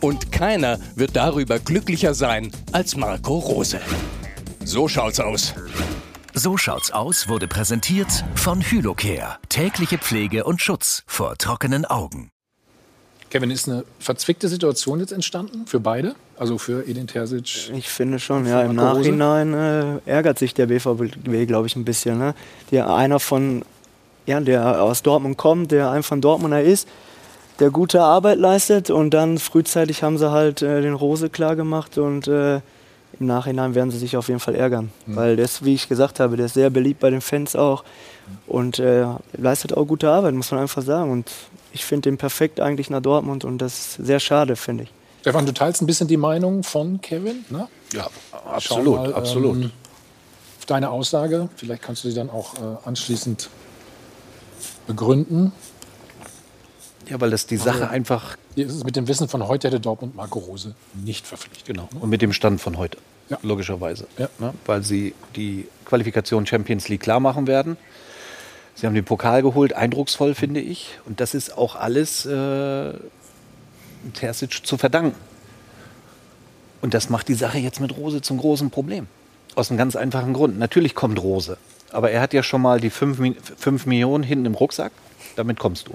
Und 0.00 0.30
keiner 0.30 0.78
wird 0.94 1.16
darüber 1.16 1.58
glücklicher 1.58 2.14
sein 2.14 2.50
als 2.72 2.96
Marco 2.96 3.38
Rose. 3.38 3.80
So 4.64 4.88
schaut's 4.88 5.20
aus. 5.20 5.54
So 6.38 6.58
schaut's 6.58 6.90
aus 6.90 7.30
wurde 7.30 7.48
präsentiert 7.48 8.08
von 8.34 8.60
Hylocare. 8.60 9.38
Tägliche 9.48 9.96
Pflege 9.96 10.44
und 10.44 10.60
Schutz 10.60 11.02
vor 11.06 11.38
trockenen 11.38 11.86
Augen. 11.86 12.28
Kevin, 13.30 13.50
ist 13.50 13.70
eine 13.70 13.84
verzwickte 14.00 14.48
Situation 14.48 15.00
jetzt 15.00 15.12
entstanden 15.12 15.66
für 15.66 15.80
beide? 15.80 16.14
Also 16.38 16.58
für 16.58 16.86
Edin 16.86 17.06
Terzic? 17.06 17.70
Ich 17.74 17.88
finde 17.88 18.18
schon, 18.18 18.44
ja. 18.44 18.60
Im 18.60 18.74
Nachhinein 18.74 19.54
äh, 19.54 19.98
ärgert 20.04 20.38
sich 20.38 20.52
der 20.52 20.66
BVB, 20.66 21.46
glaube 21.46 21.68
ich, 21.68 21.74
ein 21.74 21.86
bisschen. 21.86 22.18
Ne? 22.18 22.34
Der 22.70 22.94
einer 22.94 23.18
von, 23.18 23.64
ja, 24.26 24.38
der 24.38 24.82
aus 24.82 25.02
Dortmund 25.02 25.38
kommt, 25.38 25.72
der 25.72 25.90
ein 25.90 26.02
von 26.02 26.20
Dortmunder 26.20 26.62
ist, 26.62 26.86
der 27.60 27.70
gute 27.70 28.02
Arbeit 28.02 28.38
leistet 28.38 28.90
und 28.90 29.14
dann 29.14 29.38
frühzeitig 29.38 30.02
haben 30.02 30.18
sie 30.18 30.30
halt 30.30 30.60
äh, 30.60 30.82
den 30.82 30.92
Rose 30.92 31.30
klar 31.30 31.56
gemacht 31.56 31.96
und 31.96 32.28
äh, 32.28 32.60
im 33.20 33.26
Nachhinein 33.26 33.74
werden 33.74 33.90
sie 33.90 33.98
sich 33.98 34.16
auf 34.16 34.28
jeden 34.28 34.40
Fall 34.40 34.54
ärgern. 34.54 34.90
Mhm. 35.06 35.16
Weil 35.16 35.36
das, 35.36 35.64
wie 35.64 35.74
ich 35.74 35.88
gesagt 35.88 36.20
habe, 36.20 36.36
der 36.36 36.46
ist 36.46 36.54
sehr 36.54 36.70
beliebt 36.70 37.00
bei 37.00 37.10
den 37.10 37.20
Fans 37.20 37.56
auch 37.56 37.84
und 38.46 38.78
äh, 38.78 39.06
leistet 39.32 39.74
auch 39.76 39.86
gute 39.86 40.10
Arbeit, 40.10 40.34
muss 40.34 40.50
man 40.50 40.60
einfach 40.60 40.82
sagen. 40.82 41.10
Und 41.10 41.30
ich 41.72 41.84
finde 41.84 42.10
den 42.10 42.18
perfekt 42.18 42.60
eigentlich 42.60 42.90
nach 42.90 43.00
Dortmund 43.00 43.44
und 43.44 43.58
das 43.58 43.78
ist 43.78 44.06
sehr 44.06 44.20
schade, 44.20 44.56
finde 44.56 44.84
ich. 44.84 44.90
Stefan, 45.20 45.44
du 45.44 45.52
teilst 45.52 45.82
ein 45.82 45.86
bisschen 45.86 46.06
die 46.06 46.16
Meinung 46.16 46.62
von 46.62 47.00
Kevin, 47.00 47.44
ne? 47.50 47.68
Ja, 47.92 48.08
absolut, 48.46 48.96
mal, 48.96 49.14
absolut. 49.14 49.56
Ähm, 49.56 49.72
deine 50.66 50.90
Aussage, 50.90 51.48
vielleicht 51.56 51.82
kannst 51.82 52.04
du 52.04 52.08
sie 52.08 52.14
dann 52.14 52.30
auch 52.30 52.54
äh, 52.54 52.58
anschließend 52.84 53.50
begründen. 54.86 55.52
Ja, 57.08 57.20
weil 57.20 57.30
das 57.30 57.46
die 57.46 57.56
Sache 57.56 57.88
einfach. 57.88 58.36
Mit 58.56 58.96
dem 58.96 59.06
Wissen 59.06 59.28
von 59.28 59.46
heute 59.46 59.68
hätte 59.68 59.80
Dortmund 59.80 60.16
Marco 60.16 60.38
Rose 60.38 60.74
nicht 60.94 61.26
verpflichtet. 61.26 61.66
Genau. 61.66 61.88
Und 62.00 62.08
mit 62.08 62.22
dem 62.22 62.32
Stand 62.32 62.60
von 62.60 62.78
heute. 62.78 62.98
Ja. 63.28 63.38
Logischerweise. 63.42 64.06
Ja. 64.18 64.28
Ne? 64.38 64.54
Weil 64.64 64.82
sie 64.82 65.14
die 65.34 65.68
Qualifikation 65.84 66.46
Champions 66.46 66.88
League 66.88 67.02
klar 67.02 67.20
machen 67.20 67.46
werden. 67.46 67.76
Sie 68.74 68.86
haben 68.86 68.94
den 68.94 69.04
Pokal 69.04 69.42
geholt, 69.42 69.72
eindrucksvoll, 69.72 70.34
finde 70.34 70.60
ich. 70.60 70.98
Und 71.06 71.20
das 71.20 71.34
ist 71.34 71.56
auch 71.56 71.76
alles 71.76 72.24
äh, 72.26 72.94
Terzic 74.14 74.66
zu 74.66 74.78
verdanken. 74.78 75.16
Und 76.82 76.94
das 76.94 77.10
macht 77.10 77.28
die 77.28 77.34
Sache 77.34 77.58
jetzt 77.58 77.80
mit 77.80 77.96
Rose 77.96 78.20
zum 78.20 78.38
großen 78.38 78.70
Problem. 78.70 79.06
Aus 79.54 79.70
einem 79.70 79.78
ganz 79.78 79.96
einfachen 79.96 80.34
Grund. 80.34 80.58
Natürlich 80.58 80.94
kommt 80.94 81.20
Rose. 81.22 81.56
Aber 81.90 82.10
er 82.10 82.20
hat 82.20 82.34
ja 82.34 82.42
schon 82.42 82.62
mal 82.62 82.80
die 82.80 82.90
5 82.90 83.86
Millionen 83.86 84.24
hinten 84.24 84.46
im 84.46 84.54
Rucksack. 84.54 84.92
Damit 85.36 85.58
kommst 85.58 85.88
du. 85.88 85.92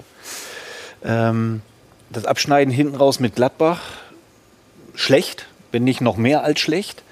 Ähm, 1.04 1.62
das 2.12 2.24
Abschneiden 2.24 2.72
hinten 2.72 2.94
raus 2.94 3.20
mit 3.20 3.34
Gladbach, 3.34 3.80
schlecht, 4.94 5.46
wenn 5.70 5.84
nicht 5.84 6.00
noch 6.00 6.16
mehr 6.16 6.44
als 6.44 6.60
schlecht. 6.60 7.02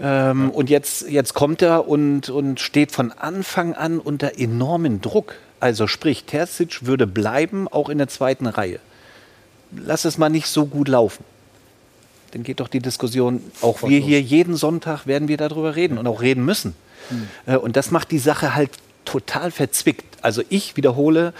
Ähm, 0.00 0.44
ja. 0.44 0.48
Und 0.54 0.70
jetzt, 0.70 1.08
jetzt 1.08 1.34
kommt 1.34 1.62
er 1.62 1.88
und, 1.88 2.28
und 2.28 2.60
steht 2.60 2.92
von 2.92 3.12
Anfang 3.12 3.74
an 3.74 3.98
unter 3.98 4.38
enormen 4.38 5.00
Druck. 5.00 5.34
Also 5.58 5.86
sprich, 5.86 6.24
Terzic 6.24 6.86
würde 6.86 7.06
bleiben, 7.06 7.68
auch 7.68 7.88
in 7.88 7.98
der 7.98 8.08
zweiten 8.08 8.46
Reihe. 8.46 8.80
Lass 9.72 10.04
es 10.04 10.18
mal 10.18 10.30
nicht 10.30 10.46
so 10.46 10.66
gut 10.66 10.88
laufen. 10.88 11.24
Dann 12.32 12.42
geht 12.42 12.60
doch 12.60 12.68
die 12.68 12.80
Diskussion, 12.80 13.42
auch 13.60 13.82
wir 13.82 13.98
hier 13.98 14.20
jeden 14.20 14.54
Sonntag 14.56 15.06
werden 15.06 15.28
wir 15.28 15.36
darüber 15.36 15.74
reden 15.74 15.98
und 15.98 16.06
auch 16.06 16.22
reden 16.22 16.44
müssen. 16.44 16.74
Hm. 17.08 17.56
Und 17.58 17.76
das 17.76 17.90
macht 17.90 18.10
die 18.12 18.20
Sache 18.20 18.54
halt 18.54 18.70
total 19.04 19.50
verzwickt. 19.50 20.18
Also 20.22 20.42
ich 20.48 20.76
wiederhole, 20.76 21.34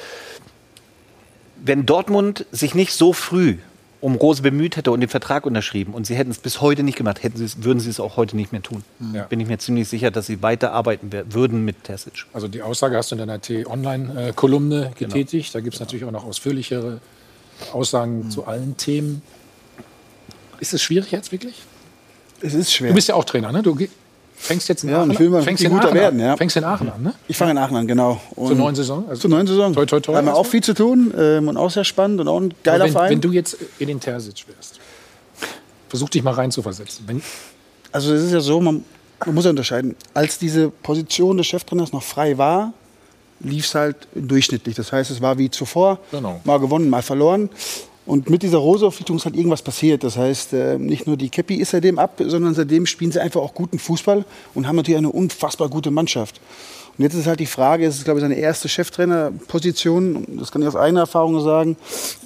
wenn 1.62 1.86
Dortmund 1.86 2.46
sich 2.52 2.74
nicht 2.74 2.92
so 2.92 3.12
früh 3.12 3.56
um 4.00 4.14
Rose 4.14 4.40
bemüht 4.40 4.76
hätte 4.76 4.92
und 4.92 5.00
den 5.00 5.10
Vertrag 5.10 5.44
unterschrieben 5.44 5.92
und 5.92 6.06
sie 6.06 6.14
hätten 6.14 6.30
es 6.30 6.38
bis 6.38 6.60
heute 6.60 6.82
nicht 6.82 6.96
gemacht, 6.96 7.22
hätten 7.22 7.38
würden 7.62 7.80
sie 7.80 7.90
es 7.90 8.00
auch 8.00 8.16
heute 8.16 8.34
nicht 8.34 8.50
mehr 8.50 8.62
tun. 8.62 8.82
Ja. 9.12 9.24
Bin 9.24 9.40
ich 9.40 9.48
mir 9.48 9.58
ziemlich 9.58 9.88
sicher, 9.88 10.10
dass 10.10 10.26
sie 10.26 10.42
weiterarbeiten 10.42 11.10
würden 11.30 11.64
mit 11.64 11.84
Terzic. 11.84 12.24
Also 12.32 12.48
die 12.48 12.62
Aussage 12.62 12.96
hast 12.96 13.10
du 13.10 13.16
in 13.16 13.18
deiner 13.18 13.40
T-Online-Kolumne 13.40 14.92
genau. 14.96 15.14
getätigt. 15.14 15.54
Da 15.54 15.60
gibt 15.60 15.74
es 15.74 15.78
genau. 15.78 15.86
natürlich 15.86 16.04
auch 16.06 16.12
noch 16.12 16.24
ausführlichere 16.24 17.00
Aussagen 17.72 18.24
mhm. 18.24 18.30
zu 18.30 18.46
allen 18.46 18.76
Themen. 18.78 19.22
Ist 20.60 20.72
es 20.72 20.82
schwierig 20.82 21.10
jetzt 21.10 21.30
wirklich? 21.30 21.56
Es 22.40 22.54
ist 22.54 22.72
schwer. 22.72 22.88
Du 22.88 22.94
bist 22.94 23.08
ja 23.08 23.14
auch 23.14 23.24
Trainer, 23.24 23.52
ne? 23.52 23.62
Du 23.62 23.76
Fängst 24.42 24.68
jetzt 24.70 24.84
in 24.84 24.90
ja, 24.90 25.00
Aachen 25.00 25.10
ich 25.10 25.18
will 25.18 25.28
mal 25.28 25.42
fängst 25.42 25.62
in 25.62 25.70
guter 25.70 25.92
werden, 25.92 26.18
ja. 26.18 26.34
Fängst 26.34 26.56
in 26.56 26.64
Aachen 26.64 26.90
an, 26.90 27.02
ne? 27.02 27.14
Ich 27.28 27.36
fange 27.36 27.50
in 27.50 27.58
Aachen 27.58 27.76
an, 27.76 27.86
genau. 27.86 28.20
Und 28.34 28.48
Zur 28.48 28.56
neuen 28.56 28.74
Saison? 28.74 29.04
Also 29.06 29.22
zur 29.22 29.30
neuen 29.30 29.46
Saison. 29.46 29.74
Toi, 29.74 29.84
toi, 29.84 30.00
toi. 30.00 30.14
Haben 30.14 30.26
wir 30.26 30.34
auch 30.34 30.46
viel 30.46 30.62
zu 30.62 30.72
tun 30.72 31.12
ähm, 31.16 31.48
und 31.48 31.58
auch 31.58 31.70
sehr 31.70 31.84
spannend 31.84 32.20
und 32.20 32.28
auch 32.28 32.40
ein 32.40 32.54
geiler 32.64 32.86
wenn, 32.86 32.92
Verein. 32.92 33.10
Wenn 33.10 33.20
du 33.20 33.32
jetzt 33.32 33.58
in 33.78 33.88
den 33.88 34.00
Terzic 34.00 34.46
wärst, 34.48 34.80
versuch 35.88 36.08
dich 36.08 36.22
mal 36.22 36.32
reinzuversetzen. 36.32 37.04
Wenn 37.06 37.22
also 37.92 38.14
es 38.14 38.24
ist 38.24 38.32
ja 38.32 38.40
so, 38.40 38.60
man, 38.60 38.82
man 39.26 39.34
muss 39.34 39.44
ja 39.44 39.50
unterscheiden. 39.50 39.94
Als 40.14 40.38
diese 40.38 40.70
Position 40.70 41.36
des 41.36 41.46
Cheftrainers 41.46 41.92
noch 41.92 42.02
frei 42.02 42.38
war, 42.38 42.72
lief 43.40 43.66
es 43.66 43.74
halt 43.74 44.08
durchschnittlich. 44.14 44.74
Das 44.74 44.90
heißt, 44.92 45.10
es 45.10 45.20
war 45.20 45.36
wie 45.38 45.50
zuvor, 45.50 45.98
genau. 46.10 46.40
mal 46.44 46.58
gewonnen, 46.58 46.88
mal 46.88 47.02
verloren. 47.02 47.50
Und 48.06 48.30
mit 48.30 48.42
dieser 48.42 48.58
Rose-Auflichtung 48.58 49.16
ist 49.16 49.24
halt 49.24 49.36
irgendwas 49.36 49.62
passiert. 49.62 50.02
Das 50.02 50.16
heißt, 50.16 50.52
äh, 50.52 50.78
nicht 50.78 51.06
nur 51.06 51.16
die 51.16 51.28
Käppi 51.28 51.56
ist 51.56 51.70
seitdem 51.70 51.98
ab, 51.98 52.20
sondern 52.24 52.54
seitdem 52.54 52.86
spielen 52.86 53.12
sie 53.12 53.20
einfach 53.20 53.40
auch 53.40 53.54
guten 53.54 53.78
Fußball 53.78 54.24
und 54.54 54.66
haben 54.66 54.76
natürlich 54.76 54.98
eine 54.98 55.10
unfassbar 55.10 55.68
gute 55.68 55.90
Mannschaft. 55.90 56.40
Und 56.96 57.04
jetzt 57.04 57.14
ist 57.14 57.26
halt 57.26 57.40
die 57.40 57.46
Frage, 57.46 57.86
es 57.86 57.96
ist, 57.96 58.04
glaube 58.04 58.18
ich, 58.20 58.22
seine 58.22 58.34
erste 58.34 58.68
Cheftrainerposition. 58.68 60.26
Das 60.38 60.50
kann 60.50 60.60
ich 60.60 60.68
aus 60.68 60.76
eigener 60.76 61.00
Erfahrung 61.00 61.40
sagen. 61.40 61.76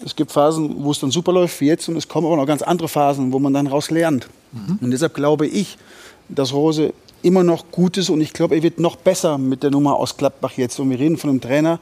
Es 0.05 0.16
gibt 0.16 0.32
Phasen, 0.32 0.82
wo 0.82 0.90
es 0.90 1.01
dann 1.01 1.10
super 1.10 1.32
läuft 1.32 1.60
wie 1.60 1.66
jetzt 1.66 1.88
und 1.88 1.96
es 1.96 2.09
kommen 2.09 2.26
aber 2.26 2.36
noch 2.36 2.46
ganz 2.46 2.62
andere 2.62 2.88
Phasen, 2.88 3.32
wo 3.32 3.38
man 3.38 3.52
dann 3.52 3.66
raus 3.66 3.90
lernt. 3.90 4.28
Mhm. 4.52 4.78
Und 4.80 4.90
deshalb 4.90 5.14
glaube 5.14 5.46
ich, 5.46 5.76
dass 6.28 6.52
Rose 6.52 6.92
immer 7.24 7.42
noch 7.42 7.70
gut 7.70 7.96
ist 7.96 8.10
und 8.10 8.20
ich 8.20 8.32
glaube, 8.32 8.55
er 8.55 8.62
wird 8.62 8.78
noch 8.78 8.96
besser 8.96 9.38
mit 9.38 9.62
der 9.62 9.70
Nummer 9.70 9.96
aus 9.96 10.16
Gladbach 10.16 10.52
jetzt. 10.56 10.78
Und 10.78 10.90
wir 10.90 10.98
reden 10.98 11.16
von 11.16 11.30
einem 11.30 11.40
Trainer, 11.40 11.80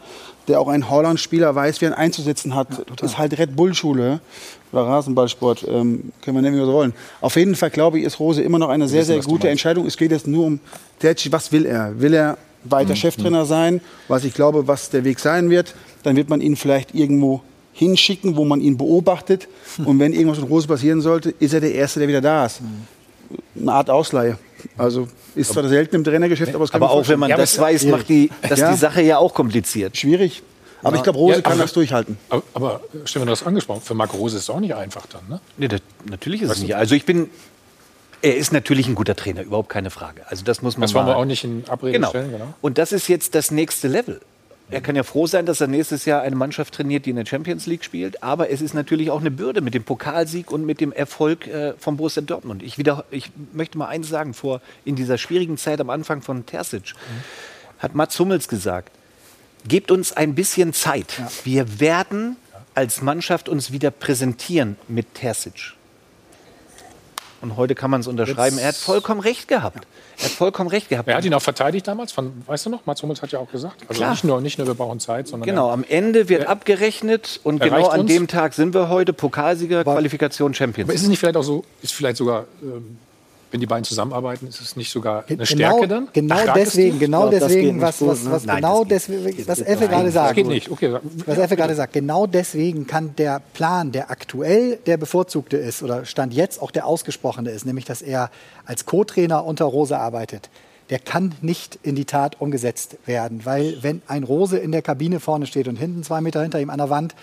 der 0.49 0.61
auch 0.61 0.69
einen 0.69 0.89
Holland-Spieler 0.89 1.55
weiß, 1.55 1.81
wie 1.81 1.87
er 1.87 1.91
ihn 1.91 1.95
einzusetzen 1.95 2.55
hat. 2.55 2.69
Ja, 2.71 2.85
das 2.97 3.13
ist 3.13 3.19
halt 3.19 3.39
Red 3.39 3.57
Bull-Schule 3.57 4.21
oder 4.73 4.83
Rasenballsport, 4.83 5.67
ähm, 5.69 6.13
können 6.23 6.37
wir 6.37 6.43
nennen, 6.43 6.57
wie 6.57 6.61
wir 6.61 6.67
wollen. 6.67 6.95
Auf 7.21 7.37
jeden 7.37 7.55
Fall, 7.57 7.71
glaube 7.71 7.99
ich, 7.99 8.05
ist 8.05 8.21
Rose 8.21 8.43
immer 8.43 8.59
noch 8.59 8.69
eine 8.69 8.89
sehr, 8.89 9.01
wissen, 9.01 9.23
sehr 9.23 9.23
gute 9.23 9.49
Entscheidung. 9.49 9.87
Es 9.87 9.97
geht 9.97 10.11
jetzt 10.11 10.27
nur 10.27 10.47
um 10.47 10.61
Terci, 10.99 11.31
was 11.31 11.53
will 11.53 11.67
er? 11.67 12.01
Will 12.01 12.15
er 12.15 12.39
weiter 12.65 12.91
mhm. 12.91 12.97
Cheftrainer 12.97 13.45
sein, 13.45 13.81
was 14.09 14.25
ich 14.25 14.35
glaube, 14.35 14.67
was 14.69 14.91
der 14.91 15.05
Weg 15.05 15.19
sein 15.19 15.51
wird? 15.51 15.75
Dann 16.05 16.17
wird 16.17 16.29
man 16.29 16.41
ihn 16.41 16.57
vielleicht 16.57 16.95
irgendwo 16.95 17.43
hinschicken, 17.73 18.37
wo 18.37 18.45
man 18.45 18.61
ihn 18.61 18.77
beobachtet. 18.77 19.49
Mhm. 19.79 19.87
Und 19.87 19.99
wenn 19.99 20.13
irgendwas 20.13 20.41
mit 20.41 20.49
Rose 20.49 20.69
passieren 20.69 21.01
sollte, 21.01 21.31
ist 21.39 21.53
er 21.53 21.61
der 21.61 21.75
Erste, 21.75 21.99
der 22.01 22.09
wieder 22.09 22.21
da 22.21 22.47
ist. 22.47 22.61
Mhm. 22.61 23.63
Eine 23.63 23.73
Art 23.73 23.91
Ausleihe. 23.91 24.39
Also 24.77 25.09
ist 25.35 25.53
zwar 25.53 25.69
selten 25.69 25.97
im 25.97 26.05
Trainergeschäft, 26.05 26.55
aber 26.55 26.65
es 26.65 26.71
kann 26.71 26.83
Aber 26.83 26.93
auch 26.93 27.09
wenn 27.09 27.19
man 27.19 27.31
ja, 27.31 27.37
das 27.37 27.59
weiß, 27.59 27.85
macht 27.87 28.09
die, 28.09 28.31
das 28.49 28.59
ja. 28.59 28.71
die 28.71 28.77
Sache 28.77 29.03
ja 29.03 29.19
auch 29.19 29.35
kompliziert. 29.35 29.97
Schwierig. 29.97 30.43
Aber 30.83 30.97
ich 30.97 31.03
glaube, 31.03 31.19
Rose 31.19 31.37
ja, 31.37 31.43
kann 31.43 31.59
das 31.59 31.73
durchhalten. 31.73 32.19
Aber, 32.29 32.43
aber 32.55 32.81
Stefan, 33.05 33.27
du 33.27 33.33
hast 33.33 33.47
angesprochen, 33.47 33.83
für 33.83 33.95
Marc 33.95 34.13
Rose 34.15 34.37
ist 34.37 34.45
es 34.45 34.51
auch 34.51 34.61
nicht 34.61 34.75
einfach 34.75 35.07
dann, 35.07 35.23
ne? 35.29 35.41
Nee, 35.57 35.69
das, 35.69 35.81
natürlich 36.09 36.43
ist 36.43 36.49
weißt 36.49 36.59
es 36.59 36.63
nicht. 36.65 36.77
Also 36.77 36.95
ich 36.95 37.05
bin, 37.05 37.31
er 38.21 38.37
ist 38.37 38.53
natürlich 38.53 38.89
ein 38.89 38.95
guter 38.95 39.15
Trainer, 39.15 39.43
überhaupt 39.43 39.69
keine 39.69 39.91
Frage. 39.91 40.23
Also 40.27 40.45
das 40.45 40.61
muss 40.61 40.77
man 40.77 40.83
Das 40.83 40.95
wollen 40.95 41.07
wir 41.07 41.17
auch 41.17 41.25
nicht 41.25 41.45
in 41.45 41.65
Abrede 41.69 41.93
genau. 41.93 42.09
stellen. 42.09 42.33
Genau. 42.33 42.55
Und 42.61 42.79
das 42.79 42.93
ist 42.93 43.09
jetzt 43.09 43.35
das 43.35 43.51
nächste 43.51 43.89
Level. 43.89 44.21
Er 44.73 44.81
kann 44.81 44.97
ja 44.97 45.03
froh 45.03 45.27
sein, 45.27 45.45
dass 45.45 45.61
er 45.61 45.67
nächstes 45.67 46.07
Jahr 46.07 46.23
eine 46.23 46.35
Mannschaft 46.35 46.73
trainiert, 46.73 47.05
die 47.05 47.11
in 47.11 47.17
der 47.17 47.27
Champions 47.27 47.67
League 47.67 47.85
spielt. 47.85 48.23
Aber 48.23 48.49
es 48.49 48.63
ist 48.63 48.73
natürlich 48.73 49.11
auch 49.11 49.21
eine 49.21 49.31
Bürde 49.31 49.61
mit 49.61 49.75
dem 49.75 49.85
Pokalsieg 49.85 50.51
und 50.51 50.65
mit 50.65 50.81
dem 50.81 50.93
Erfolg 50.93 51.47
äh, 51.47 51.75
von 51.79 51.99
Borussia 51.99 52.23
Dortmund. 52.23 52.63
Ich, 52.63 52.79
wieder, 52.79 53.05
ich 53.11 53.31
möchte 53.53 53.77
mal 53.77 53.89
eins 53.89 54.09
sagen: 54.09 54.33
vor, 54.33 54.63
In 54.87 54.97
dieser 54.97 55.19
schwierigen 55.19 55.59
Zeit 55.59 55.79
am 55.81 55.91
Anfang 55.91 56.23
von 56.23 56.47
Terzic 56.47 56.95
mhm. 56.95 57.83
hat 57.83 57.95
Mats 57.95 58.19
Hummels 58.19 58.49
gesagt: 58.49 58.91
Gebt 59.69 59.91
uns 59.91 60.15
ein 60.15 60.35
bisschen 60.35 60.73
Zeit. 60.73 61.19
Ja. 61.19 61.31
Wir 61.45 61.81
werden 61.81 62.37
als 62.75 63.03
Mannschaft 63.03 63.51
uns 63.51 63.73
wieder 63.73 63.91
präsentieren 63.91 64.77
mit 64.89 65.15
Terzic. 65.15 65.75
Und 67.43 67.57
heute 67.57 67.75
kann 67.75 67.91
man 67.91 68.01
es 68.01 68.07
unterschreiben. 68.07 68.57
Jetzt 68.57 68.63
er 68.63 68.69
hat 68.69 68.77
vollkommen 68.77 69.21
recht 69.21 69.49
gehabt. 69.49 69.85
Er 70.19 70.25
hat 70.27 70.31
vollkommen 70.31 70.71
recht 70.71 70.89
gehabt. 70.89 71.09
Er 71.09 71.17
hat 71.17 71.25
ihn 71.25 71.35
auch 71.35 71.43
verteidigt 71.43 71.89
damals, 71.89 72.13
von, 72.13 72.33
weißt 72.47 72.67
du 72.67 72.71
noch? 72.71 72.87
Mats 72.87 73.03
Hummels 73.03 73.21
hat 73.21 73.33
ja 73.33 73.41
auch 73.41 73.51
gesagt. 73.51 73.83
Also 73.89 73.99
Klar. 73.99 74.13
Nicht, 74.13 74.23
nur, 74.23 74.41
nicht 74.41 74.59
nur, 74.59 74.69
wir 74.69 74.75
brauchen 74.75 75.01
Zeit, 75.01 75.27
sondern. 75.27 75.49
Genau, 75.49 75.71
am 75.71 75.85
Ende 75.89 76.29
wird 76.29 76.45
er, 76.45 76.51
abgerechnet 76.51 77.41
und 77.43 77.61
genau 77.61 77.89
an 77.89 78.03
uns. 78.03 78.13
dem 78.13 78.29
Tag 78.29 78.55
sind 78.55 78.75
wir 78.75 78.89
heute 78.89 79.13
Pokalsieger, 79.13 79.83
Qualifikation 79.83 80.55
Champions. 80.55 80.89
Aber 80.89 80.95
ist 80.95 81.03
es 81.03 81.09
nicht 81.09 81.19
vielleicht 81.19 81.37
auch 81.37 81.43
so, 81.43 81.65
ist 81.83 81.93
vielleicht 81.93 82.17
sogar. 82.17 82.47
Ähm, 82.63 82.99
wenn 83.53 83.61
die 83.61 83.67
beiden 83.67 83.85
zusammenarbeiten, 83.85 84.49
ist 84.49 84.61
es 84.61 84.77
nicht 84.77 84.91
sogar 84.91 85.25
eine 85.29 85.37
genau, 85.37 85.45
Stärke 85.45 85.87
dann? 85.87 86.09
Genau 86.15 86.35
Ach, 86.39 86.55
deswegen, 86.55 86.99
genau 86.99 87.29
glaub, 87.29 87.31
deswegen, 87.33 87.81
was, 87.83 88.01
was, 88.01 88.29
was 88.29 88.47
Nein, 88.47 88.57
genau 88.57 88.85
deswegen, 88.85 89.47
was 89.47 89.61
Effe 89.61 89.89
gerade 89.89 90.11
sagt. 90.11 90.31
Das 90.31 90.37
geht 90.37 90.47
nicht. 90.47 90.71
Okay. 90.71 90.99
Was 91.27 91.39
Effe 91.39 91.57
gerade 91.57 91.75
sagt, 91.75 91.93
genau 91.93 92.27
deswegen 92.27 92.87
kann 92.87 93.15
der 93.17 93.43
Plan, 93.53 93.93
der 93.93 94.11
aktuell 94.11 94.79
der 94.87 94.97
bevorzugte 94.97 95.59
ist 95.59 95.83
oder 95.83 96.07
stand 96.07 96.33
jetzt 96.33 96.63
auch 96.63 96.71
der 96.71 96.87
ausgesprochene 96.87 97.51
ist, 97.51 97.67
nämlich 97.67 97.85
dass 97.85 98.01
er 98.01 98.31
als 98.65 98.87
Co-Trainer 98.87 99.45
unter 99.45 99.67
Rose 99.67 99.99
arbeitet 99.99 100.49
der 100.91 100.99
kann 100.99 101.35
nicht 101.41 101.79
in 101.83 101.95
die 101.95 102.05
Tat 102.05 102.39
umgesetzt 102.39 102.99
werden. 103.07 103.47
Weil 103.47 103.79
wenn 103.83 104.03
ein 104.09 104.25
Rose 104.25 104.59
in 104.59 104.73
der 104.73 104.83
Kabine 104.83 105.21
vorne 105.21 105.47
steht 105.47 105.67
und 105.67 105.77
hinten 105.77 106.03
zwei 106.03 106.21
Meter 106.21 106.43
hinter 106.43 106.61
ihm 106.61 106.69
an 106.69 106.77
der 106.77 106.91
Wand 106.91 107.15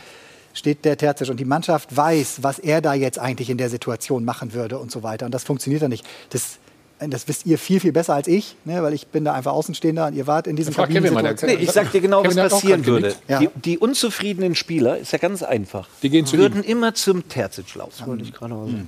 steht 0.53 0.85
der 0.85 0.97
Terzic 0.97 1.29
und 1.29 1.39
die 1.39 1.45
Mannschaft 1.45 1.95
weiß, 1.95 2.39
was 2.41 2.59
er 2.59 2.81
da 2.81 2.93
jetzt 2.93 3.19
eigentlich 3.19 3.49
in 3.49 3.57
der 3.57 3.69
Situation 3.69 4.25
machen 4.25 4.53
würde 4.53 4.79
und 4.79 4.91
so 4.91 5.03
weiter. 5.03 5.25
Und 5.25 5.33
das 5.33 5.43
funktioniert 5.43 5.81
dann 5.81 5.89
nicht. 5.89 6.05
Das, 6.29 6.57
das 6.99 7.27
wisst 7.27 7.45
ihr 7.45 7.57
viel, 7.57 7.79
viel 7.79 7.91
besser 7.91 8.13
als 8.13 8.27
ich, 8.27 8.55
ne, 8.65 8.83
weil 8.83 8.93
ich 8.93 9.07
bin 9.07 9.23
da 9.23 9.33
einfach 9.33 9.53
Außenstehender 9.53 10.07
und 10.07 10.15
ihr 10.15 10.27
wart 10.27 10.47
in 10.47 10.55
diesem 10.55 10.73
Kabinen 10.73 11.13
nee, 11.43 11.53
Ich 11.53 11.71
sag 11.71 11.91
dir 11.91 12.01
genau, 12.01 12.25
was 12.25 12.35
passieren 12.35 12.85
würde. 12.85 13.15
Ja. 13.27 13.39
Die, 13.39 13.49
die, 13.55 13.77
unzufriedenen 13.77 14.55
Spieler, 14.55 14.97
ist 14.97 15.13
ja 15.13 15.17
ganz 15.17 15.43
einfach, 15.43 15.87
die 16.03 16.09
gehen 16.09 16.25
zu 16.25 16.37
würden 16.37 16.63
ihm. 16.63 16.71
immer 16.71 16.93
zum 16.93 17.27
Terzic 17.27 17.73
laufen. 17.75 17.93
Das 17.97 18.07
wollte 18.07 18.23
ich 18.23 18.33
gerade 18.33 18.53
hm. 18.55 18.87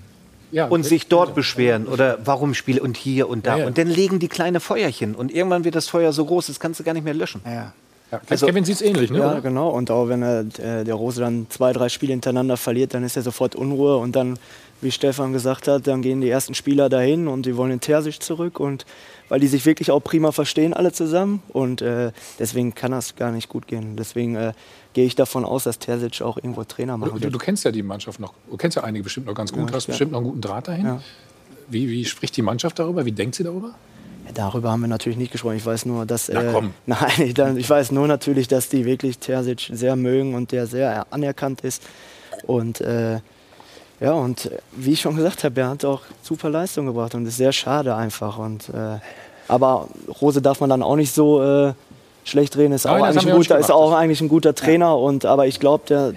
Ja, 0.54 0.66
und 0.66 0.84
sich 0.84 1.08
dort 1.08 1.34
beschweren 1.34 1.88
oder 1.88 2.20
warum 2.26 2.54
spiele 2.54 2.82
und 2.82 2.98
hier 2.98 3.30
und 3.30 3.48
da. 3.48 3.54
Ja, 3.54 3.60
ja. 3.60 3.68
Und 3.68 3.78
dann 3.78 3.88
legen 3.88 4.20
die 4.20 4.28
kleine 4.28 4.60
Feuerchen 4.60 5.16
und 5.16 5.34
irgendwann 5.34 5.64
wird 5.64 5.76
das 5.76 5.88
Feuer 5.88 6.12
so 6.12 6.26
groß, 6.26 6.48
das 6.48 6.60
kannst 6.60 6.82
du 6.82 6.84
gar 6.84 6.94
nicht 6.94 7.06
mehr 7.06 7.14
löschen. 7.14 7.40
Ja. 7.46 7.72
Ja, 8.12 8.20
also, 8.30 8.46
Kevin 8.46 8.66
sieht 8.66 8.76
es 8.76 8.82
ähnlich, 8.82 9.10
ne? 9.10 9.20
Ja, 9.20 9.40
genau. 9.40 9.70
Und 9.70 9.90
auch 9.90 10.10
wenn 10.10 10.22
er, 10.22 10.42
äh, 10.42 10.84
der 10.84 10.96
Rose 10.96 11.22
dann 11.22 11.48
zwei, 11.50 11.72
drei 11.72 11.88
Spiele 11.88 12.12
hintereinander 12.12 12.58
verliert, 12.58 12.94
dann 12.94 13.04
ist 13.04 13.16
er 13.16 13.22
sofort 13.22 13.56
Unruhe. 13.56 13.98
Und 13.98 14.18
dann, 14.18 14.38
wie 14.82 14.92
Stefan 14.92 15.32
gesagt 15.32 15.70
hat, 15.70 15.88
dann 15.88 16.02
gehen 16.02 16.20
die 16.20 16.30
ersten 16.30 16.54
Spieler 16.54 16.90
dahin 16.90 17.30
und 17.30 17.46
die 17.46 17.56
wollen 17.56 17.70
den 17.70 17.80
Terzic 17.80 18.22
zurück. 18.22 18.60
Und 18.60 18.86
weil 19.30 19.40
die 19.40 19.48
sich 19.48 19.66
wirklich 19.66 19.92
auch 19.92 20.02
prima 20.02 20.34
verstehen, 20.34 20.74
alle 20.74 20.92
zusammen. 20.92 21.42
Und 21.50 21.82
äh, 21.82 22.12
deswegen 22.38 22.76
kann 22.76 22.92
das 22.92 23.16
gar 23.16 23.32
nicht 23.32 23.48
gut 23.48 23.66
gehen. 23.68 23.96
Deswegen 23.96 24.36
äh, 24.36 24.52
gehe 24.92 25.06
ich 25.06 25.16
davon 25.16 25.46
aus, 25.46 25.64
dass 25.64 25.80
Terzic 25.80 26.22
auch 26.22 26.36
irgendwo 26.36 26.66
Trainer 26.66 26.98
machen 26.98 27.14
wird. 27.14 27.24
Du, 27.24 27.30
du, 27.30 27.40
kennst 27.40 27.64
ja 27.64 27.72
die 27.72 27.84
Mannschaft 27.84 28.20
noch, 28.20 28.34
du 28.50 28.58
kennst 28.58 28.76
ja 28.76 28.84
einige 28.84 29.04
bestimmt 29.04 29.28
noch 29.28 29.36
ganz 29.36 29.54
gut, 29.54 29.70
ja, 29.70 29.76
hast 29.76 29.86
bestimmt 29.86 30.12
noch 30.12 30.20
einen 30.20 30.28
guten 30.28 30.42
Draht 30.42 30.68
dahin. 30.68 30.86
Ja. 30.86 31.02
Wie, 31.70 31.88
wie 31.88 32.04
spricht 32.04 32.36
die 32.36 32.42
Mannschaft 32.42 32.78
darüber? 32.78 33.06
Wie 33.06 33.14
denkt 33.14 33.36
sie 33.36 33.46
darüber? 33.46 33.74
Darüber 34.34 34.72
haben 34.72 34.82
wir 34.82 34.88
natürlich 34.88 35.18
nicht 35.18 35.32
gesprochen. 35.32 35.58
Ich 35.58 35.66
weiß 35.66 35.86
nur, 35.86 36.06
dass. 36.06 36.30
Na, 36.30 36.42
äh, 36.42 36.62
nein, 36.86 37.58
ich 37.58 37.70
weiß 37.70 37.92
nur 37.92 38.08
natürlich, 38.08 38.48
dass 38.48 38.70
die 38.70 38.86
wirklich 38.86 39.20
Terzic 39.20 39.70
sehr 39.72 39.96
mögen 39.96 40.36
und 40.36 40.52
der 40.52 40.68
sehr 40.68 41.06
anerkannt 41.12 41.62
ist. 41.62 41.84
Und 42.48 42.82
äh, 42.82 43.20
ja, 44.00 44.14
und 44.14 44.50
wie 44.72 44.94
ich 44.94 45.02
schon 45.02 45.16
gesagt 45.16 45.44
habe, 45.44 45.62
er 45.62 45.70
hat 45.70 45.86
auch 45.86 46.02
super 46.24 46.50
Leistung 46.50 46.88
gebracht 46.88 47.14
und 47.14 47.26
ist 47.28 47.38
sehr 47.38 47.52
schade 47.52 47.96
einfach. 47.96 48.40
Und, 48.40 48.70
äh, 48.70 48.98
aber 49.48 49.88
Rose 50.20 50.42
darf 50.42 50.60
man 50.60 50.72
dann 50.72 50.82
auch 50.82 50.96
nicht 50.96 51.14
so 51.14 51.42
äh, 51.44 51.74
schlecht 52.24 52.58
reden. 52.58 52.74
Ist, 52.74 52.88
auch, 52.88 53.02
eigentlich 53.02 53.28
ein 53.28 53.36
guter, 53.36 53.60
ist 53.60 53.72
auch 53.72 53.94
eigentlich 53.94 54.22
ein 54.22 54.30
guter 54.30 54.56
Trainer. 54.56 54.86
Ja. 54.88 54.94
Und, 54.94 55.26
aber 55.26 55.46
ich 55.46 55.60
glaube, 55.60 55.84
der, 55.88 56.14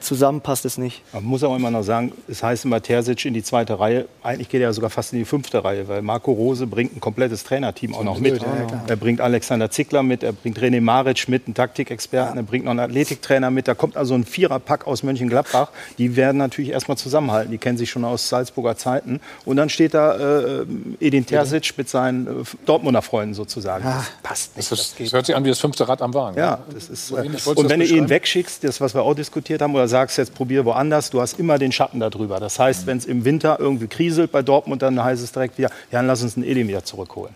zusammen 0.00 0.40
passt 0.40 0.64
es 0.64 0.78
nicht. 0.78 1.02
Man 1.12 1.24
muss 1.24 1.42
auch 1.42 1.54
immer 1.54 1.70
noch 1.70 1.82
sagen, 1.82 2.12
es 2.28 2.42
heißt 2.42 2.64
immer 2.64 2.82
Terzic 2.82 3.24
in 3.24 3.34
die 3.34 3.42
zweite 3.42 3.78
Reihe. 3.78 4.06
Eigentlich 4.22 4.48
geht 4.48 4.60
er 4.60 4.68
ja 4.68 4.72
sogar 4.72 4.90
fast 4.90 5.12
in 5.12 5.18
die 5.18 5.24
fünfte 5.24 5.64
Reihe, 5.64 5.88
weil 5.88 6.02
Marco 6.02 6.32
Rose 6.32 6.66
bringt 6.66 6.96
ein 6.96 7.00
komplettes 7.00 7.44
Trainerteam 7.44 7.94
auch 7.94 8.04
noch 8.04 8.18
mit. 8.18 8.40
Ja, 8.40 8.82
er 8.86 8.96
bringt 8.96 9.20
Alexander 9.20 9.70
Zickler 9.70 10.02
mit, 10.02 10.22
er 10.22 10.32
bringt 10.32 10.58
René 10.58 10.80
Maric 10.80 11.28
mit, 11.28 11.46
einen 11.46 11.54
Taktikexperten, 11.54 12.36
ja. 12.36 12.40
er 12.40 12.44
bringt 12.44 12.64
noch 12.64 12.70
einen 12.70 12.80
Athletiktrainer 12.80 13.50
mit. 13.50 13.68
Da 13.68 13.74
kommt 13.74 13.96
also 13.96 14.14
ein 14.14 14.24
Viererpack 14.24 14.86
aus 14.86 15.02
Mönchengladbach. 15.02 15.70
Die 15.98 16.16
werden 16.16 16.38
natürlich 16.38 16.70
erstmal 16.70 16.96
zusammenhalten. 16.96 17.50
Die 17.50 17.58
kennen 17.58 17.78
sich 17.78 17.90
schon 17.90 18.04
aus 18.04 18.28
Salzburger 18.28 18.76
Zeiten. 18.76 19.20
Und 19.44 19.56
dann 19.56 19.68
steht 19.68 19.94
da 19.94 20.60
äh, 20.60 20.66
Edin 21.00 21.26
Terzic 21.26 21.74
mit 21.76 21.88
seinen 21.88 22.26
äh, 22.26 22.44
Dortmunder 22.66 23.02
Freunden 23.02 23.34
sozusagen. 23.34 23.84
Ja. 23.84 23.96
Das 23.96 24.06
passt 24.22 24.56
nicht. 24.56 24.70
Das, 24.70 24.78
das, 24.78 24.94
das, 24.96 25.12
hört 25.12 25.26
sich 25.26 25.34
an 25.34 25.44
wie 25.44 25.48
das 25.48 25.58
fünfte 25.58 25.88
Rad 25.88 26.02
am 26.02 26.14
Wagen. 26.14 26.38
Ja, 26.38 26.60
das 26.72 26.88
ist, 26.88 27.08
so 27.08 27.16
und 27.16 27.68
wenn 27.68 27.80
du 27.80 27.86
ihn 27.86 28.08
wegschickst, 28.08 28.64
das, 28.64 28.80
was 28.80 28.94
wir 28.94 29.02
auch 29.02 29.14
diskutiert 29.14 29.60
haben, 29.62 29.74
oder 29.74 29.87
sagst, 29.88 30.18
jetzt 30.18 30.34
probier 30.34 30.64
woanders, 30.64 31.10
du 31.10 31.20
hast 31.20 31.38
immer 31.38 31.58
den 31.58 31.72
Schatten 31.72 32.00
darüber. 32.00 32.40
Das 32.40 32.58
heißt, 32.58 32.86
wenn 32.86 32.98
es 32.98 33.06
im 33.06 33.24
Winter 33.24 33.58
irgendwie 33.58 33.88
kriselt 33.88 34.32
bei 34.32 34.42
Dortmund, 34.42 34.82
dann 34.82 35.02
heißt 35.02 35.22
es 35.22 35.32
direkt 35.32 35.58
wieder, 35.58 35.70
ja, 35.90 35.98
dann 35.98 36.06
lass 36.06 36.22
uns 36.22 36.36
einen 36.36 36.44
Edin 36.44 36.68
wieder 36.68 36.84
zurückholen. 36.84 37.34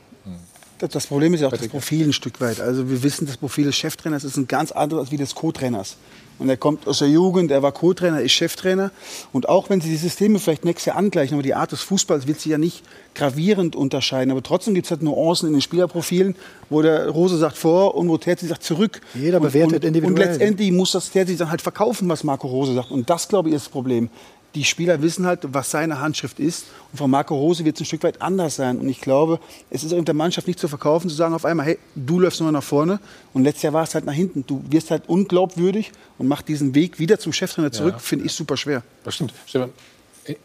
Das 0.78 1.06
Problem 1.06 1.32
ist 1.32 1.40
ja 1.40 1.46
auch 1.46 1.52
das 1.52 1.68
Profil 1.68 2.08
ein 2.08 2.12
Stück 2.12 2.40
weit. 2.40 2.60
Also 2.60 2.90
wir 2.90 3.04
wissen, 3.04 3.26
das 3.26 3.36
Profil 3.36 3.66
des 3.66 3.76
Cheftrainers 3.76 4.24
ist 4.24 4.36
ein 4.36 4.48
ganz 4.48 4.72
anderes 4.72 5.04
als 5.04 5.12
wie 5.12 5.16
des 5.16 5.34
Co-Trainers. 5.34 5.96
Und 6.42 6.48
er 6.48 6.56
kommt 6.56 6.88
aus 6.88 6.98
der 6.98 7.08
Jugend, 7.08 7.50
er 7.50 7.62
war 7.62 7.72
Co-Trainer, 7.72 8.20
ist 8.20 8.32
Cheftrainer. 8.32 8.90
Und 9.32 9.48
auch 9.48 9.70
wenn 9.70 9.80
sie 9.80 9.88
die 9.88 9.96
Systeme 9.96 10.38
vielleicht 10.38 10.64
nächstes 10.64 10.86
Jahr 10.86 10.96
angleichen, 10.96 11.34
aber 11.34 11.42
die 11.42 11.54
Art 11.54 11.72
des 11.72 11.82
Fußballs 11.82 12.26
wird 12.26 12.40
sich 12.40 12.50
ja 12.50 12.58
nicht 12.58 12.82
gravierend 13.14 13.76
unterscheiden. 13.76 14.30
Aber 14.32 14.42
trotzdem 14.42 14.74
gibt 14.74 14.86
es 14.86 14.90
halt 14.90 15.02
Nuancen 15.02 15.46
in 15.46 15.54
den 15.54 15.62
Spielerprofilen, 15.62 16.34
wo 16.68 16.82
der 16.82 17.08
Rose 17.08 17.38
sagt 17.38 17.56
vor 17.56 17.94
und 17.94 18.08
wo 18.08 18.18
Terzi 18.18 18.46
sagt 18.46 18.64
zurück. 18.64 19.00
Jeder 19.14 19.40
bewertet 19.40 19.76
und, 19.76 19.84
individuell. 19.84 20.12
Und 20.12 20.18
letztendlich 20.18 20.72
muss 20.72 20.92
das 20.92 21.10
Terzi 21.10 21.36
dann 21.36 21.50
halt 21.50 21.62
verkaufen, 21.62 22.08
was 22.08 22.24
Marco 22.24 22.48
Rose 22.48 22.74
sagt. 22.74 22.90
Und 22.90 23.08
das, 23.08 23.28
glaube 23.28 23.48
ich, 23.48 23.54
ist 23.54 23.66
das 23.66 23.72
Problem 23.72 24.10
die 24.54 24.64
Spieler 24.64 25.00
wissen 25.02 25.26
halt, 25.26 25.40
was 25.44 25.70
seine 25.70 26.00
Handschrift 26.00 26.38
ist. 26.38 26.66
Und 26.90 26.98
von 26.98 27.10
Marco 27.10 27.34
Rose 27.34 27.64
wird 27.64 27.76
es 27.76 27.82
ein 27.82 27.84
Stück 27.86 28.02
weit 28.02 28.20
anders 28.20 28.56
sein. 28.56 28.78
Und 28.78 28.88
ich 28.88 29.00
glaube, 29.00 29.40
es 29.70 29.84
ist 29.84 29.92
auch 29.92 29.98
in 29.98 30.04
der 30.04 30.14
Mannschaft 30.14 30.46
nicht 30.46 30.58
zu 30.58 30.68
verkaufen, 30.68 31.08
zu 31.08 31.16
sagen 31.16 31.34
auf 31.34 31.44
einmal, 31.44 31.66
hey, 31.66 31.78
du 31.94 32.20
läufst 32.20 32.40
nur 32.40 32.52
nach 32.52 32.62
vorne. 32.62 33.00
Und 33.32 33.44
letztes 33.44 33.62
Jahr 33.62 33.72
war 33.72 33.84
es 33.84 33.94
halt 33.94 34.04
nach 34.04 34.12
hinten. 34.12 34.46
Du 34.46 34.62
wirst 34.68 34.90
halt 34.90 35.08
unglaubwürdig 35.08 35.92
und 36.18 36.28
machst 36.28 36.48
diesen 36.48 36.74
Weg 36.74 36.98
wieder 36.98 37.18
zum 37.18 37.32
Cheftrainer 37.32 37.72
zurück, 37.72 37.94
ja. 37.94 37.98
finde 37.98 38.26
ich 38.26 38.32
super 38.32 38.56
schwer. 38.56 38.82
Das 39.04 39.14
stimmt. 39.14 39.32
Stefan, 39.46 39.70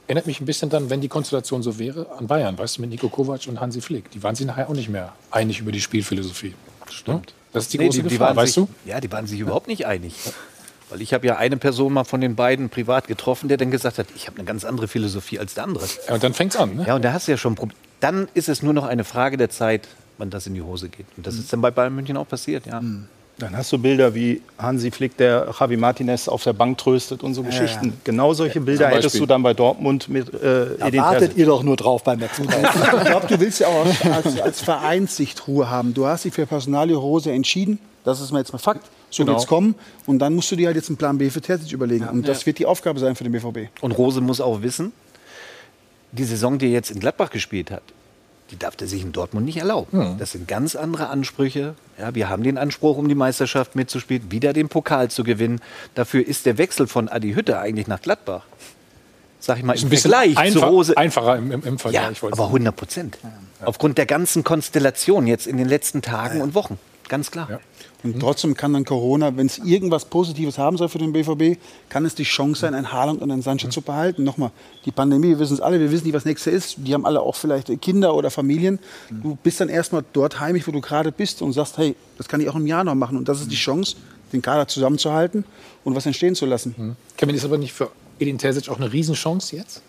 erinnert 0.08 0.28
mich 0.28 0.40
ein 0.40 0.46
bisschen 0.46 0.70
dann, 0.70 0.90
wenn 0.90 1.02
die 1.02 1.08
Konstellation 1.08 1.62
so 1.62 1.78
wäre, 1.78 2.08
an 2.18 2.28
Bayern, 2.28 2.58
weißt 2.58 2.78
du, 2.78 2.82
mit 2.82 2.90
Nico 2.90 3.10
Kovac 3.10 3.48
und 3.48 3.60
Hansi 3.60 3.82
Flick. 3.82 4.10
Die 4.12 4.24
waren 4.24 4.36
sich 4.36 4.46
nachher 4.46 4.70
auch 4.70 4.74
nicht 4.74 4.90
mehr 4.90 5.14
einig 5.32 5.60
über 5.60 5.72
die 5.72 5.82
Spielphilosophie. 5.82 6.56
Das 6.86 6.94
stimmt. 6.94 7.34
Das 7.54 7.64
ist 7.64 7.74
die 7.74 7.78
nee, 7.78 7.86
große 7.86 8.04
die, 8.04 8.10
die 8.10 8.18
Gefahr, 8.18 8.36
weißt 8.36 8.54
sich, 8.54 8.66
du? 8.66 8.90
Ja, 8.90 9.00
die 9.00 9.12
waren 9.12 9.28
sich 9.28 9.40
überhaupt 9.40 9.68
nicht 9.68 9.86
einig. 9.86 10.14
Weil 10.90 11.02
ich 11.02 11.14
habe 11.14 11.28
ja 11.28 11.36
eine 11.38 11.58
Person 11.58 11.94
mal 11.94 12.06
von 12.06 12.22
den 12.22 12.36
beiden 12.36 12.70
privat 12.70 13.08
getroffen, 13.08 13.50
der 13.50 13.58
dann 13.58 13.72
gesagt 13.72 13.98
hat, 13.98 14.08
ich 14.16 14.28
habe 14.28 14.38
eine 14.38 14.46
ganz 14.46 14.64
andere 14.64 14.88
Philosophie 14.88 15.40
als 15.40 15.54
der 15.54 15.66
andere. 15.66 15.86
Ja, 16.08 16.14
und 16.14 16.24
dann 16.24 16.34
fängt 16.34 16.54
es 16.54 16.60
an. 16.60 16.76
Ne? 16.76 16.86
Ja, 16.88 16.96
und 16.96 17.04
da 17.04 17.14
hast 17.14 17.28
du 17.28 17.32
ja 17.32 17.38
schon 17.38 17.56
Problem. 17.56 17.78
Dann 18.00 18.28
ist 18.34 18.48
es 18.48 18.62
nur 18.62 18.74
noch 18.74 18.86
eine 18.86 19.04
Frage 19.04 19.38
der 19.38 19.50
Zeit, 19.50 19.88
wann 20.18 20.30
das 20.30 20.48
in 20.48 20.54
die 20.54 20.62
Hose 20.62 20.90
geht. 20.90 21.06
Und 21.18 21.28
das 21.28 21.36
mhm. 21.36 21.40
ist 21.42 21.54
dann 21.54 21.62
bei 21.62 21.72
Bayern 21.72 21.96
München 21.96 22.16
auch 22.16 22.28
passiert, 22.28 22.66
ja. 22.66 22.80
Mhm. 22.80 23.08
Dann 23.40 23.56
hast 23.56 23.72
du 23.72 23.78
Bilder 23.78 24.16
wie 24.16 24.42
Hansi 24.58 24.90
Flick, 24.90 25.16
der 25.18 25.54
Javi 25.60 25.78
Martinez 25.78 26.28
auf 26.28 26.44
der 26.44 26.54
Bank 26.54 26.80
tröstet 26.80 27.22
und 27.22 27.36
so 27.36 27.44
ja, 27.44 27.50
Geschichten. 27.50 27.90
Ja. 27.90 27.94
Genau 28.04 28.34
solche 28.34 28.60
Bilder 28.60 28.88
hättest 28.88 29.20
du 29.20 29.28
dann 29.28 29.44
bei 29.44 29.54
Dortmund 29.54 30.10
mit 30.10 30.34
äh, 30.34 30.76
da 30.80 30.88
Edin 30.88 31.02
wartet 31.02 31.38
ihr 31.38 31.46
doch 31.46 31.62
nur 31.62 31.76
drauf 31.76 32.04
beim 32.04 32.20
Max. 32.20 32.40
ich 32.40 32.48
glaube, 32.48 33.28
du 33.28 33.40
willst 33.40 33.60
ja 33.60 33.68
auch 33.68 33.86
als, 34.12 34.42
als 34.42 34.62
Vereinssicht 34.62 35.48
Ruhe 35.48 35.70
haben. 35.70 35.94
Du 35.94 36.08
hast 36.08 36.26
dich 36.26 36.34
für 36.34 36.48
Personalie 36.48 36.96
Rose 36.96 37.32
entschieden. 37.32 37.78
Das 38.04 38.22
ist 38.22 38.32
mal 38.32 38.40
jetzt 38.40 38.54
mal 38.54 38.60
Fakt. 38.60 38.90
So 39.10 39.24
genau. 39.24 39.36
wird's 39.36 39.48
kommen. 39.48 39.76
Und 40.06 40.20
dann 40.20 40.36
musst 40.36 40.52
du 40.52 40.56
dir 40.56 40.68
halt 40.68 40.76
jetzt 40.76 40.90
einen 40.90 40.98
Plan 40.98 41.18
B 41.18 41.30
für 41.30 41.42
Terzic 41.42 41.72
überlegen. 41.72 42.06
Ja. 42.06 42.12
Und 42.12 42.28
das 42.28 42.46
wird 42.46 42.60
die 42.60 42.66
Aufgabe 42.66 43.00
sein 43.00 43.16
für 43.16 43.24
den 43.24 43.34
BVB. 43.34 43.70
Und 43.82 43.92
Rose 43.92 44.22
muss 44.22 44.42
auch 44.42 44.62
wissen, 44.62 44.92
die 46.12 46.24
Saison, 46.24 46.58
die 46.58 46.68
er 46.68 46.72
jetzt 46.72 46.92
in 46.92 47.00
Gladbach 47.00 47.30
gespielt 47.30 47.72
hat, 47.72 47.84
die 48.52 48.58
darf 48.58 48.76
er 48.80 48.88
sich 48.88 49.02
in 49.02 49.12
Dortmund 49.12 49.46
nicht 49.46 49.58
erlauben. 49.58 49.98
Mhm. 49.98 50.18
Das 50.20 50.32
sind 50.32 50.48
ganz 50.48 50.76
andere 50.76 51.10
Ansprüche. 51.10 51.76
Ja, 52.00 52.16
wir 52.16 52.30
haben 52.30 52.44
den 52.44 52.58
Anspruch, 52.58 52.98
um 52.98 53.08
die 53.10 53.16
Meisterschaft 53.16 53.76
mitzuspielen, 53.76 54.32
wieder 54.32 54.54
den 54.54 54.70
Pokal 54.70 55.10
zu 55.10 55.24
gewinnen. 55.24 55.60
Dafür 55.96 56.26
ist 56.26 56.46
der 56.46 56.58
Wechsel 56.58 56.88
von 56.88 57.10
Adi 57.10 57.34
Hütte 57.34 57.60
eigentlich 57.60 57.88
nach 57.88 58.02
Gladbach, 58.02 58.44
sag 59.40 59.58
ich 59.58 59.64
mal, 59.64 59.78
im 59.78 59.90
Vergleich 59.90 60.38
einfach, 60.38 60.62
zu 60.62 60.66
Rose. 60.66 60.98
Einfacher 60.98 61.38
im, 61.38 61.52
im, 61.52 61.64
im 61.64 61.80
Vergleich. 61.80 62.22
Ja, 62.22 62.30
aber 62.32 62.46
100 62.46 62.76
Prozent. 62.76 63.18
Ja. 63.22 63.68
Aufgrund 63.68 63.98
der 63.98 64.06
ganzen 64.06 64.44
Konstellation 64.44 65.28
jetzt 65.28 65.46
in 65.46 65.58
den 65.58 65.68
letzten 65.68 66.02
Tagen 66.02 66.38
ja. 66.38 66.44
und 66.44 66.54
Wochen. 66.54 66.80
Ganz 67.10 67.32
klar. 67.32 67.60
Und 68.04 68.20
trotzdem 68.20 68.54
kann 68.56 68.74
dann 68.74 68.86
Corona, 68.86 69.36
wenn 69.36 69.48
es 69.48 69.58
irgendwas 69.58 70.06
Positives 70.06 70.58
haben 70.58 70.78
soll 70.78 70.88
für 70.88 71.00
den 71.00 71.14
BVB, 71.14 71.60
kann 71.90 72.06
es 72.06 72.14
die 72.14 72.24
Chance 72.24 72.62
sein, 72.62 72.76
einen 72.76 72.92
Haaland 72.92 73.22
und 73.22 73.32
einen 73.32 73.42
Sancho 73.42 73.70
zu 73.70 73.82
behalten. 73.82 74.24
Nochmal, 74.24 74.52
die 74.86 74.92
Pandemie, 74.92 75.30
wir 75.30 75.40
wissen 75.40 75.56
es 75.56 75.62
alle, 75.62 75.80
wir 75.80 75.92
wissen 75.92 76.06
nicht, 76.06 76.14
was 76.14 76.26
nächste 76.26 76.52
ist. 76.52 76.76
Die 76.78 76.94
haben 76.94 77.06
alle 77.06 77.22
auch 77.22 77.36
vielleicht 77.36 77.70
Kinder 77.82 78.14
oder 78.14 78.30
Familien. 78.30 78.78
Du 79.10 79.38
bist 79.42 79.60
dann 79.60 79.70
erstmal 79.70 80.04
dort 80.14 80.40
heimisch, 80.40 80.68
wo 80.68 80.72
du 80.72 80.80
gerade 80.80 81.12
bist 81.12 81.42
und 81.42 81.54
sagst, 81.54 81.78
hey, 81.78 81.96
das 82.18 82.28
kann 82.28 82.40
ich 82.40 82.50
auch 82.50 82.56
im 82.56 82.68
Jahr 82.68 82.84
noch 82.84 82.96
machen. 82.96 83.18
Und 83.18 83.28
das 83.28 83.42
ist 83.42 83.52
die 83.52 83.56
Chance, 83.56 83.96
den 84.32 84.42
Kader 84.42 84.68
zusammenzuhalten 84.68 85.44
und 85.84 85.96
was 85.96 86.06
entstehen 86.06 86.36
zu 86.36 86.46
lassen. 86.46 86.76
Mhm. 86.78 86.96
Kevin, 87.18 87.36
ist 87.36 87.46
aber 87.46 87.58
nicht 87.58 87.74
für 87.74 87.90
Edin 88.20 88.38
Terzic 88.38 88.70
auch 88.70 88.78
eine 88.78 88.92
Riesenchance 88.92 89.56
jetzt? 89.56 89.82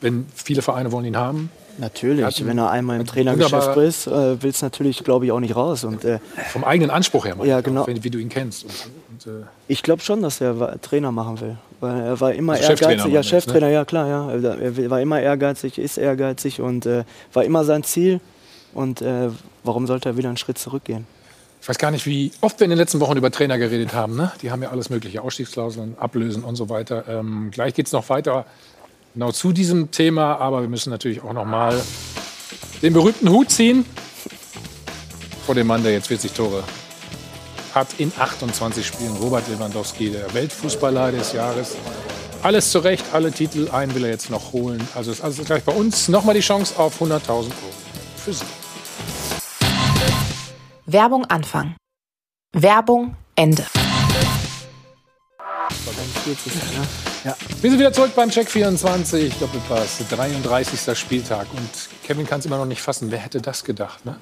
Wenn 0.00 0.26
viele 0.34 0.62
Vereine 0.62 0.92
wollen 0.92 1.06
ihn 1.06 1.16
haben, 1.16 1.50
Natürlich, 1.78 2.44
wenn 2.44 2.58
er 2.58 2.70
einmal 2.70 2.98
im 2.98 3.06
Trainergeschäft 3.06 3.76
ist, 3.76 4.06
äh, 4.08 4.42
will 4.42 4.50
es 4.50 4.62
natürlich, 4.62 5.04
glaube 5.04 5.26
ich, 5.26 5.32
auch 5.32 5.40
nicht 5.40 5.54
raus. 5.54 5.84
Und, 5.84 6.04
äh, 6.04 6.18
vom 6.52 6.64
eigenen 6.64 6.90
Anspruch 6.90 7.24
her, 7.24 7.36
ja, 7.44 7.60
genau. 7.60 7.82
Auch, 7.82 7.88
wie 7.88 8.10
du 8.10 8.18
ihn 8.18 8.28
kennst. 8.28 8.64
Und, 8.64 8.72
und, 9.10 9.32
äh 9.32 9.46
ich 9.68 9.82
glaube 9.82 10.02
schon, 10.02 10.20
dass 10.20 10.40
er 10.40 10.80
Trainer 10.80 11.12
machen 11.12 11.40
will. 11.40 11.56
Weil 11.80 12.00
er 12.00 12.20
war 12.20 12.32
immer 12.34 12.54
also 12.54 12.72
ehrgeizig. 12.72 13.12
Ja, 13.12 13.22
Cheftrainer, 13.22 13.68
ne? 13.68 13.72
ja 13.72 13.84
klar, 13.84 14.08
ja. 14.08 14.30
Er 14.32 14.90
war 14.90 15.00
immer 15.00 15.20
ehrgeizig, 15.20 15.78
ist 15.78 15.98
ehrgeizig 15.98 16.60
und 16.60 16.86
äh, 16.86 17.04
war 17.32 17.44
immer 17.44 17.64
sein 17.64 17.84
Ziel. 17.84 18.20
Und 18.74 19.00
äh, 19.00 19.30
warum 19.62 19.86
sollte 19.86 20.10
er 20.10 20.16
wieder 20.16 20.28
einen 20.28 20.36
Schritt 20.36 20.58
zurückgehen? 20.58 21.06
Ich 21.60 21.68
weiß 21.68 21.78
gar 21.78 21.90
nicht, 21.90 22.06
wie 22.06 22.32
oft 22.40 22.58
wir 22.60 22.64
in 22.64 22.70
den 22.70 22.78
letzten 22.78 23.00
Wochen 23.00 23.16
über 23.16 23.30
Trainer 23.30 23.58
geredet 23.58 23.92
haben. 23.92 24.16
Ne? 24.16 24.32
Die 24.42 24.50
haben 24.50 24.62
ja 24.62 24.70
alles 24.70 24.90
mögliche, 24.90 25.22
Ausstiegsklauseln, 25.22 25.96
Ablösen 25.98 26.44
und 26.44 26.56
so 26.56 26.68
weiter. 26.68 27.04
Ähm, 27.08 27.50
gleich 27.52 27.74
geht 27.74 27.86
es 27.86 27.92
noch 27.92 28.08
weiter 28.08 28.46
genau 29.14 29.32
zu 29.32 29.52
diesem 29.52 29.90
Thema, 29.90 30.36
aber 30.36 30.62
wir 30.62 30.68
müssen 30.68 30.90
natürlich 30.90 31.22
auch 31.22 31.32
noch 31.32 31.44
mal 31.44 31.80
den 32.82 32.92
berühmten 32.92 33.28
Hut 33.30 33.50
ziehen 33.50 33.84
vor 35.46 35.54
dem 35.54 35.66
Mann, 35.66 35.82
der 35.82 35.92
jetzt 35.92 36.08
40 36.08 36.32
Tore 36.32 36.62
hat 37.74 37.88
in 37.98 38.12
28 38.18 38.86
Spielen. 38.86 39.16
Robert 39.16 39.48
Lewandowski, 39.48 40.10
der 40.10 40.32
Weltfußballer 40.34 41.12
des 41.12 41.32
Jahres. 41.32 41.76
Alles 42.42 42.70
zurecht, 42.70 43.04
alle 43.12 43.32
Titel, 43.32 43.68
einen 43.70 43.94
will 43.94 44.04
er 44.04 44.10
jetzt 44.10 44.30
noch 44.30 44.52
holen. 44.52 44.86
Also 44.94 45.10
ist 45.10 45.22
alles 45.22 45.44
gleich 45.44 45.64
bei 45.64 45.72
uns. 45.72 46.08
Nochmal 46.08 46.34
die 46.34 46.40
Chance 46.40 46.78
auf 46.78 47.00
100.000 47.00 47.28
Euro 47.30 47.46
für 48.16 48.32
Sie. 48.32 48.44
Werbung 50.86 51.24
Anfang. 51.26 51.74
Werbung 52.52 53.16
Ende. 53.34 53.64
Ja. 57.24 57.36
Wir 57.60 57.70
sind 57.70 57.80
wieder 57.80 57.92
zurück 57.92 58.12
beim 58.14 58.30
Check 58.30 58.48
24, 58.48 59.34
Doppelpass, 59.38 60.02
33. 60.10 60.96
Spieltag. 60.96 61.46
Und 61.52 61.70
Kevin 62.04 62.26
kann 62.26 62.40
es 62.40 62.46
immer 62.46 62.58
noch 62.58 62.66
nicht 62.66 62.80
fassen. 62.80 63.10
Wer 63.10 63.18
hätte 63.18 63.40
das 63.40 63.64
gedacht? 63.64 64.04
Ne? 64.06 64.16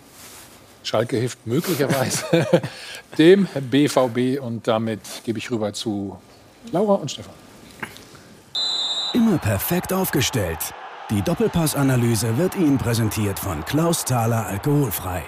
Schalke 0.83 1.17
hilft 1.17 1.47
möglicherweise 1.47 2.47
dem 3.19 3.47
BVB. 3.71 4.41
Und 4.41 4.67
damit 4.67 5.01
gebe 5.25 5.39
ich 5.39 5.51
rüber 5.51 5.73
zu 5.73 6.19
Laura 6.73 6.95
und 6.95 7.11
Stefan. 7.11 7.35
Immer 9.13 9.39
perfekt 9.39 9.93
aufgestellt. 9.93 10.59
Die 11.11 11.23
Doppelpass-Analyse 11.23 12.37
wird 12.39 12.57
Ihnen 12.57 12.79
präsentiert 12.79 13.39
von 13.39 13.65
Klaus 13.65 14.05
Thaler 14.05 14.47
Alkoholfrei. 14.47 15.23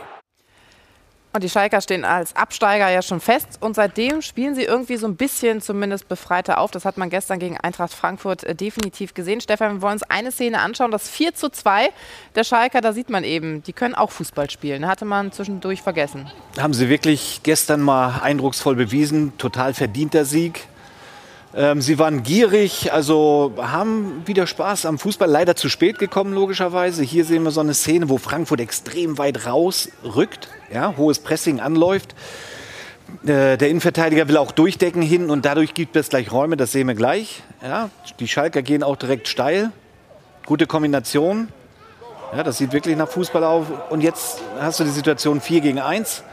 Und 1.39 1.45
die 1.45 1.51
Schalker 1.51 1.81
stehen 1.81 2.05
als 2.05 2.35
Absteiger 2.35 2.91
ja 2.91 3.01
schon 3.01 3.21
fest. 3.21 3.59
Und 3.61 3.77
seitdem 3.77 4.23
spielen 4.23 4.57
sie 4.57 4.65
irgendwie 4.65 4.97
so 4.97 5.07
ein 5.07 5.15
bisschen 5.15 5.61
zumindest 5.61 6.09
befreiter 6.09 6.59
auf. 6.59 6.73
Das 6.73 6.85
hat 6.85 6.97
man 6.97 7.11
gestern 7.11 7.39
gegen 7.39 7.57
Eintracht 7.57 7.95
Frankfurt 7.95 8.43
äh, 8.43 8.57
definitiv 8.57 9.15
gesehen. 9.15 9.41
Stefan, 9.41 9.75
wir 9.75 9.83
wollen 9.83 9.93
uns 9.93 10.03
eine 10.03 10.33
Szene 10.33 10.59
anschauen. 10.59 10.91
Das 10.91 11.09
4 11.09 11.37
zu 11.37 11.49
2 11.49 11.91
der 12.35 12.43
Schalker, 12.43 12.81
da 12.81 12.93
sieht 12.93 13.09
man 13.09 13.23
eben, 13.23 13.63
die 13.63 13.73
können 13.73 13.95
auch 13.95 14.11
Fußball 14.11 14.51
spielen. 14.51 14.89
Hatte 14.89 15.05
man 15.05 15.31
zwischendurch 15.31 15.81
vergessen. 15.81 16.29
Haben 16.59 16.75
sie 16.75 16.89
wirklich 16.89 17.43
gestern 17.45 17.83
mal 17.83 18.19
eindrucksvoll 18.21 18.75
bewiesen. 18.75 19.39
Total 19.39 19.75
verdienter 19.75 20.25
Sieg. 20.25 20.67
Ähm, 21.55 21.81
sie 21.81 21.99
waren 21.99 22.23
gierig, 22.23 22.93
also 22.93 23.55
haben 23.57 24.23
wieder 24.27 24.47
Spaß 24.47 24.85
am 24.87 24.99
Fußball. 24.99 25.29
Leider 25.29 25.57
zu 25.57 25.69
spät 25.69 25.99
gekommen, 25.99 26.35
logischerweise. 26.35 27.03
Hier 27.03 27.25
sehen 27.25 27.43
wir 27.43 27.51
so 27.51 27.61
eine 27.61 27.75
Szene, 27.75 28.09
wo 28.09 28.19
Frankfurt 28.19 28.61
extrem 28.61 29.17
weit 29.17 29.47
rausrückt, 29.47 30.49
ja, 30.73 30.95
hohes 30.97 31.21
Pressing 31.21 31.61
anläuft. 31.61 32.15
Äh, 33.25 33.57
der 33.57 33.69
Innenverteidiger 33.69 34.29
will 34.29 34.37
auch 34.37 34.53
durchdecken 34.53 35.01
hin 35.01 35.31
und 35.31 35.47
dadurch 35.47 35.73
gibt 35.73 35.97
es 35.97 36.11
gleich 36.11 36.31
Räume, 36.31 36.59
das 36.59 36.73
sehen 36.73 36.87
wir 36.87 36.95
gleich. 36.95 37.43
Ja, 37.63 37.89
die 38.21 38.29
Schalker 38.29 38.61
gehen 38.61 38.83
auch 38.83 38.97
direkt 38.97 39.29
steil. 39.29 39.73
Gute 40.45 40.67
Kombination. 40.67 41.49
Ja, 42.37 42.43
das 42.43 42.59
sieht 42.59 42.73
wirklich 42.73 42.97
nach 42.97 43.09
Fußball 43.09 43.43
auf. 43.43 43.67
Und 43.89 44.03
jetzt 44.03 44.43
hast 44.61 44.81
du 44.81 44.85
die 44.85 44.91
Situation 44.91 45.41
4 45.41 45.63
gegen 45.63 45.79
1. 45.79 46.25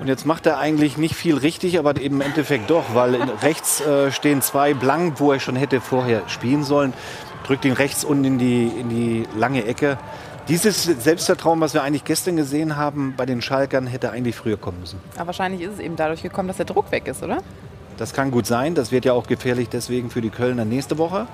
Und 0.00 0.08
jetzt 0.08 0.24
macht 0.24 0.46
er 0.46 0.58
eigentlich 0.58 0.96
nicht 0.96 1.14
viel 1.14 1.36
richtig, 1.36 1.78
aber 1.78 2.00
eben 2.00 2.16
im 2.16 2.20
Endeffekt 2.22 2.70
doch, 2.70 2.94
weil 2.94 3.16
rechts 3.42 3.82
äh, 3.82 4.10
stehen 4.10 4.40
zwei 4.40 4.72
blank, 4.72 5.20
wo 5.20 5.30
er 5.30 5.40
schon 5.40 5.56
hätte 5.56 5.82
vorher 5.82 6.22
spielen 6.26 6.64
sollen. 6.64 6.94
Drückt 7.46 7.66
ihn 7.66 7.74
rechts 7.74 8.02
unten 8.02 8.24
in 8.24 8.38
die, 8.38 8.66
in 8.66 8.88
die 8.88 9.26
lange 9.36 9.66
Ecke. 9.66 9.98
Dieses 10.48 10.84
Selbstvertrauen, 10.84 11.60
was 11.60 11.74
wir 11.74 11.82
eigentlich 11.82 12.04
gestern 12.04 12.36
gesehen 12.36 12.76
haben 12.76 13.12
bei 13.14 13.26
den 13.26 13.42
Schalkern, 13.42 13.86
hätte 13.86 14.10
eigentlich 14.10 14.34
früher 14.34 14.56
kommen 14.56 14.80
müssen. 14.80 14.98
Aber 15.16 15.28
wahrscheinlich 15.28 15.60
ist 15.60 15.74
es 15.74 15.78
eben 15.78 15.96
dadurch 15.96 16.22
gekommen, 16.22 16.48
dass 16.48 16.56
der 16.56 16.66
Druck 16.66 16.90
weg 16.90 17.06
ist, 17.06 17.22
oder? 17.22 17.42
Das 17.98 18.14
kann 18.14 18.30
gut 18.30 18.46
sein. 18.46 18.74
Das 18.74 18.92
wird 18.92 19.04
ja 19.04 19.12
auch 19.12 19.26
gefährlich 19.26 19.68
deswegen 19.68 20.08
für 20.08 20.22
die 20.22 20.30
Kölner 20.30 20.64
nächste 20.64 20.96
Woche. 20.96 21.26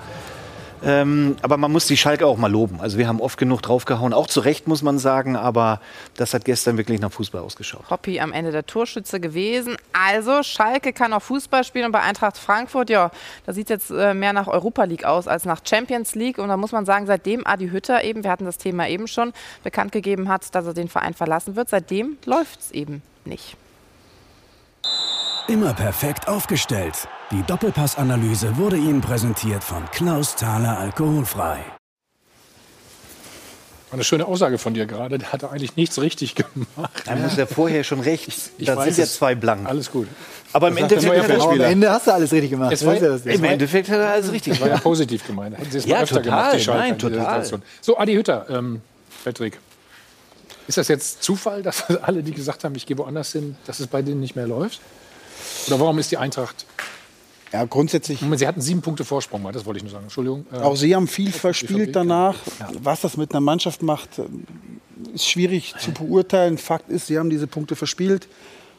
Ähm, 0.83 1.35
aber 1.41 1.57
man 1.57 1.71
muss 1.71 1.87
die 1.87 1.97
Schalke 1.97 2.25
auch 2.27 2.37
mal 2.37 2.51
loben. 2.51 2.79
Also 2.79 2.97
wir 2.97 3.07
haben 3.07 3.19
oft 3.19 3.37
genug 3.37 3.61
draufgehauen, 3.61 4.13
auch 4.13 4.27
zu 4.27 4.41
Recht 4.41 4.67
muss 4.67 4.81
man 4.83 4.99
sagen, 4.99 5.35
aber 5.35 5.81
das 6.15 6.33
hat 6.33 6.45
gestern 6.45 6.77
wirklich 6.77 7.01
nach 7.01 7.11
Fußball 7.11 7.41
ausgeschaut. 7.41 7.89
Hoppi 7.89 8.19
am 8.19 8.31
Ende 8.31 8.51
der 8.51 8.65
Torschütze 8.65 9.19
gewesen. 9.19 9.77
Also 9.93 10.43
Schalke 10.43 10.93
kann 10.93 11.13
auch 11.13 11.21
Fußball 11.21 11.63
spielen 11.63 11.85
und 11.85 11.91
bei 11.91 12.01
Eintracht 12.01 12.37
Frankfurt, 12.37 12.89
ja, 12.89 13.11
da 13.45 13.53
sieht 13.53 13.69
es 13.69 13.89
jetzt 13.89 13.91
äh, 13.91 14.13
mehr 14.13 14.33
nach 14.33 14.47
Europa 14.47 14.83
League 14.83 15.05
aus 15.05 15.27
als 15.27 15.45
nach 15.45 15.61
Champions 15.63 16.15
League. 16.15 16.37
Und 16.37 16.49
da 16.49 16.57
muss 16.57 16.71
man 16.71 16.85
sagen, 16.85 17.07
seitdem 17.07 17.45
Adi 17.45 17.69
Hütter 17.69 18.03
eben, 18.03 18.23
wir 18.23 18.31
hatten 18.31 18.45
das 18.45 18.57
Thema 18.57 18.87
eben 18.87 19.07
schon, 19.07 19.33
bekannt 19.63 19.91
gegeben 19.91 20.29
hat, 20.29 20.53
dass 20.53 20.65
er 20.65 20.73
den 20.73 20.89
Verein 20.89 21.13
verlassen 21.13 21.55
wird, 21.55 21.69
seitdem 21.69 22.17
läuft 22.25 22.59
es 22.59 22.71
eben 22.71 23.01
nicht. 23.25 23.57
Immer 25.47 25.73
perfekt 25.73 26.27
aufgestellt. 26.27 27.07
Die 27.29 27.43
Doppelpassanalyse 27.43 28.55
wurde 28.55 28.77
Ihnen 28.77 29.01
präsentiert 29.01 29.61
von 29.61 29.83
Klaus 29.91 30.37
Thaler 30.37 30.79
Alkoholfrei. 30.79 31.59
Eine 33.91 34.05
schöne 34.05 34.25
Aussage 34.25 34.57
von 34.57 34.73
dir 34.73 34.85
gerade. 34.85 35.17
Der 35.17 35.33
hatte 35.33 35.49
eigentlich 35.49 35.75
nichts 35.75 35.99
richtig 35.99 36.35
gemacht. 36.35 37.03
Dann 37.05 37.21
muss 37.21 37.37
er 37.37 37.45
vorher 37.45 37.83
schon 37.83 37.99
recht. 37.99 38.29
Ich, 38.57 38.65
da 38.65 38.81
sind 38.81 38.97
ja 38.97 39.05
zwei 39.05 39.35
blank. 39.35 39.67
Alles 39.67 39.91
gut. 39.91 40.07
Aber 40.53 40.69
im 40.69 40.77
Endeffekt 40.77 41.29
aber 41.29 41.51
am 41.51 41.59
Ende 41.59 41.91
hast 41.91 42.07
du 42.07 42.13
alles 42.13 42.31
richtig 42.31 42.51
gemacht. 42.51 42.71
Es 42.71 42.85
war, 42.85 42.95
Im 42.95 43.43
Endeffekt 43.43 43.89
hat 43.89 43.99
er 43.99 44.11
alles 44.11 44.31
richtig 44.31 44.53
gemacht. 44.53 44.61
Das 44.61 44.69
war 44.69 44.77
ja 44.77 44.81
positiv 44.81 45.27
gemeint. 45.27 45.57
Hätten 45.57 45.71
Sie 45.71 45.79
es 45.79 45.85
ja, 45.85 45.97
mal 45.97 46.03
öfter 46.03 46.23
total, 46.23 46.57
gemacht, 46.57 46.79
Nein, 46.79 46.97
total. 46.97 47.45
So, 47.81 47.97
Adi 47.97 48.13
Hütter, 48.13 48.45
ähm, 48.49 48.81
Patrick. 49.25 49.59
Ist 50.69 50.77
das 50.77 50.87
jetzt 50.87 51.23
Zufall, 51.23 51.61
dass 51.63 51.83
alle, 51.89 52.23
die 52.23 52.31
gesagt 52.31 52.63
haben, 52.63 52.75
ich 52.75 52.85
gehe 52.85 52.97
woanders 52.97 53.33
hin, 53.33 53.57
dass 53.65 53.81
es 53.81 53.87
bei 53.87 54.01
denen 54.01 54.21
nicht 54.21 54.37
mehr 54.37 54.47
läuft? 54.47 54.79
Oder 55.67 55.81
warum 55.81 55.99
ist 55.99 56.09
die 56.09 56.17
Eintracht 56.17 56.65
ja, 57.51 57.65
grundsätzlich. 57.65 58.19
Sie 58.35 58.47
hatten 58.47 58.61
sieben 58.61 58.81
Punkte 58.81 59.05
Vorsprung, 59.05 59.47
das 59.51 59.65
wollte 59.65 59.77
ich 59.77 59.83
nur 59.83 59.91
sagen. 59.91 60.05
Entschuldigung. 60.05 60.45
Äh, 60.51 60.57
auch 60.57 60.75
Sie 60.75 60.95
haben 60.95 61.07
viel 61.07 61.31
verspielt 61.31 61.95
danach. 61.95 62.35
Ja. 62.59 62.69
Was 62.81 63.01
das 63.01 63.17
mit 63.17 63.31
einer 63.31 63.41
Mannschaft 63.41 63.83
macht, 63.83 64.19
äh, 64.19 64.23
ist 65.13 65.27
schwierig 65.27 65.75
zu 65.79 65.91
beurteilen. 65.91 66.57
Fakt 66.57 66.89
ist, 66.89 67.07
Sie 67.07 67.17
haben 67.17 67.29
diese 67.29 67.47
Punkte 67.47 67.75
verspielt. 67.75 68.27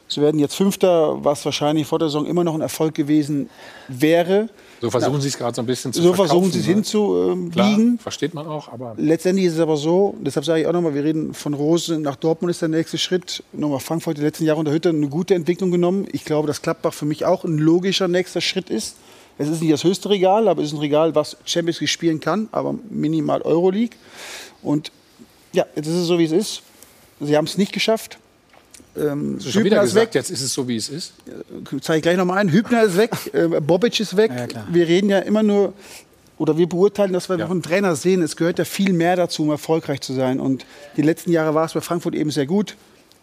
Sie 0.07 0.21
werden 0.21 0.39
jetzt 0.39 0.55
Fünfter, 0.55 1.23
was 1.23 1.45
wahrscheinlich 1.45 1.85
vor 1.85 1.99
der 1.99 2.09
Saison 2.09 2.25
immer 2.25 2.43
noch 2.43 2.55
ein 2.55 2.61
Erfolg 2.61 2.95
gewesen 2.95 3.49
wäre. 3.87 4.49
So 4.81 4.89
versuchen 4.89 5.19
Sie 5.19 5.27
es 5.27 5.37
gerade 5.37 5.55
so 5.55 5.61
ein 5.61 5.65
bisschen 5.65 5.91
zu 5.91 6.01
So 6.01 6.13
versuchen 6.13 6.51
Sie 6.51 6.59
es 6.59 6.67
ne? 6.67 6.75
hinzubiegen. 6.75 7.95
Äh, 7.95 8.01
versteht 8.01 8.33
man 8.33 8.47
auch, 8.47 8.71
aber. 8.71 8.93
Letztendlich 8.97 9.47
ist 9.47 9.53
es 9.55 9.59
aber 9.59 9.75
so, 9.77 10.15
deshalb 10.21 10.45
sage 10.45 10.61
ich 10.61 10.67
auch 10.67 10.73
nochmal, 10.73 10.93
wir 10.93 11.03
reden 11.03 11.33
von 11.33 11.53
Rose 11.53 11.99
nach 11.99 12.15
Dortmund 12.15 12.51
ist 12.51 12.61
der 12.61 12.69
nächste 12.69 12.97
Schritt. 12.97 13.43
Nochmal 13.51 13.79
Frankfurt 13.79 14.17
die 14.17 14.21
letzten 14.21 14.45
Jahre 14.45 14.59
unter 14.59 14.71
Hütte 14.71 14.89
eine 14.89 15.09
gute 15.09 15.35
Entwicklung 15.35 15.71
genommen. 15.71 16.07
Ich 16.11 16.23
glaube, 16.23 16.47
dass 16.47 16.61
Klappbach 16.61 16.93
für 16.93 17.05
mich 17.05 17.25
auch 17.25 17.43
ein 17.43 17.57
logischer 17.57 18.07
nächster 18.07 18.41
Schritt 18.41 18.69
ist. 18.69 18.95
Es 19.37 19.47
ist 19.47 19.61
nicht 19.61 19.71
das 19.71 19.83
höchste 19.83 20.09
Regal, 20.09 20.47
aber 20.47 20.61
es 20.61 20.69
ist 20.69 20.73
ein 20.73 20.79
Regal, 20.79 21.15
was 21.15 21.37
Champions 21.45 21.79
League 21.79 21.89
spielen 21.89 22.19
kann, 22.19 22.49
aber 22.51 22.75
minimal 22.89 23.41
Euroleague. 23.41 23.97
Und 24.61 24.91
ja, 25.53 25.65
jetzt 25.75 25.87
ist 25.87 25.95
es 25.95 26.07
so, 26.07 26.19
wie 26.19 26.25
es 26.25 26.31
ist. 26.31 26.61
Sie 27.19 27.35
haben 27.35 27.45
es 27.45 27.57
nicht 27.57 27.73
geschafft. 27.73 28.17
Ähm, 28.99 29.39
du 29.39 29.49
schon 29.49 29.63
wieder 29.63 29.81
gesagt, 29.81 30.07
weg. 30.07 30.15
jetzt 30.15 30.29
ist 30.29 30.41
es 30.41 30.53
so, 30.53 30.67
wie 30.67 30.75
es 30.75 30.89
ist? 30.89 31.13
Zeige 31.81 31.97
ich 31.97 32.03
gleich 32.03 32.17
nochmal 32.17 32.39
ein. 32.39 32.51
Hübner 32.51 32.83
ist 32.83 32.97
weg, 32.97 33.11
äh, 33.33 33.47
Bobic 33.59 33.99
ist 33.99 34.17
weg. 34.17 34.31
Ja, 34.35 34.65
wir 34.69 34.87
reden 34.87 35.09
ja 35.09 35.19
immer 35.19 35.43
nur, 35.43 35.73
oder 36.37 36.57
wir 36.57 36.67
beurteilen, 36.67 37.13
dass 37.13 37.29
wir 37.29 37.37
ja. 37.37 37.45
noch 37.45 37.51
einen 37.51 37.61
Trainer 37.61 37.95
sehen. 37.95 38.21
Es 38.21 38.35
gehört 38.35 38.59
ja 38.59 38.65
viel 38.65 38.93
mehr 38.93 39.15
dazu, 39.15 39.43
um 39.43 39.49
erfolgreich 39.49 40.01
zu 40.01 40.13
sein. 40.13 40.39
Und 40.39 40.65
die 40.97 41.01
letzten 41.01 41.31
Jahre 41.31 41.53
war 41.53 41.65
es 41.65 41.73
bei 41.73 41.81
Frankfurt 41.81 42.15
eben 42.15 42.31
sehr 42.31 42.45
gut. 42.45 42.75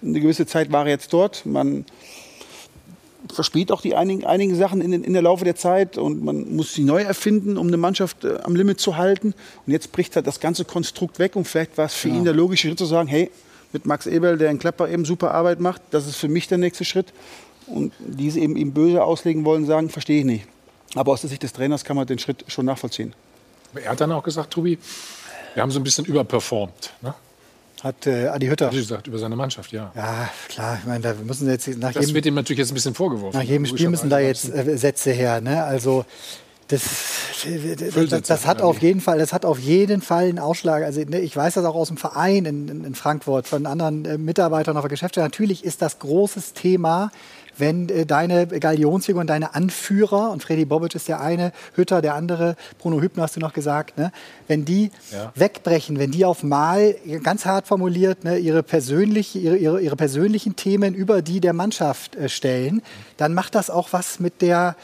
Eine 0.03 0.21
gewisse 0.21 0.47
Zeit 0.47 0.71
war 0.71 0.85
er 0.85 0.91
jetzt 0.91 1.13
dort. 1.13 1.47
Man 1.47 1.87
verspielt 3.33 3.73
auch 3.73 3.81
die 3.81 3.95
einigen, 3.95 4.25
einigen 4.25 4.55
Sachen 4.55 4.81
in, 4.81 4.93
in 4.93 5.13
der 5.13 5.23
Laufe 5.23 5.45
der 5.45 5.57
Zeit 5.57 5.99
und 5.99 6.23
man 6.23 6.55
muss 6.55 6.75
sie 6.75 6.85
neu 6.85 7.03
erfinden, 7.03 7.57
um 7.57 7.67
eine 7.67 7.77
Mannschaft 7.77 8.25
äh, 8.25 8.39
am 8.43 8.55
Limit 8.55 8.81
zu 8.81 8.97
halten. 8.97 9.35
Und 9.67 9.73
jetzt 9.73 9.93
bricht 9.93 10.17
halt 10.17 10.27
das 10.27 10.41
ganze 10.41 10.65
Konstrukt 10.65 11.19
weg 11.19 11.37
und 11.37 11.47
vielleicht 11.47 11.79
war 11.79 11.87
es 11.87 11.95
für 11.95 12.09
genau. 12.09 12.21
ihn 12.21 12.25
der 12.25 12.35
logische 12.35 12.69
Schritt 12.69 12.79
zu 12.79 12.87
sagen, 12.87 13.09
hey, 13.09 13.31
mit 13.77 13.85
Max 13.85 14.07
Eberl, 14.07 14.39
der 14.39 14.51
in 14.51 14.59
Klapper 14.59 14.89
eben 14.89 15.05
super 15.05 15.33
Arbeit 15.33 15.61
macht. 15.61 15.83
Das 15.91 16.07
ist 16.07 16.17
für 16.17 16.29
mich 16.29 16.49
der 16.49 16.57
nächste 16.57 16.87
Schritt. 16.87 17.13
Und 17.67 17.93
diese 17.99 18.41
eben 18.41 18.57
ihm 18.57 18.73
böse 18.73 19.05
auslegen 19.05 19.45
wollen, 19.45 19.67
sagen, 19.67 19.91
verstehe 19.91 20.21
ich 20.21 20.25
nicht. 20.25 20.47
Aber 20.95 21.13
aus 21.13 21.21
der 21.21 21.29
Sicht 21.29 21.43
des 21.43 21.53
Trainers 21.53 21.85
kann 21.85 21.97
man 21.97 22.07
den 22.07 22.19
Schritt 22.19 22.45
schon 22.49 22.65
nachvollziehen. 22.65 23.13
Er 23.75 23.91
hat 23.91 24.01
dann 24.01 24.13
auch 24.13 24.23
gesagt, 24.23 24.53
Tobi, 24.53 24.79
wir 25.53 25.63
haben 25.63 25.71
so 25.71 25.79
ein 25.79 25.85
bisschen 25.85 26.07
überperformt. 26.07 26.95
Ne? 27.03 27.15
Hat 27.83 28.07
äh, 28.07 28.29
Adi 28.29 28.47
Hütter. 28.47 28.73
Wie 28.73 28.77
gesagt, 28.77 29.07
über 29.07 29.19
seine 29.19 29.37
Mannschaft, 29.37 29.73
ja. 29.73 29.93
Ja, 29.95 30.31
klar. 30.49 30.79
Ich 30.81 30.87
meine, 30.87 31.01
da 31.01 31.15
müssen 31.23 31.47
jetzt 31.51 31.69
nach 31.77 31.93
das 31.93 32.07
jedem, 32.07 32.15
wird 32.15 32.27
ihm 32.27 32.35
natürlich 32.35 32.61
jetzt 32.61 32.71
ein 32.71 32.75
bisschen 32.75 32.95
vorgeworfen. 32.95 33.37
Nach 33.39 33.45
jedem 33.45 33.67
Spiel 33.67 33.91
müssen 33.91 34.09
da 34.09 34.19
jetzt 34.21 34.49
äh, 34.49 34.79
Sätze 34.79 35.11
her. 35.11 35.43
Ne? 35.43 35.63
Also 35.63 36.07
das, 36.69 36.83
das, 38.11 38.23
das, 38.23 38.47
hat 38.47 38.61
auf 38.61 38.81
jeden 38.83 39.01
Fall, 39.01 39.19
das 39.19 39.33
hat 39.33 39.45
auf 39.45 39.59
jeden 39.59 40.03
Fall 40.03 40.25
einen 40.25 40.39
Ausschlag. 40.39 40.83
Also 40.83 41.01
ne, 41.03 41.21
ich 41.21 41.37
weiß 41.37 41.55
das 41.55 41.65
auch 41.65 41.77
aus 41.77 41.89
dem 41.89 41.97
Verein 41.97 42.45
in, 42.45 42.85
in 42.85 42.95
Frankfurt 42.95 43.47
von 43.47 43.67
anderen 43.67 44.05
äh, 44.05 44.19
Mitarbeitern 44.19 44.77
auf 44.77 44.83
der 44.83 44.91
Geschäftsstelle. 44.91 45.27
Natürlich 45.27 45.65
ist 45.65 45.81
das 45.83 46.01
großes 46.01 46.55
Thema 46.55 47.11
wenn 47.59 47.89
äh, 47.89 48.07
deine 48.07 48.47
Galionsfigur 48.47 49.21
und 49.21 49.29
deine 49.29 49.55
Anführer, 49.55 50.31
und 50.31 50.43
Freddy 50.43 50.65
Bobic 50.65 50.95
ist 50.95 51.09
der 51.09 51.21
eine, 51.21 51.53
Hütter 51.75 52.03
der 52.03 52.15
andere, 52.15 52.57
Bruno 52.79 53.01
Hübner 53.01 53.25
hast 53.25 53.37
du 53.37 53.41
noch 53.41 53.53
gesagt, 53.53 53.99
ne, 53.99 54.13
wenn 54.49 54.65
die 54.65 54.91
ja. 55.13 55.33
wegbrechen, 55.35 55.99
wenn 55.99 56.11
die 56.11 56.25
auf 56.25 56.43
Mal, 56.43 56.97
ganz 57.23 57.45
hart 57.45 57.67
formuliert, 57.67 58.25
ne, 58.25 58.39
ihre, 58.39 58.63
persönliche, 58.63 59.39
ihre, 59.39 59.57
ihre, 59.57 59.81
ihre 59.81 59.97
persönlichen 59.97 60.57
Themen 60.57 60.95
über 60.95 61.23
die 61.23 61.41
der 61.41 61.53
Mannschaft 61.53 62.17
äh, 62.17 62.29
stellen, 62.29 62.83
dann 63.17 63.35
macht 63.35 63.55
das 63.55 63.71
auch 63.71 63.93
was 63.93 64.21
mit 64.21 64.43
der 64.43 64.77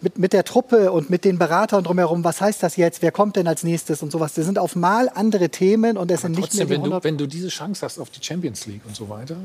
mit, 0.00 0.18
mit 0.18 0.32
der 0.32 0.44
Truppe 0.44 0.92
und 0.92 1.10
mit 1.10 1.24
den 1.24 1.38
Beratern 1.38 1.84
drumherum, 1.84 2.24
was 2.24 2.40
heißt 2.40 2.62
das 2.62 2.76
jetzt, 2.76 3.02
wer 3.02 3.12
kommt 3.12 3.36
denn 3.36 3.48
als 3.48 3.62
nächstes 3.62 4.02
und 4.02 4.12
sowas. 4.12 4.34
Das 4.34 4.44
sind 4.44 4.58
auf 4.58 4.76
mal 4.76 5.10
andere 5.14 5.48
Themen 5.48 5.96
und 5.96 6.10
es 6.10 6.22
sind 6.22 6.36
nicht 6.36 6.54
mehr 6.54 6.66
die 6.66 6.70
wenn 6.70 6.84
du, 6.84 7.04
wenn 7.04 7.18
du 7.18 7.26
diese 7.26 7.48
Chance 7.48 7.84
hast 7.84 7.98
auf 7.98 8.10
die 8.10 8.22
Champions 8.22 8.66
League 8.66 8.82
und 8.86 8.94
so 8.94 9.08
weiter, 9.08 9.36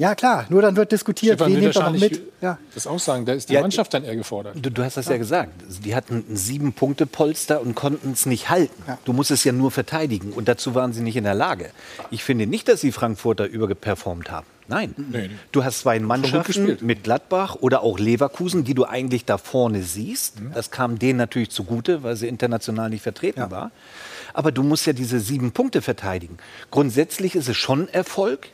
ja, 0.00 0.14
klar. 0.14 0.46
Nur 0.48 0.62
dann 0.62 0.76
wird 0.76 0.92
diskutiert, 0.92 1.34
Stefan 1.34 1.52
wen 1.52 1.60
nimmt 1.60 1.76
er 1.76 1.90
noch 1.90 2.00
mit. 2.00 2.22
Ja. 2.40 2.56
Das 2.74 2.86
Aussagen, 2.86 3.26
da 3.26 3.34
ist 3.34 3.50
die 3.50 3.52
ja, 3.52 3.60
Mannschaft 3.60 3.92
dann 3.92 4.02
eher 4.02 4.16
gefordert. 4.16 4.56
Du, 4.56 4.70
du 4.70 4.82
hast 4.82 4.96
das 4.96 5.04
ja. 5.06 5.12
ja. 5.12 5.18
gesagt. 5.18 5.52
Die 5.84 5.94
hatten 5.94 6.24
ein 6.26 6.36
Sieben-Punkte-Polster 6.36 7.60
und 7.60 7.74
konnten 7.74 8.12
es 8.12 8.24
nicht 8.24 8.48
halten. 8.48 8.82
Ja. 8.88 8.96
Du 9.04 9.12
musst 9.12 9.30
es 9.30 9.44
ja 9.44 9.52
nur 9.52 9.70
verteidigen. 9.70 10.32
Und 10.32 10.48
dazu 10.48 10.74
waren 10.74 10.94
sie 10.94 11.02
nicht 11.02 11.16
in 11.16 11.24
der 11.24 11.34
Lage. 11.34 11.68
Ich 12.10 12.24
finde 12.24 12.46
nicht, 12.46 12.68
dass 12.68 12.80
die 12.80 12.92
Frankfurter 12.92 13.44
übergeperformt 13.44 14.30
haben. 14.30 14.46
Nein. 14.70 14.94
Nee, 14.96 15.28
nee. 15.28 15.30
Du 15.52 15.64
hast 15.64 15.80
zwei 15.80 15.98
Mannschaften 15.98 16.78
mit 16.80 17.04
Gladbach 17.04 17.56
oder 17.60 17.82
auch 17.82 17.98
Leverkusen, 17.98 18.64
die 18.64 18.74
du 18.74 18.84
eigentlich 18.84 19.24
da 19.24 19.36
vorne 19.36 19.82
siehst. 19.82 20.40
Mhm. 20.40 20.52
Das 20.54 20.70
kam 20.70 20.98
denen 20.98 21.18
natürlich 21.18 21.50
zugute, 21.50 22.02
weil 22.02 22.16
sie 22.16 22.28
international 22.28 22.88
nicht 22.88 23.02
vertreten 23.02 23.40
ja. 23.40 23.50
war. 23.50 23.70
Aber 24.32 24.52
du 24.52 24.62
musst 24.62 24.86
ja 24.86 24.92
diese 24.92 25.20
sieben 25.20 25.52
Punkte 25.52 25.82
verteidigen. 25.82 26.38
Grundsätzlich 26.70 27.34
ist 27.34 27.48
es 27.48 27.56
schon 27.56 27.88
Erfolg, 27.88 28.48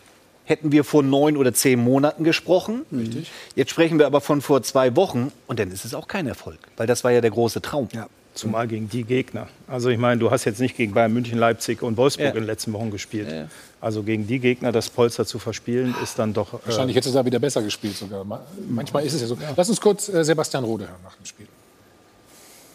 hätten 0.45 0.73
wir 0.73 0.85
vor 0.85 1.03
neun 1.03 1.37
oder 1.37 1.53
zehn 1.53 1.79
Monaten 1.79 2.25
gesprochen. 2.25 2.87
Richtig. 2.91 3.31
Jetzt 3.55 3.71
sprechen 3.71 3.99
wir 3.99 4.07
aber 4.07 4.21
von 4.21 4.41
vor 4.41 4.63
zwei 4.63 4.97
Wochen 4.97 5.33
und 5.47 5.59
dann 5.59 5.71
ist 5.71 5.85
es 5.85 5.93
auch 5.93 6.09
kein 6.09 6.27
Erfolg, 6.27 6.59
weil 6.77 6.87
das 6.87 7.05
war 7.05 7.11
ja 7.11 7.21
der 7.21 7.31
große 7.31 7.61
Traum. 7.61 7.89
Ja. 7.93 8.09
Zumal 8.37 8.69
gegen 8.69 8.89
die 8.89 9.03
Gegner. 9.05 9.49
Also 9.67 9.89
ich 9.89 9.99
meine, 9.99 10.21
du 10.21 10.31
hast 10.31 10.45
jetzt 10.45 10.61
nicht 10.61 10.77
gegen 10.77 10.93
Bayern 10.93 11.13
München, 11.13 11.39
Leipzig 11.39 11.83
und 11.83 11.97
Wolfsburg 11.97 12.27
ja. 12.27 12.31
in 12.33 12.37
den 12.37 12.47
letzten 12.47 12.73
Wochen 12.75 12.91
gespielt. 12.91 13.33
Ja. 13.33 13.49
Also 13.81 14.03
gegen 14.03 14.27
die 14.27 14.39
Gegner 14.39 14.73
das 14.73 14.91
Polster 14.91 15.25
zu 15.25 15.39
verspielen, 15.39 15.95
ist 16.03 16.19
dann 16.19 16.35
doch... 16.35 16.53
Äh 16.53 16.67
Wahrscheinlich 16.67 16.97
hätte 16.97 17.09
es 17.09 17.15
da 17.15 17.25
wieder 17.25 17.39
besser 17.39 17.63
gespielt 17.63 17.97
sogar. 17.97 18.25
Manchmal 18.69 19.07
ist 19.07 19.15
es 19.15 19.23
ja 19.23 19.27
so. 19.27 19.39
Lass 19.57 19.69
uns 19.71 19.81
kurz 19.81 20.09
äh, 20.09 20.23
Sebastian 20.23 20.65
Rode 20.65 20.85
hören 20.85 21.01
nach 21.03 21.17
dem 21.17 21.25
Spiel. 21.25 21.47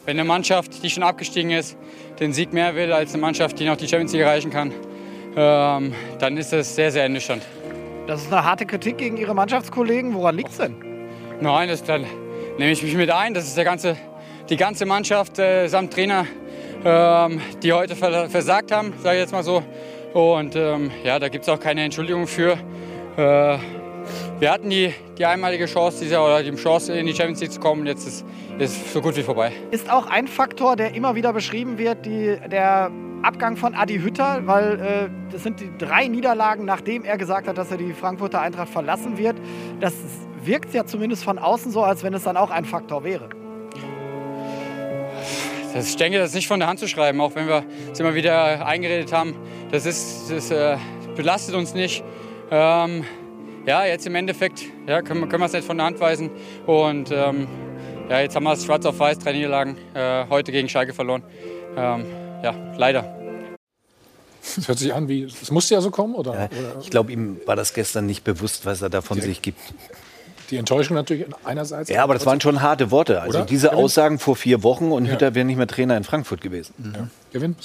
Wenn 0.06 0.20
eine 0.20 0.28
Mannschaft, 0.28 0.84
die 0.84 0.90
schon 0.90 1.04
abgestiegen 1.04 1.52
ist, 1.52 1.78
den 2.20 2.34
Sieg 2.34 2.54
mehr 2.54 2.76
will 2.76 2.92
als 2.92 3.14
eine 3.14 3.22
Mannschaft, 3.22 3.60
die 3.60 3.66
noch 3.66 3.78
die 3.78 3.88
Champions 3.88 4.14
League 4.14 4.24
erreichen 4.24 4.50
kann, 4.50 4.72
ähm, 5.36 5.94
dann 6.18 6.38
ist 6.38 6.52
das 6.52 6.76
sehr, 6.76 6.92
sehr 6.92 7.04
ernüchternd. 7.04 7.44
Das 8.08 8.24
ist 8.24 8.34
eine 8.34 8.44
harte 8.44 8.66
Kritik 8.66 8.98
gegen 8.98 9.18
Ihre 9.18 9.36
Mannschaftskollegen. 9.36 10.16
Woran 10.16 10.36
liegt 10.36 10.50
es 10.50 10.58
denn? 10.58 10.76
Nein, 11.40 11.70
das, 11.70 11.84
dann 11.84 12.06
nehme 12.58 12.72
ich 12.72 12.82
mich 12.82 12.96
mit 12.96 13.12
ein. 13.12 13.36
Das 13.36 13.46
ist 13.46 13.56
der 13.56 13.64
ganze, 13.64 13.96
die 14.50 14.58
ganze 14.58 14.86
Mannschaft 14.86 15.40
äh, 15.40 15.68
samt 15.68 15.94
Trainer, 15.94 16.26
ähm, 16.84 17.42
die 17.62 17.74
heute 17.74 17.96
versagt 17.96 18.72
haben, 18.72 18.94
sage 19.02 19.18
ich 19.18 19.22
jetzt 19.22 19.32
mal 19.32 19.44
so. 19.44 19.64
Und 20.14 20.56
ähm, 20.56 20.92
ja, 21.04 21.20
da 21.20 21.30
gibt 21.30 21.44
es 21.44 21.50
auch 21.50 21.60
keine 21.60 21.84
Entschuldigung 21.84 22.28
für. 22.28 22.58
Äh, 23.18 23.58
wir 24.40 24.52
hatten 24.52 24.70
die, 24.70 24.94
die 25.18 25.26
einmalige 25.26 25.66
Chance, 25.66 26.00
diese, 26.02 26.20
oder 26.20 26.44
die 26.44 26.56
Chance 26.56 26.98
in 26.98 27.06
die 27.06 27.14
Champions 27.14 27.42
League 27.42 27.52
zu 27.52 27.60
kommen. 27.60 27.86
Jetzt 27.86 28.08
ist 28.08 28.26
es 28.60 28.94
so 28.94 29.02
gut 29.02 29.16
wie 29.16 29.24
vorbei. 29.24 29.52
Ist 29.70 29.90
auch 29.92 30.08
ein 30.08 30.28
Faktor, 30.28 30.76
der 30.76 30.96
immer 30.96 31.16
wieder 31.16 31.32
beschrieben 31.32 31.78
wird, 31.78 32.06
die, 32.06 32.38
der 32.50 32.92
Abgang 33.22 33.56
von 33.56 33.76
Adi 33.76 34.00
Hütter, 34.00 34.42
weil 34.46 34.80
äh, 34.80 35.32
das 35.32 35.44
sind 35.44 35.60
die 35.60 35.70
drei 35.78 36.08
Niederlagen, 36.08 36.66
nachdem 36.66 37.06
er 37.06 37.18
gesagt 37.18 37.48
hat, 37.48 37.58
dass 37.58 37.72
er 37.72 37.78
die 37.78 37.94
Frankfurter 37.94 38.42
Eintracht 38.42 38.70
verlassen 38.70 39.18
wird. 39.18 39.38
Das 39.80 39.94
wirkt 40.44 40.74
ja 40.74 40.86
zumindest 40.86 41.24
von 41.24 41.38
außen 41.38 41.72
so, 41.72 41.84
als 41.84 42.04
wenn 42.04 42.14
es 42.14 42.24
dann 42.24 42.36
auch 42.36 42.50
ein 42.50 42.66
Faktor 42.66 43.04
wäre. 43.04 43.30
Das, 45.74 45.88
ich 45.88 45.96
denke, 45.96 46.20
das 46.20 46.30
ist 46.30 46.36
nicht 46.36 46.48
von 46.48 46.60
der 46.60 46.68
Hand 46.68 46.80
zu 46.80 46.88
schreiben, 46.88 47.22
auch 47.22 47.34
wenn 47.36 47.48
wir 47.48 47.64
es 47.92 48.00
immer 48.00 48.14
wieder 48.14 48.66
eingeredet 48.66 49.14
haben. 49.14 49.36
Das, 49.72 49.86
ist, 49.86 50.30
das 50.30 50.52
äh, 50.52 50.78
belastet 51.16 51.56
uns 51.56 51.74
nicht. 51.74 52.04
Ähm, 52.50 53.06
ja, 53.66 53.86
jetzt 53.86 54.06
im 54.06 54.16
Endeffekt 54.16 54.64
ja, 54.88 55.02
können, 55.02 55.30
können 55.30 55.42
wir 55.42 55.46
es 55.46 55.54
nicht 55.54 55.66
von 55.66 55.78
der 55.78 55.86
Hand 55.86 56.00
weisen. 56.00 56.30
Und 56.66 57.12
ähm, 57.12 57.48
ja, 58.10 58.20
jetzt 58.20 58.36
haben 58.36 58.44
wir 58.44 58.54
es 58.54 58.66
schwarz 58.66 58.86
auf 58.86 59.00
weiß, 59.00 59.20
drei 59.20 59.32
Niederlagen, 59.32 59.78
äh, 59.94 60.26
heute 60.30 60.52
gegen 60.52 60.68
Schalke 60.68 60.94
verloren. 60.94 61.24
Ähm, 61.78 62.06
ja, 62.44 62.54
leider. 62.78 63.18
Das 64.56 64.68
hört 64.68 64.80
sich 64.80 64.94
an 64.94 65.08
wie, 65.08 65.24
es 65.24 65.52
musste 65.52 65.76
ja 65.76 65.82
so 65.82 65.92
kommen, 65.92 66.16
oder? 66.16 66.34
Ja, 66.34 66.50
ich 66.82 66.90
glaube, 66.90 67.12
ihm 67.12 67.40
war 67.46 67.56
das 67.56 67.74
gestern 67.74 68.08
nicht 68.08 68.24
bewusst, 68.24 68.66
was 68.66 68.82
er 68.82 68.90
da 68.90 69.02
von 69.02 69.22
sich 69.22 69.42
gibt. 69.42 69.60
Die 70.52 70.58
Enttäuschung 70.58 70.96
natürlich 70.96 71.26
einerseits. 71.44 71.90
Ja, 71.90 72.04
aber 72.04 72.14
das 72.14 72.26
waren 72.26 72.42
schon 72.42 72.62
harte 72.62 72.92
Worte. 72.92 73.22
Also 73.22 73.40
oder? 73.40 73.48
diese 73.48 73.70
Gewinn? 73.70 73.84
Aussagen 73.84 74.20
vor 74.20 74.36
vier 74.36 74.64
Wochen 74.64 74.92
und 74.92 75.06
ja. 75.06 75.14
Hütter 75.14 75.34
wäre 75.34 75.46
nicht 75.46 75.58
mehr 75.58 75.68
Trainer 75.68 75.98
in 75.98 76.04
Frankfurt 76.04 76.42
gewesen. 76.42 76.74
Ja. 76.94 77.08
Gewinn. 77.32 77.56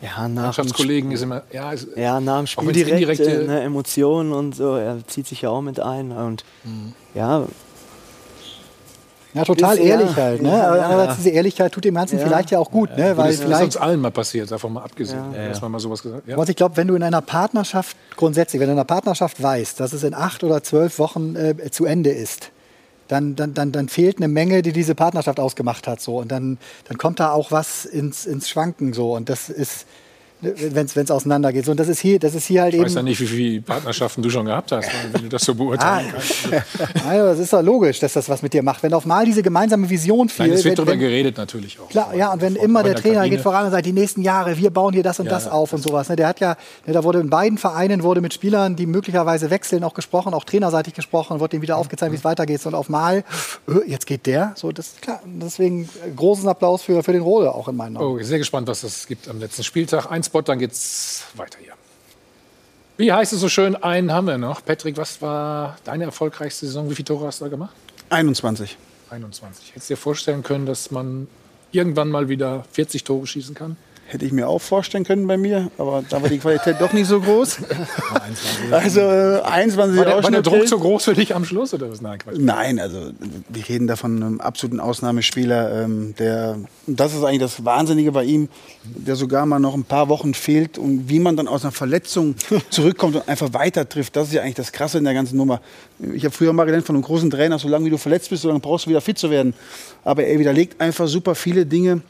Ja, 0.00 0.28
nach 0.28 0.42
Mannschaftskollegen 0.42 1.10
ist 1.10 1.22
immer, 1.22 1.42
ja, 1.50 1.72
ist, 1.72 1.88
ja, 1.96 2.20
nach 2.20 2.38
dem 2.38 2.46
Spiel 2.46 2.72
direkt 2.72 3.20
äh, 3.20 3.44
ne, 3.44 3.62
Emotionen 3.62 4.32
und 4.32 4.54
so. 4.54 4.76
Er 4.76 5.04
zieht 5.08 5.26
sich 5.26 5.42
ja 5.42 5.50
auch 5.50 5.62
mit 5.62 5.80
ein 5.80 6.12
und 6.12 6.44
mhm. 6.62 6.92
ja, 7.14 7.46
ja, 9.34 9.44
total 9.44 9.76
ist, 9.76 9.84
ehrlich 9.84 10.10
ja, 10.10 10.16
halt. 10.16 10.42
Ne? 10.42 10.48
Ja, 10.50 10.68
aber 10.68 11.04
ja. 11.04 11.14
diese 11.14 11.30
Ehrlichkeit 11.30 11.72
tut 11.72 11.84
dem 11.84 11.94
Ganzen 11.94 12.18
vielleicht 12.18 12.50
ja 12.50 12.58
auch 12.58 12.70
gut. 12.70 12.96
Ne? 12.96 13.16
Weil 13.16 13.30
das 13.30 13.40
vielleicht, 13.40 13.60
ist 13.60 13.66
uns 13.66 13.76
allen 13.76 14.00
mal 14.00 14.10
passiert, 14.10 14.50
davon 14.50 14.72
mal 14.72 14.82
abgesehen, 14.82 15.34
dass 15.34 15.60
man 15.60 15.70
mal 15.70 15.80
sowas 15.80 16.02
gesagt 16.02 16.28
hat. 16.28 16.48
ich 16.48 16.56
glaube, 16.56 16.76
wenn 16.76 16.88
du 16.88 16.94
in 16.94 17.02
einer 17.02 17.20
Partnerschaft 17.20 17.96
grundsätzlich, 18.16 18.60
wenn 18.60 18.68
du 18.68 18.72
in 18.72 18.78
einer 18.78 18.86
Partnerschaft 18.86 19.42
weißt, 19.42 19.80
dass 19.80 19.92
es 19.92 20.02
in 20.02 20.14
acht 20.14 20.42
oder 20.44 20.62
zwölf 20.62 20.98
Wochen 20.98 21.36
äh, 21.36 21.70
zu 21.70 21.84
Ende 21.84 22.10
ist, 22.10 22.50
dann, 23.08 23.36
dann, 23.36 23.54
dann, 23.54 23.72
dann 23.72 23.88
fehlt 23.88 24.18
eine 24.18 24.28
Menge, 24.28 24.62
die 24.62 24.72
diese 24.72 24.94
Partnerschaft 24.94 25.40
ausgemacht 25.40 25.86
hat. 25.86 26.00
So. 26.00 26.18
Und 26.18 26.30
dann, 26.30 26.58
dann 26.86 26.98
kommt 26.98 27.20
da 27.20 27.32
auch 27.32 27.50
was 27.50 27.84
ins, 27.84 28.26
ins 28.26 28.48
Schwanken. 28.48 28.92
So. 28.92 29.16
Und 29.16 29.28
das 29.28 29.48
ist 29.48 29.86
wenn 30.40 30.86
es 30.86 31.10
auseinandergeht. 31.10 31.64
So, 31.64 31.72
und 31.72 31.80
das 31.80 31.88
ist 31.88 31.98
hier, 32.00 32.18
das 32.18 32.34
ist 32.34 32.46
hier 32.46 32.62
halt 32.62 32.74
ich 32.74 32.78
eben. 32.78 32.86
Ich 32.86 32.92
weiß 32.92 32.96
ja 32.96 33.02
nicht, 33.02 33.20
wie 33.20 33.26
viele 33.26 33.60
Partnerschaften 33.60 34.22
du 34.22 34.30
schon 34.30 34.46
gehabt 34.46 34.70
hast, 34.70 34.88
wenn 35.12 35.22
du 35.22 35.28
das 35.28 35.42
so 35.42 35.54
beurteilen 35.54 36.06
ah, 36.08 36.12
kannst. 36.12 36.68
Also, 37.08 37.26
das 37.26 37.38
ist 37.38 37.52
doch 37.52 37.62
logisch, 37.62 37.98
dass 38.00 38.12
das 38.12 38.28
was 38.28 38.42
mit 38.42 38.52
dir 38.52 38.62
macht. 38.62 38.82
Wenn 38.82 38.92
auf 38.94 39.06
mal 39.06 39.24
diese 39.24 39.42
gemeinsame 39.42 39.88
Vision 39.88 40.28
fehlt. 40.28 40.52
es 40.52 40.64
wird 40.64 40.78
darüber 40.78 40.96
geredet 40.96 41.36
natürlich 41.36 41.78
auch. 41.80 41.88
Klar, 41.88 42.14
ja, 42.14 42.32
und 42.32 42.40
wenn 42.40 42.56
immer 42.56 42.82
der, 42.82 42.94
der 42.94 43.02
Trainer 43.02 43.14
Kabine. 43.16 43.36
geht 43.36 43.42
voran 43.42 43.64
und 43.66 43.70
sagt, 43.72 43.86
die 43.86 43.92
nächsten 43.92 44.22
Jahre, 44.22 44.56
wir 44.56 44.70
bauen 44.70 44.92
hier 44.92 45.02
das 45.02 45.18
und 45.18 45.26
ja, 45.26 45.32
das 45.32 45.48
auf 45.48 45.72
und 45.72 45.82
sowas. 45.82 46.08
Ne, 46.08 46.16
der 46.16 46.28
hat 46.28 46.40
ja, 46.40 46.56
ne, 46.86 46.92
da 46.92 47.02
wurde 47.02 47.20
in 47.20 47.30
beiden 47.30 47.58
Vereinen 47.58 48.02
wurde 48.02 48.20
mit 48.20 48.34
Spielern, 48.34 48.76
die 48.76 48.86
möglicherweise 48.86 49.50
wechseln, 49.50 49.82
auch 49.82 49.94
gesprochen, 49.94 50.34
auch 50.34 50.44
trainerseitig 50.44 50.94
gesprochen, 50.94 51.40
wurde 51.40 51.50
denen 51.50 51.62
wieder 51.62 51.76
aufgezeigt, 51.76 52.12
wie 52.12 52.16
es 52.16 52.24
weitergeht. 52.24 52.64
Und 52.66 52.74
auf 52.74 52.88
mal, 52.88 53.24
äh, 53.68 53.90
jetzt 53.90 54.06
geht 54.06 54.26
der. 54.26 54.52
So, 54.54 54.72
das 54.72 54.96
klar. 55.00 55.20
Deswegen 55.24 55.88
äh, 56.04 56.10
großen 56.14 56.48
Applaus 56.48 56.82
für, 56.82 57.02
für 57.02 57.12
den 57.12 57.22
Rode 57.22 57.54
auch 57.54 57.68
in 57.68 57.76
meinen 57.76 57.96
Augen. 57.96 58.20
Oh, 58.20 58.22
sehr 58.22 58.38
gespannt, 58.38 58.68
was 58.68 58.82
es 58.82 59.06
gibt 59.06 59.28
am 59.28 59.40
letzten 59.40 59.64
Spieltag. 59.64 60.06
Spot, 60.28 60.42
dann 60.42 60.58
geht's 60.58 61.24
weiter 61.34 61.58
hier. 61.62 61.72
Wie 62.98 63.12
heißt 63.12 63.32
es 63.32 63.40
so 63.40 63.48
schön? 63.48 63.76
Einen 63.76 64.12
haben 64.12 64.26
wir 64.26 64.38
noch. 64.38 64.62
Patrick, 64.62 64.96
was 64.96 65.22
war 65.22 65.78
deine 65.84 66.04
erfolgreichste 66.04 66.66
Saison? 66.66 66.90
Wie 66.90 66.94
viele 66.94 67.06
Tore 67.06 67.26
hast 67.26 67.40
du 67.40 67.44
da 67.44 67.48
gemacht? 67.48 67.74
21. 68.10 68.76
21. 69.10 69.70
Hättest 69.70 69.88
du 69.88 69.94
dir 69.94 69.98
vorstellen 69.98 70.42
können, 70.42 70.66
dass 70.66 70.90
man 70.90 71.28
irgendwann 71.72 72.08
mal 72.10 72.28
wieder 72.28 72.64
40 72.72 73.04
Tore 73.04 73.26
schießen 73.26 73.54
kann? 73.54 73.76
Hätte 74.10 74.24
ich 74.24 74.32
mir 74.32 74.48
auch 74.48 74.60
vorstellen 74.60 75.04
können 75.04 75.26
bei 75.26 75.36
mir, 75.36 75.70
aber 75.76 76.02
da 76.08 76.22
war 76.22 76.30
die 76.30 76.38
Qualität 76.38 76.76
doch 76.80 76.94
nicht 76.94 77.06
so 77.06 77.20
groß. 77.20 77.58
also 78.70 79.00
äh, 79.00 79.42
21 79.42 79.98
war 79.98 80.04
der, 80.06 80.22
war 80.22 80.30
der 80.30 80.40
Druck 80.40 80.66
so 80.66 80.78
groß 80.78 81.04
für 81.04 81.12
dich 81.12 81.34
am 81.34 81.44
Schluss 81.44 81.74
oder 81.74 81.90
was? 81.90 82.00
Nein, 82.00 82.18
Nein, 82.38 82.78
also 82.78 83.10
wir 83.50 83.68
reden 83.68 83.86
da 83.86 83.96
von 83.96 84.16
einem 84.16 84.40
absoluten 84.40 84.80
Ausnahmespieler, 84.80 85.84
ähm, 85.84 86.14
der 86.18 86.56
das 86.86 87.12
ist 87.12 87.22
eigentlich 87.22 87.40
das 87.40 87.66
Wahnsinnige 87.66 88.12
bei 88.12 88.24
ihm, 88.24 88.48
der 88.82 89.14
sogar 89.14 89.44
mal 89.44 89.58
noch 89.58 89.74
ein 89.74 89.84
paar 89.84 90.08
Wochen 90.08 90.32
fehlt 90.32 90.78
und 90.78 91.10
wie 91.10 91.18
man 91.18 91.36
dann 91.36 91.46
aus 91.46 91.64
einer 91.64 91.72
Verletzung 91.72 92.34
zurückkommt 92.70 93.16
und 93.16 93.28
einfach 93.28 93.52
weiter 93.52 93.86
trifft, 93.86 94.16
das 94.16 94.28
ist 94.28 94.32
ja 94.32 94.40
eigentlich 94.40 94.54
das 94.54 94.72
Krasse 94.72 94.96
in 94.96 95.04
der 95.04 95.12
ganzen 95.12 95.36
Nummer. 95.36 95.60
Ich 96.14 96.24
habe 96.24 96.34
früher 96.34 96.54
mal 96.54 96.64
gelernt 96.64 96.86
von 96.86 96.96
einem 96.96 97.04
großen 97.04 97.28
Trainer, 97.28 97.58
solange 97.58 97.84
wie 97.84 97.90
du 97.90 97.98
verletzt 97.98 98.30
bist, 98.30 98.40
solange 98.40 98.60
brauchst 98.60 98.86
du 98.86 98.90
wieder 98.90 99.02
fit 99.02 99.18
zu 99.18 99.30
werden. 99.30 99.52
Aber 100.02 100.24
er 100.24 100.38
widerlegt 100.38 100.80
einfach 100.80 101.08
super 101.08 101.34
viele 101.34 101.66
Dinge 101.66 102.00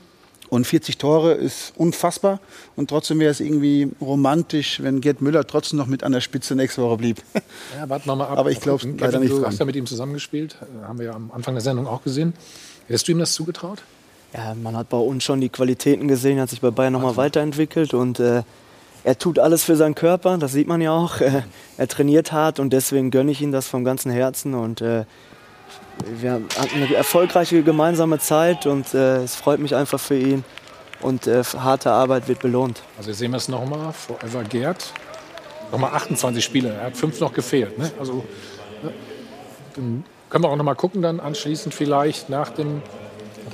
Und 0.50 0.66
40 0.66 0.96
Tore 0.98 1.32
ist 1.32 1.72
unfassbar. 1.76 2.40
Und 2.74 2.88
trotzdem 2.90 3.20
wäre 3.20 3.30
es 3.30 3.40
irgendwie 3.40 3.90
romantisch, 4.00 4.82
wenn 4.82 5.00
Gerd 5.00 5.20
Müller 5.20 5.46
trotzdem 5.46 5.78
noch 5.78 5.86
mit 5.86 6.02
an 6.04 6.12
der 6.12 6.20
Spitze 6.20 6.54
nächste 6.54 6.82
Woche 6.82 6.96
blieb. 6.96 7.22
Ja, 7.78 7.88
warten 7.88 8.06
wir 8.08 8.16
mal 8.16 8.28
ab. 8.28 8.38
Aber 8.38 8.50
ich 8.50 8.60
glaube 8.60 8.86
leider 8.98 9.20
nicht 9.20 9.30
Du 9.30 9.36
dran. 9.40 9.46
hast 9.46 9.58
ja 9.58 9.64
mit 9.66 9.76
ihm 9.76 9.86
zusammengespielt. 9.86 10.56
Äh, 10.62 10.86
haben 10.86 10.98
wir 10.98 11.06
ja 11.06 11.12
am 11.12 11.30
Anfang 11.32 11.54
der 11.54 11.60
Sendung 11.62 11.86
auch 11.86 12.02
gesehen. 12.02 12.32
Hättest 12.86 13.06
du 13.08 13.12
ihm 13.12 13.18
das 13.18 13.32
zugetraut? 13.34 13.82
Ja, 14.34 14.54
man 14.54 14.76
hat 14.76 14.88
bei 14.88 14.96
uns 14.96 15.24
schon 15.24 15.40
die 15.40 15.48
Qualitäten 15.48 16.08
gesehen, 16.08 16.40
hat 16.40 16.50
sich 16.50 16.60
bei 16.60 16.70
Bayern 16.70 16.92
nochmal 16.94 17.16
weiterentwickelt 17.16 17.94
und 17.94 18.20
äh, 18.20 18.42
er 19.04 19.18
tut 19.18 19.38
alles 19.38 19.64
für 19.64 19.76
seinen 19.76 19.94
Körper, 19.94 20.36
das 20.38 20.52
sieht 20.52 20.66
man 20.66 20.80
ja 20.80 20.92
auch. 20.92 21.20
Äh, 21.20 21.42
er 21.76 21.88
trainiert 21.88 22.32
hart 22.32 22.58
und 22.58 22.72
deswegen 22.72 23.10
gönne 23.10 23.30
ich 23.30 23.40
ihm 23.42 23.52
das 23.52 23.68
vom 23.68 23.84
ganzen 23.84 24.10
Herzen 24.10 24.54
und 24.54 24.80
äh, 24.80 25.04
wir 26.04 26.32
hatten 26.32 26.74
eine 26.74 26.94
erfolgreiche 26.94 27.62
gemeinsame 27.62 28.18
Zeit 28.18 28.66
und 28.66 28.94
äh, 28.94 29.22
es 29.22 29.34
freut 29.36 29.60
mich 29.60 29.74
einfach 29.74 30.00
für 30.00 30.16
ihn. 30.18 30.44
Und 31.00 31.26
äh, 31.26 31.42
harte 31.44 31.92
Arbeit 31.92 32.26
wird 32.26 32.40
belohnt. 32.40 32.82
Also 32.96 33.12
sehen 33.12 33.30
wir 33.30 33.36
es 33.36 33.48
nochmal, 33.48 33.92
Forever 33.92 34.42
Gerd. 34.44 34.92
Nochmal 35.70 35.92
28 35.94 36.44
Spiele, 36.44 36.70
er 36.72 36.86
hat 36.86 36.96
fünf 36.96 37.20
noch 37.20 37.32
gefehlt. 37.32 37.78
Ne? 37.78 37.90
Also, 38.00 38.24
ne? 38.82 38.92
Dann 39.76 40.04
können 40.30 40.44
wir 40.44 40.48
auch 40.48 40.56
nochmal 40.56 40.74
gucken, 40.74 41.02
dann 41.02 41.20
anschließend 41.20 41.74
vielleicht 41.74 42.30
nach 42.30 42.50
dem 42.50 42.82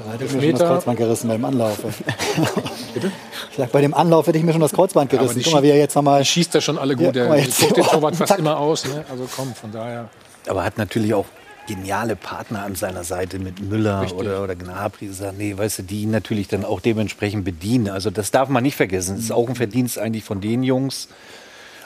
da 0.05 0.12
hätte 0.12 0.25
ich 0.25 0.33
mir 0.33 0.43
schon 0.43 0.59
das 0.59 0.69
Kreuzband 0.69 0.99
gerissen 0.99 1.29
beim 1.29 1.45
Anlauf. 1.45 1.79
Bitte? 2.95 3.12
Ich 3.51 3.57
sag, 3.57 3.71
bei 3.73 3.81
dem 3.81 3.95
Anlauf 3.95 4.27
hätte 4.27 4.39
ich 4.39 4.45
mir 4.45 4.53
schon 4.53 4.61
das 4.61 4.73
Kreuzband 4.73 5.11
gerissen. 5.11 5.41
Guck 5.43 5.53
mal, 5.53 5.62
wie 5.62 5.71
er 5.71 5.79
jetzt 5.79 5.95
nochmal. 5.95 6.25
Schießt 6.25 6.55
er 6.55 6.61
schon 6.61 6.79
alle 6.79 6.97
gut. 6.97 7.15
Ja, 7.15 7.35
er 7.35 7.45
guckt 7.45 7.77
den 7.77 7.85
Torwart 7.85 8.16
fast 8.16 8.39
immer 8.39 8.59
aus. 8.59 8.85
Ne? 8.87 9.05
Also 9.11 9.29
komm, 9.35 9.55
von 9.55 9.71
daher. 9.71 10.09
Aber 10.49 10.65
hat 10.65 10.79
natürlich 10.79 11.15
auch 11.15 11.27
geniale 11.66 12.16
Partner 12.16 12.62
an 12.62 12.74
seiner 12.74 13.05
Seite 13.05 13.39
mit 13.39 13.61
Müller 13.61 14.03
Richtig. 14.03 14.19
oder, 14.19 14.43
oder 14.43 14.55
Gnabry, 14.55 15.11
nee, 15.36 15.57
weißt 15.57 15.81
du, 15.81 15.82
die 15.82 16.03
ihn 16.03 16.11
natürlich 16.11 16.49
dann 16.49 16.65
auch 16.65 16.81
dementsprechend 16.81 17.45
bedienen. 17.45 17.89
Also 17.89 18.11
das 18.11 18.31
darf 18.31 18.49
man 18.49 18.62
nicht 18.62 18.77
vergessen. 18.77 19.16
Das 19.16 19.24
ist 19.24 19.32
auch 19.32 19.49
ein 19.49 19.55
Verdienst 19.55 19.99
eigentlich 19.99 20.24
von 20.24 20.41
den 20.41 20.62
Jungs. 20.62 21.09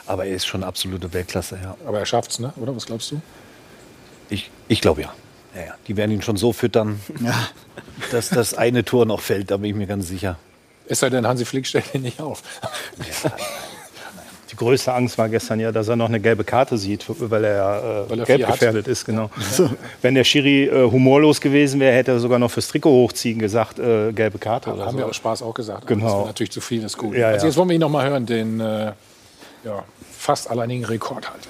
Aber 0.05 0.25
er 0.25 0.35
ist 0.35 0.47
schon 0.47 0.63
absolute 0.63 1.13
Weltklasse, 1.13 1.59
ja. 1.61 1.77
Aber 1.85 1.99
er 1.99 2.05
schafft's, 2.05 2.39
ne? 2.39 2.51
oder? 2.55 2.75
Was 2.75 2.87
glaubst 2.87 3.11
du? 3.11 3.21
Ich, 4.29 4.49
ich 4.67 4.81
glaube 4.81 5.01
ja. 5.01 5.13
ja, 5.55 5.61
ja. 5.61 5.73
Die 5.87 5.97
werden 5.97 6.11
ihn 6.11 6.21
schon 6.21 6.37
so 6.37 6.51
füttern, 6.51 6.99
ja. 7.23 7.35
dass 8.11 8.29
das 8.29 8.53
eine 8.53 8.83
Tor 8.83 9.05
noch 9.05 9.21
fällt, 9.21 9.51
da 9.51 9.57
bin 9.57 9.69
ich 9.69 9.75
mir 9.75 9.87
ganz 9.87 10.07
sicher. 10.07 10.37
Es 10.87 11.01
sei 11.01 11.11
denn, 11.11 11.27
Hansi 11.27 11.45
Flick 11.45 11.67
stellt 11.67 11.93
ihn 11.93 12.01
nicht 12.01 12.19
auf. 12.19 12.41
Ja, 12.97 13.31
größte 14.59 14.93
Angst 14.93 15.17
war 15.17 15.27
gestern 15.29 15.59
ja, 15.59 15.71
dass 15.71 15.87
er 15.87 15.95
noch 15.95 16.07
eine 16.07 16.19
gelbe 16.19 16.43
Karte 16.43 16.77
sieht, 16.77 17.05
weil 17.07 17.43
er, 17.43 18.05
äh, 18.05 18.09
weil 18.09 18.19
er 18.19 18.25
gelb 18.25 18.47
gefährdet 18.47 18.87
ist. 18.87 19.05
Genau. 19.05 19.29
Ja. 19.57 19.69
Wenn 20.01 20.15
der 20.15 20.23
Schiri 20.23 20.65
äh, 20.65 20.91
humorlos 20.91 21.41
gewesen 21.41 21.79
wäre, 21.79 21.95
hätte 21.95 22.11
er 22.11 22.19
sogar 22.19 22.37
noch 22.37 22.51
fürs 22.51 22.67
Trikot 22.67 22.91
hochziehen 22.91 23.39
gesagt, 23.39 23.79
äh, 23.79 24.11
gelbe 24.11 24.37
Karte. 24.37 24.69
Ja, 24.69 24.85
haben 24.85 24.91
so. 24.91 24.97
wir 24.99 25.07
aus 25.07 25.15
Spaß 25.15 25.41
auch 25.41 25.53
gesagt. 25.53 25.87
Genau. 25.87 26.05
Das 26.05 26.13
wäre 26.13 26.25
natürlich 26.27 26.51
zu 26.51 26.61
viel, 26.61 26.81
das 26.81 26.91
ist 26.91 26.97
gut. 26.97 27.15
Ja, 27.15 27.29
also 27.29 27.47
jetzt 27.47 27.57
wollen 27.57 27.69
wir 27.69 27.75
ihn 27.75 27.81
noch 27.81 27.89
mal 27.89 28.07
hören, 28.07 28.25
den 28.25 28.59
äh, 28.59 28.91
ja, 29.63 29.83
fast 30.11 30.49
alleinigen 30.51 30.85
Rekordhalter. 30.85 31.49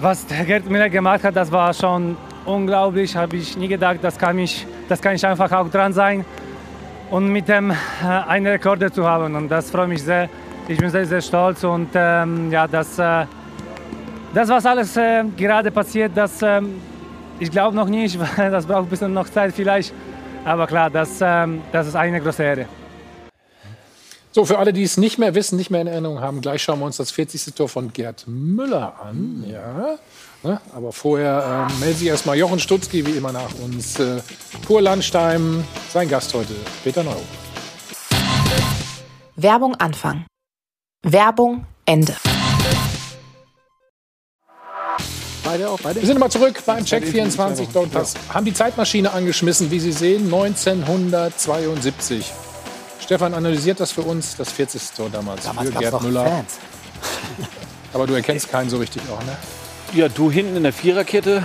Was 0.00 0.26
der 0.26 0.44
Gerd 0.44 0.70
Müller 0.70 0.88
gemacht 0.88 1.24
hat, 1.24 1.34
das 1.34 1.50
war 1.50 1.74
schon 1.74 2.16
unglaublich. 2.44 3.16
Habe 3.16 3.36
ich 3.36 3.56
nie 3.56 3.68
gedacht, 3.68 3.98
das 4.02 4.16
kann 4.16 4.38
ich, 4.38 4.64
das 4.88 5.00
kann 5.00 5.16
ich 5.16 5.26
einfach 5.26 5.50
auch 5.50 5.68
dran 5.68 5.92
sein 5.92 6.24
und 7.10 7.28
mit 7.28 7.48
dem 7.48 7.70
äh, 7.70 7.74
einen 8.04 8.46
Rekord 8.46 8.94
zu 8.94 9.04
haben. 9.06 9.34
Und 9.34 9.48
das 9.48 9.70
freut 9.70 9.88
mich 9.88 10.02
sehr. 10.02 10.28
Ich 10.68 10.76
bin 10.76 10.90
sehr, 10.90 11.06
sehr 11.06 11.22
stolz 11.22 11.64
und 11.64 11.88
ähm, 11.94 12.50
ja, 12.52 12.68
das, 12.68 12.98
äh, 12.98 13.24
das, 14.34 14.50
was 14.50 14.66
alles 14.66 14.94
äh, 14.98 15.24
gerade 15.34 15.70
passiert, 15.70 16.12
das, 16.14 16.42
ähm, 16.42 16.78
ich 17.40 17.50
glaube 17.50 17.74
noch 17.74 17.88
nicht, 17.88 18.18
das 18.36 18.66
braucht 18.66 18.82
ein 18.82 18.88
bisschen 18.88 19.14
noch 19.14 19.30
Zeit 19.30 19.54
vielleicht. 19.54 19.94
Aber 20.44 20.66
klar, 20.66 20.90
das, 20.90 21.20
ähm, 21.22 21.62
das 21.72 21.86
ist 21.88 21.96
eine 21.96 22.20
große 22.20 22.42
Ehre. 22.42 22.66
So, 24.30 24.44
für 24.44 24.58
alle, 24.58 24.74
die 24.74 24.82
es 24.82 24.98
nicht 24.98 25.18
mehr 25.18 25.34
wissen, 25.34 25.56
nicht 25.56 25.70
mehr 25.70 25.80
in 25.80 25.86
Erinnerung 25.86 26.20
haben, 26.20 26.42
gleich 26.42 26.62
schauen 26.62 26.80
wir 26.80 26.86
uns 26.86 26.98
das 26.98 27.10
40. 27.12 27.54
Tor 27.54 27.70
von 27.70 27.90
Gerd 27.90 28.24
Müller 28.28 28.94
an. 29.02 29.44
Ja. 29.50 29.96
Ne? 30.42 30.60
Aber 30.74 30.92
vorher 30.92 31.68
äh, 31.70 31.80
meldet 31.80 31.98
sich 31.98 32.08
erstmal 32.08 32.36
Jochen 32.36 32.58
Stutzki, 32.58 33.06
wie 33.06 33.12
immer 33.12 33.32
nach 33.32 33.54
uns. 33.64 33.98
Äh, 33.98 34.20
Pur 34.66 34.82
Landstein, 34.82 35.64
sein 35.88 36.10
Gast 36.10 36.34
heute, 36.34 36.52
Peter 36.84 37.02
Neuhoff. 37.02 37.24
Werbung 39.34 39.74
Anfang. 39.76 40.26
Werbung 41.04 41.64
Ende. 41.86 42.16
Beide 45.44 45.70
auch, 45.70 45.78
beide. 45.80 46.00
Wir 46.00 46.06
sind 46.06 46.16
nochmal 46.16 46.30
zurück 46.30 46.60
beim 46.66 46.84
Check 46.84 47.06
24 47.06 47.68
Don't 47.68 47.90
Pass. 47.90 48.14
Haben 48.28 48.44
die 48.44 48.52
Zeitmaschine 48.52 49.12
angeschmissen, 49.12 49.70
wie 49.70 49.78
Sie 49.78 49.92
sehen, 49.92 50.24
1972. 50.24 52.32
Stefan 53.00 53.32
analysiert 53.32 53.78
das 53.78 53.92
für 53.92 54.02
uns, 54.02 54.36
das 54.36 54.50
40. 54.50 54.82
Tor 54.96 55.08
damals, 55.08 55.44
damals 55.44 55.70
für 55.70 55.78
Gerd 55.78 56.02
Müller. 56.02 56.26
Fans. 56.26 56.58
Aber 57.94 58.08
du 58.08 58.14
erkennst 58.14 58.50
keinen 58.50 58.68
so 58.68 58.78
richtig 58.78 59.02
auch, 59.08 59.24
ne? 59.24 59.36
Ja, 59.94 60.08
du 60.08 60.32
hinten 60.32 60.56
in 60.56 60.64
der 60.64 60.72
Viererkette. 60.72 61.44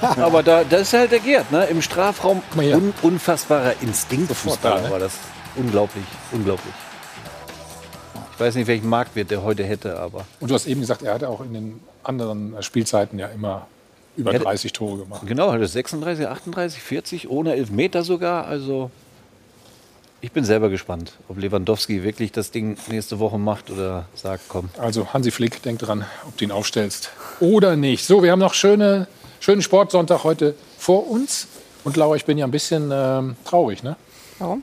Aber 0.16 0.42
da, 0.42 0.64
das 0.64 0.82
ist 0.82 0.92
halt 0.92 1.12
der 1.12 1.20
Gerd, 1.20 1.52
ne? 1.52 1.66
Im 1.66 1.80
Strafraum. 1.80 2.42
Un, 2.56 2.92
unfassbarer 3.00 3.74
Instinktfußball 3.80 4.82
ne? 4.82 4.90
war 4.90 4.98
das. 4.98 5.12
Unglaublich, 5.54 6.04
unglaublich. 6.32 6.74
Ich 8.36 8.40
weiß 8.40 8.54
nicht, 8.54 8.66
welchen 8.66 8.90
Marktwert 8.90 9.30
der 9.30 9.42
heute 9.42 9.64
hätte, 9.64 9.98
aber. 9.98 10.26
Und 10.40 10.50
du 10.50 10.54
hast 10.54 10.66
eben 10.66 10.82
gesagt, 10.82 11.02
er 11.02 11.14
hatte 11.14 11.30
auch 11.30 11.40
in 11.40 11.54
den 11.54 11.80
anderen 12.02 12.54
Spielzeiten 12.60 13.18
ja 13.18 13.28
immer 13.28 13.66
über 14.14 14.34
30 14.34 14.74
Tore 14.74 14.98
gemacht. 14.98 15.22
Genau, 15.24 15.50
hatte 15.52 15.66
36, 15.66 16.26
38, 16.26 16.82
40, 16.82 17.30
ohne 17.30 17.54
Elfmeter 17.54 18.04
sogar. 18.04 18.46
Also 18.46 18.90
ich 20.20 20.32
bin 20.32 20.44
selber 20.44 20.68
gespannt, 20.68 21.12
ob 21.28 21.38
Lewandowski 21.38 22.02
wirklich 22.02 22.30
das 22.30 22.50
Ding 22.50 22.76
nächste 22.88 23.18
Woche 23.20 23.38
macht 23.38 23.70
oder 23.70 24.04
sagt, 24.14 24.44
komm. 24.48 24.68
Also 24.76 25.14
Hansi 25.14 25.30
Flick, 25.30 25.62
denk 25.62 25.78
dran, 25.78 26.04
ob 26.28 26.36
du 26.36 26.44
ihn 26.44 26.50
aufstellst 26.50 27.08
oder 27.40 27.74
nicht. 27.74 28.04
So, 28.04 28.22
wir 28.22 28.32
haben 28.32 28.38
noch 28.38 28.52
schöne, 28.52 29.08
schönen 29.40 29.62
Sportsonntag 29.62 30.24
heute 30.24 30.54
vor 30.76 31.08
uns. 31.08 31.48
Und 31.84 31.96
Laura, 31.96 32.16
ich 32.16 32.26
bin 32.26 32.36
ja 32.36 32.46
ein 32.46 32.50
bisschen 32.50 32.90
ähm, 32.92 33.36
traurig, 33.46 33.82
ne? 33.82 33.96
Warum? 34.38 34.62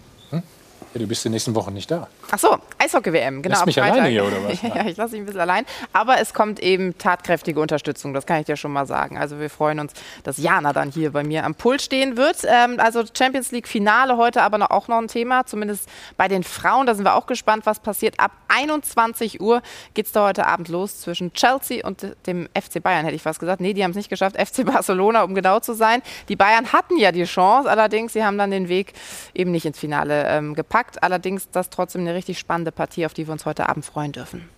Ja, 0.93 0.99
du 0.99 1.07
bist 1.07 1.25
die 1.25 1.29
nächsten 1.29 1.55
Wochen 1.55 1.73
nicht 1.73 1.89
da. 1.89 2.07
Ach 2.31 2.39
so, 2.39 2.57
Eishockey-WM, 2.79 3.41
genau. 3.41 3.55
Lass 3.55 3.65
mich 3.65 3.75
Freitag. 3.75 3.93
alleine 3.93 4.09
hier, 4.09 4.25
oder 4.25 4.43
was? 4.43 4.61
ja, 4.61 4.85
ich 4.85 4.97
lasse 4.97 5.11
dich 5.11 5.21
ein 5.21 5.25
bisschen 5.25 5.41
allein. 5.41 5.65
Aber 5.93 6.19
es 6.19 6.33
kommt 6.33 6.59
eben 6.59 6.97
tatkräftige 6.97 7.59
Unterstützung, 7.59 8.13
das 8.13 8.25
kann 8.25 8.39
ich 8.39 8.45
dir 8.45 8.57
schon 8.57 8.71
mal 8.71 8.85
sagen. 8.85 9.17
Also 9.17 9.39
wir 9.39 9.49
freuen 9.49 9.79
uns, 9.79 9.93
dass 10.23 10.37
Jana 10.37 10.73
dann 10.73 10.91
hier 10.91 11.11
bei 11.11 11.23
mir 11.23 11.45
am 11.45 11.55
Pult 11.55 11.81
stehen 11.81 12.17
wird. 12.17 12.37
Ähm, 12.45 12.79
also 12.79 13.03
Champions 13.15 13.51
League-Finale 13.51 14.17
heute 14.17 14.41
aber 14.41 14.57
noch, 14.57 14.71
auch 14.71 14.87
noch 14.87 14.97
ein 14.97 15.07
Thema, 15.07 15.45
zumindest 15.45 15.89
bei 16.17 16.27
den 16.27 16.43
Frauen. 16.43 16.85
Da 16.85 16.95
sind 16.95 17.05
wir 17.05 17.15
auch 17.15 17.27
gespannt, 17.27 17.65
was 17.65 17.79
passiert. 17.79 18.19
Ab 18.19 18.31
21 18.49 19.41
Uhr 19.41 19.61
geht 19.93 20.07
es 20.07 20.11
da 20.11 20.27
heute 20.27 20.45
Abend 20.45 20.69
los 20.69 21.01
zwischen 21.01 21.33
Chelsea 21.33 21.85
und 21.85 22.15
dem 22.27 22.47
FC 22.53 22.81
Bayern, 22.81 23.05
hätte 23.05 23.15
ich 23.15 23.21
fast 23.21 23.39
gesagt. 23.39 23.61
Nee, 23.61 23.73
die 23.73 23.83
haben 23.83 23.91
es 23.91 23.97
nicht 23.97 24.09
geschafft. 24.09 24.37
FC 24.37 24.65
Barcelona, 24.73 25.23
um 25.23 25.35
genau 25.35 25.59
zu 25.59 25.73
sein. 25.73 26.01
Die 26.29 26.35
Bayern 26.35 26.73
hatten 26.73 26.97
ja 26.97 27.11
die 27.11 27.23
Chance, 27.25 27.69
allerdings, 27.69 28.13
sie 28.13 28.23
haben 28.23 28.37
dann 28.37 28.51
den 28.51 28.69
Weg 28.69 28.93
eben 29.33 29.51
nicht 29.51 29.65
ins 29.65 29.79
Finale 29.79 30.25
ähm, 30.27 30.55
gepackt 30.55 30.73
gepackt. 30.73 31.03
Allerdings 31.03 31.49
das 31.51 31.69
trotzdem 31.69 32.01
eine 32.01 32.12
richtig 32.13 32.39
spannende 32.39 32.71
Partie, 32.71 33.05
auf 33.05 33.13
die 33.13 33.27
wir 33.27 33.31
uns 33.31 33.45
heute 33.45 33.69
Abend 33.69 33.85
freuen 33.85 34.11
dürfen. 34.11 34.49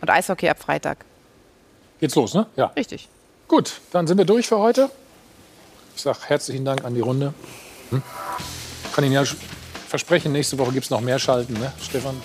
Und 0.00 0.10
Eishockey 0.10 0.48
ab 0.48 0.58
Freitag. 0.58 1.04
Geht's 2.00 2.14
los, 2.14 2.34
ne? 2.34 2.46
Ja. 2.56 2.66
Richtig. 2.66 3.08
Gut, 3.48 3.80
dann 3.92 4.06
sind 4.06 4.16
wir 4.18 4.24
durch 4.24 4.46
für 4.46 4.58
heute. 4.58 4.90
Ich 5.96 6.02
sage 6.02 6.18
herzlichen 6.26 6.64
Dank 6.64 6.84
an 6.84 6.94
die 6.94 7.00
Runde. 7.00 7.34
Hm? 7.90 8.02
Kann 8.94 9.04
Ihnen 9.04 9.12
ja 9.12 9.24
versprechen, 9.88 10.32
nächste 10.32 10.56
Woche 10.58 10.72
gibt 10.72 10.84
es 10.84 10.90
noch 10.90 11.00
mehr 11.00 11.18
Schalten, 11.18 11.54
ne, 11.54 11.72
Stefan? 11.82 12.16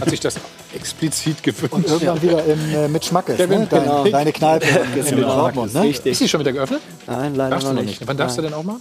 Hat 0.00 0.10
sich 0.10 0.20
das 0.20 0.34
explizit 0.74 1.42
gewünscht. 1.42 1.72
Und 1.72 1.88
irgendwann 1.88 2.16
ja. 2.16 2.22
wieder 2.22 2.44
in, 2.44 2.74
äh, 2.74 2.88
mit 2.88 3.04
Schmackes, 3.04 3.38
ne? 3.38 3.46
Dein, 3.48 3.68
genau. 3.68 4.04
deine 4.04 4.32
Kneipe 4.32 4.66
genau. 4.66 5.08
in, 5.08 5.18
in 5.18 5.22
Dortmund. 5.22 5.74
Ne? 5.74 5.82
Richtig. 5.82 6.12
Ist 6.12 6.20
die 6.20 6.28
schon 6.28 6.40
wieder 6.40 6.52
geöffnet? 6.52 6.80
Nein, 7.06 7.34
leider 7.34 7.50
darfst 7.50 7.66
noch 7.66 7.74
nicht. 7.74 8.00
nicht. 8.00 8.06
Wann 8.06 8.16
darfst 8.16 8.36
Nein. 8.36 8.46
du 8.46 8.50
denn 8.50 8.58
auch 8.58 8.64
mal? 8.64 8.76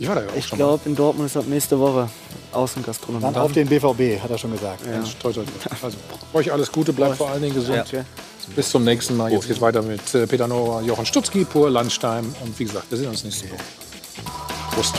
Ich 0.00 0.06
war 0.06 0.14
da 0.14 0.22
ja 0.22 0.28
auch 0.28 0.36
Ich 0.36 0.50
glaube, 0.50 0.88
in 0.88 0.94
Dortmund 0.94 1.28
ist 1.28 1.36
ab 1.36 1.44
nächste 1.48 1.78
Woche 1.78 2.08
Außengastronomie. 2.52 3.24
Dann 3.24 3.36
auf 3.36 3.52
den 3.52 3.68
BVB, 3.68 4.22
hat 4.22 4.30
er 4.30 4.38
schon 4.38 4.52
gesagt. 4.52 4.86
Ja. 4.86 5.02
Toll, 5.20 5.32
toll, 5.32 5.44
toll. 5.44 5.78
Also, 5.82 5.96
euch 6.32 6.52
alles 6.52 6.70
Gute, 6.70 6.92
bleibt 6.92 7.16
vor 7.16 7.30
allen 7.30 7.42
Dingen 7.42 7.54
gesund. 7.54 7.90
Ja. 7.92 8.04
Bis 8.54 8.70
zum 8.70 8.84
nächsten 8.84 9.16
Mal. 9.16 9.32
Jetzt 9.32 9.46
geht's 9.46 9.60
weiter 9.60 9.82
mit 9.82 10.14
äh, 10.14 10.26
Peter 10.26 10.46
Nora, 10.48 10.80
Jochen 10.82 11.04
Stutzki, 11.04 11.44
Pur, 11.44 11.68
Landstein. 11.70 12.24
Und 12.42 12.58
wie 12.58 12.64
gesagt, 12.64 12.90
wir 12.90 12.98
sehen 12.98 13.08
uns 13.08 13.24
nächste 13.24 13.50
Woche. 13.50 13.58
Prost. 14.72 14.94